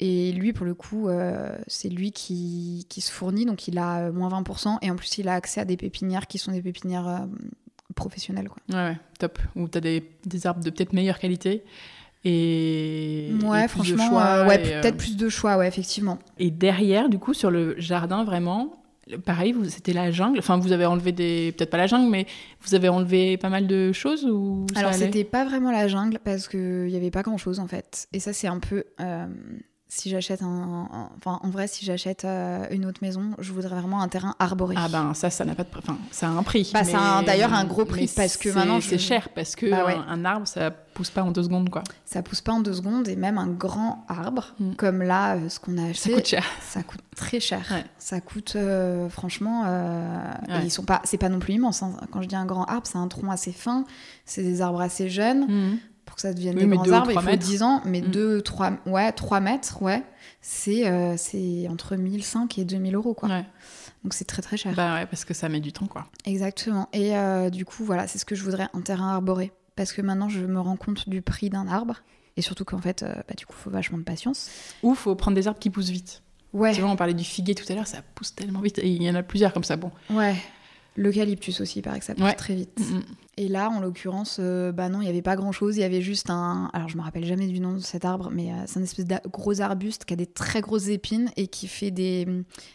[0.00, 4.10] Et lui, pour le coup, euh, c'est lui qui, qui se fournit, donc il a
[4.10, 7.28] moins 20%, et en plus, il a accès à des pépinières qui sont des pépinières
[7.94, 8.48] professionnelles.
[8.48, 8.58] Quoi.
[8.70, 9.38] Ouais, ouais, top.
[9.54, 11.62] Ou t'as des, des arbres de peut-être meilleure qualité.
[12.24, 15.68] Et, Ouais, et plus de franchement, choix, euh, ouais, euh, peut-être plus de choix, ouais,
[15.68, 16.18] effectivement.
[16.38, 18.72] Et derrière, du coup, sur le jardin, vraiment,
[19.24, 20.38] pareil, vous- c'était la jungle.
[20.38, 21.52] Enfin, vous avez enlevé des.
[21.52, 22.26] Peut-être pas la jungle, mais
[22.62, 26.18] vous avez enlevé pas mal de choses ou ça Alors, c'était pas vraiment la jungle
[26.24, 28.08] parce qu'il n'y avait pas grand-chose en fait.
[28.12, 28.84] Et ça, c'est un peu.
[29.00, 29.26] euh,
[29.96, 33.68] si j'achète un, un- Enfin, en vrai, si j'achète euh, une autre maison, je voudrais
[33.80, 34.74] vraiment un terrain arboré.
[34.76, 35.68] Ah ben ça, ça n'a pas de...
[35.78, 36.70] Enfin, ça a un prix.
[36.74, 39.28] Bah, ça mais- d'ailleurs un gros prix mais parce que c'est- maintenant, je- C'est cher
[39.34, 39.94] parce que Bah ouais.
[39.94, 41.82] un, un arbre, ça pousse pas en deux secondes, quoi.
[42.04, 44.74] Ça pousse pas en deux secondes et même un grand arbre, Mm.
[44.74, 46.44] comme là, euh, ce qu'on a Ça acheté, coûte cher.
[46.60, 47.62] ça coûte très cher.
[47.70, 47.84] Ouais.
[47.98, 50.60] Ça coûte, euh, franchement, Ouais.
[50.62, 51.82] et ils sont pas, c'est pas non plus immense.
[51.82, 51.92] hein.
[52.10, 53.84] Quand je dis un grand arbre, c'est un tronc assez fin,
[54.24, 55.46] c'est des arbres assez jeunes.
[55.48, 55.78] Mhm.
[56.14, 57.44] Pour que ça devienne Oui, des grands arbres, il faut mètres.
[57.44, 58.06] 10 ans, mais Mm.
[58.12, 60.00] 2, 3, ouais, 3 mètres, ouais.
[60.40, 61.16] C'est euh,
[61.68, 63.28] entre 1005 et 2000 euros, quoi.
[63.28, 63.44] Ouais.
[64.04, 64.72] Donc c'est très très cher.
[64.76, 66.06] Bah ouais, parce que ça met du temps, quoi.
[66.24, 66.88] Exactement.
[66.92, 69.50] Et euh, du coup, voilà, c'est ce que je voudrais, un terrain arboré.
[69.74, 71.96] parce que maintenant je me rends compte du prix d'un arbre.
[72.36, 74.50] Et surtout qu'en fait, euh, bah, du coup, il faut vachement de patience.
[74.84, 76.22] Ou faut prendre des arbres qui poussent vite.
[76.52, 76.72] Ouais.
[76.74, 78.78] Tu vois, on parlait du figuier tout à l'heure, ça pousse tellement vite.
[78.78, 79.74] Et il y en a plusieurs comme ça.
[79.74, 79.90] Bon.
[80.10, 80.36] Ouais.
[80.96, 82.34] L'eucalyptus aussi, il paraît que ça pousse Ouais.
[82.34, 82.78] très vite.
[82.78, 83.02] Mm, mm.
[83.36, 85.76] Et là, en l'occurrence, euh, bah non, il n'y avait pas grand-chose.
[85.76, 86.70] Il y avait juste un...
[86.72, 89.06] Alors, je me rappelle jamais du nom de cet arbre, mais euh, c'est un espèce
[89.06, 92.28] de gros arbuste qui a des très grosses épines et qui fait des,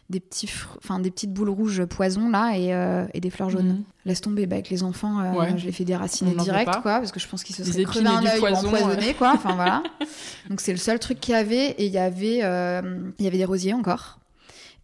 [0.09, 3.49] des, petits fr- enfin, des petites boules rouges poison, là, et, euh, et des fleurs
[3.49, 3.67] jaunes.
[3.69, 3.83] Mhm.
[4.05, 5.57] Laisse tomber, bah, avec les enfants, euh, Ouais.
[5.57, 8.05] je les fais déraciner direct, quoi, parce que je pense qu'ils se seraient épines crevé
[8.09, 9.31] et un œil poison, empoisonnés, quoi.
[9.35, 9.81] Enfin, voilà.
[10.49, 11.69] Donc, c'est le seul truc qu'il y avait.
[11.77, 14.19] Et il y avait, il y avait des rosiers encore.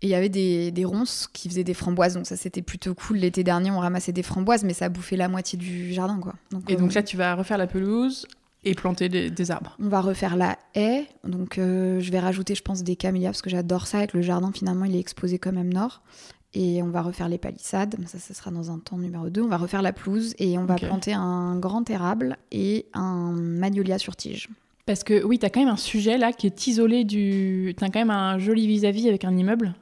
[0.02, 2.16] Et il y avait des, des ronces qui faisaient des framboises.
[2.16, 3.18] Donc, ça, c'était plutôt cool.
[3.18, 6.36] L'été dernier, on ramassait des framboises, mais ça bouffait la moitié du jardin, quoi.
[6.68, 8.28] Et euh, donc là, tu vas refaire la pelouse
[8.66, 9.78] et planter des, des arbres.
[9.80, 11.06] on va refaire la haie.
[11.24, 14.00] Donc, euh, je vais rajouter, je pense, des camélias parce que j'adore ça.
[14.00, 16.02] Avec le jardin, finalement, il est exposé quand même nord.
[16.54, 17.96] Et on va refaire les palissades.
[18.08, 19.42] Ça, ça sera dans un temps numéro 2.
[19.42, 23.98] On va refaire la pelouse et on va planter un grand érable et un magnolia
[23.98, 24.50] sur tige.
[24.86, 27.74] Parce que oui, t'as quand même un sujet là qui est isolé du.
[27.78, 29.74] T'as quand même un joli vis-à-vis avec un immeuble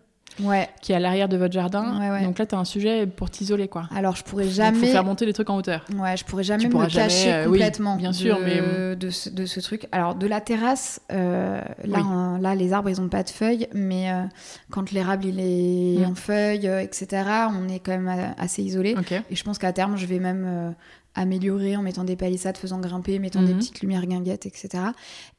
[0.41, 0.69] Ouais.
[0.81, 1.99] qui est à l'arrière de votre jardin.
[1.99, 2.23] Ouais, ouais.
[2.25, 3.87] Donc là, t'as un sujet pour t'isoler quoi.
[3.95, 4.87] Alors, je pourrais Il faut jamais.
[4.87, 5.85] faire monter les trucs en hauteur.
[5.97, 8.39] Ouais, je pourrais jamais Tu me pourras jamais, cacher euh, oui, complètement bien de, sûr,
[8.43, 9.87] mais- de, ce, de ce truc.
[9.91, 12.03] Alors, de la terrasse, euh, là, Oui.
[12.05, 14.23] hein, là, les arbres, ils ont pas de feuilles, mais euh,
[14.71, 16.11] quand l'érable, il est Mm.
[16.11, 18.95] en feuilles, euh, etc., on est quand même euh, assez isolé.
[18.97, 19.11] Ok.
[19.11, 20.71] Et je pense qu'à terme, je vais même euh,
[21.15, 23.59] améliorer en mettant des palissades, faisant grimper, mettant des Mhm.
[23.59, 24.69] petites lumières guinguettes, etc.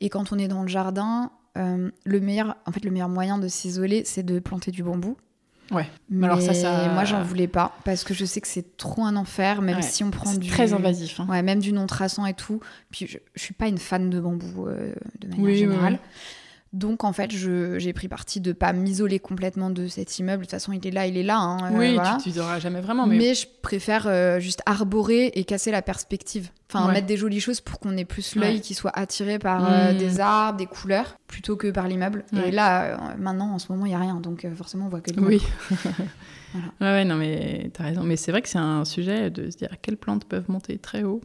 [0.00, 3.38] Et quand on est dans le jardin, euh, le meilleur, en fait, le meilleur moyen
[3.38, 5.16] de s'isoler, c'est de planter du bambou.
[5.70, 5.86] Ouais.
[6.10, 9.04] Mais alors ça, ça- moi, j'en voulais pas parce que je sais que c'est trop
[9.04, 9.82] un enfer, même Ouais.
[9.82, 11.20] si on prend C'est du très invasif.
[11.20, 11.26] hein.
[11.30, 12.60] Ouais, même du non traçant et tout.
[12.90, 15.94] Puis je, je suis pas une fan de bambou euh, de manière Oui, oui, générale.
[15.94, 15.98] oui.
[16.74, 20.40] Donc en fait, j'ai pris parti de pas m'isoler complètement de cet immeuble.
[20.40, 21.38] De toute façon, il est là, il est là.
[21.38, 22.18] hein, euh, oui, voilà.
[22.22, 22.30] tu
[22.60, 23.06] jamais vraiment.
[23.06, 26.50] Mais, Mais je préfère euh, juste arborer et casser la perspective.
[26.68, 26.94] Enfin, Ouais.
[26.94, 28.60] mettre des jolies choses pour qu'on ait plus l'œil Ouais.
[28.60, 29.96] qui soit attiré par euh, Mm.
[29.98, 32.24] des arbres, des couleurs, plutôt que par l'immeuble.
[32.32, 32.48] Ouais.
[32.48, 34.16] Et là, euh, maintenant, en ce moment, il y a rien.
[34.16, 35.28] Donc euh, forcément, on voit que l'immeuble.
[35.28, 35.42] oui.
[36.54, 36.68] Voilà.
[36.80, 38.02] Ouais, ouais, non, mais t'as raison.
[38.02, 41.02] Mais c'est vrai que c'est un sujet de se dire quelles plantes peuvent monter très
[41.02, 41.20] haut.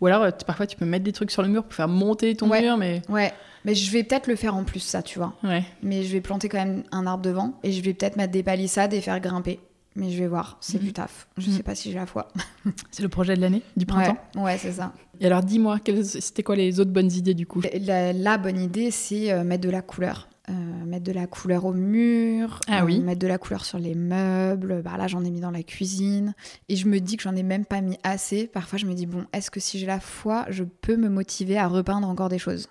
[0.00, 2.50] Ou alors, parfois, tu peux mettre des trucs sur le mur pour faire monter ton
[2.50, 2.60] Ouais.
[2.60, 3.32] mur, mais Ouais,
[3.64, 5.32] mais je vais peut-être le faire en plus, ça, tu vois.
[5.44, 5.64] ouais.
[5.82, 8.42] Mais je vais planter quand même un arbre devant et je vais peut-être mettre des
[8.42, 9.60] palissades et faire grimper.
[9.96, 10.84] Mais je vais voir, c'est Mhm.
[10.88, 11.28] du taf.
[11.38, 11.56] Je Mhm.
[11.56, 12.26] sais pas si j'ai la foi.
[12.90, 14.16] C'est le projet de l'année, du printemps.
[14.34, 14.92] Ouais, ouais c'est ça.
[15.20, 17.62] Et alors, dis-moi, c'était quoi les autres bonnes idées du coup?
[17.80, 20.28] La, la bonne idée, c'est euh, mettre de la couleur.
[20.50, 20.52] Euh,
[20.84, 23.00] mettre de la couleur au mur, Ah euh, oui.
[23.00, 24.82] mettre de la couleur sur les meubles.
[24.84, 26.34] Bah, là, j'en ai mis dans la cuisine.
[26.68, 28.46] Et je me dis que j'en ai même pas mis assez.
[28.46, 31.56] Parfois, je me dis, bon, est-ce que si j'ai la foi, je peux me motiver
[31.56, 32.68] à repeindre encore des choses?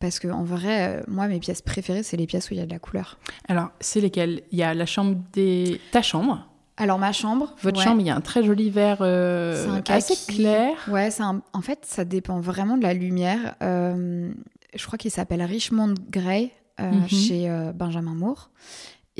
[0.00, 2.62] Parce que en vrai, euh, moi, mes pièces préférées, c'est les pièces où il y
[2.62, 3.18] a de la couleur.
[3.48, 4.42] Alors, c'est lesquelles?
[4.52, 5.80] Il y a la chambre des.
[5.92, 6.46] Ta chambre.
[6.76, 7.54] Alors, ma chambre.
[7.62, 7.84] Votre ouais.
[7.84, 10.76] chambre, il y a un très joli vert un assez clair.
[10.90, 13.56] Ouais, c'est un- en fait, ça dépend vraiment de la lumière.
[13.62, 17.08] Je crois qu'il s'appelle Richmond Grey euh, Mhm.
[17.08, 18.50] chez euh, Benjamin Moore.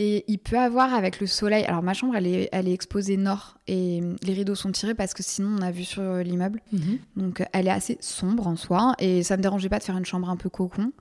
[0.00, 1.64] Et il peut avoir avec le soleil.
[1.64, 4.94] Alors, ma chambre, elle est, elle est exposée nord et euh, les rideaux sont tirés
[4.94, 6.60] parce que sinon, on a vu sur euh, l'immeuble.
[6.72, 6.98] Mhm.
[7.16, 10.04] Donc, elle est assez sombre en soi et ça me dérangeait pas de faire une
[10.04, 10.92] chambre un peu cocon.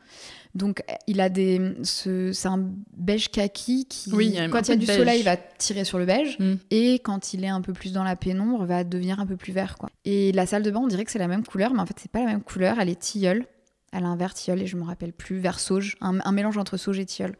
[0.55, 1.75] Donc, il a des.
[1.83, 4.97] ce- C'est un beige kaki qui, Oui, il quand il y a du beige.
[4.97, 6.39] soleil, va tirer sur le beige.
[6.39, 6.53] Mm.
[6.71, 9.53] Et quand il est un peu plus dans la pénombre, va devenir un peu plus
[9.53, 9.77] vert.
[9.77, 9.89] Quoi.
[10.05, 11.97] Et la salle de bain, on dirait que c'est la même couleur, mais en fait,
[12.01, 12.79] c'est pas la même couleur.
[12.79, 13.45] Elle est tilleul.
[13.93, 15.95] Elle a un vert tilleul et je me rappelle plus, vert sauge.
[16.01, 17.35] Un, un mélange entre sauge et tilleul.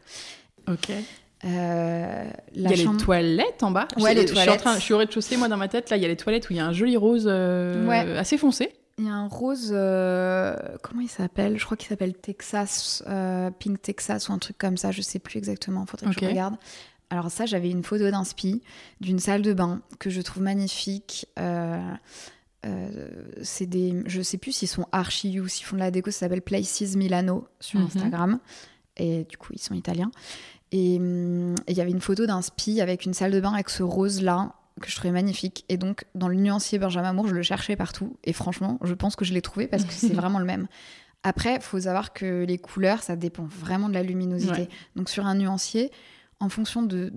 [0.68, 0.90] Ok.
[1.44, 3.86] Euh, Il y a chambre- les toilettes en bas.
[3.96, 4.60] Ouais, Je- les je suis en toilettes.
[4.60, 5.88] train- Je suis au rez-de-chaussée, moi, dans ma tête.
[5.90, 8.16] Là, il y a les toilettes où il y a un joli rose euh, Ouais.
[8.18, 8.72] assez foncé.
[8.98, 11.56] Il y a un rose, euh, comment il s'appelle?
[11.56, 13.04] Je crois qu'il s'appelle Texas,
[13.60, 16.56] Pink Texas ou un truc comme ça, je sais plus exactement, faudrait que je regarde.
[17.10, 18.60] Alors ça, j'avais une photo d'inspi
[19.00, 21.26] d'une salle de bain que je trouve magnifique.
[22.66, 23.08] Euh, euh,
[23.42, 26.20] c'est des, je sais plus s'ils sont archi ou s'ils font de la déco, ça
[26.20, 27.86] s'appelle Places Milano sur Mhm.
[27.86, 28.38] Instagram.
[28.96, 30.10] Et du coup, ils sont italiens.
[30.72, 33.52] Et hum, et il y avait une photo d'un spi avec une salle de bain
[33.52, 35.64] avec ce rose-là que je trouvais magnifique.
[35.68, 38.16] Et donc, dans le nuancier Benjamin Moore, je le cherchais partout.
[38.24, 40.66] Et franchement, je pense que je l'ai trouvé parce que c'est vraiment le même.
[41.24, 44.52] Après, il faut savoir que les couleurs, ça dépend vraiment de la luminosité.
[44.62, 44.68] Ouais.
[44.94, 45.90] Donc, sur un nuancier,
[46.40, 47.12] en fonction de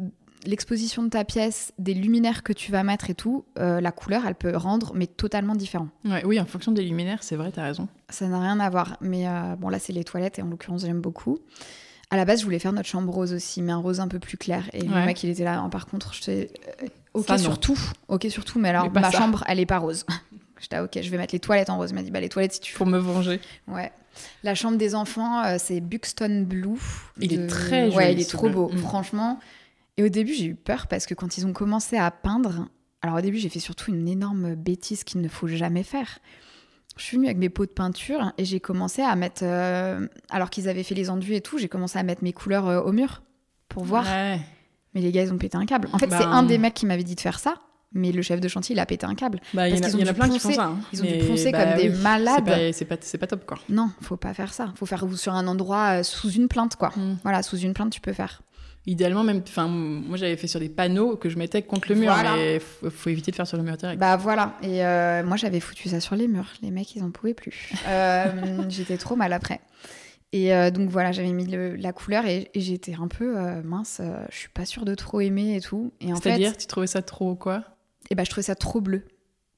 [0.46, 4.24] l'exposition de ta pièce, des luminaires que tu vas mettre et tout, euh, la couleur,
[4.28, 5.88] elle peut rendre, mais totalement différent.
[6.06, 7.88] Ouais, oui, en fonction des luminaires, c'est vrai, t'as raison.
[8.10, 8.98] Ça n'a rien à voir.
[9.02, 11.40] Mais euh, bon, là, c'est les toilettes et en l'occurrence, j'aime beaucoup.
[12.10, 14.20] À la base, je voulais faire notre chambre rose aussi, mais un rose un peu
[14.20, 14.70] plus clair.
[14.74, 15.66] Et le mec, il était là.
[15.72, 16.46] Par contre, je euh,
[17.14, 17.40] Ok, Ça, non.
[17.44, 17.80] sur tout.
[18.10, 18.60] Ok, sur tout.
[18.60, 19.18] Mais alors, Mais ma ça.
[19.18, 20.06] chambre, elle est pas rose.
[20.60, 21.90] J'étais ah, ok, je vais mettre les toilettes en rose.
[21.92, 23.40] Il m'a dit, bah, les toilettes, si tu Pour me venger.
[23.68, 23.92] Ouais.
[24.44, 26.78] La chambre des enfants, euh, c'est Buxton Blue.
[27.20, 28.56] Il est très joli, Ouais, il est trop bleu.
[28.56, 28.78] beau, Mm.
[28.78, 29.40] franchement.
[29.98, 32.68] Et au début, j'ai eu peur parce que quand ils ont commencé à peindre,
[33.02, 36.20] alors au début, j'ai fait surtout une énorme bêtise qu'il ne faut jamais faire.
[36.98, 40.50] Je suis venue avec mes pots de peinture et j'ai commencé à mettre, euh, alors
[40.50, 42.92] qu'ils avaient fait les enduits et tout, j'ai commencé à mettre mes couleurs euh, au
[42.92, 43.22] mur
[43.70, 44.06] pour voir.
[44.06, 44.40] Ouais.
[44.94, 45.88] Mais les gars, ils ont pété un câble.
[45.94, 47.56] En fait, Bah, c'est un des mecs qui m'avait dit de faire ça,
[47.94, 49.40] mais le chef de chantier, il a pété un câble.
[49.54, 50.66] Bah, il y en a, Parce qu'ils il y en a plein qui font ça.
[50.66, 50.80] hein.
[50.92, 52.74] Ils ont dû poncer bah comme des malades.
[52.74, 53.58] C'est pas, top, quoi.
[53.70, 54.74] Non, faut pas faire ça.
[54.76, 56.90] Faut faire sur un endroit euh, sous une plainte, quoi.
[56.96, 57.20] Mm.
[57.24, 58.42] Voilà, sous une plainte, tu peux faire.
[58.88, 62.12] Idéalement, même, enfin, moi j'avais fait sur des panneaux que je mettais contre le mur,
[62.12, 62.36] Voilà.
[62.36, 64.00] mais faut, faut éviter de faire sur le mur direct.
[64.00, 64.58] Bah voilà.
[64.64, 66.52] Et euh, moi, j'avais foutu ça sur les murs.
[66.64, 67.72] Les mecs, ils en pouvaient plus.
[67.88, 68.26] Euh,
[68.70, 69.62] j'étais trop mal après.
[70.34, 74.02] Et euh, donc voilà, j'avais mis le- la couleur et, et j'étais un peu mince.
[74.32, 75.92] je suis pas sûre de trop aimer et tout.
[76.02, 77.64] Et C'est-à-dire, tu trouvais ça trop quoi?
[78.10, 79.04] Et bah, je trouvais ça trop bleu,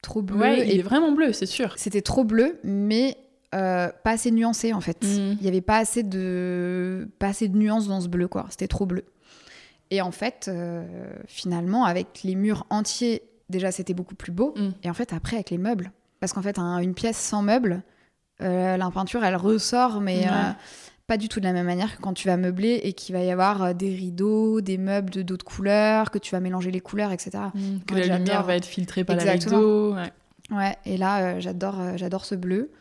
[0.01, 0.37] trop bleu.
[0.37, 1.73] Ouais, il et est vraiment bleu, c'est sûr.
[1.77, 3.15] c'était trop bleu, mais
[3.53, 5.03] euh, pas assez nuancé en fait.
[5.03, 5.37] Mhm.
[5.39, 8.45] Il y avait pas assez de pas assez de nuances dans ce bleu quoi.
[8.49, 9.05] C'était trop bleu.
[9.91, 10.83] Et en fait, euh,
[11.27, 14.53] finalement, avec les murs entiers, déjà c'était beaucoup plus beau.
[14.57, 14.69] Mm.
[14.83, 17.83] Et en fait, après avec les meubles, parce qu'en fait, un- une pièce sans meubles,
[18.41, 20.53] euh, la peinture elle ressort, mais Ouais.
[21.05, 23.21] pas du tout de la même manière que quand tu vas meubler et qu'il va
[23.21, 27.11] y avoir des rideaux, des meubles de d'autres couleurs, que tu vas mélanger les couleurs,
[27.11, 27.31] etc.
[27.85, 29.51] Que Moi, la lumière va être filtrée par Exactement.
[29.51, 29.95] la rideau.
[29.95, 30.11] ouais.
[30.51, 32.71] Ouais, et là, j'adore, j'adore ce bleu.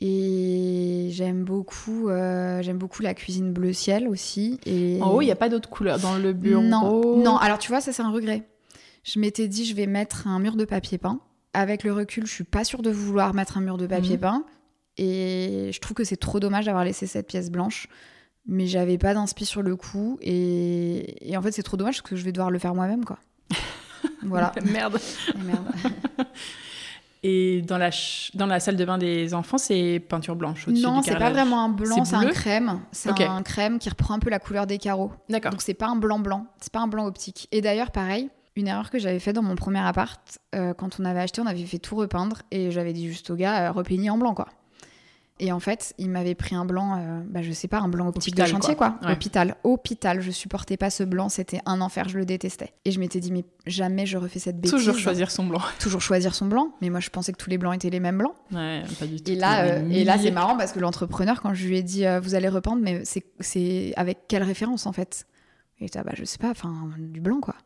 [0.00, 4.58] Et j'aime beaucoup, euh, j'aime beaucoup la cuisine bleu ciel aussi.
[4.66, 4.98] Et...
[5.00, 5.98] En haut, il n'y a pas d'autres couleurs.
[6.00, 6.62] Dans le bureau.
[6.62, 7.36] Non, non.
[7.36, 8.42] Alors tu vois, ça c'est un regret.
[9.04, 11.20] Je m'étais dit, je vais mettre un mur de papier peint.
[11.52, 14.20] Avec le recul, je suis pas sûre de vouloir mettre un mur de papier Mhm.
[14.20, 14.44] peint.
[14.96, 17.88] Et je trouve que c'est trop dommage d'avoir laissé cette pièce blanche.
[18.46, 20.18] Mais j'avais pas d'inspi sur le coup.
[20.20, 21.30] Et...
[21.30, 23.18] et en fait, c'est trop dommage parce que je vais devoir le faire moi-même, quoi.
[24.22, 24.52] voilà.
[24.64, 24.98] Merde.
[25.44, 25.64] Merde.
[27.26, 27.88] Et dans la,
[28.34, 31.64] dans la salle de bain des enfants, c'est peinture blanche au-dessus Non, c'est pas vraiment
[31.64, 32.80] un blanc, C'est un crème.
[32.92, 35.10] C'est un crème qui reprend un peu la couleur des carreaux.
[35.30, 35.50] D'accord.
[35.50, 37.48] Donc c'est pas un blanc blanc, c'est pas un blanc optique.
[37.50, 41.04] Et d'ailleurs, pareil, une erreur que j'avais faite dans mon premier appart, euh, quand on
[41.06, 44.10] avait acheté, on avait fait tout repeindre et j'avais dit juste au gars, euh, repeignez
[44.10, 44.48] en blanc quoi.
[45.40, 48.06] Et en fait, il m'avait pris un blanc, euh, bah, je sais pas, un blanc
[48.06, 48.92] optique Hôpital, de chantier quoi.
[49.00, 49.08] quoi.
[49.08, 49.14] Ouais.
[49.14, 52.72] Hôpital, hôpital, je supportais pas ce blanc, c'était un enfer, je le détestais.
[52.84, 54.70] Et je m'étais dit, mais jamais je refais cette bêtise.
[54.78, 55.60] Toujours choisir son blanc.
[55.80, 58.18] Toujours choisir son blanc, mais moi je pensais que tous les blancs étaient les mêmes
[58.18, 58.34] blancs.
[58.52, 59.32] Ouais, pas du tout.
[59.32, 62.06] Et là, euh, et là c'est marrant parce que l'entrepreneur, quand je lui ai dit
[62.06, 65.26] euh, vous allez repeindre, mais c'est- avec quelle référence en fait?
[65.80, 67.56] Et il était, ah bah je sais pas, enfin du blanc quoi.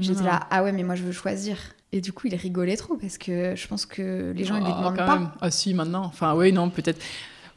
[0.00, 1.56] J'étais là, ah ouais, mais moi je veux choisir.
[1.96, 4.70] Et du coup, il rigolait trop parce que je pense que les gens ils lui
[4.70, 5.18] Oh, demandent quand pas.
[5.18, 5.30] même.
[5.40, 6.04] Ah si, maintenant.
[6.04, 7.00] Enfin, oui, non, peut-être.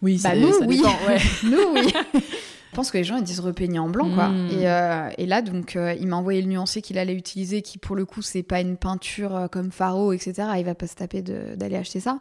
[0.02, 0.78] Oui, Bah nous, ça oui.
[0.78, 1.18] dépend, ouais.
[1.44, 1.94] Nous, oui.
[2.72, 4.30] Je pense que les gens ils disent repeigner en blanc quoi.
[4.30, 4.48] Mm.
[4.52, 7.80] Et, euh, et là donc euh, il m'a envoyé le nuancé qu'il allait utiliser, qui
[7.80, 10.49] pour le coup c'est pas une peinture euh, comme Faro etc.
[10.57, 12.20] Il va pas se taper d'aller acheter ça.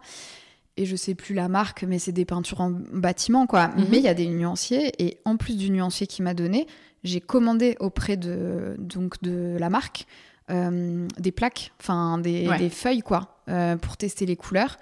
[0.78, 3.68] Et je sais plus la marque, mais c'est des peintures en bâtiment quoi.
[3.68, 3.86] Mhm.
[3.90, 6.66] Mais il y a des nuanciers et en plus du nuancier qu'il m'a donné,
[7.04, 10.06] j'ai commandé auprès de donc de la marque
[10.50, 12.58] des plaques, enfin des, Ouais.
[12.58, 14.76] des feuilles quoi, euh, pour tester les couleurs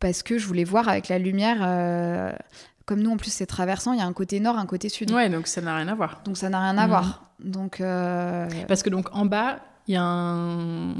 [0.00, 1.58] parce que je voulais voir avec la lumière.
[1.62, 2.32] euh,
[2.86, 5.10] comme nous, en plus, c'est traversant, il y a un côté nord, un côté sud.
[5.10, 6.20] Ouais, donc ça n'a rien à voir.
[6.26, 6.88] Donc ça n'a rien à Mhm.
[6.88, 7.30] voir.
[7.40, 10.92] Donc euh, Parce que donc en bas, il y a un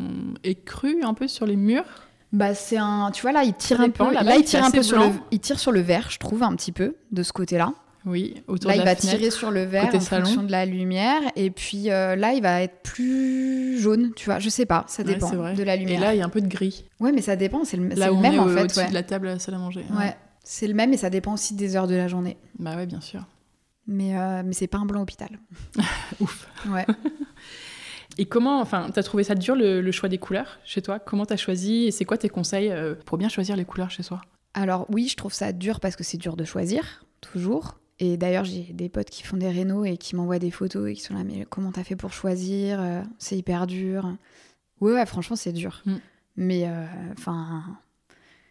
[0.45, 1.85] écru un peu sur les murs?
[2.33, 4.83] bah c'est un, tu vois là, il tire un peu, là, il tire un peu
[4.83, 7.73] sur le, il tire sur le vert, je trouve un petit peu de ce côté-là.
[8.07, 9.17] Oui, autour Là, de il la va fenêtre.
[9.19, 10.25] tirer sur le vert côté en salon.
[10.27, 14.39] fonction de la lumière, et puis euh, là, il va être plus jaune, tu vois.
[14.41, 16.01] Je sais pas, ça dépend de la Et lumière.
[16.01, 16.85] là, il y a un peu de gris.
[17.01, 18.63] Ouais, mais ça dépend, c'est le, on même est en au- fait.
[18.65, 18.89] au-dessus Ouais.
[18.91, 19.85] de la table à la salle à manger.
[19.99, 22.37] Ouais, c'est le même, et ça dépend aussi des heures de la journée.
[22.59, 23.25] Bah ouais, bien sûr.
[23.87, 25.29] Mais euh, mais c'est pas un blanc hôpital.
[26.21, 26.47] Ouf.
[26.69, 26.87] Ouais.
[28.19, 30.99] Et comment, enfin, t'as trouvé ça dur le, le choix des couleurs chez toi?
[31.01, 34.03] Comment t'as choisi Et c'est quoi tes conseils euh, pour bien choisir les couleurs chez
[34.05, 34.21] soi?
[34.55, 37.77] Alors oui, je trouve ça dur parce que c'est dur de choisir, toujours.
[38.01, 40.95] Et d'ailleurs, j'ai des potes qui font des rénaux et qui m'envoient des photos et
[40.95, 44.13] qui sont là, mais comment t'as fait pour choisir Euh, C'est hyper dur.
[44.81, 45.83] Ouais, ouais, franchement, c'est dur.
[45.87, 45.95] Mm.
[46.37, 46.85] Mais euh,
[47.17, 47.63] enfin,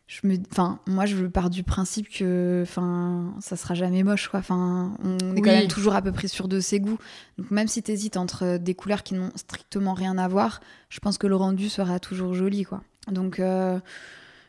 [0.08, 4.40] je me, enfin, moi, je pars du principe que, enfin, ça sera jamais moche, quoi.
[4.40, 5.42] Enfin, on est Oui.
[5.42, 6.98] quand même toujours à peu près sûr de ses goûts.
[7.38, 11.18] Donc même si t'hésites entre des couleurs qui n'ont strictement rien à voir, je pense
[11.18, 12.82] que le rendu sera toujours joli, quoi.
[13.12, 13.78] Donc euh,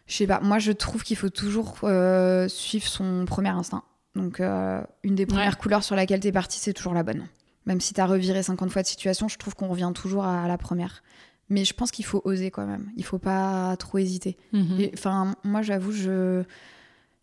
[0.07, 3.83] je sais pas, moi je trouve qu'il faut toujours euh, suivre son premier instinct.
[4.15, 5.59] Donc euh, une des premières Ouais.
[5.59, 7.27] couleurs sur laquelle t'es parti, c'est toujours la bonne.
[7.67, 10.59] Même si t'as reviré 50 fois de situation, je trouve qu'on revient toujours à, la
[10.59, 11.03] première.
[11.49, 12.91] Mais je pense qu'il faut oser quand même.
[12.97, 14.37] Il faut pas trop hésiter.
[14.53, 14.91] Mhm.
[14.95, 16.43] Enfin, moi j'avoue, je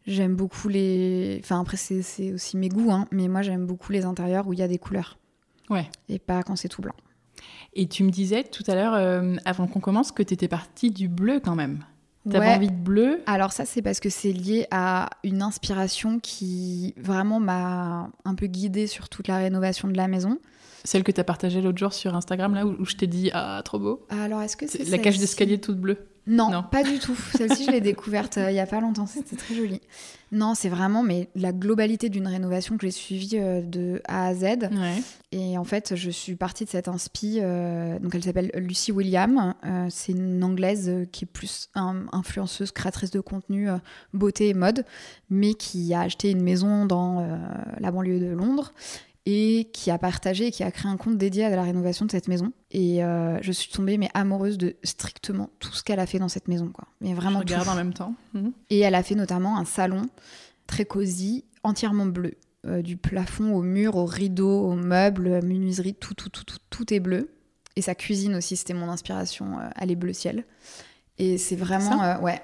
[0.06, 1.40] j'aime beaucoup les.
[1.44, 4.60] Enfin après c'est aussi mes goûts, hein, mais moi j'aime beaucoup les intérieurs où il
[4.60, 5.18] y a des couleurs.
[5.70, 5.90] Ouais.
[6.10, 6.96] Et pas quand c'est tout blanc.
[7.74, 11.08] Et tu me disais tout à l'heure, euh, avant qu'on commence, que t'étais partie du
[11.08, 11.86] bleu quand même.
[12.30, 12.56] T'avais Ouais.
[12.56, 17.40] envie de bleu Alors ça, c'est parce que c'est lié à une inspiration qui vraiment
[17.40, 20.38] m'a un peu guidée sur toute la rénovation de la maison.
[20.84, 23.62] Celle que t'as partagée l'autre jour sur Instagram, là où, où je t'ai dit Ah,
[23.66, 24.06] trop beau.
[24.10, 25.98] Alors est-ce que c'est la cage d'escalier toute bleue.
[26.28, 26.64] Non, Non.
[26.64, 27.16] pas du tout.
[27.36, 29.06] Celle-ci, je l'ai découverte euh, il y a pas longtemps.
[29.08, 29.82] C'était très joli.
[30.32, 34.36] Non, c'est vraiment mais la globalité d'une rénovation que j'ai suivie euh, de A à
[34.36, 34.44] Z.
[34.44, 35.02] Ouais.
[35.32, 37.40] Et en fait, je suis partie de cette inspi.
[37.42, 39.54] euh, donc, elle s'appelle Lucy William.
[39.90, 43.68] C'est une anglaise qui est plus un- influenceuse, créatrice de contenu
[44.14, 44.86] beauté et mode,
[45.30, 47.28] mais qui a acheté une maison dans
[47.80, 48.74] la banlieue de Londres
[49.34, 52.12] et qui a partagé et qui a créé un compte dédié à la rénovation de
[52.12, 52.52] cette maison.
[52.72, 56.28] Et euh, je suis tombée mais amoureuse de strictement tout ce qu'elle a fait dans
[56.28, 56.88] cette maison, quoi.
[57.00, 57.46] Mais Je vraiment tout.
[57.48, 58.14] regarde en même temps.
[58.34, 58.52] Mhm.
[58.70, 60.02] Et elle a fait notamment un salon
[60.68, 62.34] très cosy, entièrement bleu.
[62.68, 66.58] Euh, du plafond au mur, aux rideaux, aux meubles, euh, menuiserie, tout, tout, tout, tout,
[66.70, 67.32] tout est bleu.
[67.76, 69.60] Et sa cuisine aussi, c'était mon inspiration.
[69.60, 70.46] euh, elle est bleu ciel.
[71.18, 72.22] Et c'est vraiment.
[72.22, 72.40] ouais.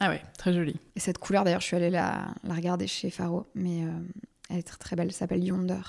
[0.00, 0.74] Ah ouais, très joli.
[0.96, 3.46] Et cette couleur, d'ailleurs, je suis allée la, la regarder chez Faro.
[3.54, 3.82] Mais
[4.50, 5.06] elle est très, très belle.
[5.06, 5.80] Elle s'appelle Yonder.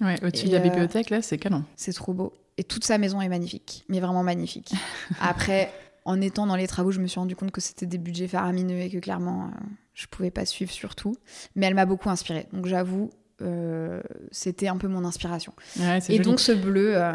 [0.00, 1.64] Ouais, au-dessus de la euh, bibliothèque, là, c'est canon.
[1.76, 2.32] C'est trop beau.
[2.56, 3.84] Et toute sa maison est magnifique.
[3.88, 4.72] Mais vraiment magnifique.
[5.20, 5.72] Après,
[6.04, 8.80] en étant dans les travaux, je me suis rendu compte que c'était des budgets faramineux
[8.80, 9.64] et que clairement, euh,
[9.94, 11.16] je pouvais pas suivre sur tout.
[11.54, 12.46] Mais elle m'a beaucoup inspirée.
[12.52, 13.10] Donc j'avoue,
[13.42, 14.00] euh,
[14.30, 15.52] c'était un peu mon inspiration.
[15.78, 16.20] Ouais, Et joli.
[16.20, 17.12] donc ce bleu euh,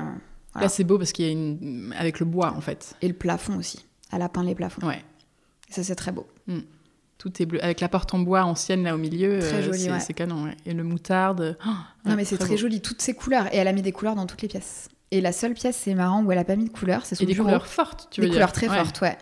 [0.55, 1.93] Là, c'est beau parce qu'il y a une.
[1.97, 2.95] avec le bois, en fait.
[3.01, 3.83] et le plafond aussi.
[4.11, 4.85] Elle a peint les plafonds.
[4.85, 5.03] Ouais.
[5.69, 6.27] Et ça, c'est très beau.
[7.23, 7.63] Tout est bleu.
[7.63, 9.39] Avec la porte en bois ancienne, là, au milieu.
[9.41, 10.13] Euh, c'est ouais.
[10.13, 10.57] canon, ouais.
[10.65, 11.57] Et le moutarde.
[11.65, 11.69] oh,
[12.03, 12.81] non, ouais, mais c'est très, joli.
[12.81, 13.47] Toutes ces couleurs.
[13.53, 14.89] Et elle a mis des couleurs dans toutes les pièces.
[15.11, 17.23] Et la seule pièce, c'est marrant, où elle a pas mis de couleurs, c'est son
[17.23, 17.45] Et des bureau.
[17.45, 18.35] couleurs fortes, tu des veux dire.
[18.39, 18.75] couleurs très Ouais.
[18.77, 19.17] fortes, ouais.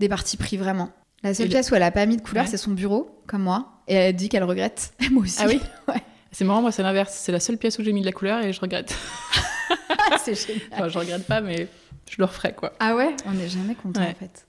[0.00, 0.90] Des parties pris vraiment.
[1.22, 3.22] La seule Et le- pièce où elle a pas mis de couleurs, c'est son bureau,
[3.28, 3.80] comme moi.
[3.86, 4.92] Et elle dit qu'elle regrette.
[5.12, 5.38] Moi aussi.
[5.40, 6.02] Ah oui Ouais.
[6.32, 7.14] C'est marrant, moi, c'est l'inverse.
[7.14, 8.92] C'est la seule pièce où j'ai mis de la couleur et je regrette.
[10.24, 10.62] c'est génial.
[10.72, 11.68] Enfin, je regrette pas, mais
[12.10, 12.72] je le referai, quoi.
[12.80, 13.14] Ah ouais?
[13.26, 14.10] On n'est jamais content Ouais.
[14.10, 14.46] en fait.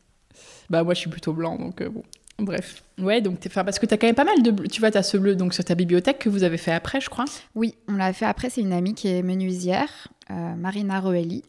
[0.70, 2.04] Bah, moi, je suis plutôt blanc, donc euh, bon.
[2.40, 2.84] Bref.
[3.00, 4.68] Ouais, donc, enfin, parce que t'as quand même pas mal de bleu.
[4.68, 7.10] Tu vois, t'as ce bleu donc, sur ta bibliothèque que vous avez fait après, je
[7.10, 7.26] crois.
[7.56, 8.50] Oui, on l'a fait après.
[8.50, 11.44] C'est une amie qui est menuisière, euh, Marina Roelli,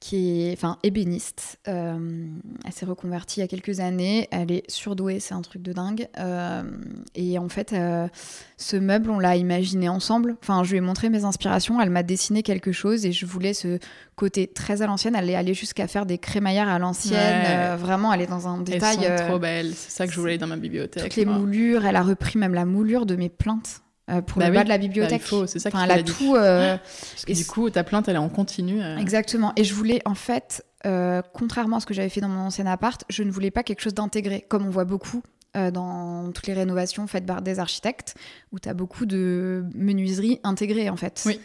[0.00, 1.58] qui est enfin ébéniste.
[1.68, 2.28] Euh,
[2.64, 4.28] elle s'est reconvertie il y a quelques années.
[4.30, 6.08] Elle est surdouée, c'est un truc de dingue.
[6.18, 6.62] Euh,
[7.14, 8.06] et en fait, euh,
[8.58, 10.36] ce meuble, on l'a imaginé ensemble.
[10.42, 11.80] Enfin, je lui ai montré mes inspirations.
[11.80, 13.78] Elle m'a dessiné quelque chose et je voulais ce
[14.16, 15.16] côté très à l'ancienne.
[15.16, 17.72] Elle est allée jusqu'à faire des crémaillères à l'ancienne.
[17.72, 17.76] Ouais.
[17.76, 18.98] Vraiment, elle est dans un détail.
[19.02, 19.72] Elles sont trop belles.
[19.74, 21.04] C'est ça que je voulais dans ma bibliothèque.
[21.04, 21.38] toutes les moi.
[21.38, 21.86] moulures.
[21.86, 24.64] Elle a repris même la moulure de mes plaintes euh, pour Bah le oui, bas
[24.64, 25.22] de la Bah, bibliothèque.
[25.22, 26.34] faut, c'est ça qui Enfin, elle a tout.
[26.36, 28.80] euh, Parce que et du coup, ta plainte, elle est en continu.
[28.82, 28.96] euh.
[28.98, 29.52] Exactement.
[29.56, 32.66] Et je voulais, en fait, euh, contrairement à ce que j'avais fait dans mon ancien
[32.66, 35.22] appart, je ne voulais pas quelque chose d'intégré, comme on voit beaucoup
[35.72, 38.14] dans toutes les rénovations faites par des architectes,
[38.52, 41.22] où tu as beaucoup de menuiseries intégrées, en fait.
[41.24, 41.40] Oui.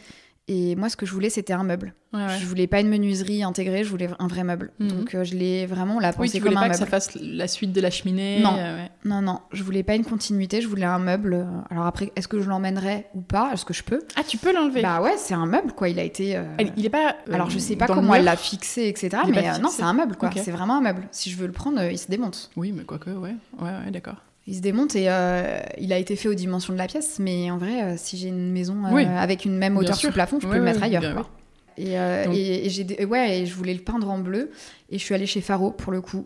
[0.53, 1.93] Et moi, ce que je voulais, c'était un meuble.
[2.13, 2.37] Ouais, ouais.
[2.41, 4.73] Je voulais pas une menuiserie intégrée, je voulais un vrai meuble.
[4.79, 4.87] Mhm.
[4.89, 6.73] Donc, euh, je l'ai vraiment, on l'a Oui, pensé tu comme voulais un pas meuble.
[6.73, 8.41] que ça fasse la suite de la cheminée.
[8.41, 8.57] Non.
[8.57, 8.89] euh, ouais.
[9.05, 11.47] Non, non, je voulais pas une continuité, je voulais un meuble.
[11.69, 13.51] Alors après, est-ce que je l'emmènerai ou pas?
[13.53, 14.01] Est-ce que je peux?
[14.17, 14.81] Ah, tu peux l'enlever.
[14.81, 15.87] Bah ouais, c'est un meuble, quoi.
[15.87, 16.35] Il a été...
[16.35, 16.43] euh,
[16.75, 17.15] Il est pas.
[17.29, 19.23] euh, Alors je sais pas comment elle l'a fixé, etc.
[19.29, 20.31] Mais euh, non, c'est un meuble, quoi.
[20.35, 21.07] C'est vraiment un meuble.
[21.11, 22.51] Si je veux le prendre, euh, il se démonte.
[22.57, 23.35] Oui, mais quoique, ouais.
[23.57, 24.17] Ouais, ouais, d'accord.
[24.47, 27.19] Il se démonte et euh, il a été fait aux dimensions de la pièce.
[27.19, 29.05] Mais en vrai, euh, si j'ai une maison euh, Oui.
[29.05, 30.09] avec une même hauteur sûr.
[30.09, 31.13] sous plafond, je peux le mettre ailleurs.
[31.13, 31.29] quoi.
[31.77, 31.95] Et,
[32.25, 34.51] Donc- et, et j'ai des- ouais, et je voulais le peindre en bleu.
[34.89, 36.25] Et je suis allée chez Faro pour le coup,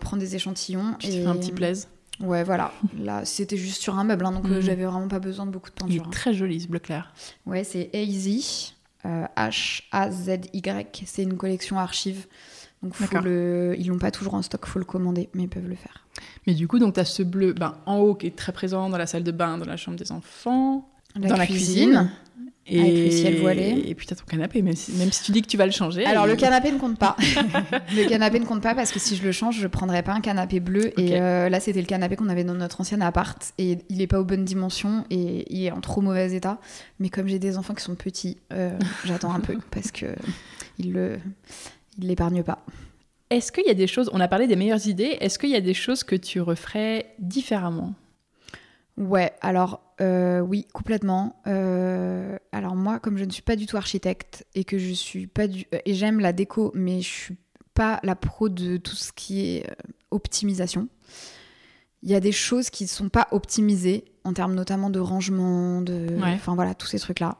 [0.00, 0.94] prendre des échantillons.
[0.98, 1.20] Tu et...
[1.22, 1.88] fais un petit plaise.
[2.20, 2.72] Ouais, voilà.
[2.98, 4.60] Là, c'était juste sur un meuble, hein, donc Mhm.
[4.60, 6.02] j'avais vraiment pas besoin de beaucoup de Il peinture.
[6.02, 6.10] est hein.
[6.10, 7.12] très joli, ce bleu clair.
[7.44, 8.74] Ouais, c'est Hazy,
[9.04, 11.02] euh, H-A-Z-Y.
[11.06, 12.26] C'est une collection archive.
[12.82, 13.74] Donc faut le...
[13.78, 16.06] ils l'ont pas toujours en stock, faut le commander, mais ils peuvent le faire.
[16.46, 18.88] Mais du coup, donc, tu as ce bleu ben, en haut qui est très présent
[18.88, 22.10] dans la salle de bain, dans la chambre des enfants, La dans la cuisine.
[22.68, 22.80] Et...
[22.80, 23.84] Avec le ciel voilé.
[23.86, 25.66] Et puis, tu as ton canapé, même si, même si tu dis que tu vas
[25.66, 26.04] le changer.
[26.04, 27.16] Alors le canapé ne compte pas.
[27.94, 30.20] le canapé ne compte pas parce que si je le change, je prendrais pas un
[30.20, 30.98] canapé bleu.
[31.00, 34.08] Et euh, là, c'était le canapé qu'on avait dans notre ancien appart et il est
[34.08, 36.58] pas aux bonnes dimensions et il est en trop mauvais état.
[36.98, 40.06] Mais comme j'ai des enfants qui sont petits, euh, j'attends un peu parce que
[40.78, 41.18] il le,
[41.98, 42.64] il l'épargne pas.
[43.30, 45.56] Est-ce qu'il y a des choses, on a parlé des meilleures idées, est-ce qu'il y
[45.56, 47.94] a des choses que tu referais différemment?
[48.96, 51.36] Ouais, alors euh, oui, complètement.
[51.46, 55.26] Euh, alors moi, comme je ne suis pas du tout architecte et que je suis
[55.26, 57.36] pas du euh, et j'aime la déco, mais je suis
[57.74, 59.66] pas la pro de tout ce qui est
[60.10, 60.88] optimisation.
[62.02, 65.82] Il y a des choses qui ne sont pas optimisées en termes notamment de rangement,
[65.82, 66.32] de, Ouais.
[66.34, 67.36] enfin voilà, tous ces trucs là.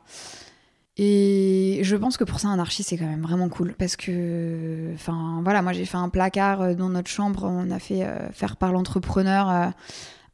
[0.99, 3.75] Et je pense que pour ça, un archi, c'est quand même vraiment cool.
[3.75, 7.45] Parce que, enfin, voilà, moi, j'ai fait un placard euh, dans notre chambre.
[7.45, 9.67] On a fait euh, faire par l'entrepreneur euh,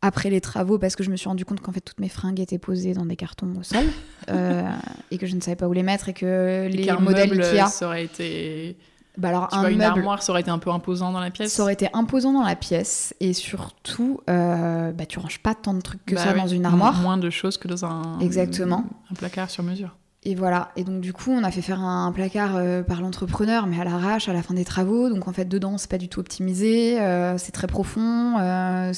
[0.02, 2.38] après les travaux parce que je me suis rendu compte qu'en fait, toutes mes fringues
[2.40, 3.84] étaient posées dans des cartons au sol
[4.30, 4.62] euh,
[5.10, 7.30] et que je ne savais pas où les mettre et que Et les qu'un modèles
[7.30, 7.66] meuble, Ikea.
[7.68, 8.76] ça aurait été.
[9.18, 11.20] Bah alors, Tu un vois, une meuble, armoire, ça aurait été un peu imposant dans
[11.20, 11.52] la pièce.
[11.52, 15.74] ça aurait été imposant dans la pièce et surtout, euh, bah, tu ranges pas tant
[15.74, 16.40] de trucs que Bah ça oui.
[16.40, 16.94] dans une armoire.
[17.02, 18.18] Moins de choses que dans un.
[18.20, 18.86] Exactement.
[19.10, 19.94] Un placard sur mesure.
[20.24, 20.70] Et voilà.
[20.76, 23.84] Et donc, du coup, on a fait faire un placard euh, par l'entrepreneur, mais à
[23.84, 25.08] l'arrache, à la fin des travaux.
[25.08, 27.00] Donc, en fait, dedans, c'est pas du tout optimisé.
[27.00, 28.38] euh, c'est très profond.
[28.38, 28.92] euh,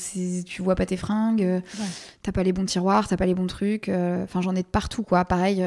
[0.45, 1.63] tu vois pas tes fringues.
[2.23, 3.89] T'as pas les bons tiroirs, t'as pas les bons trucs.
[3.89, 5.25] Enfin, j'en ai de partout, quoi.
[5.25, 5.65] Pareil.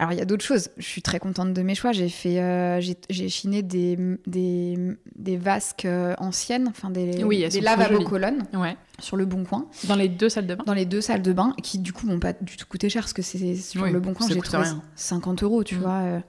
[0.00, 0.68] Alors, il y a d'autres choses.
[0.78, 1.90] Je suis très contente de mes choix.
[1.92, 2.80] J'ai fait, euh,
[3.10, 3.98] j'ai chiné des,
[4.28, 4.78] des,
[5.16, 8.76] des vasques euh, anciennes, enfin des, Oui, des lavabos colonnes Ouais.
[9.00, 10.62] sur le bon coin Dans les deux salles de bain?
[10.66, 13.02] Dans les deux salles de bain qui du coup m'ont pas du tout coûté cher
[13.02, 14.82] parce que c'est sur Oui, le bon coin j'ai trouvé rien.
[14.94, 15.78] 50 euros tu Mm.
[15.80, 16.20] vois euh,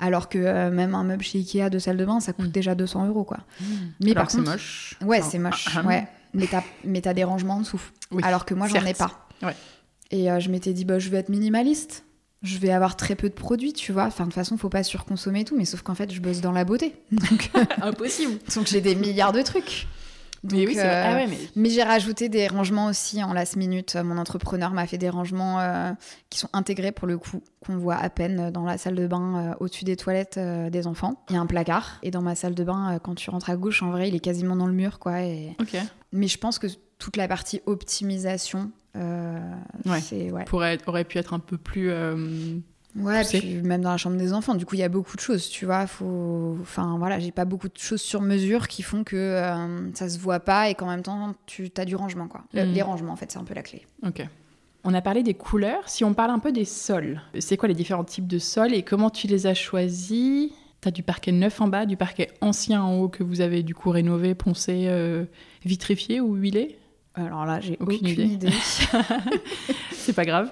[0.00, 2.52] alors que euh, même un meuble chez Ikea de salle de bain ça coûte Mm.
[2.52, 3.38] déjà 200 euros quoi
[4.00, 4.94] mais Alors par c'est contre moche.
[5.04, 7.80] ouais c'est moche ah, ah, ouais mais t'as mais t'as des rangements en dessous
[8.10, 9.54] Oui, alors que moi j'en ai pas Ouais.
[10.10, 12.04] et euh, je m'étais dit bah je vais être minimaliste
[12.42, 14.04] je vais avoir très peu de produits, tu vois.
[14.04, 16.40] Enfin, de toute façon, faut pas surconsommer et tout, mais sauf qu'en fait, je bosse
[16.40, 16.94] dans la beauté.
[17.10, 17.50] Donc,
[17.82, 18.38] Impossible.
[18.54, 19.86] donc j'ai des milliards de trucs.
[20.44, 20.86] Mais oui, c'est vrai.
[20.88, 23.96] euh, Ah ouais, mais mais j'ai rajouté des rangements aussi en last minute.
[23.96, 25.90] Mon entrepreneur m'a fait des rangements euh,
[26.30, 29.48] qui sont intégrés pour le coup, qu'on voit à peine dans la salle de bain
[29.50, 31.24] euh, au-dessus des toilettes euh, des enfants.
[31.28, 31.98] Il y a un placard.
[32.04, 34.20] Et dans ma salle de bain, quand tu rentres à gauche, en vrai, il est
[34.20, 35.00] quasiment dans le mur.
[35.00, 35.22] quoi.
[35.22, 35.56] Et...
[36.12, 36.68] Mais je pense que
[36.98, 39.38] toute la partie optimisation, euh,
[39.86, 40.00] Ouais.
[40.00, 40.30] c'est.
[40.30, 40.44] Ouais.
[40.44, 41.90] Pourrait, aurait pu être un peu plus.
[41.90, 42.56] euh,
[42.96, 43.38] Ouais, poussé.
[43.38, 45.48] puis même dans la chambre des enfants, du coup, il y a beaucoup de choses,
[45.50, 45.86] tu vois.
[45.86, 46.56] Faut...
[46.60, 50.18] Enfin, voilà, j'ai pas beaucoup de choses sur mesure qui font que euh, ça se
[50.18, 52.42] voit pas et qu'en même temps, tu as du rangement, quoi.
[52.54, 52.72] Le- Mm.
[52.72, 53.86] Les rangements, en fait, c'est un peu la clé.
[54.04, 54.26] Ok.
[54.84, 55.88] On a parlé des couleurs.
[55.88, 58.82] Si on parle un peu des sols, c'est quoi les différents types de sols et
[58.82, 60.50] comment tu les as choisis?
[60.80, 63.74] T'as du parquet neuf en bas, du parquet ancien en haut que vous avez du
[63.74, 65.24] coup rénové, poncé, euh,
[65.64, 66.78] vitrifié ou huilé?
[67.18, 68.22] Alors là, j'ai Aucune aucune, idée.
[68.48, 68.52] idée.
[69.92, 70.50] C'est pas grave.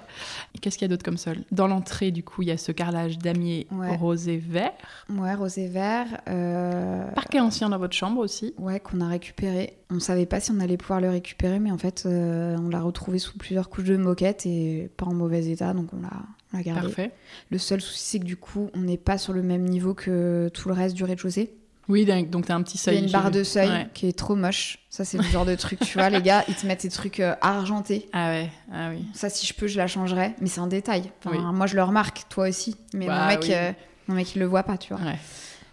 [0.61, 1.39] Qu'est-ce qu'il y a d'autre comme sol?
[1.53, 3.99] Dans l'entrée, du coup, il y a ce carrelage damier Ouais.
[4.27, 4.73] et vert.
[5.11, 6.07] ouais, rose et vert.
[6.29, 8.55] euh, Parquet ancien dans votre chambre aussi.
[8.59, 9.77] Ouais, qu'on a récupéré.
[9.91, 12.81] On savait pas si on allait pouvoir le récupérer, mais en fait, euh, on l'a
[12.81, 16.11] retrouvé sous plusieurs couches de moquette et pas en mauvais état, donc on l'a
[16.53, 16.81] on l'a gardé.
[16.83, 17.13] Parfait.
[17.51, 20.51] Le seul souci, c'est que du coup, on n'est pas sur le même niveau que
[20.55, 21.55] tout le reste du rez-de-chaussée.
[21.89, 22.97] Oui, donc t'as un petit Il y seuil.
[22.97, 23.87] a une barre de seuil Ouais.
[23.95, 24.79] qui est trop moche.
[24.91, 27.21] Ça, c'est le genre de truc, tu vois, les gars, ils te mettent des trucs
[27.21, 28.09] euh, argentés.
[28.13, 29.05] Ah ouais, ah oui.
[29.15, 31.11] Ça, si je peux, je la changerais, mais c'est un détail.
[31.25, 31.45] Enfin, Oui.
[31.55, 32.77] Moi, je le remarque, toi aussi.
[32.95, 33.51] Mais Bah mon, mec, oui.
[33.55, 33.73] euh,
[34.09, 35.03] mon mec, il le voit pas, tu vois.
[35.05, 35.19] Ouais.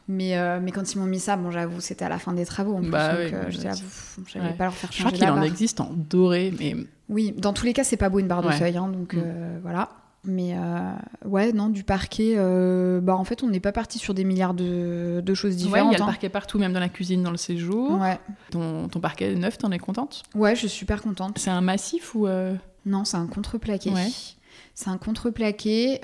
[0.09, 2.45] Mais, euh, mais quand ils m'ont mis ça, bon, j'avoue, c'était à la fin des
[2.45, 2.89] travaux en plus.
[2.91, 3.79] Bah donc oui, euh, oui, j'étais là, oui.
[3.81, 4.53] pff, j'allais Ouais.
[4.53, 6.75] pas leur faire Je crois changer qu'il en existe en doré, mais
[7.09, 9.59] Oui, dans tous les cas, c'est pas beau une barre de seuil, hein, donc Mm.
[9.61, 9.89] voilà.
[10.25, 10.93] Mais euh,
[11.25, 14.53] ouais, non, du parquet, euh, bah en fait, on n'est pas parti sur des milliards
[14.53, 15.93] de, de choses ouais, il y différentes.
[15.95, 16.05] a le hein.
[16.05, 17.99] parquet partout, même dans la cuisine, dans le séjour.
[17.99, 18.17] Ouais.
[18.51, 20.23] Ton, ton parquet neuf, t'en es contente?
[20.33, 21.37] Ouais, je suis super contente.
[21.39, 22.55] C'est un massif ou euh,
[22.85, 23.89] Non, c'est un contreplaqué.
[23.89, 24.07] Ouais.
[24.75, 25.99] C'est un contreplaqué.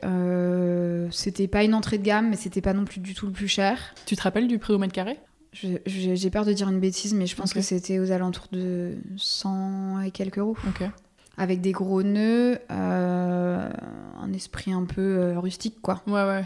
[1.11, 3.47] C'était pas une entrée de gamme, mais c'était pas non plus du tout le plus
[3.47, 3.93] cher.
[4.05, 5.17] tu te rappelles du prix au mètre carré?
[5.53, 10.01] J'ai peur de dire une bêtise, mais je pense que c'était aux alentours de 100
[10.01, 10.57] et quelques euros.
[10.67, 10.87] Ok.
[11.39, 13.69] Avec des gros nœuds, euh,
[14.21, 16.01] un esprit un peu euh, rustique, quoi.
[16.05, 16.43] Ouais, ouais.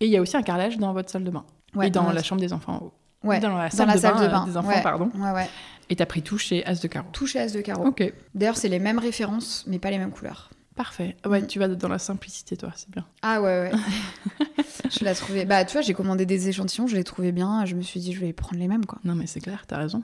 [0.00, 1.44] Et il y a aussi un carrelage dans votre salle de bain.
[1.74, 2.92] Ouais, et dans dans la chambre des enfants en haut.
[3.24, 4.46] Ouais, Dans la dans salle, la de, salle bain, de euh, bain.
[4.46, 4.82] des enfants, ouais.
[4.82, 5.10] pardon.
[5.16, 5.48] Ouais, ouais.
[5.90, 7.08] Et t'as pris tout chez As de Carreau.
[7.12, 7.86] Tout chez As de Carreau.
[7.86, 8.12] Ok.
[8.34, 10.50] D'ailleurs, c'est les mêmes références, mais pas les mêmes couleurs.
[10.76, 11.16] Parfait.
[11.26, 11.46] Ouais, Mm.
[11.46, 13.04] tu vas dans la simplicité, toi, c'est bien.
[13.22, 13.70] Ah ouais, ouais.
[14.90, 15.44] je l'ai trouvé.
[15.44, 17.64] Bah, tu vois, j'ai commandé des échantillons, je les trouvais bien.
[17.64, 18.98] Je me suis dit, je vais prendre les mêmes, quoi.
[19.04, 20.02] Non, mais c'est clair, t'as raison.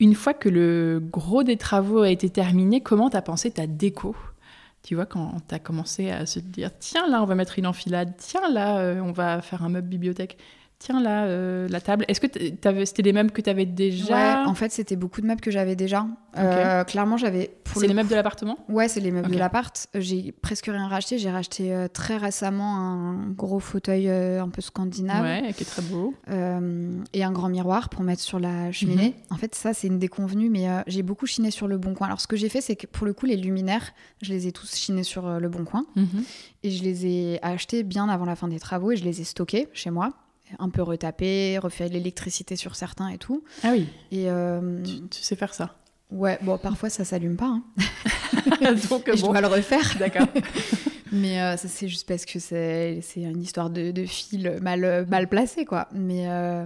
[0.00, 4.16] Une fois que le gros des travaux a été terminé, comment t'as pensé ta déco?
[4.82, 8.14] Tu vois, quand t'as commencé à se dire, tiens, là, on va mettre une enfilade,
[8.16, 10.38] tiens, là, euh, on va faire un meuble bibliothèque,
[10.80, 12.04] tiens, là, euh, la table.
[12.08, 12.26] Est-ce que
[12.84, 15.76] c'était les meubles que t'avais déjà Ouais, en fait, c'était beaucoup de meubles que j'avais
[15.76, 16.06] déjà.
[16.36, 17.52] Euh, clairement, j'avais.
[17.72, 19.86] C'est le les meubles de l'appartement Ouais, c'est les meubles de l'appart.
[19.94, 21.18] J'ai presque rien racheté.
[21.18, 25.82] J'ai racheté euh, très récemment un gros fauteuil un peu scandinave Ouais, qui est très
[25.82, 26.14] beau.
[27.12, 29.14] et un grand miroir pour mettre sur la cheminée.
[29.30, 29.34] Mhm.
[29.34, 32.06] En fait, ça, c'est une déconvenue, mais j'ai beaucoup chiné sur le bon coin.
[32.08, 33.92] Alors, ce que j'ai fait, c'est que pour le coup, les luminaires,
[34.22, 36.22] je les ai tous chinés sur le bon coin Mhm.
[36.64, 39.24] et je les ai achetés bien avant la fin des travaux et je les ai
[39.24, 40.10] stockés chez moi.
[40.58, 43.44] Un peu retapés, refait l'électricité sur certains et tout.
[43.62, 45.76] Ah oui, Et euh, tu, tu sais faire ça.
[46.10, 47.46] ouais, bon, parfois ça s'allume pas.
[47.46, 47.62] hein.
[48.90, 49.96] Donc, Et je bon, dois le refaire.
[49.98, 50.26] d'accord.
[51.12, 55.28] Mais euh, ça, c'est juste parce que c'est une histoire de, de fil mal, mal
[55.28, 55.88] placé, quoi.
[55.92, 56.64] Mais euh,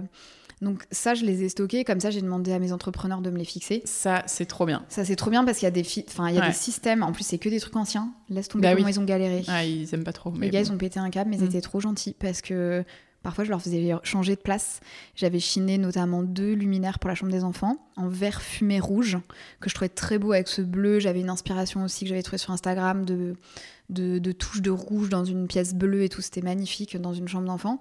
[0.61, 1.83] donc, ça, je les ai stockés.
[1.83, 3.81] Comme ça, j'ai demandé à mes entrepreneurs de me les fixer.
[3.85, 4.85] Ça, c'est trop bien.
[4.87, 6.47] Ça, c'est trop bien parce qu'il y a des, fi- enfin, il y a Ouais.
[6.49, 7.01] des systèmes.
[7.01, 8.13] En plus, c'est que des trucs anciens.
[8.29, 8.91] Laisse tomber Bah comment oui.
[8.93, 9.43] ils ont galéré.
[9.47, 10.29] Ah, ils aiment pas trop.
[10.31, 10.67] Mais Les gars, bon.
[10.67, 11.45] ils ont pété un câble, mais Mm.
[11.45, 12.83] c'était trop gentil parce que
[13.25, 14.81] parfois, je leur faisais changer de place.
[15.15, 19.17] J'avais chiné notamment deux luminaires pour la chambre des enfants en vert fumé rouge
[19.59, 20.99] que je trouvais très beau avec ce bleu.
[20.99, 25.47] J'avais une inspiration aussi que j'avais trouvée sur Instagram de, touches de rouge dans une
[25.47, 26.21] pièce bleue et tout.
[26.21, 27.79] C'était magnifique dans une chambre d'enfant.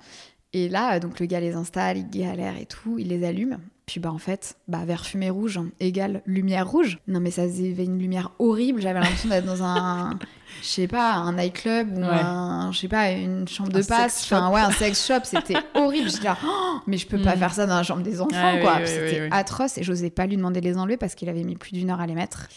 [0.54, 3.58] Et là, donc le gars les installe, il galère et tout, il les allume.
[3.86, 6.98] Puis bah en fait, bah vert fumé rouge égale lumière rouge.
[7.06, 8.80] Non mais ça faisait une lumière horrible.
[8.80, 10.18] J'avais l'impression d'être dans un,
[10.62, 14.22] je sais pas, un nightclub ou un, je sais pas, une chambre de passe.
[14.24, 15.20] Enfin ouais, un sex shop.
[15.24, 16.08] C'était horrible.
[16.08, 17.38] J'étais là, oh, mais je peux pas Mm.
[17.40, 18.76] faire ça dans la chambre des enfants Ah, oui, quoi.
[18.80, 21.44] oui, C'était oui, atroce et j'osais pas lui demander de les enlever parce qu'il avait
[21.44, 22.48] mis plus d'une heure à les mettre.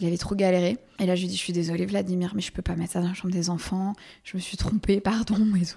[0.00, 0.76] Il avait trop galéré.
[0.98, 3.00] Et là, je lui dis, je suis désolée, Vladimir, mais je peux pas mettre ça
[3.00, 3.92] dans la chambre des enfants.
[4.24, 5.34] Je me suis trompée, pardon.
[5.54, 5.76] Tout.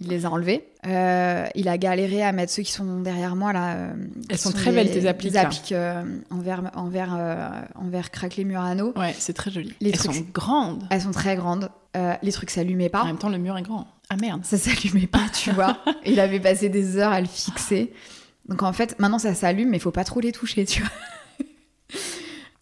[0.00, 0.68] Il les a enlevés.
[0.86, 3.74] Euh, il a galéré à mettre ceux qui sont derrière moi, là.
[3.74, 3.94] euh,
[4.28, 7.88] Elles sont très belles, tes appliques, Des appliques euh, en verre, en verre, euh, en
[7.88, 8.92] verre craquelé Murano.
[8.96, 9.74] Ouais, c'est très joli.
[9.80, 10.84] Les Elles trucs- sont grandes.
[10.90, 11.68] Elles sont très grandes.
[12.22, 13.02] Les trucs s'allumaient pas.
[13.02, 13.88] En même temps, le mur est grand.
[14.10, 14.44] Ah merde.
[14.44, 15.78] Ça s'allumait pas, tu vois.
[16.06, 17.92] Il avait passé des heures à le fixer.
[18.48, 20.90] Donc en fait, maintenant ça s'allume, mais il faut pas trop les toucher, tu vois.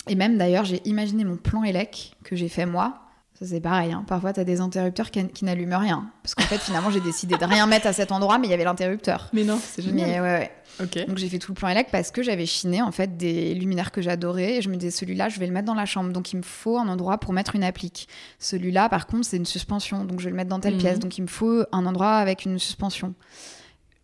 [0.08, 3.00] Et même d'ailleurs, j'ai imaginé mon plan élec que j'ai fait moi.
[3.38, 4.04] Ça c'est pareil, hein.
[4.06, 6.08] parfois t'as des interrupteurs qui, qui n'allument rien.
[6.22, 8.54] Parce qu'en fait, finalement, j'ai décidé de rien mettre à cet endroit, mais il y
[8.54, 9.28] avait l'interrupteur.
[9.32, 10.08] Mais non, c'est génial.
[10.08, 10.50] Mais ouais, ouais.
[10.80, 11.06] Ok.
[11.08, 13.90] Donc j'ai fait tout le plan élec parce que j'avais chiné en fait des luminaires
[13.92, 16.32] que j'adorais et je me disais celui-là je vais le mettre dans la chambre donc
[16.32, 18.08] il me faut un endroit pour mettre une applique.
[18.40, 20.80] Celui-là par contre c'est une suspension donc je vais le mettre dans telle Mhm.
[20.80, 23.14] pièce donc il me faut un endroit avec une suspension.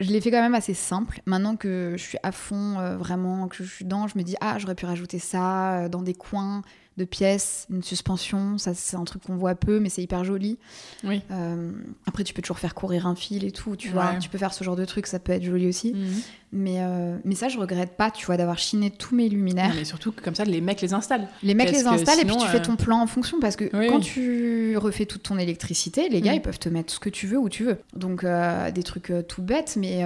[0.00, 1.20] Je l'ai fait quand même assez simple.
[1.26, 4.34] Maintenant que je suis à fond euh, vraiment que je suis dedans, je me dis
[4.40, 6.62] ah j'aurais pu rajouter ça euh, dans des coins
[6.96, 10.58] de pièces, une suspension, ça c'est un truc qu'on voit peu mais c'est hyper joli.
[11.04, 11.22] Oui.
[11.30, 11.72] Euh,
[12.06, 14.52] après tu peux toujours faire courir un fil et tout, tu vois, tu peux faire
[14.52, 15.92] ce genre de truc, ça peut être joli aussi.
[15.94, 16.08] Mhm.
[16.52, 19.68] Mais, euh, mais ça, je regrette pas, tu vois, d'avoir chiné tous mes luminaires.
[19.68, 21.28] Non, mais surtout que comme ça, les mecs les installent.
[21.44, 23.54] Les mecs Parce les installent et puis tu fais euh, ton plan en fonction parce
[23.54, 24.04] que Oui, quand oui.
[24.04, 26.36] tu refais toute ton électricité, les gars, Mm.
[26.36, 27.78] ils peuvent te mettre ce que tu veux où tu veux.
[27.94, 30.02] Donc euh, des trucs tout bêtes, mais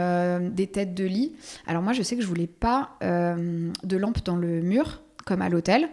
[0.51, 1.33] des têtes de lit.
[1.67, 5.49] Alors moi, je sais que je voulais pas de lampes dans le mur comme à
[5.49, 5.89] l'hôtel.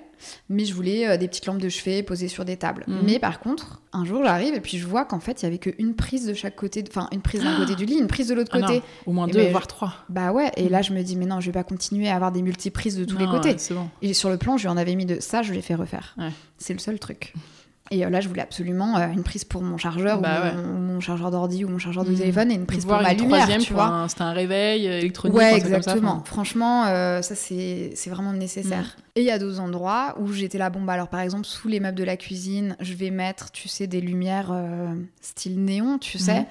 [0.49, 2.83] Mais je voulais euh, des petites lampes de chevet posées sur des tables.
[2.87, 3.01] Mhm.
[3.05, 5.57] Mais par contre, un jour j'arrive et puis je vois qu'en fait il y avait
[5.57, 8.35] qu'une prise de chaque côté, enfin une prise d'un côté du lit, une prise de
[8.35, 8.75] l'autre Ah côté.
[8.75, 9.93] non, au moins deux, ben, voire trois.
[10.09, 12.31] Bah ouais, et là je me dis, mais non, je vais pas continuer à avoir
[12.31, 13.49] des multiprises de tous les côtés.
[13.55, 13.89] ouais, bon.
[14.03, 16.13] Et sur le plan, je lui en avais mis de ça, je l'ai fait refaire.
[16.19, 16.29] Ouais.
[16.59, 17.33] C'est le seul truc.
[17.91, 21.01] Et euh, là, je voulais absolument euh, une prise pour mon chargeur, Bah ou, mon,
[21.01, 22.17] chargeur d'ordi, ou mon chargeur de Mhm.
[22.17, 24.05] téléphone, et une prise pour ma une lumière, troisième tu vois.
[24.07, 25.37] C'était un réveil euh, électronique.
[25.37, 26.23] Ouais, comme ça, exactement.
[26.25, 28.95] Franchement, euh, ça, c'est vraiment nécessaire.
[28.97, 29.01] Mm.
[29.17, 31.67] Et il y a d'autres endroits où j'étais là, bon, bah alors par exemple, sous
[31.67, 35.97] les meubles de la cuisine, je vais mettre, tu sais, des lumières euh, style néon,
[35.97, 36.39] tu sais.
[36.39, 36.45] Mhm.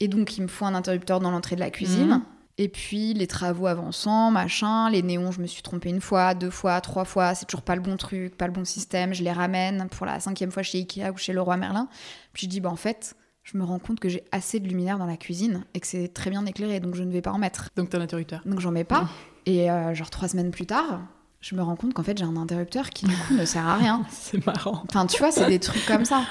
[0.00, 2.22] Et donc, il me faut un interrupteur dans l'entrée de la cuisine.
[2.60, 6.50] Et puis, les travaux avançant, machin, les néons, je me suis trompée une fois, deux
[6.50, 9.30] fois, trois fois, c'est toujours pas le bon truc, pas le bon système, je les
[9.30, 11.88] ramène pour la cinquième fois chez Ikea ou chez Leroy Merlin.
[12.32, 13.14] Puis je dis, bah en fait,
[13.44, 16.08] je me rends compte que j'ai assez de luminaire dans la cuisine et que c'est
[16.08, 17.70] très bien éclairé, donc je ne vais pas en mettre.
[17.76, 18.42] Donc t'as un interrupteur.
[18.44, 19.08] Donc j'en mets pas.
[19.46, 21.00] Et euh, genre trois semaines plus tard,
[21.40, 23.76] je me rends compte qu'en fait j'ai un interrupteur qui du coup ne sert à
[23.76, 24.04] rien.
[24.10, 24.82] C'est marrant.
[24.88, 26.24] Enfin, tu vois, c'est des trucs comme ça.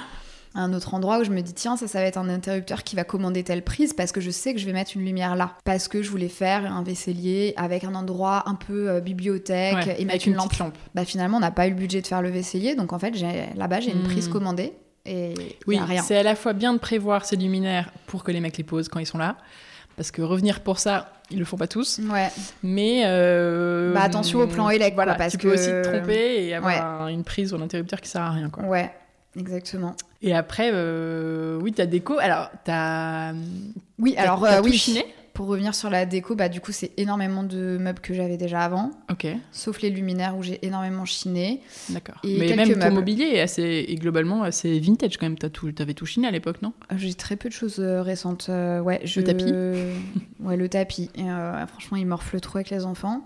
[0.56, 2.96] Un autre endroit où je me dis, tiens, ça, ça va être un interrupteur qui
[2.96, 5.54] va commander telle prise parce que je sais que je vais mettre une lumière là.
[5.66, 9.84] Parce que je voulais faire un vaisselier avec un endroit un peu euh, bibliothèque Ouais,
[9.86, 10.54] et avec mettre une, lampe.
[10.58, 10.78] lampe.
[10.96, 12.76] Bah, finalement, on n'a pas eu le budget de faire le vaisselier.
[12.76, 14.08] Donc, en fait, j'ai- là-bas, j'ai une Hmm.
[14.08, 14.74] prise commandée
[15.06, 15.34] et
[15.68, 18.64] Oui, c'est à la fois bien de prévoir ces luminaires pour que les mecs les
[18.64, 19.38] posent quand ils sont là.
[19.96, 22.00] Parce que revenir pour ça, ils le font pas tous.
[22.12, 22.30] Ouais.
[22.64, 23.04] Mais.
[23.06, 26.46] euh, Bah, attention au plan élec, Voilà, quoi, parce tu peux que- aussi te tromper
[26.48, 27.14] et avoir Ouais.
[27.14, 28.50] une prise ou un interrupteur qui sert à rien.
[28.50, 28.64] Quoi.
[28.66, 28.92] Ouais,
[29.36, 29.96] exactement.
[30.22, 32.18] Et après, euh, oui, ta déco.
[32.20, 33.34] Alors, t'as.
[34.00, 34.78] Oui, t'as- alors, t'as euh, tout oui.
[34.78, 38.38] chiné Pour revenir sur la déco, bah, du coup, c'est énormément de meubles que j'avais
[38.38, 41.62] déjà avant, Ok, sauf les luminaires où j'ai énormément chiné.
[41.90, 42.16] d'accord.
[42.24, 42.96] Et Mais même ton meubles.
[42.96, 45.38] mobilier est assez, est globalement assez vintage quand même.
[45.38, 46.74] T'as tout, t'avais tout chiné à l'époque, non?
[46.92, 48.48] Euh, J'ai très peu de choses récentes.
[48.50, 49.22] ouais, je...
[49.22, 49.54] tapis
[50.40, 51.12] Ouais, le tapis.
[51.16, 53.24] Et, euh, franchement, il morfle trop avec les enfants.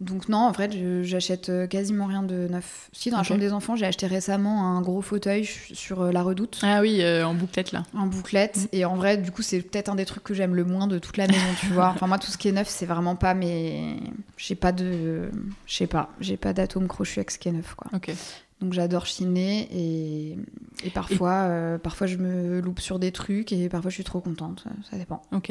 [0.00, 0.72] Donc non, en fait,
[1.02, 2.88] j'achète euh, quasiment rien de neuf.
[2.92, 6.22] Si, dans la chambre des enfants, j'ai acheté récemment un gros fauteuil sur euh, la
[6.22, 7.82] redoute, Ah oui, euh, en bouclette là.
[7.94, 8.56] en bouclette.
[8.56, 8.66] Mm.
[8.72, 10.98] Et en vrai, du coup, c'est peut-être un des trucs que j'aime le moins de
[10.98, 11.90] toute la maison, tu vois.
[11.94, 13.96] Enfin, moi, tout ce qui est neuf, c'est vraiment pas mes...
[14.38, 15.30] J'ai pas de...
[15.66, 16.10] Je sais pas.
[16.20, 17.90] J'ai pas d'atome crochu avec ce qui est neuf, quoi.
[17.94, 18.10] Ok.
[18.60, 20.36] Donc j'adore chiner et,
[20.84, 24.20] et parfois, euh, parfois je me loupe sur des trucs et parfois je suis trop
[24.20, 25.22] contente, ça, ça dépend.
[25.32, 25.50] Ok.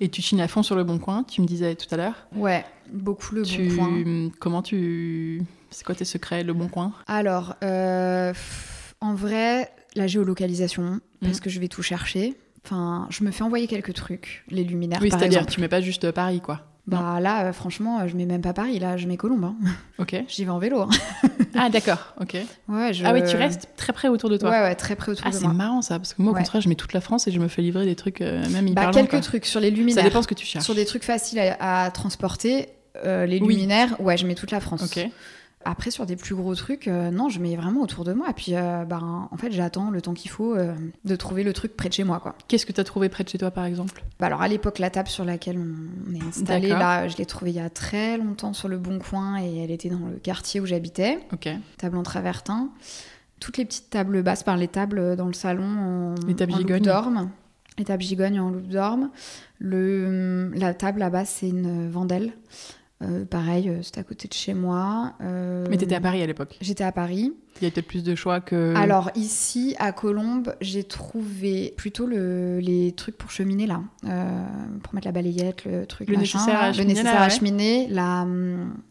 [0.00, 2.26] Et tu chines à fond sur le bon coin, tu me disais tout à l'heure?
[2.36, 3.68] Ouais, beaucoup le tu...
[3.68, 4.30] bon coin.
[4.38, 5.42] Comment tu.
[5.70, 6.92] C'est quoi tes secrets, le bon coin?
[7.06, 8.32] Alors, euh,
[9.00, 11.40] en vrai, la géolocalisation, parce Mhm.
[11.40, 12.34] que je vais tout chercher.
[12.64, 16.10] Enfin, je me fais envoyer quelques trucs, les luminaires Oui, c'est-à-dire, tu mets pas juste
[16.10, 16.60] Paris, quoi.
[16.86, 19.44] Bah là, euh, franchement, euh, je mets même pas Paris, là, je mets Colombe.
[19.44, 19.54] hein.
[19.98, 20.16] Ok.
[20.28, 20.80] J'y vais en vélo.
[20.80, 20.88] hein.
[21.54, 22.36] Ah, d'accord, ok.
[22.68, 23.04] Ouais, je...
[23.04, 24.50] Ah oui, tu restes très près autour de toi.
[24.50, 25.52] Ouais, ouais, très près autour Ah, de c'est moi.
[25.52, 26.40] marrant ça, parce que moi, au Ouais.
[26.42, 28.68] contraire, je mets toute la France et je me fais livrer des trucs, euh, même
[28.68, 29.20] hyper Bah, longs, quelques quoi.
[29.20, 30.04] trucs sur les Ça luminaires.
[30.04, 30.64] dépend ce que tu cherches.
[30.64, 32.68] Sur des trucs faciles à, à transporter,
[33.04, 33.48] euh, les Oui.
[33.54, 34.82] luminaires, ouais, je mets toute la France.
[35.62, 38.28] Après, sur des plus gros trucs, euh, non, je mets vraiment autour de moi.
[38.30, 40.72] Et puis, euh, ben, en fait, j'attends le temps qu'il faut euh,
[41.04, 42.34] de trouver le truc près de chez moi, quoi.
[42.48, 44.02] Qu'est-ce que tu as trouvé près de chez toi, par exemple?
[44.18, 47.50] Bah, alors, à l'époque, la table sur laquelle on est installé, là, je l'ai trouvée
[47.50, 50.60] il y a très longtemps sur le Bon Coin et elle était dans le quartier
[50.60, 51.18] où j'habitais.
[51.76, 52.70] Table en travertin.
[53.38, 56.56] Toutes les petites tables basses, par les tables dans le salon en, Les tables en
[56.56, 56.82] loupe gigognes.
[56.84, 57.30] d'orme.
[57.76, 59.10] Les tables gigognes en loupe d'orme.
[59.58, 62.32] Le, la table là-bas, c'est une Vandelle.
[63.02, 65.14] Euh, pareil, euh, c'était à côté de chez moi.
[65.22, 66.58] Euh, Mais t'étais à Paris à l'époque.
[66.60, 67.32] J'étais à Paris.
[67.60, 68.74] Il y a peut-être plus de choix que.
[68.76, 74.44] Alors ici, à Colombes, j'ai trouvé plutôt le- les trucs pour cheminer là, Euh,
[74.82, 77.24] pour mettre la balayette, le truc Le machin, nécessaire à cheminer, le nécessaire là, à
[77.24, 77.30] ouais.
[77.30, 78.26] cheminer, la,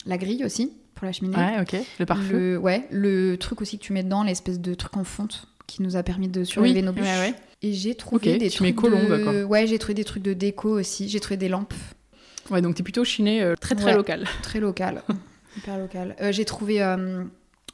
[0.06, 1.38] la grille aussi pour la cheminée.
[1.38, 1.76] Ouais, ok.
[1.99, 2.38] Le pare-feu.
[2.40, 5.84] Le, ouais, le truc aussi que tu mets dedans, l'espèce de truc en fonte qui
[5.84, 7.03] nous a permis de surlever Oui, nos bûches.
[7.06, 7.34] ouais, ouais.
[7.61, 9.44] Et j'ai trouvé Ok, des tu mets trucs Colombe, de...
[9.44, 11.07] Ouais, j'ai trouvé des trucs de déco aussi.
[11.10, 11.73] J'ai trouvé des lampes
[12.51, 13.95] Ouais, donc t'es plutôt chiné euh, très très Ouais.
[13.95, 14.26] local.
[14.41, 15.03] très locales,
[15.57, 16.15] hyper locales.
[16.21, 17.23] Euh, j'ai trouvé euh,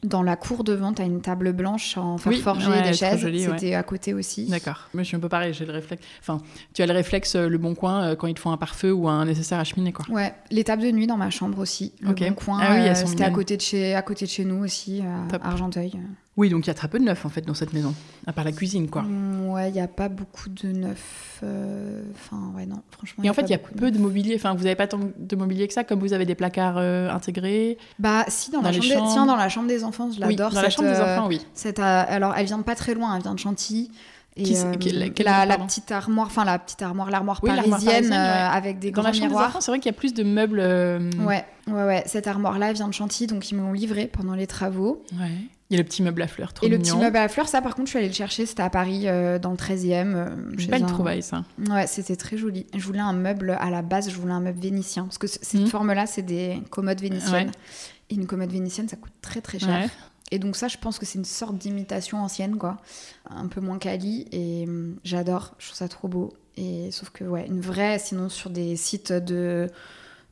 [0.04, 3.20] dans la cour devant, t'as une table blanche en fer Oui, forgé, ouais, des chaises.
[3.20, 3.54] jolie, ouais.
[3.58, 4.46] C'était à côté aussi.
[4.48, 4.90] D'accord.
[4.94, 5.54] Moi, je suis un peu pareil.
[5.54, 6.04] J'ai le réflexe.
[6.20, 6.42] Enfin,
[6.74, 9.26] tu as le réflexe, le bon coin, quand ils te font un pare-feu ou un
[9.26, 10.06] nécessaire à cheminer, quoi.
[10.10, 11.94] Ouais, les tables de nuit dans ma chambre aussi.
[12.02, 14.64] Le bon coin, Ah oui, c'était à côté de chez à côté de chez nous
[14.64, 15.48] aussi, à.
[15.48, 15.94] Argenteuil.
[16.38, 17.94] Oui, donc il y a très peu de neuf en fait dans cette maison,
[18.28, 19.04] à part la cuisine, quoi.
[19.04, 21.40] Mm, ouais, il y a pas beaucoup de neuf.
[21.44, 23.24] euh, Enfin, ouais, non, franchement.
[23.24, 24.36] Et en fait, il y a de peu de mobilier.
[24.36, 27.10] Enfin, vous n'avez pas tant de mobilier que ça, comme vous avez des placards euh,
[27.10, 27.78] intégrés?
[28.00, 29.12] Bah, si, dans, Dans la chambre, des...
[29.14, 30.52] Tiens, dans la chambre des enfants, je Oui, l'adore.
[30.52, 31.40] dans la chambre des euh, enfants, oui.
[31.54, 33.90] cette, alors, elle vient de pas très loin, elle vient de Chantilly.
[34.38, 38.04] Et, Qui euh, quelle la, petite armoire, enfin la petite armoire, l'armoire Oui, parisienne, parisienne,
[38.12, 38.58] euh, ouais.
[38.58, 39.48] avec des Dans grands la chambre des miroirs.
[39.48, 40.60] enfants, c'est vrai qu'il y a plus de meubles.
[40.60, 42.04] euh, Ouais, ouais, ouais.
[42.06, 45.02] Cette armoire-là vient de Chantilly, donc ils me l'ont livré pendant les travaux.
[45.18, 45.30] ouais.
[45.70, 47.48] Il y a le petit meuble à fleurs, trop et le petit meuble à fleurs,
[47.48, 50.14] ça par contre, je suis allée le chercher, c'était à Paris, euh, dans le 13e.
[50.16, 51.44] euh, chez Belle un- trouvaille, ça.
[51.70, 52.68] Ouais, c'était très joli.
[52.76, 55.06] Je voulais un meuble, à la base, je voulais un meuble vénitien.
[55.06, 55.68] Parce que cette Mhm.
[55.68, 57.48] forme-là, c'est des commodes vénitiennes.
[57.48, 57.54] Ouais.
[58.12, 59.70] Et une commode vénitienne, ça coûte très très cher.
[59.86, 59.90] Ouais.
[60.32, 62.78] Et donc ça, je pense que c'est une sorte d'imitation ancienne, quoi.
[63.30, 64.28] Un peu moins quali.
[64.32, 66.34] Et hum, j'adore, je trouve ça trop beau.
[66.58, 69.68] Et sauf que, ouais, une vraie, sinon sur des sites de,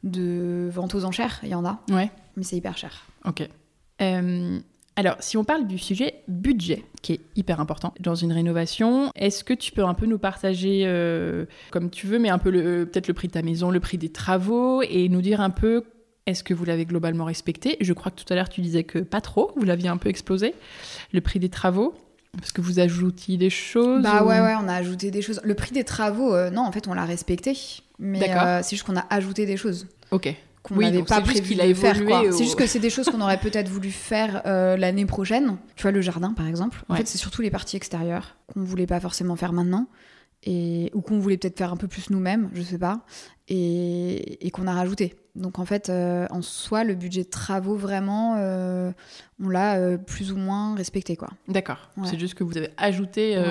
[0.03, 1.79] de vente aux enchères, il y en a.
[1.89, 2.11] Ouais.
[2.37, 3.03] Mais c'est hyper cher.
[3.25, 3.47] Ok.
[4.01, 4.59] Euh,
[4.95, 9.43] alors, si on parle du sujet budget, qui est hyper important dans une rénovation, est-ce
[9.43, 12.85] que tu peux un peu nous partager, euh, comme tu veux, mais un peu le-
[12.85, 15.83] peut-être le prix de ta maison, le prix des travaux, et nous dire un peu,
[16.25, 17.75] est-ce que vous l'avez globalement respecté?
[17.81, 20.09] Je crois que tout à l'heure, tu disais que pas trop, vous l'aviez un peu
[20.09, 20.53] explosé,
[21.11, 21.95] le prix des travaux.
[22.37, 25.39] Parce que vous ajoutiez des choses Bah ou- ouais, ouais, on a ajouté des choses.
[25.43, 27.55] Le prix des travaux, euh, non, en fait, on l'a respecté.
[27.99, 28.41] Mais D'accord.
[28.47, 29.85] euh, c'est juste qu'on a ajouté des choses.
[30.09, 30.33] Ok.
[30.63, 32.05] Qu'on n'avait pas c'est juste prévu de faire.
[32.05, 32.21] quoi.
[32.23, 35.57] au- C'est juste que c'est des choses qu'on aurait peut-être voulu faire euh, l'année prochaine.
[35.75, 36.83] Tu vois, le jardin, par exemple.
[36.89, 36.99] En Ouais.
[36.99, 39.87] fait, c'est surtout les parties extérieures qu'on voulait pas forcément faire maintenant.
[40.45, 40.89] Et...
[40.93, 43.05] Ou qu'on voulait peut-être faire un peu plus nous-mêmes, je sais pas.
[43.49, 45.15] Et, et qu'on a rajouté.
[45.35, 48.91] Donc en fait, euh, en soi, le budget de travaux, vraiment, euh,
[49.43, 51.29] on l'a euh, plus ou moins respecté, quoi.
[51.47, 51.89] D'accord.
[51.97, 52.07] Ouais.
[52.07, 53.41] C'est juste que vous avez ajouté.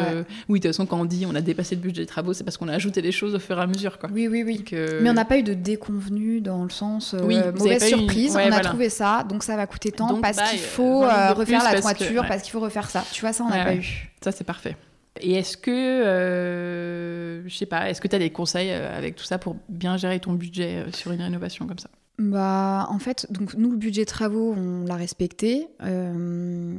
[0.49, 2.45] Oui, de toute façon, quand on dit on a dépassé le budget des travaux, c'est
[2.45, 4.09] parce qu'on a ajouté des choses au fur et à mesure, quoi.
[4.13, 4.59] Oui, oui, oui.
[4.59, 8.37] Donc, Mais on n'a pas eu de déconvenu dans le sens Oui, mauvaise eu surprise.
[8.37, 8.69] ouais, on a voilà.
[8.69, 11.35] trouvé ça, donc ça va coûter tant Donc, parce bah, qu'il euh, faut 20 000
[11.35, 13.05] de refaire la toiture, parce qu'il faut refaire ça.
[13.11, 14.09] Tu vois, ça on n'a pas eu.
[14.23, 14.77] Ça, c'est parfait.
[15.21, 19.17] Et est-ce que, euh, je sais pas, est-ce que tu as des conseils euh, avec
[19.17, 21.91] tout ça pour bien gérer ton budget euh, sur une rénovation comme ça?
[22.19, 25.69] Bah, en fait, donc nous le budget travaux, on l'a respecté.
[25.83, 26.77] Euh,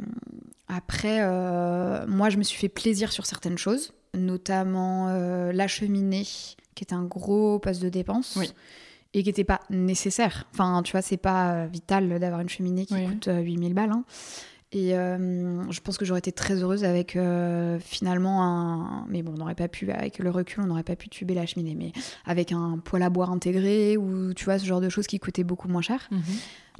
[0.68, 6.24] après, euh, moi, je me suis fait plaisir sur certaines choses, notamment euh, la cheminée,
[6.24, 8.36] qui est un gros poste de dépense.
[8.40, 8.50] Oui.
[9.16, 10.48] Et qui n'était pas nécessaire.
[10.54, 13.06] Enfin, tu vois, c'est pas vital d'avoir une cheminée qui Oui.
[13.06, 13.92] coûte euh, 8000 balles.
[13.92, 14.06] hein.
[14.76, 19.06] Et euh, je pense que j'aurais été très heureuse avec euh, finalement un.
[19.08, 21.46] Mais bon, on n'aurait pas pu, avec le recul, on n'aurait pas pu tuber la
[21.46, 21.76] cheminée.
[21.76, 21.92] Mais
[22.26, 25.44] avec un poêle à boire intégré ou tu vois, ce genre de choses qui coûtaient
[25.44, 26.10] beaucoup moins cher.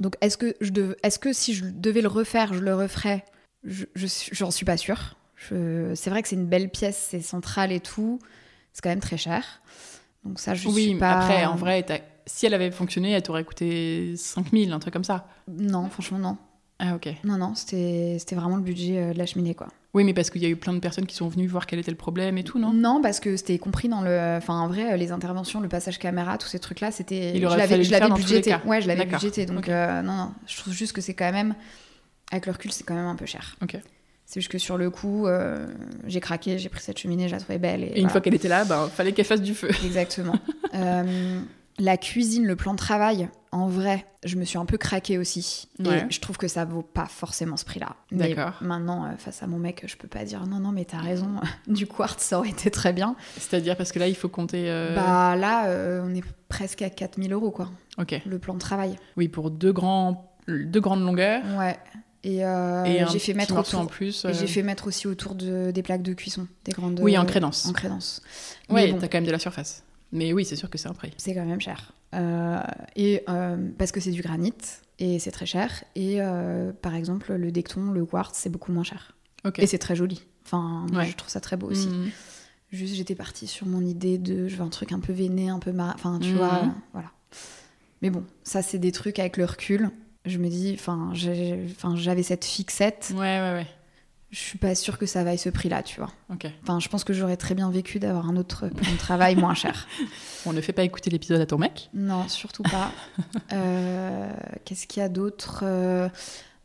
[0.00, 3.24] Donc, est-ce que, je dev- est-ce que si je devais le refaire, je le referais?
[3.62, 3.84] Je
[4.32, 5.16] J'en suis pas sûre.
[5.36, 8.18] Je- C'est vrai que c'est une belle pièce, c'est central et tout.
[8.72, 9.62] C'est quand même très cher.
[10.24, 11.12] Donc, ça, je Oui, suis pas.
[11.12, 11.86] après, en vrai,
[12.26, 15.28] si elle avait fonctionné, elle t'aurait coûté 5000, un truc comme ça.
[15.46, 16.36] Non, franchement, non.
[16.84, 17.08] Ah, ok.
[17.24, 19.68] Non, non, c'était vraiment le budget euh, de la cheminée, quoi.
[19.94, 21.78] Oui, mais parce qu'il y a eu plein de personnes qui sont venues voir quel
[21.78, 22.72] était le problème et tout, non?
[22.72, 24.36] Non, parce que c'était compris dans le.
[24.36, 27.36] Enfin, en vrai, les interventions, le passage caméra, tous ces trucs-là, c'était.
[27.36, 28.56] Il Je l'avais je l'avais budgété.
[28.66, 29.46] Ouais, je l'avais budgété.
[29.46, 30.32] Donc, euh, non, non.
[30.46, 31.54] Je trouve juste que c'est quand même.
[32.32, 33.56] Avec le recul, c'est quand même un peu cher.
[33.62, 33.78] Ok.
[34.26, 35.66] C'est juste que sur le coup, euh,
[36.06, 37.84] j'ai craqué, j'ai pris cette cheminée, je la trouvais belle.
[37.84, 39.68] Et, Et une fois qu'elle était là, ben, fallait qu'elle fasse du feu.
[39.84, 40.34] Exactement.
[40.74, 41.40] Euh,
[41.78, 45.68] la cuisine, le plan de travail, en vrai, je me suis un peu craquée aussi.
[45.84, 46.04] Ouais.
[46.08, 47.96] Et je trouve que ça vaut pas forcément ce prix-là.
[48.10, 48.54] Mais D'accord.
[48.60, 51.28] maintenant, euh, face à mon mec, je peux pas dire non, non, mais t'as raison,
[51.68, 53.16] du quartz, ça aurait été très bien.
[53.36, 54.70] C'est-à-dire parce que là, il faut compter.
[54.70, 58.20] euh, Bah là, euh, on est presque à 4000 euros, quoi, Ok.
[58.26, 58.96] le plan de travail.
[59.16, 61.42] Oui, pour deux grands de grande longueur.
[61.58, 61.76] Ouais.
[62.26, 64.24] Et, euh, j'ai fait mettre autour, en plus.
[64.24, 66.98] et euh, j'ai fait mettre aussi autour de, des plaques de cuisson, des grandes.
[67.02, 67.66] Oui, en crédence.
[67.66, 68.22] En crédence.
[68.70, 69.82] Mais bon, t'as quand même de la surface.
[70.14, 71.12] Mais oui, c'est sûr que c'est un prix.
[71.18, 71.92] c'est quand même cher.
[72.14, 72.60] Euh,
[72.96, 74.54] et euh, parce que c'est du granit
[74.98, 75.84] et c'est très cher.
[75.96, 79.16] Et euh, par exemple, le decton, le quartz, c'est beaucoup moins cher.
[79.58, 80.24] Et c'est très joli.
[80.46, 81.06] Enfin, moi, Ouais.
[81.10, 81.88] je trouve ça très beau aussi.
[81.88, 82.10] Mhm.
[82.72, 85.58] Juste, j'étais partie sur mon idée de je veux un truc un peu veiné, un
[85.58, 85.92] peu mar...
[85.94, 86.36] Enfin, tu Mhm.
[86.36, 86.62] vois,
[86.92, 87.10] voilà.
[88.02, 89.90] Mais bon, ça, c'est des trucs avec le recul.
[90.26, 93.12] Je me dis, enfin, j'avais cette fixette.
[93.14, 93.66] Ouais, ouais, ouais.
[94.34, 96.10] Je suis pas sûre que ça vaille ce prix-là, tu vois.
[96.64, 99.54] Enfin, je pense que j'aurais très bien vécu d'avoir un autre plan de travail moins
[99.54, 99.86] cher.
[100.44, 101.88] On ne fait pas écouter l'épisode à ton mec?
[101.94, 102.90] Non, surtout pas.
[103.52, 104.32] Euh,
[104.64, 105.60] Qu'est-ce qu'il y a d'autre?
[105.62, 106.08] Euh,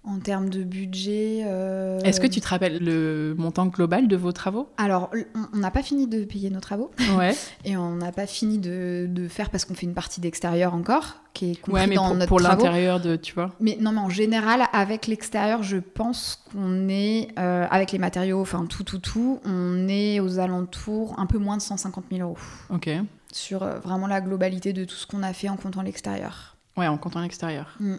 [0.04, 4.32] en termes de budget euh, Est-ce que tu te rappelles le montant global de vos
[4.32, 5.12] travaux Alors,
[5.54, 7.36] on- n'a pas fini de payer nos travaux Ouais.
[7.66, 11.18] et on n'a pas fini de, de faire parce qu'on fait une partie d'extérieur encore,
[11.34, 13.52] qui est compris Ouais, mais dans pour, notre pour l'intérieur de, tu vois.
[13.60, 18.40] Mais non, mais en général, avec l'extérieur, je pense qu'on est, euh, avec les matériaux,
[18.42, 22.38] enfin tout, tout, tout, on est aux alentours un peu moins de 150 000 euros
[22.70, 22.90] Ok.
[23.34, 26.56] sur euh, vraiment la globalité de tout ce qu'on a fait en comptant l'extérieur.
[26.78, 27.76] Ouais, en comptant l'extérieur.
[27.82, 27.96] Mm.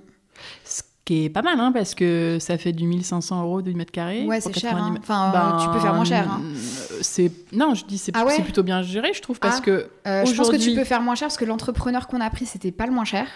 [0.65, 0.81] Ce
[1.11, 4.25] qui est pas mal, hein, parce que ça fait du 1500 euros du mètre carré.
[4.27, 4.71] Ouais, c'est cher.
[4.71, 5.01] 90 hein.
[5.03, 6.31] Enfin, Ben, tu peux faire moins cher.
[6.31, 6.41] hein.
[6.45, 9.59] euh, C'est non, je dis c'est Ah ouais c'est plutôt bien géré, je trouve, parce
[9.59, 9.61] Ah.
[9.63, 12.31] que Euh, je pense que tu peux faire moins cher parce que l'entrepreneur qu'on a
[12.31, 13.27] pris, c'était pas le moins cher.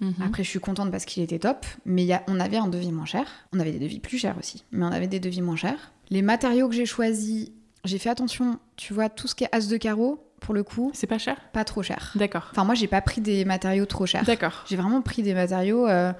[0.00, 0.14] Mhm.
[0.24, 1.66] Après, je suis contente parce qu'il était top.
[1.84, 3.26] Mais y a- on avait un devis moins cher.
[3.52, 4.64] On avait des devis plus chers aussi.
[4.72, 5.92] Mais on avait des devis moins chers.
[6.08, 7.50] Les matériaux que j'ai choisis,
[7.84, 8.58] j'ai fait attention.
[8.76, 11.36] Tu vois, tout ce qui est as de carreau, pour le coup, c'est pas cher?
[11.52, 12.12] pas trop cher.
[12.14, 12.48] D'accord.
[12.50, 14.24] Enfin, moi, j'ai pas pris des matériaux trop chers.
[14.24, 14.64] D'accord.
[14.70, 16.14] J'ai vraiment pris des matériaux euh,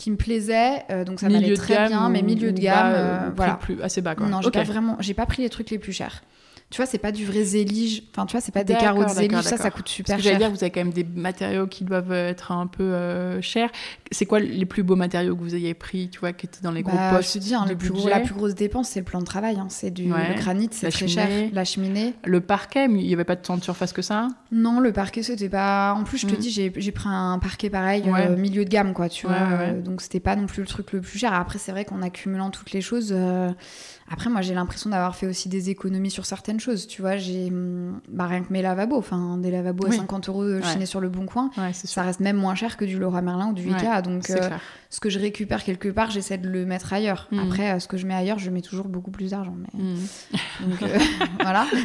[0.00, 0.84] qui me plaisaient.
[0.90, 2.08] euh, donc ça m'allait très gamme bien.
[2.08, 3.54] mais milieu de gamme, bas, euh, euh, voilà.
[3.54, 4.26] plus assez bas quoi.
[4.26, 4.54] Non, j'ai Ok.
[4.54, 6.22] pas vraiment, j'ai pas pris les trucs les plus chers.
[6.70, 8.04] Tu vois, c'est pas du vrai zélige.
[8.12, 9.40] Enfin, tu vois, c'est pas des carreaux de zélige.
[9.42, 10.48] Ça, ça coûte Parce super que j'allais cher.
[10.48, 13.70] dire, vous avez quand même des matériaux qui doivent être un peu euh, chers.
[14.12, 16.70] C'est quoi les plus beaux matériaux que vous ayez pris, tu vois, qui étaient dans
[16.70, 18.88] les gros Bah, postes je te dis, hein, le plus gros- la plus grosse dépense,
[18.88, 19.56] c'est le plan de travail.
[19.58, 19.66] hein.
[19.68, 20.28] C'est du Ouais.
[20.32, 21.14] le granit, c'est très cheminée.
[21.40, 21.50] cher.
[21.52, 22.14] La cheminée.
[22.24, 24.28] Le parquet, mais il n'y avait pas tant de surface que ça.
[24.52, 25.94] Non, le parquet, c'était pas.
[25.98, 26.38] En plus, je te Mm.
[26.38, 28.28] dis, j'ai pris un parquet pareil, Ouais.
[28.28, 29.56] euh, milieu de gamme, quoi, tu Ouais, vois.
[29.58, 31.34] euh, Donc, c'était pas non plus le truc le plus cher.
[31.34, 33.12] Après, c'est vrai qu'en accumulant toutes les choses.
[34.12, 36.88] Après, moi, j'ai l'impression d'avoir fait aussi des économies sur certaines choses.
[36.88, 37.46] Tu vois, j'ai.
[37.46, 38.96] hum, Bah, rien que mes lavabos.
[38.98, 39.96] Enfin, des lavabos à Oui.
[39.96, 40.66] 50 euros euh, Ouais.
[40.72, 41.50] chinés sur le bon coin.
[41.56, 41.72] Ouais.
[41.72, 43.86] Ça reste même moins cher que du Laura Merlin ou du Ikea.
[43.96, 44.50] Ouais, donc, euh,
[44.90, 47.28] ce que je récupère quelque part, j'essaie de le mettre ailleurs.
[47.30, 47.38] Mm.
[47.38, 49.54] Après, euh, ce que je mets ailleurs, je mets toujours beaucoup plus d'argent.
[49.56, 49.80] Mais...
[49.80, 50.06] Mhm.
[50.70, 50.98] Donc euh,
[51.40, 51.66] voilà.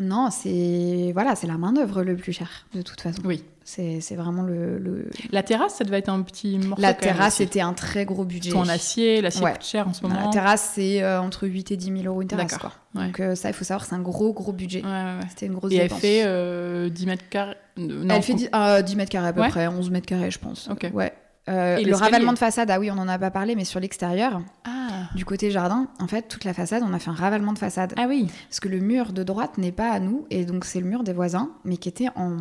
[0.00, 3.20] Non, c'est voilà, c'est la main d'œuvre le plus cher de toute façon.
[3.24, 3.44] Oui.
[3.62, 6.82] C'est vraiment le, le- La terrasse, ça devait être un petit morceau.
[6.82, 7.44] la terrasse aussi.
[7.44, 8.50] était un très gros budget.
[8.50, 9.52] Qu'en acier, l'acier Ouais.
[9.52, 10.30] coûte cher en ce La moment.
[10.30, 12.72] terrasse c'est euh, entre 8 et 10 000 euros une terrasse D'accord.
[12.92, 13.00] quoi.
[13.00, 13.06] Ouais.
[13.06, 14.82] Donc euh, ça il faut savoir c'est un gros gros budget.
[14.84, 15.20] Ouais.
[15.28, 17.54] C'était une grosse Et elle fait euh, 10 mètres carrés.
[17.78, 20.32] euh, non, Elle fait 10, euh, 10 mètres carrés à peu près, 11 mètres carrés
[20.32, 20.68] je pense.
[20.68, 20.90] Ok.
[20.92, 21.12] Ouais.
[21.50, 23.80] Euh, Et le ravalement de façade, ah oui, on en a pas parlé, mais sur
[23.80, 25.08] l'extérieur, Ah.
[25.16, 27.92] du côté jardin, en fait, toute la façade, on a fait un ravalement de façade.
[27.96, 28.28] ah oui.
[28.48, 31.02] Parce que le mur de droite n'est pas à nous, et donc c'est le mur
[31.02, 32.36] des voisins, mais qui était en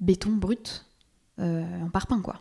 [0.00, 0.86] béton brut,
[1.40, 2.40] euh, en parpaing, quoi,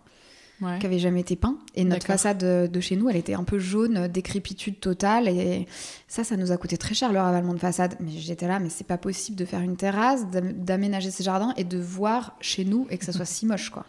[0.62, 0.78] Ouais.
[0.80, 1.58] qui avait jamais été peint.
[1.76, 5.68] Et notre façade de, de chez nous, elle était un peu jaune, décrépitude totale, et
[6.08, 7.96] ça, ça nous a coûté très cher le ravalement de façade.
[8.00, 11.54] Mais j'étais là, mais c'est pas possible de faire une terrasse, d'am- d'aménager ces jardins
[11.58, 13.86] et de voir chez nous et que ça soit si moche, quoi.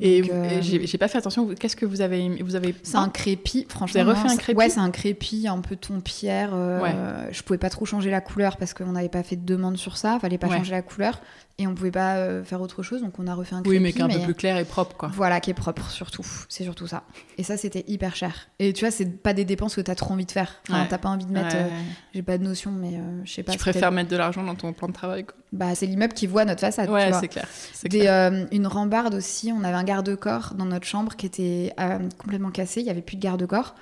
[0.00, 1.44] Et, vous- euh, et j'ai pas fait attention.
[1.46, 4.00] vous- Qu'est-ce que vous avez Vous avez C'est un crépi, franchement.
[4.04, 6.50] refait non, un c'est- crépi Ouais, c'est un crépi un peu ton pierre.
[6.54, 6.94] euh, Ouais.
[7.32, 9.96] Je pouvais pas trop changer la couleur parce qu'on n'avait pas fait de demande sur
[9.96, 10.18] ça.
[10.20, 10.56] Fallait pas Ouais.
[10.58, 11.20] changer la couleur
[11.62, 13.02] et on pouvait pas euh, faire autre chose.
[13.02, 13.76] Donc on a refait un crépi.
[13.76, 15.10] Oui, mais qui est un peu plus clair et propre, quoi.
[15.12, 16.26] Voilà, qui est propre surtout.
[16.48, 17.02] C'est surtout ça.
[17.38, 18.48] Et ça, c'était hyper cher.
[18.58, 20.54] Et tu vois, c'est pas des dépenses que t'as trop envie de faire.
[20.68, 20.88] Enfin, Ouais.
[20.88, 21.54] t'as pas envie de mettre.
[21.54, 21.62] Ouais.
[21.64, 21.80] euh,
[22.14, 23.52] J'ai pas de notion, mais euh, je sais pas.
[23.52, 25.34] Tu préfères mettre de l'argent dans ton plan de travail, quoi.
[25.52, 26.88] Bah, c'est l'immeuble qui voit notre façade.
[26.88, 27.46] Ouais, c'est clair.
[27.84, 28.32] Des, clair.
[28.32, 31.74] euh, une rambarde aussi, on avait un garde-corps dans notre chambre qui était
[32.18, 33.74] complètement cassé, il y avait plus de garde-corps.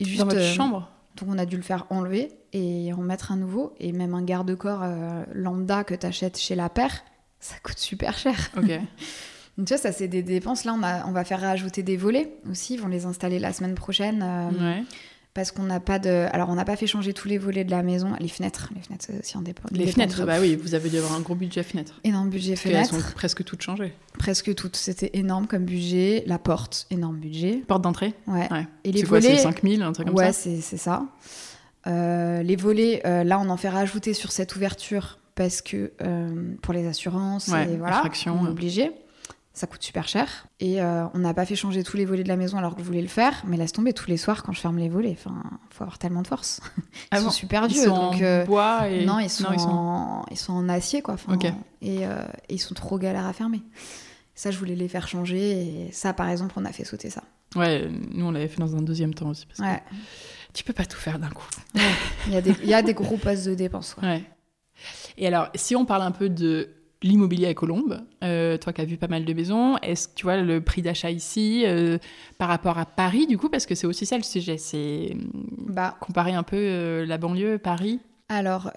[0.00, 0.90] Et juste, Dans votre chambre?
[1.16, 3.74] donc on a dû le faire enlever et en mettre un nouveau.
[3.78, 7.04] Et même un garde-corps euh, lambda que tu achètes chez la paire,
[7.44, 8.34] ça coûte super cher.
[8.56, 8.66] Ok.
[9.56, 10.64] Donc tu vois, ça c'est des dépenses.
[10.64, 12.74] Là, on, a- on va faire rajouter des volets aussi.
[12.74, 14.22] Ils vont les installer la semaine prochaine.
[14.22, 14.82] euh, ouais.
[15.34, 16.26] Parce qu'on n'a pas de...
[16.32, 18.12] Alors on n'a pas fait changer tous les volets de la maison.
[18.20, 19.64] Les fenêtres, les fenêtres c'est aussi en dépend.
[19.72, 22.00] Les fenêtres, bah oui, vous avez dû avoir un gros budget fenêtres.
[22.04, 22.90] Énorme budget fenêtres.
[22.94, 23.92] sont presque toutes changées.
[24.16, 24.76] Presque toutes.
[24.76, 26.22] C'était énorme comme budget.
[26.28, 27.62] La porte, énorme budget.
[27.66, 28.46] Porte d'entrée Ouais.
[28.52, 28.66] Ouais.
[28.84, 31.04] Et les C'est quoi, c'est volets, 5000, un truc comme ouais, ça c'est c'est ça.
[31.88, 36.54] Euh, les volets, euh, là, on en fait rajouter sur cette ouverture parce que euh,
[36.62, 38.92] pour les assurances, Ouais, et voilà, on est obligé.
[39.56, 40.48] Ça coûte super cher.
[40.58, 42.80] Et euh, on n'a pas fait changer tous les volets de la maison alors que
[42.80, 43.40] je voulais le faire.
[43.46, 45.16] Mais laisse tomber tous les soirs quand je ferme les volets.
[45.16, 46.60] Enfin, faut avoir tellement de force.
[46.76, 46.82] Ils
[47.12, 47.84] Ah sont bon super Ils vieux.
[47.84, 49.04] sont donc, en euh, bois et...
[49.04, 50.24] non, ils sont, En...
[50.32, 51.14] ils sont en acier, quoi.
[51.82, 52.06] Et, et
[52.48, 53.62] ils sont trop galères à fermer.
[54.34, 55.86] Ça, je voulais les faire changer.
[55.86, 57.22] Et ça, par exemple, on a fait sauter ça.
[57.54, 59.46] Ouais, nous, on l'avait fait dans un deuxième temps aussi.
[59.46, 59.82] Parce que Ouais.
[60.52, 61.46] tu peux pas tout faire d'un coup.
[62.26, 63.94] Il y, a des- il y a des gros postes de dépenses.
[64.02, 64.24] ouais.
[65.16, 66.68] Et alors, si on parle un peu de
[67.02, 70.22] l'immobilier à Colombes, euh, toi qui as vu pas mal de maisons, est-ce que tu
[70.24, 71.98] vois le prix d'achat ici euh,
[72.38, 75.14] par rapport à Paris, du coup, parce que c'est aussi ça le sujet, c'est
[75.68, 78.00] Bah, comparer un peu euh, la banlieue, Paris?
[78.30, 78.72] alors,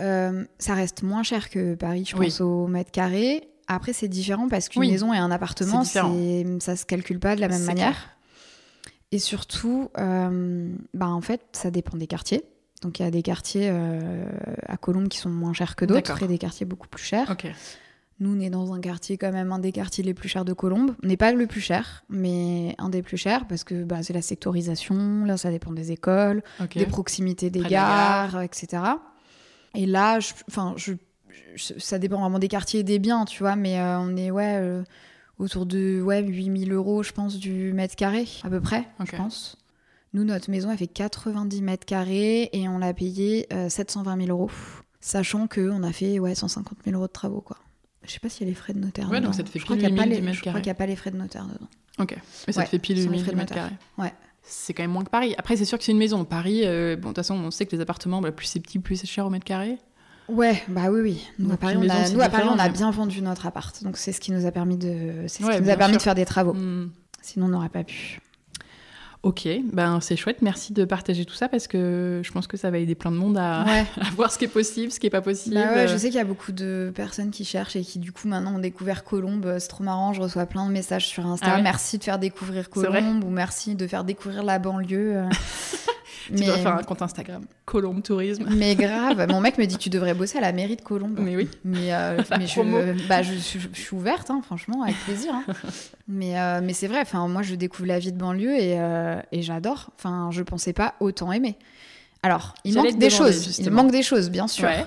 [0.60, 2.28] ça reste moins cher que Paris, je Oui.
[2.28, 3.48] pense, au mètre carré.
[3.69, 4.91] Après, c'est différent parce qu'une Oui.
[4.91, 6.03] maison et un appartement, ça
[6.76, 7.91] se calcule pas de la même manière.
[7.94, 8.10] clair.
[9.14, 12.44] Et surtout, bah, en fait, ça dépend des quartiers.
[12.82, 14.26] Donc, il y a des quartiers euh,
[14.68, 17.32] à Colombes qui sont moins chers que d'autres et des quartiers beaucoup plus chers.
[18.20, 20.54] Nous, on est dans un quartier, quand même, un des quartiers les plus chers de
[20.54, 20.95] Colombes.
[21.04, 24.14] On n'est pas le plus cher, mais un des plus chers parce que bah, c'est
[24.14, 25.24] la sectorisation.
[25.26, 26.41] Là, ça dépend des écoles,
[26.80, 28.82] des proximités des gares, etc.
[29.76, 30.18] Et là,
[30.49, 30.94] enfin, je,
[31.56, 34.32] je- ça dépend vraiment des quartiers et des biens, tu vois, mais euh, on est
[34.32, 34.84] ouais, euh,
[35.38, 39.58] autour de ouais, 8000 euros, je pense, du mètre carré, à peu près, je pense.
[40.14, 44.30] Nous, notre maison, elle fait 90 mètres carrés et on l'a payé euh, 720 000
[44.30, 44.50] euros,
[45.02, 47.58] sachant qu'on a fait ouais, 150 000 euros de travaux, quoi.
[48.04, 49.10] Je sais pas s'il y a les frais de notaire.
[49.10, 49.34] Ouais, donc dedans.
[49.34, 50.86] ça te fait je crois pile pas 8000 les, Je crois qu'il n'y a pas
[50.86, 51.68] les frais de notaire dedans.
[52.00, 52.16] Ok.
[52.48, 53.70] Mais ça Ouais, te fait pile sans les 8000 frais de mètres notaire.
[53.98, 54.08] carrés.
[54.10, 54.14] Ouais.
[54.44, 55.36] C'est quand même moins que Paris.
[55.38, 56.24] Après, c'est sûr que c'est une maison.
[56.24, 58.80] Paris, euh, bon, de toute façon, on sait que les appartements, bah, plus c'est petit,
[58.80, 59.78] plus c'est cher au mètre carré.
[60.30, 61.28] Ouais, bah oui, oui.
[61.40, 62.92] Nous, à Donc, Paris, une on a, maison, c'est nous, à Paris, on a bien
[62.92, 63.84] vendu notre appart.
[63.84, 65.98] Donc, c'est ce qui nous a permis de, ce Ouais, qui nous a permis sûr.
[65.98, 66.54] de faire des travaux.
[66.54, 66.92] Hmm.
[67.22, 68.22] Sinon, on n'aurait pas pu.
[69.23, 70.41] Ok, ben c'est chouette.
[70.41, 73.18] Merci de partager tout ça parce que je pense que ça va aider plein de
[73.18, 73.85] monde à, Ouais.
[74.02, 75.56] à voir ce qui est possible, ce qui est pas possible.
[75.56, 78.11] Bah ouais, je sais qu'il y a beaucoup de personnes qui cherchent et qui, du
[78.11, 79.56] coup, maintenant ont découvert Colombe.
[79.60, 80.14] C'est trop marrant.
[80.14, 81.48] Je reçois plein de messages sur Insta.
[81.49, 85.23] Ah ouais merci de faire découvrir Colombe ou merci de faire découvrir la banlieue.
[86.32, 86.36] euh.
[86.36, 87.44] Tu dois faire un compte Instagram.
[87.66, 88.45] Colombe Tourisme.
[88.56, 89.28] mais grave.
[89.30, 91.18] Mon mec me dit tu devrais bosser à la mairie de Colombe.
[91.20, 91.49] Mais oui.
[91.66, 92.78] Mais, euh, mais je, promo.
[93.10, 95.34] bah, je, suis- je suis ouverte, hein, franchement, avec plaisir.
[95.34, 95.44] hein.
[96.08, 99.20] mais euh, mais c'est vrai, enfin, moi, je découvre la vie de banlieue et, euh,
[99.32, 99.90] et j'adore.
[99.98, 101.58] Enfin, je pensais pas autant aimer.
[102.24, 103.60] Alors, il manque des demander, choses.
[103.60, 104.68] Il manque des choses, bien sûr.
[104.68, 104.86] Ouais.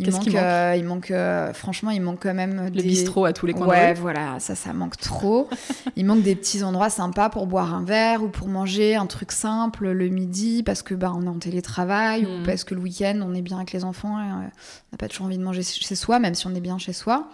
[0.00, 2.70] Il Qu'est-ce manque, qui manque euh, il manque euh, franchement, il manque quand même Le
[2.70, 2.82] des...
[2.82, 4.00] bistrot à tous les coins Ouais, de rue.
[4.00, 5.48] voilà, ça, ça manque trop.
[5.96, 9.30] il manque des petits endroits sympas pour boire un verre ou pour manger un truc
[9.30, 13.20] simple le midi parce que bah on est en télétravail ou parce que le week-end
[13.22, 15.62] on est bien avec les enfants et euh, on n'a pas toujours envie de manger
[15.62, 17.28] chez soi, même si on est bien chez soi.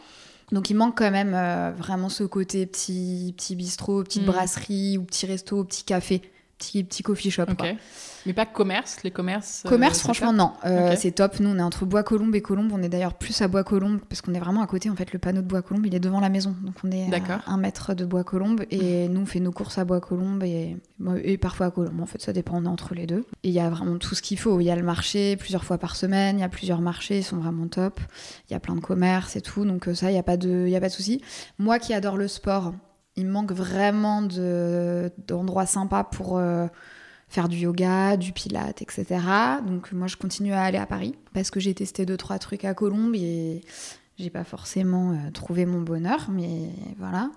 [0.51, 1.37] Donc il manque quand même
[1.79, 4.29] vraiment ce côté petit, petit bistrot, petite Mhm.
[4.29, 6.21] brasserie ou petit resto, petit café,
[6.59, 7.45] petit, petit coffee shop.
[7.49, 7.57] Ok.
[7.59, 7.69] quoi.
[8.27, 9.63] Mais pas commerce, les commerces.
[9.65, 10.53] euh, Commerce, franchement, non.
[10.65, 10.95] Euh.
[10.99, 11.39] C'est top.
[11.41, 12.71] Nous, on est entre Bois-Colombes et Colombes.
[12.75, 14.91] On est d'ailleurs plus à Bois-Colombes parce qu'on est vraiment à côté.
[14.91, 16.55] En fait, le panneau de Bois-Colombes, il est devant la maison.
[16.63, 18.65] Donc, on est à un mètre de Bois-Colombes.
[18.71, 20.77] Et nous, on fait nos courses à Bois-Colombes et,
[21.23, 22.01] et parfois à Colombes.
[22.01, 22.57] En fait, ça dépend.
[22.59, 23.25] On est entre les deux.
[23.45, 24.59] Et il y a vraiment tout ce qu'il faut.
[24.61, 26.39] Il y a le marché plusieurs fois par semaine.
[26.39, 27.19] Il y a plusieurs marchés.
[27.19, 28.01] Ils sont vraiment top.
[28.51, 29.65] Il y a plein de commerces et tout.
[29.65, 31.23] Donc, euh, ça, il n'y a pas de, y a pas de souci.
[31.59, 32.73] Moi qui adore le sport,
[33.15, 36.39] il me manque vraiment de- d'endroits sympas pour.
[36.39, 36.67] euh,
[37.29, 39.07] faire du yoga, du pilate, etc.
[39.67, 42.65] Donc moi je continue à aller à Paris parce que j'ai testé deux trois trucs
[42.65, 43.63] à Colombes et
[44.19, 47.31] j'ai pas forcément euh, trouvé mon bonheur, mais voilà.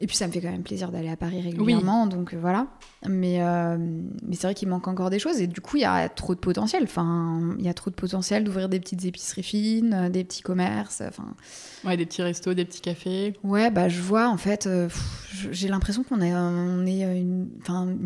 [0.00, 2.66] Et puis ça me fait quand même plaisir d'aller à Paris régulièrement, donc euh, voilà.
[3.08, 5.84] Mais, euh, mais c'est vrai qu'il manque encore des choses et du coup il y
[5.84, 6.82] a trop de potentiel.
[6.82, 10.42] Enfin, il y a trop de potentiel d'ouvrir des petites épiceries fines, euh, des petits
[10.42, 11.00] commerces.
[11.06, 11.28] Enfin,
[11.84, 13.34] Ouais, des petits restos, des petits cafés.
[13.44, 14.88] Ouais, bah je vois en fait, euh,
[15.52, 17.48] j'ai l'impression qu'on est, on est une,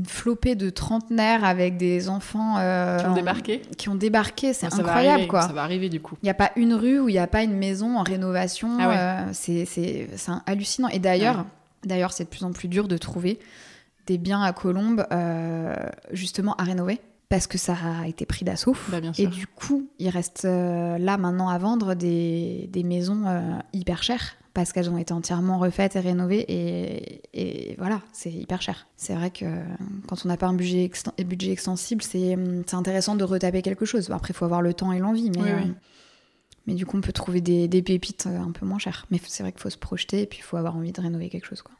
[0.06, 3.62] flopée de trentenaires avec des enfants euh, Qui ont en- débarqué.
[3.78, 5.40] qui ont débarqué, c'est Ouais, incroyable arriver, quoi.
[5.42, 6.16] Ça va arriver du coup.
[6.22, 8.76] Il n'y a pas une rue où il n'y a pas une maison en rénovation,
[8.78, 9.32] Ah ouais.
[9.32, 10.06] c'est
[10.46, 10.88] hallucinant.
[10.88, 11.46] Et d'ailleurs,
[11.84, 13.38] d'ailleurs c'est de plus en plus dur de trouver
[14.06, 15.74] des biens à Colombes euh,
[16.12, 18.74] justement à rénover parce que ça a été pris d'assaut.
[18.88, 23.58] Bah, Et du coup, il reste euh, là maintenant à vendre des, des maisons euh,
[23.74, 28.62] hyper chères parce qu'elles ont été entièrement refaites et rénovées et, et voilà, c'est hyper
[28.62, 28.86] cher.
[28.96, 29.44] C'est vrai que
[30.08, 33.60] quand on n'a pas un budget, exten- budget extensible, c'est hum, c'est intéressant de retaper
[33.60, 34.10] quelque chose.
[34.10, 35.72] Après, il faut avoir le temps et l'envie, mais, Oui, oui.
[36.68, 39.06] Mais du coup, on peut trouver des, des pépites euh, un peu moins chères.
[39.10, 41.30] Mais c'est vrai qu'il faut se projeter et puis il faut avoir envie de rénover
[41.30, 41.62] quelque chose.
[41.62, 41.74] Quoi.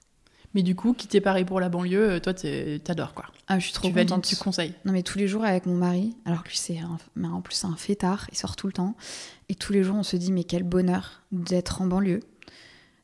[0.54, 3.26] Mais du coup, quitter Paris pour la banlieue, euh, toi, t'adores quoi.
[3.48, 4.24] Ah, je suis trop tu valides, contente.
[4.24, 4.72] tu conseilles.
[4.86, 7.42] Non mais tous les jours avec mon mari, alors que lui c'est un, mais en
[7.42, 8.96] plus c'est un fêtard, il sort tout le temps,
[9.50, 12.20] et tous les jours on se dit mais quel bonheur d'être en banlieue,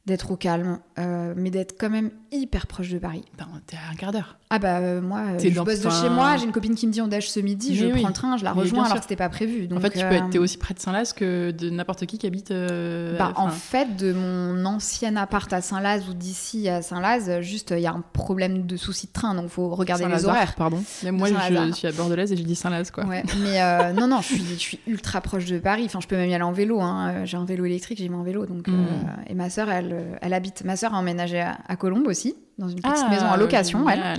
[0.06, 3.24] d'être au calme, euh, mais d'être quand même hyper proche de Paris.
[3.38, 4.36] Ben, t'es à un quart d'heure.
[4.50, 6.92] Ah bah euh, moi euh, je bosse de chez moi, j'ai une copine qui me
[6.92, 7.98] dit on déj ce midi, je oui.
[8.00, 9.66] prends le train, je la rejoins alors que c'était pas prévu.
[9.66, 12.06] Donc, en fait, tu peux euh, être t'es aussi près de Saint-Laz que de n'importe
[12.06, 12.50] qui qui habite.
[12.52, 17.72] euh, bah, en fait, de mon ancien appart à Saint-Laz ou d'ici à Saint-Laz, juste
[17.76, 20.54] il y a un problème de souci de train, donc faut regarder les horaires.
[20.54, 20.82] Pardon.
[21.02, 23.04] Mais moi, je, suis à Bordelaise et j'ai dit Saint-Laz, quoi.
[23.06, 25.82] Ouais, mais euh, non, non, je suis, je suis ultra proche de Paris.
[25.86, 26.80] Enfin, je peux même y aller en vélo.
[26.80, 27.08] hein.
[27.08, 28.46] Euh, J'ai un vélo électrique, j'ai en vélo.
[28.46, 28.72] Donc, Mm.
[28.74, 30.62] euh, et ma sœur, elle, euh, elle habite.
[30.64, 34.02] Ma sœur a emménagé à, à Colombes aussi, dans une petite maison en location, elle.
[34.02, 34.14] Ah.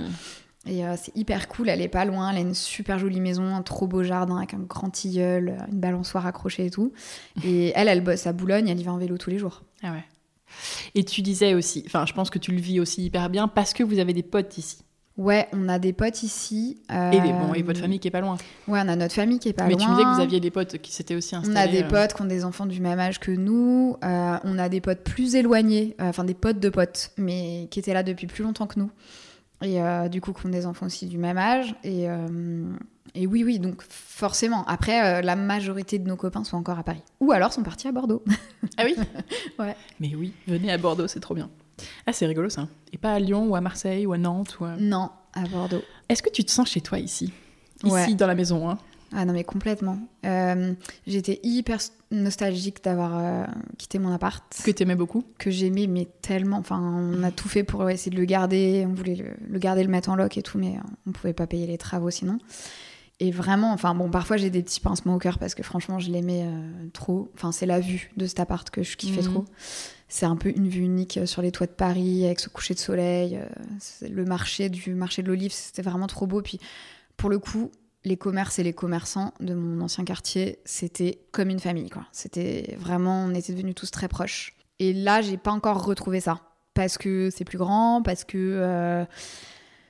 [0.68, 3.54] Et euh, c'est hyper cool, elle est pas loin, elle a une super jolie maison,
[3.54, 6.92] un trop beau jardin avec un grand tilleul, euh, une balançoire accrochée et tout.
[7.44, 9.62] Et elle, elle bosse à Boulogne, elle y va en vélo tous les jours.
[9.84, 10.04] Ah ouais.
[10.96, 13.72] Et tu disais aussi, enfin, je pense que tu le vis aussi hyper bien parce
[13.72, 14.78] que vous avez des potes ici.
[15.18, 16.78] Ouais, on a des potes ici.
[16.92, 18.36] euh, Et, les- bon, et votre famille qui est pas loin.
[18.68, 19.78] Ouais, on a notre famille qui est pas Mais loin.
[19.82, 21.58] tu me disais que vous aviez des potes qui s'étaient aussi On installés.
[21.58, 23.96] a des euh, potes qui ont des enfants du même âge que nous.
[24.04, 27.78] euh, on a des potes plus éloignés, euh, enfin des potes de potes, mais qui
[27.78, 28.90] étaient là depuis plus longtemps que nous.
[29.62, 31.74] Et euh, du coup, qui ont des enfants aussi du même âge.
[31.82, 32.66] Et, euh,
[33.14, 34.66] et oui, oui, donc forcément.
[34.66, 37.02] Après, euh, la majorité de nos copains sont encore à Paris.
[37.20, 38.22] Ou alors sont partis à Bordeaux.
[38.76, 38.94] Ah oui
[39.58, 39.74] Ouais.
[39.98, 41.48] Mais oui, venez à Bordeaux, c'est trop bien.
[42.06, 42.68] Ah, c'est rigolo ça.
[42.92, 44.76] Et pas à Lyon ou à Marseille ou à Nantes ou à...
[44.76, 45.82] non, à Bordeaux.
[46.08, 47.32] Est-ce que tu te sens chez toi ici?
[47.84, 48.14] Ici, Ouais.
[48.14, 48.78] dans la maison, hein
[49.12, 49.98] Ah non, mais complètement.
[50.24, 50.72] Euh,
[51.06, 51.78] J'étais hyper
[52.10, 53.44] nostalgique d'avoir euh,
[53.78, 54.42] quitté mon appart.
[54.64, 55.24] Que t'aimais beaucoup?
[55.38, 58.94] Que j'aimais mais tellement enfin on a tout fait pour essayer de le garder on
[58.94, 60.76] voulait le, le garder le mettre en loc et tout mais
[61.06, 62.38] on pouvait pas payer les travaux sinon
[63.18, 66.10] et vraiment enfin bon parfois j'ai des petits pincements au cœur parce que franchement je
[66.12, 69.32] l'aimais euh, trop enfin c'est la vue de cet appart que je kiffais Mhm.
[69.32, 69.44] trop
[70.08, 72.74] c'est un peu une vue unique euh, sur les toits de Paris avec ce coucher
[72.74, 76.60] de soleil euh, le marché du marché de l'olive c'était vraiment trop beau puis
[77.16, 77.70] pour le coup
[78.06, 82.06] les commerces et les commerçants de mon ancien quartier, c'était comme une famille, quoi.
[82.12, 84.54] C'était vraiment, on était devenus tous très proches.
[84.78, 86.40] Et là, j'ai pas encore retrouvé ça.
[86.72, 88.38] Parce que c'est plus grand, parce que.
[88.38, 89.04] euh,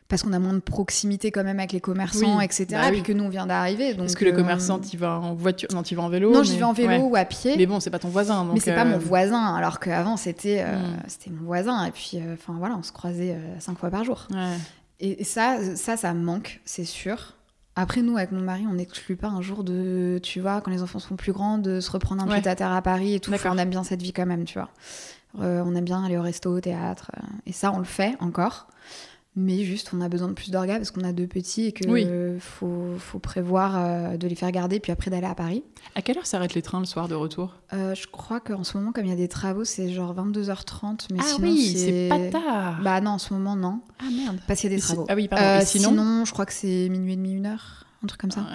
[0.08, 2.66] parce qu'on a moins de proximité quand même avec les commerçants, Oui, etc.
[2.70, 2.92] bah et oui.
[2.92, 3.94] puis que nous, on vient d'arriver.
[3.94, 6.30] Parce que le euh, commerçant, tu vas en voiture, non, tu vas en vélo.
[6.32, 6.98] Non, mais- j'y vais en vélo Ouais.
[7.02, 7.54] ou à pied.
[7.56, 8.44] Mais bon, c'est pas ton voisin.
[8.44, 10.96] Donc Mais c'est pas euh, mon voisin, alors qu'avant c'était euh, Hmm.
[11.08, 11.84] c'était mon voisin.
[11.86, 14.26] Et puis, euh, enfin voilà, on se croisait euh, cinq fois par jour.
[14.32, 14.56] ouais.
[14.98, 17.34] Et ça, ça, ça manque, c'est sûr.
[17.74, 20.82] Après, nous, avec mon mari, on n'exclut pas un jour de, tu vois, quand les
[20.82, 22.40] enfants sont plus grands, de se reprendre un Ouais.
[22.40, 23.30] pied à terre à Paris et tout.
[23.34, 24.70] Enfin, on aime bien cette vie quand même, tu vois.
[25.42, 27.10] Euh, on aime bien aller au resto, au théâtre.
[27.18, 28.68] euh, et ça, on le fait encore.
[29.38, 31.86] Mais juste, on a besoin de plus d'orgas parce qu'on a deux petits et que
[31.86, 32.04] Oui.
[32.06, 35.62] euh, faut, faut prévoir euh, de les faire garder puis après d'aller à Paris.
[35.94, 37.54] À quelle heure s'arrêtent les trains le soir de retour?
[37.74, 41.08] Euh, je crois qu'en ce moment, comme il y a des travaux, c'est genre 22h30.
[41.12, 42.80] Mais Ah sinon, oui, c'est pas tard.
[42.82, 43.82] Bah non, en ce moment, non.
[44.00, 44.38] Ah merde.
[44.48, 45.06] Parce qu'il y a des si- travaux.
[45.10, 45.44] Ah oui, pardon.
[45.44, 47.84] Euh, Et sinon, je crois que c'est minuit et demi, une heure.
[48.02, 48.46] Un truc comme ça.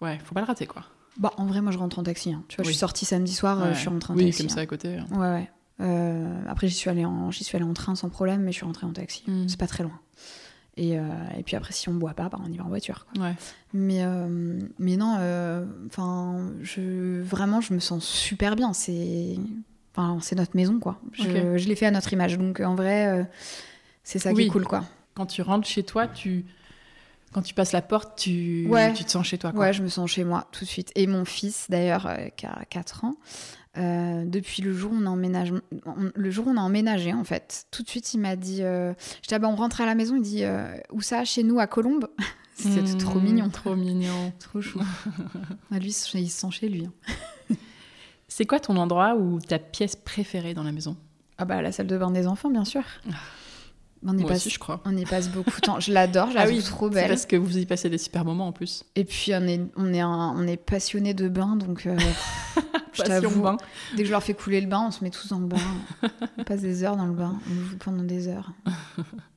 [0.00, 0.84] Ouais, faut pas le rater quoi.
[1.18, 2.32] Bah, en vrai, moi, je rentre en taxi.
[2.32, 2.42] hein.
[2.48, 2.74] Tu vois, je Oui.
[2.74, 3.74] suis sortie samedi soir, euh, Ouais.
[3.74, 4.42] je suis rentrée en Oui, taxi.
[4.42, 4.62] comme ça hein.
[4.62, 4.96] à côté.
[5.12, 5.50] Ouais, ouais.
[5.80, 7.30] Euh, après, j'y suis, allée en...
[7.30, 9.22] j'y suis allée en train sans problème, mais je suis rentrée en taxi.
[9.26, 9.48] Mm.
[9.48, 9.98] C'est pas très loin.
[10.78, 11.02] Et, euh,
[11.38, 13.06] et puis après, si on boit pas, bah, on y va en voiture.
[13.06, 13.24] quoi.
[13.24, 13.34] Ouais.
[13.72, 15.16] Mais, euh, mais non,
[15.86, 17.22] enfin, je...
[17.22, 18.72] vraiment, je me sens super bien.
[18.74, 19.38] C'est
[20.36, 21.00] notre maison, quoi.
[21.12, 22.36] Je, l'ai fait à notre image.
[22.38, 23.24] Donc, en vrai, euh,
[24.04, 24.84] c'est ça qui est cool, quoi.
[25.14, 26.44] Quand tu rentres chez toi, tu
[27.32, 28.92] quand tu passes la porte, tu Ouais.
[28.94, 29.60] tu te sens chez toi quoi.
[29.66, 30.90] Ouais, je me sens chez moi tout de suite.
[30.94, 33.16] Et mon fils, d'ailleurs, euh, qui a 4 ans,
[33.78, 35.52] euh, depuis le jour où on a emménagé,
[35.86, 38.62] on- le jour où on a emménagé, en fait, tout de suite, il m'a dit,
[38.62, 38.92] euh,
[39.22, 41.42] je dis, ah bah, on rentre à la maison, il dit, euh, où ça, chez
[41.42, 42.08] nous, à Colombes
[42.54, 43.50] C'était Mmh, trop mignon.
[43.50, 44.32] Trop mignon.
[44.40, 44.80] Trop chou.
[45.70, 46.86] Ah, lui, il se sent chez lui.
[46.86, 47.54] hein.
[48.28, 50.96] C'est quoi ton endroit ou ta pièce préférée dans la maison?
[51.38, 52.82] Ah bah, la salle de bain des enfants, bien sûr.
[54.08, 54.80] On y, Moi passe, aussi, je crois.
[54.84, 55.80] on y passe beaucoup de temps.
[55.80, 57.08] Je l'adore, je la Ah trouve oui, trop belle.
[57.08, 58.84] parce que vous y passez des super moments en plus.
[58.94, 61.86] Et puis, on est, on est, un- on est passionné de bain, donc...
[61.86, 61.96] euh,
[62.92, 63.44] je t'avoue.
[63.96, 65.56] Dès que je leur fais couler le bain, on se met tous dans le bain.
[66.38, 67.36] On passe des heures dans le bain.
[67.50, 68.52] On joue pendant des heures.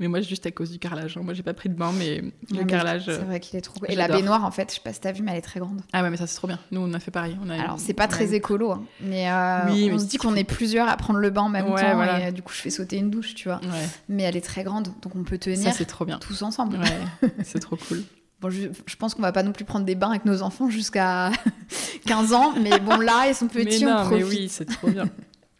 [0.00, 1.16] Mais moi, juste à cause du carrelage.
[1.16, 1.20] hein.
[1.22, 3.02] Moi, j'ai pas pris de bain, mais le Ouais, carrelage.
[3.04, 3.78] C'est euh, vrai qu'il est trop.
[3.86, 5.60] Et la baignoire, en fait, je sais pas si t'as vu, mais elle est très
[5.60, 5.82] grande.
[5.92, 6.58] Ah ouais, mais ça, c'est trop bien.
[6.72, 7.36] Nous, on a fait pareil.
[7.44, 9.92] On a Alors, c'est pas on a très eu- écolo, hein, mais, euh, Oui, on
[9.92, 11.94] mais se c'est dit qu'on est plusieurs à prendre le bain en même Ouais, temps.
[11.96, 12.18] voilà.
[12.20, 13.60] Et euh, du coup, je fais sauter une douche, tu vois.
[13.62, 16.18] Ouais, Mais elle est très grande, donc on peut ça, tenir c'est trop bien.
[16.18, 16.78] tous ensemble.
[17.44, 18.02] C'est trop cool.
[18.40, 20.70] Bon, je, je pense qu'on va pas non plus prendre des bains avec nos enfants
[20.70, 21.30] jusqu'à
[22.06, 25.04] 15 ans, mais bon, là, ils sont petits, mais on oui, c'est trop bien.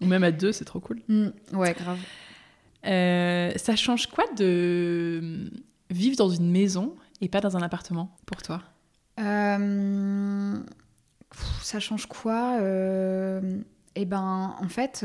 [0.00, 0.98] Ou même à deux, c'est trop cool.
[1.08, 1.98] Mm, ouais, grave.
[2.86, 5.50] Euh, ça change quoi de
[5.90, 8.62] vivre dans une maison et pas dans un appartement pour toi?
[9.18, 10.56] Euh,
[11.62, 12.56] ça change quoi?
[12.60, 13.58] Euh,
[13.96, 15.04] Eh ben, en fait,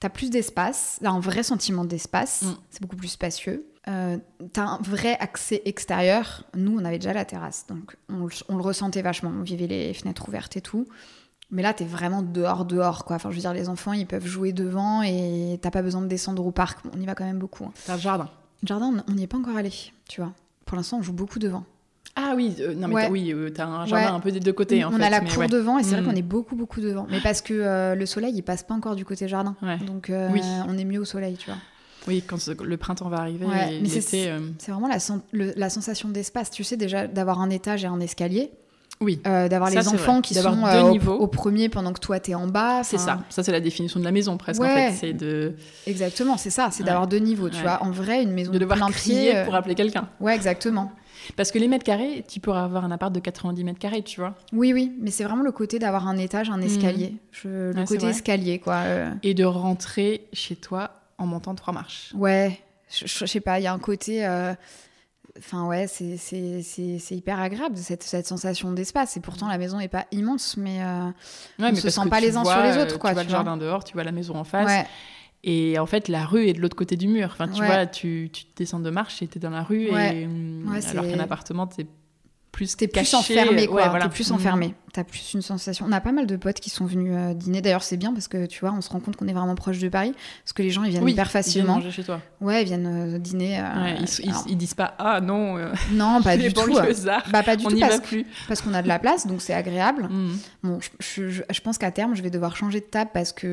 [0.00, 2.54] t'as plus d'espace, t'as un vrai sentiment d'espace, Mm.
[2.70, 3.64] c'est beaucoup plus spacieux.
[3.86, 4.18] Euh,
[4.52, 6.44] t'as un vrai accès extérieur.
[6.54, 8.26] Nous, on avait déjà la terrasse, donc on
[8.56, 9.30] le ressentait vachement.
[9.30, 10.86] On vivait les fenêtres ouvertes et tout.
[11.50, 13.16] Mais là, t'es vraiment dehors, dehors, quoi.
[13.16, 16.06] Enfin, je veux dire, les enfants, ils peuvent jouer devant et t'as pas besoin de
[16.06, 16.80] descendre au parc.
[16.94, 17.64] On y va quand même beaucoup.
[17.64, 17.72] hein.
[17.86, 18.28] T'as le jardin.
[18.62, 19.72] Le jardin, on- n'y est pas encore allé,
[20.08, 20.32] tu vois.
[20.66, 21.64] Pour l'instant, on joue beaucoup devant.
[22.16, 23.04] Ah oui, euh, non mais Ouais.
[23.06, 24.12] t'as- oui, euh, t'as un jardin Ouais.
[24.16, 25.04] un peu des deux côtés en on fait.
[25.04, 25.46] a la cour ouais.
[25.46, 26.06] devant et c'est vrai Mm.
[26.06, 27.06] qu'on est beaucoup beaucoup devant.
[27.08, 29.54] Mais parce que euh, le soleil il passe pas encore du côté jardin.
[29.86, 30.40] Donc euh, Oui.
[30.66, 31.58] on est mieux au soleil, tu vois.
[32.08, 33.46] Oui, quand le printemps va arriver
[34.00, 34.32] c'est-
[34.66, 36.50] vraiment la, sen- le- la sensation d'espace.
[36.50, 38.50] Tu sais déjà d'avoir un étage et un escalier.
[39.00, 39.20] Oui.
[39.26, 42.46] Euh, d'avoir les enfants qui sont euh, au- au, premier pendant que toi t'es en
[42.48, 42.82] bas.
[42.82, 43.20] C'est ça.
[43.30, 44.60] Ça, c'est la définition de la maison presque.
[44.60, 44.90] En Ouais.
[44.90, 45.54] fait, c'est de,
[45.86, 46.86] Exactement, c'est ça, c'est Ouais.
[46.86, 47.48] d'avoir deux niveaux.
[47.48, 47.62] Tu Ouais.
[47.62, 49.36] vois, en vrai, une maison de devoir plein crier pied.
[49.36, 50.08] euh, pour appeler quelqu'un.
[50.20, 50.90] Ouais, exactement.
[51.36, 54.20] Parce que les mètres carrés, tu pourrais avoir un appart de 90 mètres carrés, tu
[54.20, 54.34] vois.
[54.52, 57.14] Oui, oui, mais c'est vraiment le côté d'avoir un étage, un escalier.
[57.32, 57.78] Je- le Mhm.
[57.78, 58.74] Ouais, c'est côté escalier, quoi.
[58.86, 59.10] euh.
[59.22, 62.12] Et de rentrer chez toi en montant trois marches.
[62.14, 62.58] Ouais,
[62.90, 64.26] je, je- je sais pas, il y a un côté.
[64.26, 64.54] euh,
[65.38, 69.16] Enfin, ouais, c'est- c'est c'est- c'est hyper agréable, cette, cette sensation d'espace.
[69.16, 70.82] Et pourtant, la maison n'est pas immense, mais.
[70.82, 71.04] euh,
[71.58, 73.14] Ouais, On se parce sent pas les uns vois, sur les euh, autres, quoi, Tu
[73.14, 73.38] vois tu le vois.
[73.44, 74.66] jardin dehors, tu vois la maison en face.
[74.66, 74.86] ouais,
[75.44, 77.28] Et en fait, la rue est de l'autre côté du mur.
[77.32, 77.66] Enfin, tu Ouais.
[77.66, 79.84] vois, tu, tu descends de marche et t'es dans la rue.
[79.86, 81.86] Et, hum, alors qu'un appartement, t'es
[82.52, 83.82] plus t'es plus enfermé, quoi.
[83.82, 84.04] Ouais, voilà.
[84.06, 84.36] T'es plus Mhm.
[84.36, 84.74] enfermé.
[84.92, 85.84] T'as plus une sensation.
[85.86, 87.60] On a pas mal de potes qui sont venus euh, dîner.
[87.60, 89.78] D'ailleurs, c'est bien parce que tu vois, on se rend compte qu'on est vraiment proche
[89.78, 90.12] de Paris.
[90.42, 91.80] Parce que les gens, ils viennent Oui, hyper ils viennent facilement.
[91.90, 92.20] chez toi.
[92.40, 93.60] Ouais, ils viennent euh, dîner.
[93.60, 95.56] euh, Ouais, ils, alors- ils disent pas Ah non,
[95.92, 96.62] Non, pas du tout.
[97.30, 98.26] Bah, pas du on tout parce, va plus.
[98.48, 100.08] parce qu'on a de la place, donc c'est agréable.
[100.10, 100.38] Mhm.
[100.64, 103.32] Bon, je, je- je- je pense qu'à terme, je vais devoir changer de table parce
[103.32, 103.46] que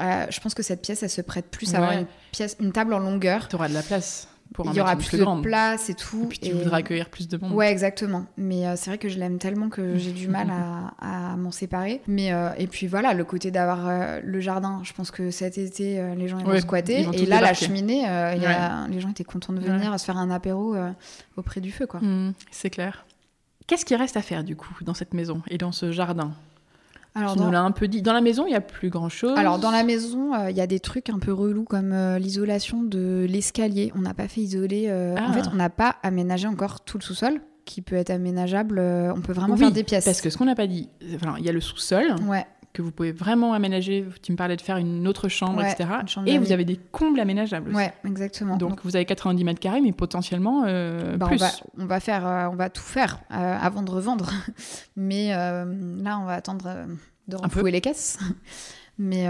[0.00, 2.72] euh, je pense que cette pièce, elle se prête plus à avoir une, pièce, une
[2.72, 3.48] table en longueur.
[3.48, 5.38] T'auras de la place pour Il y aura plus, grande.
[5.38, 6.24] de place et tout.
[6.24, 7.52] Et puis tu et- voudras accueillir plus de monde.
[7.52, 8.24] Ouais, exactement.
[8.36, 10.94] Mais euh, c'est vrai que je l'aime tellement que j'ai du mal à,
[11.32, 12.00] à m'en séparer.
[12.06, 14.80] Mais euh, et puis voilà, le côté d'avoir euh, le jardin.
[14.84, 17.00] Je pense que cet été, les gens ils vont squatter.
[17.00, 18.00] ils vont et là, la cheminée,
[18.36, 19.98] il y a, les gens étaient contents de venir Ouais.
[19.98, 20.74] se faire un apéro
[21.36, 22.00] auprès du feu, quoi.
[22.00, 23.04] Mhm, c'est clair.
[23.66, 26.32] Qu'est-ce qui reste à faire du coup dans cette maison et dans ce jardin?
[27.14, 27.46] Alors, dans...
[27.46, 28.02] nous l'as un peu dit.
[28.02, 29.36] Dans la maison, il y a plus grand chose.
[29.36, 32.18] Alors dans la maison, euh, il y a des trucs un peu relous comme euh,
[32.18, 33.92] l'isolation de l'escalier.
[33.96, 34.86] On n'a pas fait isoler.
[34.88, 35.32] euh, En Ah.
[35.32, 38.78] fait, on n'a pas aménagé encore tout le sous-sol qui peut être aménageable.
[38.80, 40.04] on peut vraiment Oui, faire des pièces.
[40.04, 42.46] Parce que ce qu'on n'a pas dit, enfin, il y a le sous-sol ouais,
[42.78, 44.06] que vous pouvez vraiment aménager.
[44.22, 45.90] Tu me parlais de faire une autre chambre, Ouais, etc.
[46.06, 47.68] chambre Et vous avez des combles aménageables.
[47.68, 47.76] aussi.
[47.76, 48.56] ouais, exactement.
[48.56, 51.38] Donc vous avez 90 mètres carrés, mais potentiellement euh, Bah, on, plus.
[51.40, 54.30] va, on va faire, euh, on va tout faire euh, avant de revendre.
[54.96, 56.86] Mais là, on va attendre
[57.26, 58.18] de renflouer les caisses.
[58.98, 59.26] Mais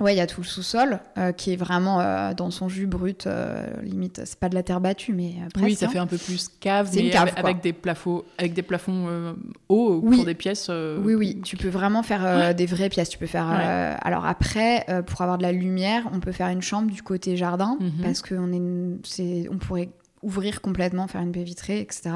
[0.00, 2.86] ouais, il y a tout le sous-sol euh, qui est vraiment euh, dans son jus
[2.86, 3.26] brut.
[3.26, 5.66] euh, limite, c'est pas de la terre battue, mais euh, presque.
[5.66, 5.88] Oui, ça hein.
[5.90, 9.34] fait un peu plus cave, une mais cave, avec, des plafonds, avec des plafonds
[9.68, 10.16] hauts Oui.
[10.16, 10.70] pour des pièces.
[10.70, 13.08] Oui, oui, tu peux vraiment faire des vraies pièces.
[13.08, 13.46] Tu peux faire.
[13.48, 13.96] Ouais.
[14.02, 17.76] alors après, pour avoir de la lumière, on peut faire une chambre du côté jardin
[17.80, 18.02] Mhm.
[18.02, 19.90] parce qu'on est, c'est, on pourrait
[20.22, 22.10] ouvrir complètement, faire une baie vitrée, etc.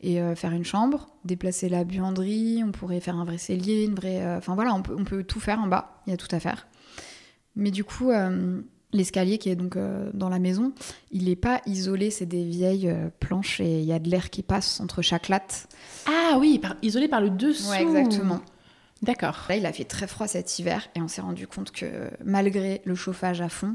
[0.00, 2.62] Et euh, faire une chambre, déplacer la buanderie.
[2.66, 4.22] On pourrait faire un vrai cellier, une vraie.
[4.22, 6.00] euh, Enfin voilà, on peut, on peut tout faire en bas.
[6.06, 6.66] Il y a tout à faire.
[7.56, 8.10] Mais du coup.
[8.10, 8.60] euh,
[8.92, 10.72] L'escalier qui est donc euh, dans la maison,
[11.10, 14.30] il n'est pas isolé, c'est des vieilles euh, planches et il y a de l'air
[14.30, 15.66] qui passe entre chaque latte.
[16.06, 17.70] Ah oui, par- isolé par le dessous.
[17.70, 18.40] Ouais, exactement.
[19.02, 19.46] D'accord.
[19.48, 22.82] Là, il a fait très froid cet hiver et on s'est rendu compte que malgré
[22.84, 23.74] le chauffage à fond,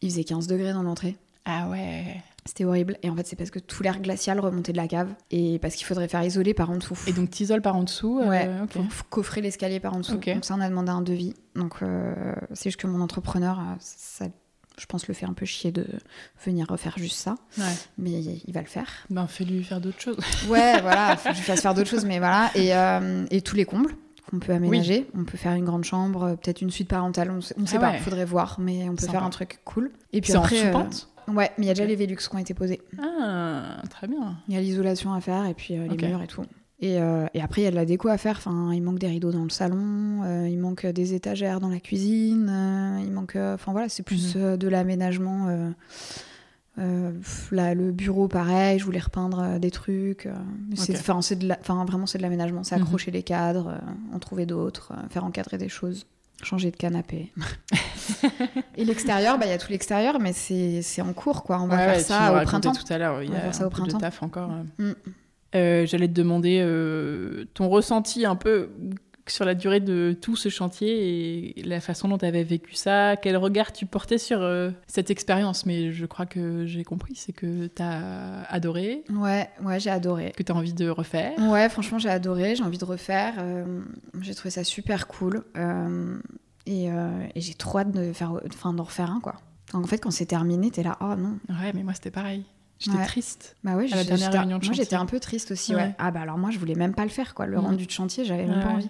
[0.00, 1.16] il faisait 15 degrés dans l'entrée.
[1.44, 2.22] Ah ouais.
[2.48, 2.96] C'était horrible.
[3.02, 5.74] Et en fait, c'est parce que tout l'air glacial remontait de la cave et parce
[5.74, 6.98] qu'il faudrait faire isoler par en dessous.
[7.06, 8.20] Et donc t'isoles par en dessous.
[8.22, 8.78] euh, ouais, ok.
[8.88, 10.14] faut coffrer l'escalier par en dessous.
[10.14, 10.32] Ok.
[10.32, 11.34] Donc ça, on a demandé un devis.
[11.54, 12.14] Donc euh,
[12.54, 14.24] c'est juste que mon entrepreneur, euh, ça,
[14.78, 15.86] je pense, le fait un peu chier de
[16.42, 17.34] venir refaire juste ça.
[17.58, 17.64] Ouais.
[17.98, 18.88] Mais il va le faire.
[19.10, 20.16] Ben fais-lui faire d'autres choses.
[20.48, 22.50] Ouais, voilà, faut que je fasse faire d'autres choses, mais voilà.
[22.54, 23.94] Et, euh, et tous les combles
[24.30, 25.06] qu'on peut aménager.
[25.14, 27.80] On peut faire une grande chambre, peut-être une suite parentale, on sait, on sait Ah
[27.80, 27.98] pas, ouais.
[27.98, 29.12] faudrait voir, mais on peut Sympa.
[29.12, 29.90] faire un truc cool.
[30.12, 31.08] Et puis en après, sous-pente?
[31.28, 32.80] Ouais, mais il y a déjà les Velux qui ont été posés.
[33.00, 34.36] Ah, très bien.
[34.48, 36.42] Il y a l'isolation à faire et puis euh, les murs et tout.
[36.80, 38.36] Et, euh, et après, il y a de la déco à faire.
[38.38, 41.80] Enfin, il manque des rideaux dans le salon, euh, il manque des étagères dans la
[41.80, 42.50] cuisine,
[43.04, 43.36] il manque.
[43.36, 44.56] Enfin voilà, c'est plus Mhm.
[44.56, 45.48] de l'aménagement.
[47.50, 50.28] là, le bureau, pareil, je voulais repeindre des trucs.
[50.76, 50.98] c'est-.
[50.98, 52.62] Enfin, vraiment, c'est de l'aménagement.
[52.62, 52.82] C'est Mhm.
[52.82, 53.80] accrocher les cadres,
[54.14, 56.06] en trouver d'autres, faire encadrer des choses,
[56.42, 57.32] changer de canapé.
[58.76, 61.60] et l'extérieur, bah, il y a tout l'extérieur, mais c'est c'est en cours, quoi.
[61.60, 62.72] On va Ouais, faire ouais, ça au printemps.
[62.72, 63.22] tout à l'heure.
[63.22, 63.98] Il y On va a faire ça au de printemps.
[63.98, 64.50] taf encore.
[64.78, 64.92] Mm.
[65.54, 68.70] Euh, J'allais te demander euh, ton ressenti un peu
[69.30, 73.16] sur la durée de tout ce chantier et la façon dont tu avais vécu ça,
[73.16, 75.66] quel regard tu portais sur euh, cette expérience?
[75.66, 80.32] Mais je crois que j'ai compris, c'est que tu as adoré, Ouais, ouais, j'ai adoré.
[80.36, 81.38] que tu as envie de refaire.
[81.38, 83.34] Ouais, franchement, j'ai adoré, j'ai envie de refaire.
[83.38, 83.82] euh,
[84.20, 85.44] j'ai trouvé ça super cool.
[85.56, 86.18] euh,
[86.66, 86.86] et
[87.34, 89.36] et j'ai trop hâte de faire, enfin, d'en refaire un, quoi.
[89.72, 91.38] En fait, quand c'est terminé, t'es là, oh non.
[91.48, 92.44] Ouais, mais moi c'était pareil.
[92.78, 93.04] J'étais Ouais.
[93.06, 93.56] triste.
[93.64, 94.84] Bah ouais, À la dernière réunion de moi chantier.
[94.84, 95.82] j'étais un peu triste aussi, ouais.
[95.82, 95.94] Ouais.
[95.98, 97.46] Ah bah alors moi, je voulais même pas le faire, quoi.
[97.46, 97.64] Le Mhm.
[97.64, 98.88] rendu de chantier, j'avais même pas envie.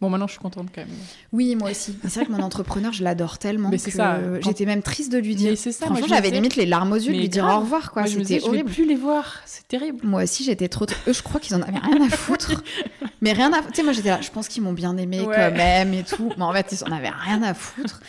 [0.00, 0.90] Bon, maintenant je suis contente quand même.
[1.32, 1.96] Oui, moi aussi.
[2.02, 5.10] C'est vrai que mon entrepreneur, je l'adore tellement Mais c'est ça, quand- j'étais même triste
[5.10, 5.50] de lui dire.
[5.50, 7.18] Mais c'est ça, moi, Franchement, je me j'avais disais- limite les larmes aux yeux de
[7.18, 7.56] lui dire grave.
[7.56, 8.04] au revoir, quoi.
[8.04, 8.70] Je C'était je horrible.
[8.70, 10.00] plus les voir, c'est terrible.
[10.02, 10.84] Moi aussi, j'étais trop.
[11.08, 12.62] Eux, je crois qu'ils en avaient rien à foutre.
[13.22, 13.62] mais rien à.
[13.62, 14.20] Tu sais, moi, j'étais là.
[14.20, 15.34] Je pense qu'ils m'ont bien aimé Ouais.
[15.34, 16.30] quand même et tout.
[16.36, 18.00] Mais en fait, ils en avaient rien à foutre.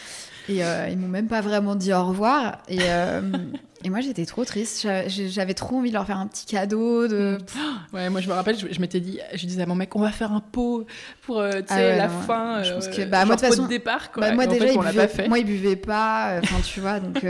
[0.49, 2.59] Et euh, ils m'ont même pas vraiment dit au revoir.
[2.69, 3.21] Et, euh,
[3.83, 4.81] et moi, j'étais trop triste.
[4.83, 7.07] J'a- J'avais trop envie de leur faire un petit cadeau.
[7.07, 7.37] De...
[7.93, 10.01] Ouais, moi je me rappelle, je, je m'étais dit, je disais à mon mec, on
[10.01, 10.85] va faire un pot
[11.21, 12.63] pour euh, Ah ouais, la non, fin.
[12.63, 14.27] je pense euh, que- bah, moi, de façon, départ, quoi.
[14.27, 15.27] Bah, moi, Et en déjà, fait, ils buvaient, pas fait.
[15.29, 16.39] moi, ils buvaient pas.
[16.43, 17.25] Enfin, tu vois, donc.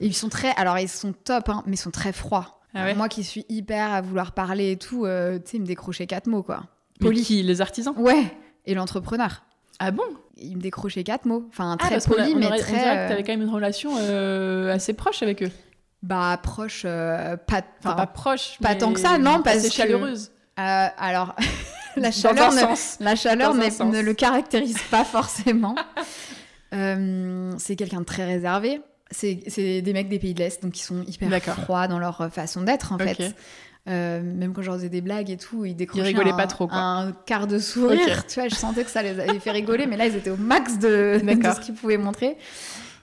[0.00, 0.50] ils sont très.
[0.56, 2.60] Alors, ils sont top, hein, mais ils sont très froids.
[2.74, 5.66] Ah ouais Moi qui suis hyper à vouloir parler et tout, tu sais, ils me
[5.66, 6.64] décrochaient quatre mots, quoi.
[7.00, 7.22] Mais Poli.
[7.22, 7.94] qui Les artisans?
[7.96, 8.24] Ouais,
[8.66, 9.42] et l'entrepreneur.
[9.78, 10.02] Ah bon?
[10.38, 11.46] Il me décrochait quatre mots.
[11.48, 12.72] Enfin, Ah, très parce qu'on a- poli, on mais aurait- on très.
[12.72, 15.50] dirait que euh, t'avais quand même une relation euh, assez proche avec eux.
[16.02, 17.62] Bah, proche, euh, pas.
[17.82, 20.30] Enfin, pas proche, pas tant que ça, non, parce assez que- chaleureuse.
[20.58, 21.34] euh, alors,
[21.96, 22.96] la chaleur, ne, sens.
[23.00, 25.74] la chaleur ne le caractérise pas forcément.
[26.74, 28.80] Euh, c'est quelqu'un de très réservé.
[29.12, 29.34] C'est
[29.82, 31.30] des mecs des pays de l'Est, donc ils sont hyper
[31.62, 33.04] froids dans leur façon d'être, en Ok.
[33.04, 33.34] fait.
[33.88, 36.46] Euh, même quand je leur faisais des blagues et tout, ils décrochaient rigolaient un, pas
[36.46, 36.78] trop, quoi.
[36.78, 38.26] un quart de sourire.
[38.28, 40.36] Tu vois, je sentais que ça les avait fait rigoler, mais là, ils étaient au
[40.36, 42.36] max de, de ce qu'ils pouvaient montrer.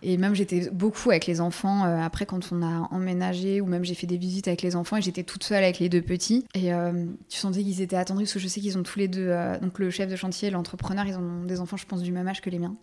[0.05, 1.85] Et même, j'étais beaucoup avec les enfants.
[1.85, 4.97] euh, après, quand on a emménagé, ou même j'ai fait des visites avec les enfants,
[4.97, 6.45] et j'étais toute seule avec les deux petits.
[6.53, 9.07] Et euh, tu sentais qu'ils étaient attendris, parce que je sais qu'ils ont tous les
[9.07, 12.01] deux, euh, donc le chef de chantier et l'entrepreneur, ils ont des enfants, je pense,
[12.01, 12.75] du même âge que les miens.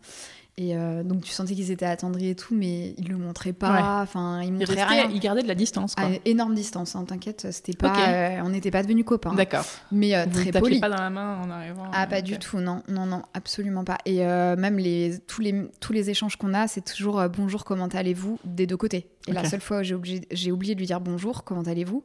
[0.63, 4.03] Et euh, donc, tu sentais qu'ils étaient attendris et tout, mais ils le montraient pas.
[4.03, 5.09] Enfin, ils Ils, montraient rien.
[5.11, 6.05] ils gardaient de la distance, quoi.
[6.05, 9.65] À énorme distance, hein, t'inquiète, c'était pas, euh, on n'était pas devenus copains, D'accord.
[9.91, 10.79] mais euh, très polis.
[10.79, 11.85] pas dans la main en arrivant.
[11.95, 12.25] Ah, euh, pas ok.
[12.25, 13.97] du tout, non, non, non, absolument pas.
[14.05, 17.65] Et euh, même les, tous, les, tous les échanges qu'on a, c'est toujours euh, bonjour,
[17.65, 19.07] comment allez-vous des deux côtés.
[19.29, 19.97] Et la seule fois où j'ai
[20.31, 22.03] j'ai oublié de lui dire bonjour, comment allez-vous?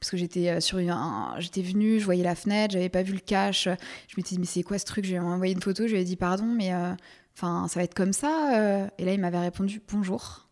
[0.00, 3.12] Parce que j'étais euh, sur un, j'étais venue, je voyais la fenêtre, j'avais pas vu
[3.14, 3.64] le cache.
[4.06, 5.04] Je m'étais dit mais c'est quoi ce truc?
[5.04, 6.92] Je lui ai envoyé une photo, je lui ai dit pardon, mais euh,
[7.38, 8.50] enfin ça va être comme ça.
[8.56, 8.86] euh.
[8.98, 10.44] Et là il m'avait répondu bonjour.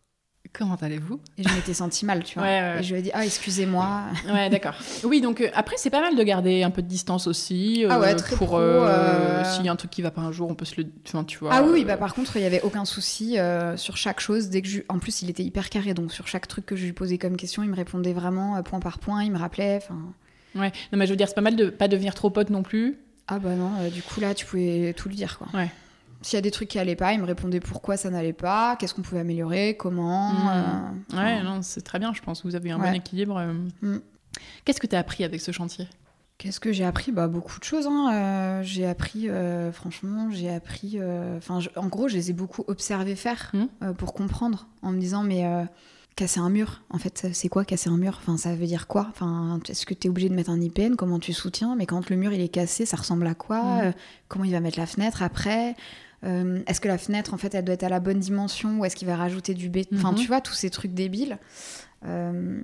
[0.53, 1.19] Comment allez-vous?
[1.37, 2.47] Et je m'étais sentie mal, tu vois.
[2.47, 2.79] Ouais, ouais, ouais.
[2.79, 4.03] Et je lui ai dit ah excusez-moi.
[4.31, 4.75] Ouais, d'accord.
[5.03, 7.85] Oui, donc euh, après, c'est pas mal de garder un peu de distance aussi.
[7.89, 10.21] Ah ouais, euh, très pour euh, euh, s'il y a un truc qui va pas
[10.21, 10.87] un jour, on peut se le.
[11.05, 11.49] Enfin, tu vois.
[11.53, 14.47] Ah oui, euh, bah par contre, il y avait aucun souci euh, sur chaque chose.
[14.49, 14.79] Dès que je...
[14.87, 17.35] En plus, il était hyper carré, donc sur chaque truc que je lui posais comme
[17.35, 19.75] question, il me répondait vraiment euh, point par point, il me rappelait.
[19.83, 19.99] Enfin,
[20.55, 20.71] Ouais.
[20.93, 22.97] Non, mais je veux dire, c'est pas mal de pas devenir trop pote non plus.
[23.27, 25.47] ah bah non, euh, du coup là, tu pouvais tout lui dire quoi.
[25.53, 25.69] Ouais.
[26.21, 28.75] S'il y a des trucs qui allaient pas, il me répondait pourquoi ça n'allait pas,
[28.77, 30.33] qu'est-ce qu'on pouvait améliorer, comment.
[30.33, 30.49] Mm.
[31.13, 32.43] euh, Ouais, non, c'est très bien, je pense.
[32.45, 32.89] Vous avez un Ouais.
[32.89, 33.37] bon équilibre.
[33.37, 33.53] euh.
[33.81, 33.99] Mm.
[34.65, 35.87] Qu'est-ce que tu as appris avec ce chantier?
[36.37, 37.11] Qu'est-ce que j'ai appris?
[37.11, 37.87] Bah beaucoup de choses.
[37.87, 38.11] hein.
[38.13, 40.99] Euh, j'ai appris, euh, franchement, j'ai appris.
[41.37, 45.23] Enfin, en gros, je les ai beaucoup observés faire euh, pour comprendre, en me disant
[45.23, 45.45] mais
[46.15, 46.81] casser un mur.
[46.91, 48.19] En fait, c'est quoi casser un mur?
[48.21, 49.07] Enfin, ça veut dire quoi?
[49.09, 51.75] Enfin, est-ce que tu es obligé de mettre un IPN Comment tu soutiens?
[51.75, 53.63] Mais quand le mur il est cassé, ça ressemble à quoi?
[53.83, 53.91] Euh,
[54.27, 55.75] Comment il va mettre la fenêtre après?
[56.23, 58.85] Euh, Est-ce que la fenêtre, en fait, elle doit être à la bonne dimension ou
[58.85, 60.17] est-ce qu'il va rajouter du béton Enfin, Mhm.
[60.17, 61.37] tu vois, tous ces trucs débiles.
[62.05, 62.61] Euh,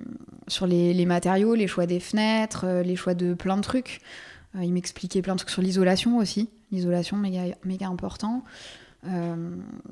[0.48, 4.00] sur les, les matériaux, les choix des fenêtres, euh, les choix de plein de trucs.
[4.60, 6.48] Il m'expliquait plein de trucs sur l'isolation aussi.
[6.70, 8.44] L'isolation, méga, méga important.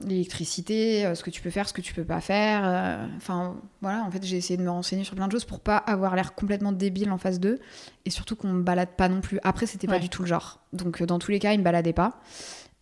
[0.06, 3.09] L'électricité, ce que tu peux faire, ce que tu peux pas faire.
[3.16, 5.76] Enfin, voilà, en fait, j'ai essayé de me renseigner sur plein de choses pour pas
[5.76, 7.59] avoir l'air complètement débile en face d'eux.
[8.05, 9.39] Et surtout qu'on me balade pas non plus.
[9.43, 10.01] Après, c'était pas Ouais.
[10.01, 10.60] du tout le genre.
[10.72, 12.20] Donc, dans tous les cas, ils me baladaient pas.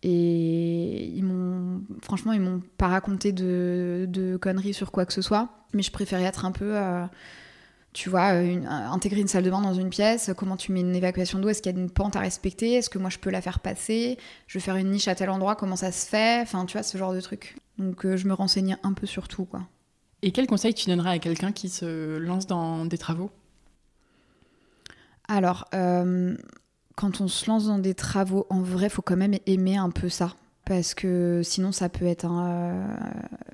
[0.03, 5.21] Et ils m'ont, franchement, ils m'ont pas raconté de, de conneries sur quoi que ce
[5.21, 5.49] soit.
[5.73, 7.05] Mais je préférais être un peu, euh,
[7.93, 10.31] tu vois, une- euh, intégrer une salle de bain dans une pièce.
[10.35, 11.49] Comment tu mets une évacuation d'eau?
[11.49, 12.73] Est-ce qu'il y a une pente à respecter?
[12.73, 14.17] Est-ce que moi je peux la faire passer?
[14.47, 15.55] Je vais faire une niche à tel endroit?
[15.55, 16.39] Comment ça se fait?
[16.41, 17.57] Enfin, tu vois, ce genre de truc.
[17.77, 19.61] Donc, euh, je me renseignais un peu sur tout, quoi.
[20.23, 23.29] Et quel conseil tu donnerais à quelqu'un qui se lance dans des travaux?
[25.27, 26.35] Alors, euh,
[27.01, 30.07] quand on se lance dans des travaux, en vrai, faut quand même aimer un peu
[30.07, 30.35] ça.
[30.65, 32.45] Parce que sinon, ça peut être un.
[32.47, 32.87] euh,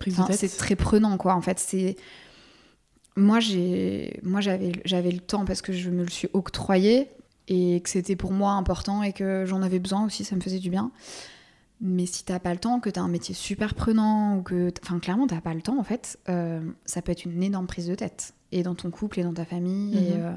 [0.07, 1.33] enfin, c'est très prenant, quoi.
[1.35, 1.95] En fait, c'est.
[3.15, 7.07] Moi, j'ai, moi, j'avais, j'avais le temps parce que je me le suis octroyé
[7.47, 10.23] et que c'était pour moi important et que j'en avais besoin aussi.
[10.25, 10.91] Ça me faisait du bien.
[11.79, 14.99] Mais si t'as pas le temps, que t'as un métier super prenant ou que, enfin,
[14.99, 17.95] clairement, t'as pas le temps, en fait, euh, ça peut être une énorme prise de
[17.95, 18.33] tête.
[18.51, 19.95] Et dans ton couple et dans ta famille.
[19.97, 20.23] et, Mhm.
[20.25, 20.31] euh,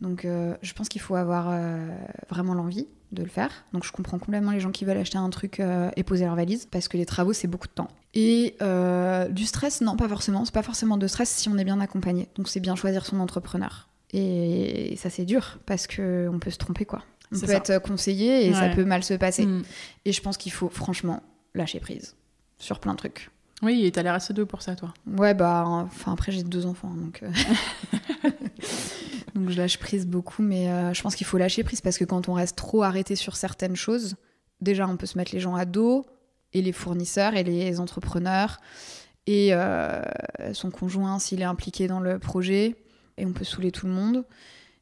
[0.00, 1.88] donc, euh, je pense qu'il faut avoir euh,
[2.28, 3.50] vraiment l'envie de le faire.
[3.72, 6.34] Donc, je comprends complètement les gens qui veulent acheter un truc euh, et poser leur
[6.34, 7.88] valise parce que les travaux, c'est beaucoup de temps.
[8.14, 8.56] Et
[9.30, 10.44] du stress, non, pas forcément.
[10.44, 12.28] C'est pas forcément de stress si on est bien accompagné.
[12.34, 13.88] Donc, c'est bien choisir son entrepreneur.
[14.12, 17.02] Et ça, c'est dur parce que on peut se tromper, quoi.
[17.34, 17.54] On peut ça.
[17.54, 19.44] être conseillé et ça peut mal se passer.
[19.44, 19.62] Mm.
[20.04, 21.22] Et je pense qu'il faut franchement
[21.54, 22.14] lâcher prise
[22.58, 23.30] sur plein de trucs.
[23.62, 24.92] Oui, et t'as l'air assez doux pour ça, toi.
[25.06, 27.22] Ouais, bah, enfin, après, j'ai deux enfants, donc.
[27.22, 28.30] euh,
[29.36, 32.04] donc, je lâche prise beaucoup, mais euh, je pense qu'il faut lâcher prise parce que
[32.04, 34.16] quand on reste trop arrêté sur certaines choses,
[34.60, 36.06] déjà, on peut se mettre les gens à dos,
[36.52, 38.60] et les fournisseurs, et les entrepreneurs,
[39.26, 40.00] et euh,
[40.52, 42.76] son conjoint s'il est impliqué dans le projet,
[43.18, 44.24] et on peut saouler tout le monde.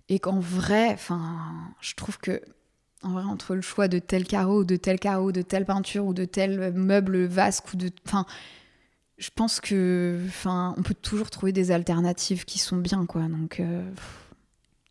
[0.09, 1.37] Et qu'en vrai, enfin,
[1.81, 2.41] je trouve que
[3.03, 6.07] En vrai, entre le choix de tel carreau, ou de tel carreau, de telle peinture,
[6.07, 7.91] ou de tel meuble vasque, ou de.
[8.07, 8.25] Enfin,
[9.19, 10.21] je pense que.
[10.29, 13.23] Enfin, on peut toujours trouver des alternatives qui sont bien, quoi.
[13.23, 13.83] Donc, euh,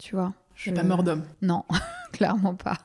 [0.04, 0.34] tu vois.
[0.56, 1.24] Je suis pas mort d'homme.
[1.42, 1.64] Non,
[2.12, 2.78] clairement pas.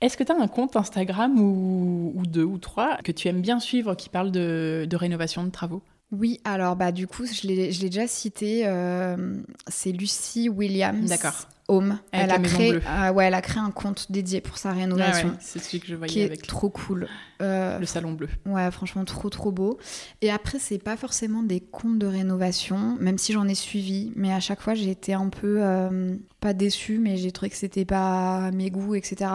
[0.00, 3.40] Est-ce que tu as un compte Instagram ou, ou, deux ou trois que tu aimes
[3.40, 5.82] bien suivre qui parle de, de rénovation de travaux?
[6.12, 11.08] Oui, alors bah du coup, je l'ai déjà cité, euh, c'est Lucie Williams.
[11.08, 11.48] D'accord.
[11.70, 11.98] Home.
[12.12, 12.78] Elle a, créé,
[13.12, 15.32] ouais, elle a créé un compte dédié pour sa rénovation.
[15.34, 17.06] Ah c'est celui que je voyais qui est trop cool.
[17.42, 18.28] Euh, le salon bleu.
[18.46, 19.78] Ouais, franchement, trop trop beau.
[20.22, 24.32] Et après, c'est pas forcément des comptes de rénovation, même si j'en ai suivi, mais
[24.32, 27.84] à chaque fois, j'ai été un peu euh, pas déçue, mais j'ai trouvé que c'était
[27.84, 29.30] pas mes goûts, etc.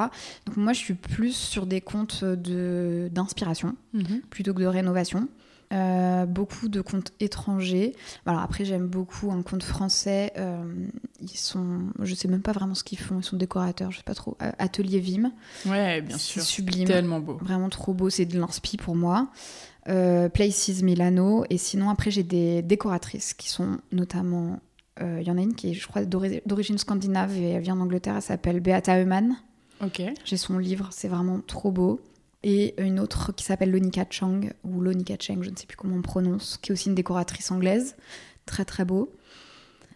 [0.47, 4.21] Donc moi, je suis plus sur des comptes de d'inspiration Mhm.
[4.31, 5.27] plutôt que de rénovation.
[5.73, 7.95] Euh, beaucoup de comptes étrangers.
[8.27, 10.31] Alors après, j'aime beaucoup un compte français.
[10.37, 10.63] euh,
[11.19, 13.19] ils sont, je sais même pas vraiment ce qu'ils font.
[13.19, 14.37] Ils sont décorateurs, je sais pas trop.
[14.43, 15.31] Euh, Atelier Vim,
[15.65, 16.43] Ouais, bien sûr.
[16.43, 17.37] sublime, Tellement beau.
[17.41, 18.09] vraiment trop beau.
[18.11, 19.29] C'est de l'inspi pour moi.
[19.89, 21.43] Euh, Places Milano.
[21.49, 24.59] Et sinon, après, j'ai des décoratrices qui sont notamment.
[25.01, 27.63] euh, Il y en a une qui est, je crois, d'ori- d'origine scandinave et elle
[27.63, 28.15] vient d'Angleterre.
[28.17, 29.35] Elle s'appelle Beata Eumann.
[29.83, 30.01] Ok.
[30.23, 31.99] J'ai son livre, c'est vraiment trop beau.
[32.43, 35.95] Et une autre qui s'appelle Lonika Chang, ou Lonika Cheng, je ne sais plus comment
[35.95, 37.95] on prononce, qui est aussi une décoratrice anglaise.
[38.45, 39.13] Très très beau.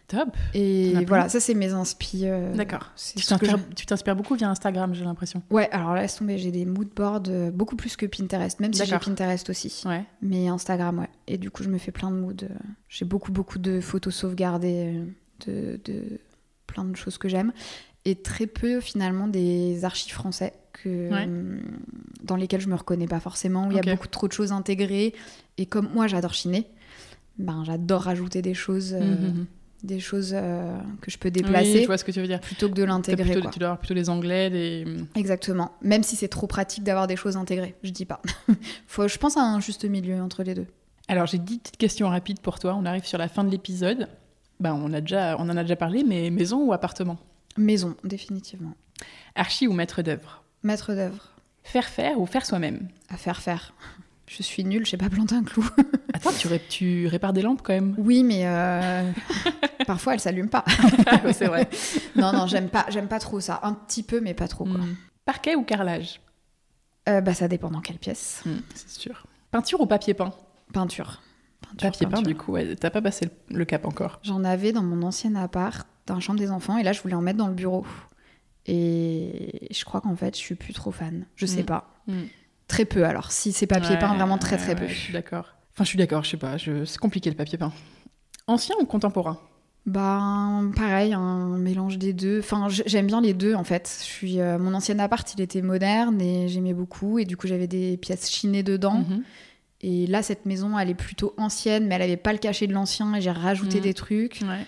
[0.06, 0.34] Top.
[0.54, 2.22] Et voilà, ça c'est mes inspi.
[2.24, 2.90] euh, D'accord.
[3.76, 5.42] Tu t'inspires beaucoup via Instagram, j'ai l'impression.
[5.50, 8.72] Ouais, alors là, laisse tomber, j'ai des mood boards euh, beaucoup plus que Pinterest, même
[8.72, 8.98] si j'ai.
[8.98, 9.82] Pinterest aussi.
[9.84, 10.04] Ouais.
[10.22, 11.10] Mais Instagram, ouais.
[11.26, 12.32] Et du coup, je me fais plein de moods.
[12.44, 12.48] euh,
[12.88, 14.98] J'ai beaucoup, beaucoup de photos sauvegardées
[15.46, 16.20] de, de
[16.66, 17.52] plein de choses que j'aime.
[18.06, 21.26] Et très peu, finalement, des archives français que, Ouais.
[21.28, 21.60] euh,
[22.22, 24.52] dans lesquelles je me reconnais pas forcément, où il y a beaucoup trop de choses
[24.52, 25.14] intégrées.
[25.56, 26.66] Et comme moi, j'adore chiner,
[27.38, 29.46] ben, j'adore rajouter des choses, euh, Mhm.
[29.84, 32.40] des choses euh, que je peux Oui, déplacer je vois ce que tu veux dire.
[32.40, 33.34] plutôt que de l'intégrer.
[33.34, 34.84] tu dois avoir plutôt les anglais, des.
[35.14, 35.72] Exactement.
[35.82, 38.20] Même si c'est trop pratique d'avoir des choses intégrées, je dis pas.
[38.86, 40.66] Faut, je pense à un juste milieu entre les deux.
[41.06, 42.74] Alors j'ai dix petites questions rapides pour toi.
[42.74, 44.08] On arrive sur la fin de l'épisode.
[44.60, 47.16] Ben, on, a déjà, on en a déjà parlé, mais maison ou appartement?
[47.56, 48.74] Maison, définitivement.
[49.36, 50.42] Archi ou maître d'œuvre?
[50.62, 51.28] Maître d'œuvre.
[51.62, 52.88] Faire faire ou faire soi-même?
[53.08, 53.72] À faire faire.
[54.26, 55.66] Je suis nulle, je sais pas planter un clou.
[56.14, 57.94] Attends, tu, ré- tu répares des lampes quand même?
[57.98, 59.10] Oui, mais euh,
[59.86, 60.64] parfois elles s'allument pas.
[61.32, 61.68] C'est vrai.
[62.16, 63.60] Non, non, j'aime pas, j'aime pas trop ça.
[63.62, 64.64] Un petit peu, mais pas trop.
[64.64, 64.78] Quoi.
[64.78, 64.96] Hmm.
[65.24, 66.20] Parquet ou carrelage?
[67.08, 68.42] Euh, bah, ça dépend dans quelle pièce.
[68.44, 69.24] Hmm, C'est sûr.
[69.50, 70.32] Peinture ou papier peint?
[70.74, 71.22] Peinture.
[71.62, 72.26] Peinture, Papier peint, peinture.
[72.28, 74.20] du coup, ouais, t'as pas passé le le cap encore.
[74.22, 77.14] J'en avais dans mon ancien appart, dans la chambre des enfants, et là je voulais
[77.14, 77.84] en mettre dans le bureau.
[78.66, 81.26] Et je crois qu'en fait, je suis plus trop fan.
[81.36, 81.66] Je sais Mm.
[81.66, 81.94] pas.
[82.06, 82.24] Hmm.
[82.66, 83.32] Très peu alors.
[83.32, 84.86] Si c'est papier peint, vraiment très ouais, très peu.
[84.86, 85.54] je suis d'accord.
[85.74, 86.84] Enfin, je suis d'accord, je sais pas, je...
[86.84, 87.72] c'est compliqué le papier peint.
[88.46, 89.38] Ancien ou contemporain?
[89.86, 92.40] Ben, pareil, un mélange des deux.
[92.40, 93.88] Enfin, j'aime bien les deux en fait.
[94.00, 97.18] Je suis, euh, mon ancien appart, il était moderne et j'aimais beaucoup.
[97.18, 98.98] Et du coup, j'avais des pièces chinées dedans.
[99.08, 99.22] Mhm.
[99.80, 102.74] Et là, cette maison, elle est plutôt ancienne, mais elle avait pas le cachet de
[102.74, 103.82] l'ancien et j'ai rajouté Mhm.
[103.82, 104.40] des trucs.
[104.42, 104.66] Ouais.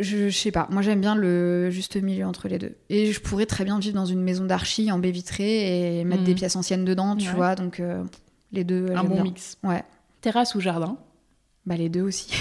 [0.00, 0.66] Je, je sais pas.
[0.70, 2.76] Moi, j'aime bien le juste milieu entre les deux.
[2.88, 6.24] Et je pourrais très bien vivre dans une maison d'archi en baie vitrée et mettre
[6.24, 7.34] des pièces anciennes dedans, tu Ouais.
[7.34, 7.54] vois.
[7.54, 8.02] Donc, euh,
[8.52, 8.88] les deux.
[8.94, 9.22] Un bon bien.
[9.22, 9.56] mix.
[9.62, 9.84] Ouais.
[10.20, 10.96] Terrasse ou jardin?
[11.66, 12.32] Bah, les deux aussi.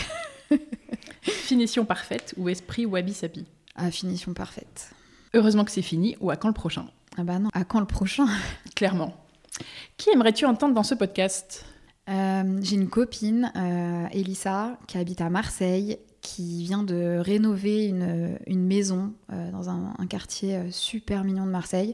[1.22, 4.90] Finition parfaite ou esprit wabi-sabi À finition parfaite.
[5.34, 6.86] Heureusement que c'est fini ou à quand le prochain?
[7.18, 7.50] Ah bah non.
[7.54, 8.26] À quand le prochain?
[8.76, 9.14] Clairement.
[9.98, 11.66] Qui aimerais-tu entendre dans ce podcast?
[12.10, 18.40] Euh, J'ai une copine, euh, Elissa, qui habite à Marseille, qui vient de rénover une,
[18.48, 21.94] une maison euh, dans un, un quartier euh, super mignon de Marseille.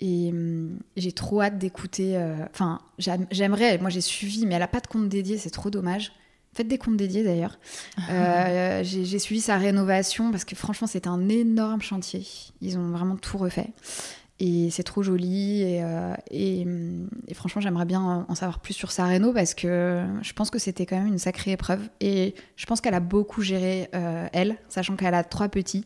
[0.00, 2.16] Et hum, j'ai trop hâte d'écouter.
[2.16, 3.78] euh, Enfin, j'aime- j'aimerais.
[3.78, 6.12] Moi, j'ai suivi, mais elle a pas de compte dédié, c'est trop dommage.
[6.54, 7.58] Faites des comptes dédiés d'ailleurs.
[8.10, 12.26] Euh, j'ai j'ai suivi sa rénovation parce que franchement, c'est un énorme chantier.
[12.60, 13.68] Ils ont vraiment tout refait.
[14.40, 15.62] Et c'est trop joli.
[15.62, 16.14] Et, euh,
[16.64, 20.50] hum, et franchement, j'aimerais bien en savoir plus sur sa réno parce que je pense
[20.50, 21.88] que c'était quand même une sacrée épreuve.
[22.00, 25.84] Et je pense qu'elle a beaucoup géré, euh, elle, sachant qu'elle a trois petits.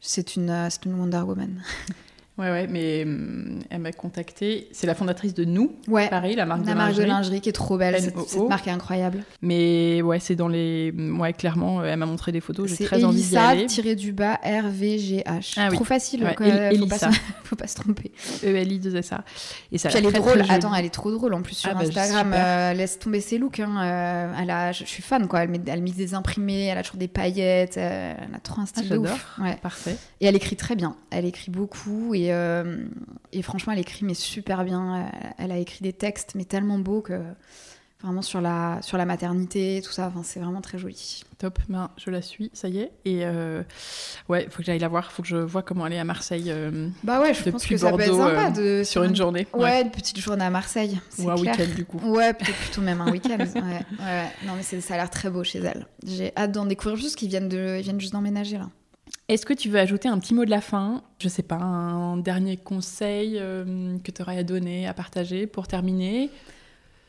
[0.00, 1.62] C'est une, euh, une Wonder Woman.
[2.38, 4.68] Ouais, ouais, mais hum, elle m'a contacté.
[4.72, 7.40] C'est la fondatrice de Nous, Ouais, pareil, la marque la de marque de lingerie.
[7.40, 7.98] qui est trop belle.
[8.00, 8.14] Cette,
[8.48, 9.24] marque est incroyable.
[9.40, 10.92] Mais ouais, c'est dans les.
[11.18, 12.68] Ouais, clairement, euh, elle m'a montré des photos.
[12.68, 13.66] J'ai très envie d'y aller.
[13.66, 15.54] tiré du bas RVGH.
[15.56, 15.76] Ah oui.
[15.76, 16.24] Trop facile.
[16.24, 16.46] Ouais, quoi.
[16.46, 17.06] El- faut, pas se,
[17.44, 18.12] faut pas se tromper.
[18.42, 19.24] ELI 2 SA.
[19.72, 20.42] Et ça Puis elle est drôle.
[20.48, 22.32] Attends, elle est trop drôle en plus sur Ah bah, Instagram.
[22.34, 23.60] euh, laisse tomber ses looks.
[23.60, 23.76] hein.
[23.82, 25.42] Euh, elle a, je, suis fan quoi.
[25.42, 26.66] Elle, met, elle mixe des imprimés.
[26.66, 27.78] Elle a toujours des paillettes.
[27.78, 29.26] euh, elle a trop un style Ah, de ouf.
[29.40, 29.56] Ouais.
[29.62, 29.96] Parfait.
[30.20, 30.96] Et elle écrit très bien.
[31.10, 32.84] Elle écrit beaucoup et, euh,
[33.32, 35.10] et franchement, elle écrit mais super bien.
[35.12, 37.20] Elle, elle a écrit des textes mais tellement beaux que.
[38.02, 40.08] Vraiment sur la, sur la maternité, tout ça.
[40.08, 41.22] Enfin, c'est vraiment très joli.
[41.38, 42.92] Top, ben, je la suis, ça y est.
[43.06, 43.62] Et euh,
[44.28, 45.98] ouais, il faut que j'aille la voir, il faut que je vois comment elle est
[45.98, 46.44] à Marseille.
[46.48, 49.16] euh, Bah ouais, je pense que ça peut être Bordeaux, sympa euh, de sur une
[49.16, 49.46] journée.
[49.54, 51.00] Ouais, une petite journée à Marseille.
[51.20, 51.98] Ou un week-end du coup.
[52.04, 53.38] Ouais, peut-être plutôt même un week-end.
[53.38, 54.30] ouais, ouais, ouais.
[54.46, 55.86] Non, mais c'est- ça a l'air très beau chez elle.
[56.06, 58.68] J'ai hâte d'en découvrir parce qu'ils viennent, de, ils viennent juste d'emménager là.
[59.28, 62.16] Est-ce que tu veux ajouter un petit mot de la fin Je sais pas, un
[62.16, 66.30] dernier conseil euh, que tu aurais à donner, à partager pour terminer?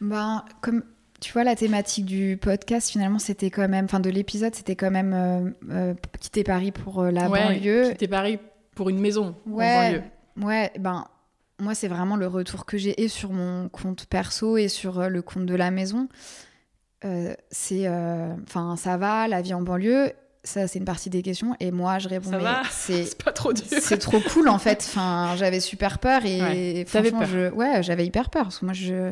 [0.02, 0.84] Ben, comme
[1.20, 4.92] tu vois, la thématique du podcast, finalement, c'était quand même, enfin de l'épisode, c'était quand
[4.92, 7.90] même euh, euh, quitter Paris pour la Ouais, banlieue.
[7.92, 8.40] Quitter Paris
[8.76, 10.04] pour une maison en Ouais, banlieue.
[10.48, 11.06] ouais, ben
[11.60, 15.22] moi c'est vraiment le retour que j'ai et sur mon compte perso et sur le
[15.24, 16.08] compte de la maison.
[17.50, 20.12] C'est, enfin, ça va, la vie en banlieue,
[20.48, 21.56] ça c'est une partie des questions.
[21.60, 22.32] Et moi je réponds,
[22.72, 23.66] c'est pas trop dur.
[23.68, 24.84] c'est trop cool en fait.
[24.88, 27.28] Enfin, j'avais super peur et Ouais, franchement, peur.
[27.28, 29.12] je, ouais, j'avais hyper peur parce que moi je,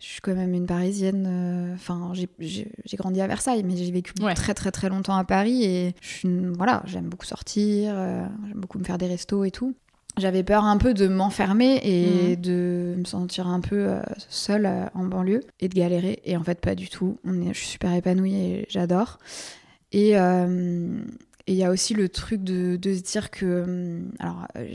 [0.00, 1.26] je suis quand même une Parisienne.
[1.28, 4.34] euh, Enfin, j'ai- grandi à Versailles, mais j'ai vécu Ouais.
[4.34, 8.60] très très très longtemps à Paris et je suis, voilà, j'aime beaucoup sortir, euh, j'aime
[8.60, 9.74] beaucoup me faire des restos et tout.
[10.16, 12.40] J'avais peur un peu de m'enfermer et Mhm.
[12.42, 16.20] de me sentir un peu euh, seule en banlieue et de galérer.
[16.24, 17.18] Et en fait, pas du tout.
[17.24, 19.18] On est, je suis super épanouie et j'adore.
[19.94, 20.98] Et euh,
[21.46, 23.62] et il y a aussi le truc de, de se dire que.
[23.64, 24.66] hum, Alors, euh,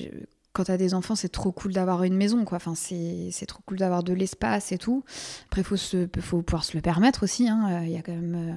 [0.54, 2.56] quand t'as des enfants, c'est trop cool d'avoir une maison, quoi.
[2.58, 5.04] Enfin, c'est trop cool d'avoir de l'espace et tout.
[5.48, 7.48] Après, il faut, se- faut pouvoir se le permettre aussi.
[7.48, 7.82] hein.
[7.82, 8.36] Euh, Il y a quand même.
[8.36, 8.54] euh,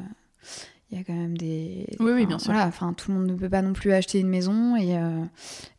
[0.90, 1.86] il y a quand même des.
[2.00, 2.52] Oui, oui, bien sûr.
[2.52, 5.22] Voilà, enfin, tout le monde ne peut pas non plus acheter une maison et, euh,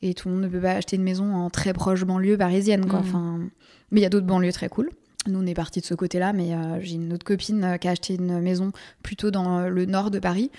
[0.02, 2.86] et tout le monde ne peut pas acheter une maison en très proche banlieue parisienne,
[2.88, 3.00] quoi.
[3.00, 3.06] Mhm.
[3.08, 3.40] Enfin,
[3.92, 4.90] mais il y a d'autres banlieues très cool.
[5.28, 7.88] Nous, on est parti de ce côté-là, mais euh, j'ai une autre copine euh, qui
[7.88, 8.72] a acheté une maison
[9.04, 10.52] plutôt dans euh, le nord de Paris.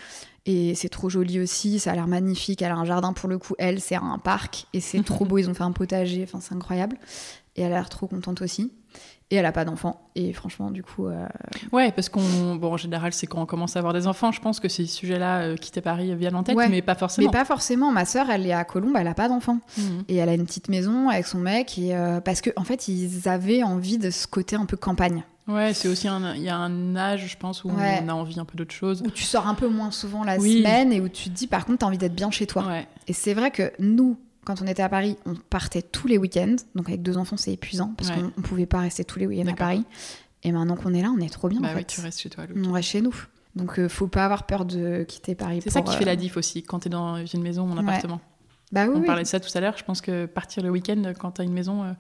[0.47, 2.63] Et c'est trop joli aussi, ça a l'air magnifique.
[2.63, 4.67] Elle a un jardin pour le coup, elle, c'est un parc.
[4.73, 6.97] Et c'est trop beau, ils ont fait un potager, enfin, c'est incroyable.
[7.57, 8.73] Et elle a l'air trop contente aussi.
[9.31, 10.11] Et elle a pas d'enfant.
[10.15, 11.27] Et franchement, du coup, euh,
[11.73, 14.31] Ouais, parce qu'on, bon, en général, c'est quand on commence à avoir des enfants.
[14.33, 16.69] Je pense que ces sujets-là, euh, quitter Paris, viennent en tête, Ouais.
[16.69, 17.27] mais pas forcément.
[17.29, 17.91] mais pas forcément.
[17.91, 19.59] Ma sœur, elle est à Colombes, elle a pas d'enfant.
[19.79, 20.05] Mhm.
[20.09, 21.79] Et elle a une petite maison avec son mec.
[21.79, 25.25] Et, euh, parce que en fait, ils avaient envie de ce côté un peu campagne.
[25.49, 28.01] Ouais, c'est aussi un, il y a un âge, je pense, où Ouais.
[28.05, 29.03] on a envie un peu d'autre chose.
[29.07, 30.59] Où tu sors un peu moins souvent la Oui.
[30.59, 32.67] semaine et où tu te dis, par contre, t'as envie d'être bien chez toi.
[32.67, 32.87] Ouais.
[33.09, 36.57] Et c'est vrai que nous, quand on était à Paris, on partait tous les week-ends.
[36.75, 38.17] Donc avec deux enfants, c'est épuisant parce Ouais.
[38.17, 39.57] qu'on on pouvait pas rester tous les week-ends à.
[39.57, 39.85] Paris.
[40.43, 41.61] Et maintenant qu'on est là, on est trop bien.
[41.61, 41.85] Bah en oui, fait.
[41.87, 42.45] tu restes chez toi.
[42.65, 43.15] On reste chez nous.
[43.57, 45.61] Donc euh, faut pas avoir peur de quitter Paris.
[45.63, 47.75] C'est ça qui fait euh, la diff aussi, quand tu es dans une maison, mon
[47.77, 47.83] Ouais.
[47.89, 48.21] appartement.
[48.73, 48.95] Bah oui.
[48.97, 49.07] On oui.
[49.07, 51.45] parlait de ça tout à l'heure, je pense que partir le week-end quand tu as
[51.45, 51.93] une maison, euh,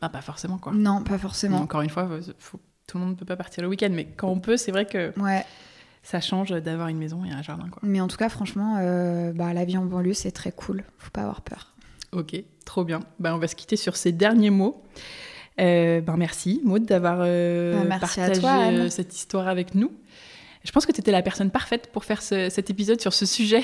[0.00, 0.72] bah pas forcément quoi.
[0.72, 1.58] Non, pas forcément.
[1.58, 4.04] Encore une fois, euh, faut- tout le monde ne peut pas partir le week-end, mais
[4.06, 5.44] quand on peut, c'est vrai que Ouais.
[6.02, 7.80] ça change d'avoir une maison et un jardin quoi.
[7.82, 10.84] Mais en tout cas, franchement, euh, bah, la vie en banlieue, c'est très cool.
[10.98, 11.74] Faut pas avoir peur.
[12.12, 13.00] Ok, trop bien.
[13.18, 14.82] Bah, on va se quitter sur ces derniers mots.
[15.58, 19.90] Euh, ben merci Maud d'avoir euh, Bah, partagé toi, euh, cette histoire avec nous.
[20.64, 23.24] Je pense que tu étais la personne parfaite pour faire ce- cet épisode sur ce
[23.24, 23.62] sujet.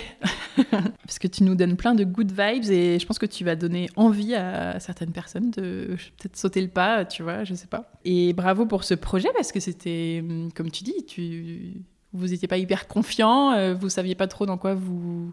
[0.71, 3.57] Parce que tu nous donnes plein de good vibes et je pense que tu vas
[3.57, 7.91] donner envie à certaines personnes de peut-être sauter le pas, tu vois, je sais pas.
[8.05, 12.47] Et bravo pour ce projet parce que c'était, hum, comme tu dis, tu, vous n'étiez
[12.49, 15.33] pas hyper confiant, vous saviez pas trop dans quoi vous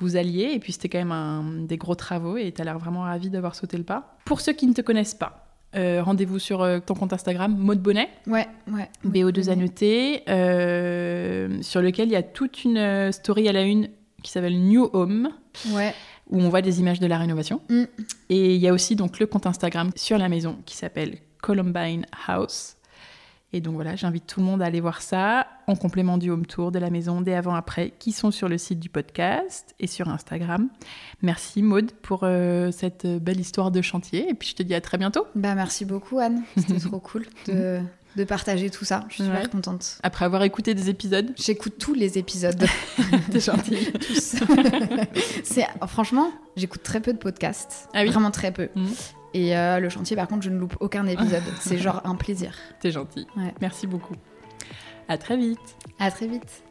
[0.00, 2.78] vous alliez et puis c'était quand même un, des gros travaux et tu as l'air
[2.78, 4.16] vraiment ravi d'avoir sauté le pas.
[4.24, 5.46] Pour ceux qui ne te connaissent pas,
[5.76, 8.08] euh, rendez-vous sur euh, ton compte Instagram, Maud Bonnet.
[8.26, 8.88] Ouais, ouais.
[9.06, 13.88] BO2ANET, euh, sur lequel il y a toute une euh, story à la une
[14.22, 15.30] qui s'appelle New Home,
[15.72, 15.94] Ouais.
[16.28, 17.60] où on voit des images de la rénovation.
[17.68, 17.84] Mm.
[18.30, 22.04] Et il y a aussi donc le compte Instagram sur la maison qui s'appelle Columbine
[22.26, 22.76] House.
[23.52, 26.46] Et donc voilà, j'invite tout le monde à aller voir ça en complément du home
[26.46, 30.08] tour de la maison des avant-après qui sont sur le site du podcast et sur
[30.08, 30.68] Instagram.
[31.22, 34.80] Merci Maude pour euh, cette belle histoire de chantier et puis je te dis à
[34.80, 35.26] très bientôt.
[35.34, 36.42] Bah merci beaucoup Anne.
[36.56, 37.80] C'était trop cool de,
[38.16, 39.04] de partager tout ça.
[39.08, 39.48] Je suis super Ouais.
[39.48, 39.98] contente.
[40.04, 42.64] Après avoir écouté des épisodes, J'écoute tous les épisodes.
[43.32, 43.90] t'es gentille.
[44.06, 44.36] tous.
[45.42, 47.88] c'est franchement, j'écoute très peu de podcasts.
[47.94, 48.68] Ah oui Vraiment très peu.
[48.76, 48.90] Mhm.
[49.34, 51.42] Et euh, le chantier, par contre, je ne loupe aucun épisode.
[51.60, 52.56] c'est genre un plaisir.
[52.80, 53.26] T'es gentil.
[53.36, 53.54] Ouais.
[53.60, 54.14] Merci beaucoup.
[55.08, 55.76] À très vite.
[55.98, 56.64] À très vite.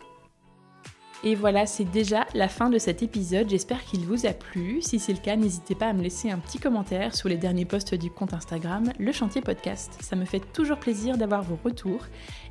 [1.21, 3.49] Et voilà, c'est déjà la fin de cet épisode.
[3.49, 4.81] J'espère qu'il vous a plu.
[4.81, 7.65] Si c'est le cas, n'hésitez pas à me laisser un petit commentaire sous les derniers
[7.65, 9.97] posts du compte Instagram, Le Chantier Podcast.
[9.99, 12.05] Ça me fait toujours plaisir d'avoir vos retours.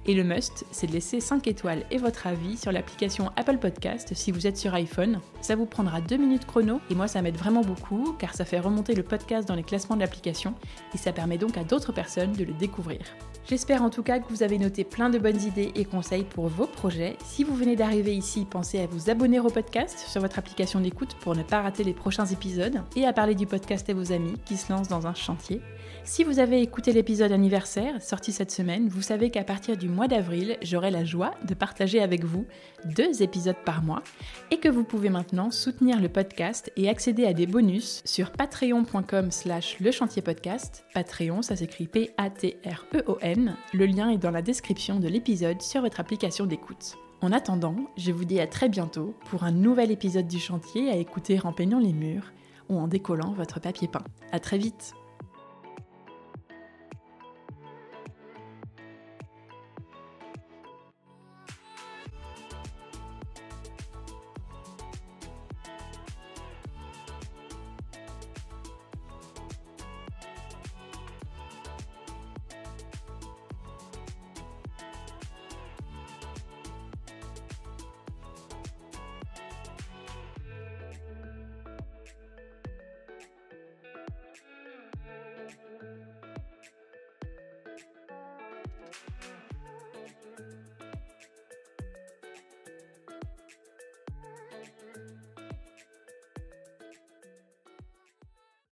[0.06, 4.14] Et le must, c'est de laisser 5 étoiles et votre avis sur l'application Apple Podcast
[4.14, 5.20] si vous êtes sur iPhone.
[5.40, 8.58] Ça vous prendra 2 minutes chrono et moi ça m'aide vraiment beaucoup car ça fait
[8.58, 10.54] remonter le podcast dans les classements de l'application
[10.94, 13.00] et ça permet donc à d'autres personnes de le découvrir.
[13.48, 16.48] J'espère en tout cas que vous avez noté plein de bonnes idées et conseils pour
[16.48, 17.16] vos projets.
[17.24, 21.16] Si vous venez d'arriver ici pensez à vous abonner au podcast sur votre application d'écoute
[21.20, 24.34] pour ne pas rater les prochains épisodes et à parler du podcast à vos amis
[24.44, 25.60] qui se lancent dans un chantier.
[26.08, 30.08] Si vous avez écouté l'épisode anniversaire sorti cette semaine, vous savez qu'à partir du mois
[30.08, 32.46] d'avril, j'aurai la joie de partager avec vous
[32.86, 34.02] deux épisodes par mois
[34.50, 39.30] et que vous pouvez maintenant soutenir le podcast et accéder à des bonus sur patreon.com
[39.30, 40.86] slash le chantier podcast.
[40.94, 43.56] Patreon, ça s'écrit P-A-T-R-E-O-N.
[43.74, 46.96] Le lien est dans la description de l'épisode sur votre application d'écoute.
[47.20, 50.96] En attendant, je vous dis à très bientôt pour un nouvel épisode du chantier à
[50.96, 52.32] écouter en peignant les murs
[52.70, 54.04] ou en décollant votre papier peint.
[54.32, 54.94] À très vite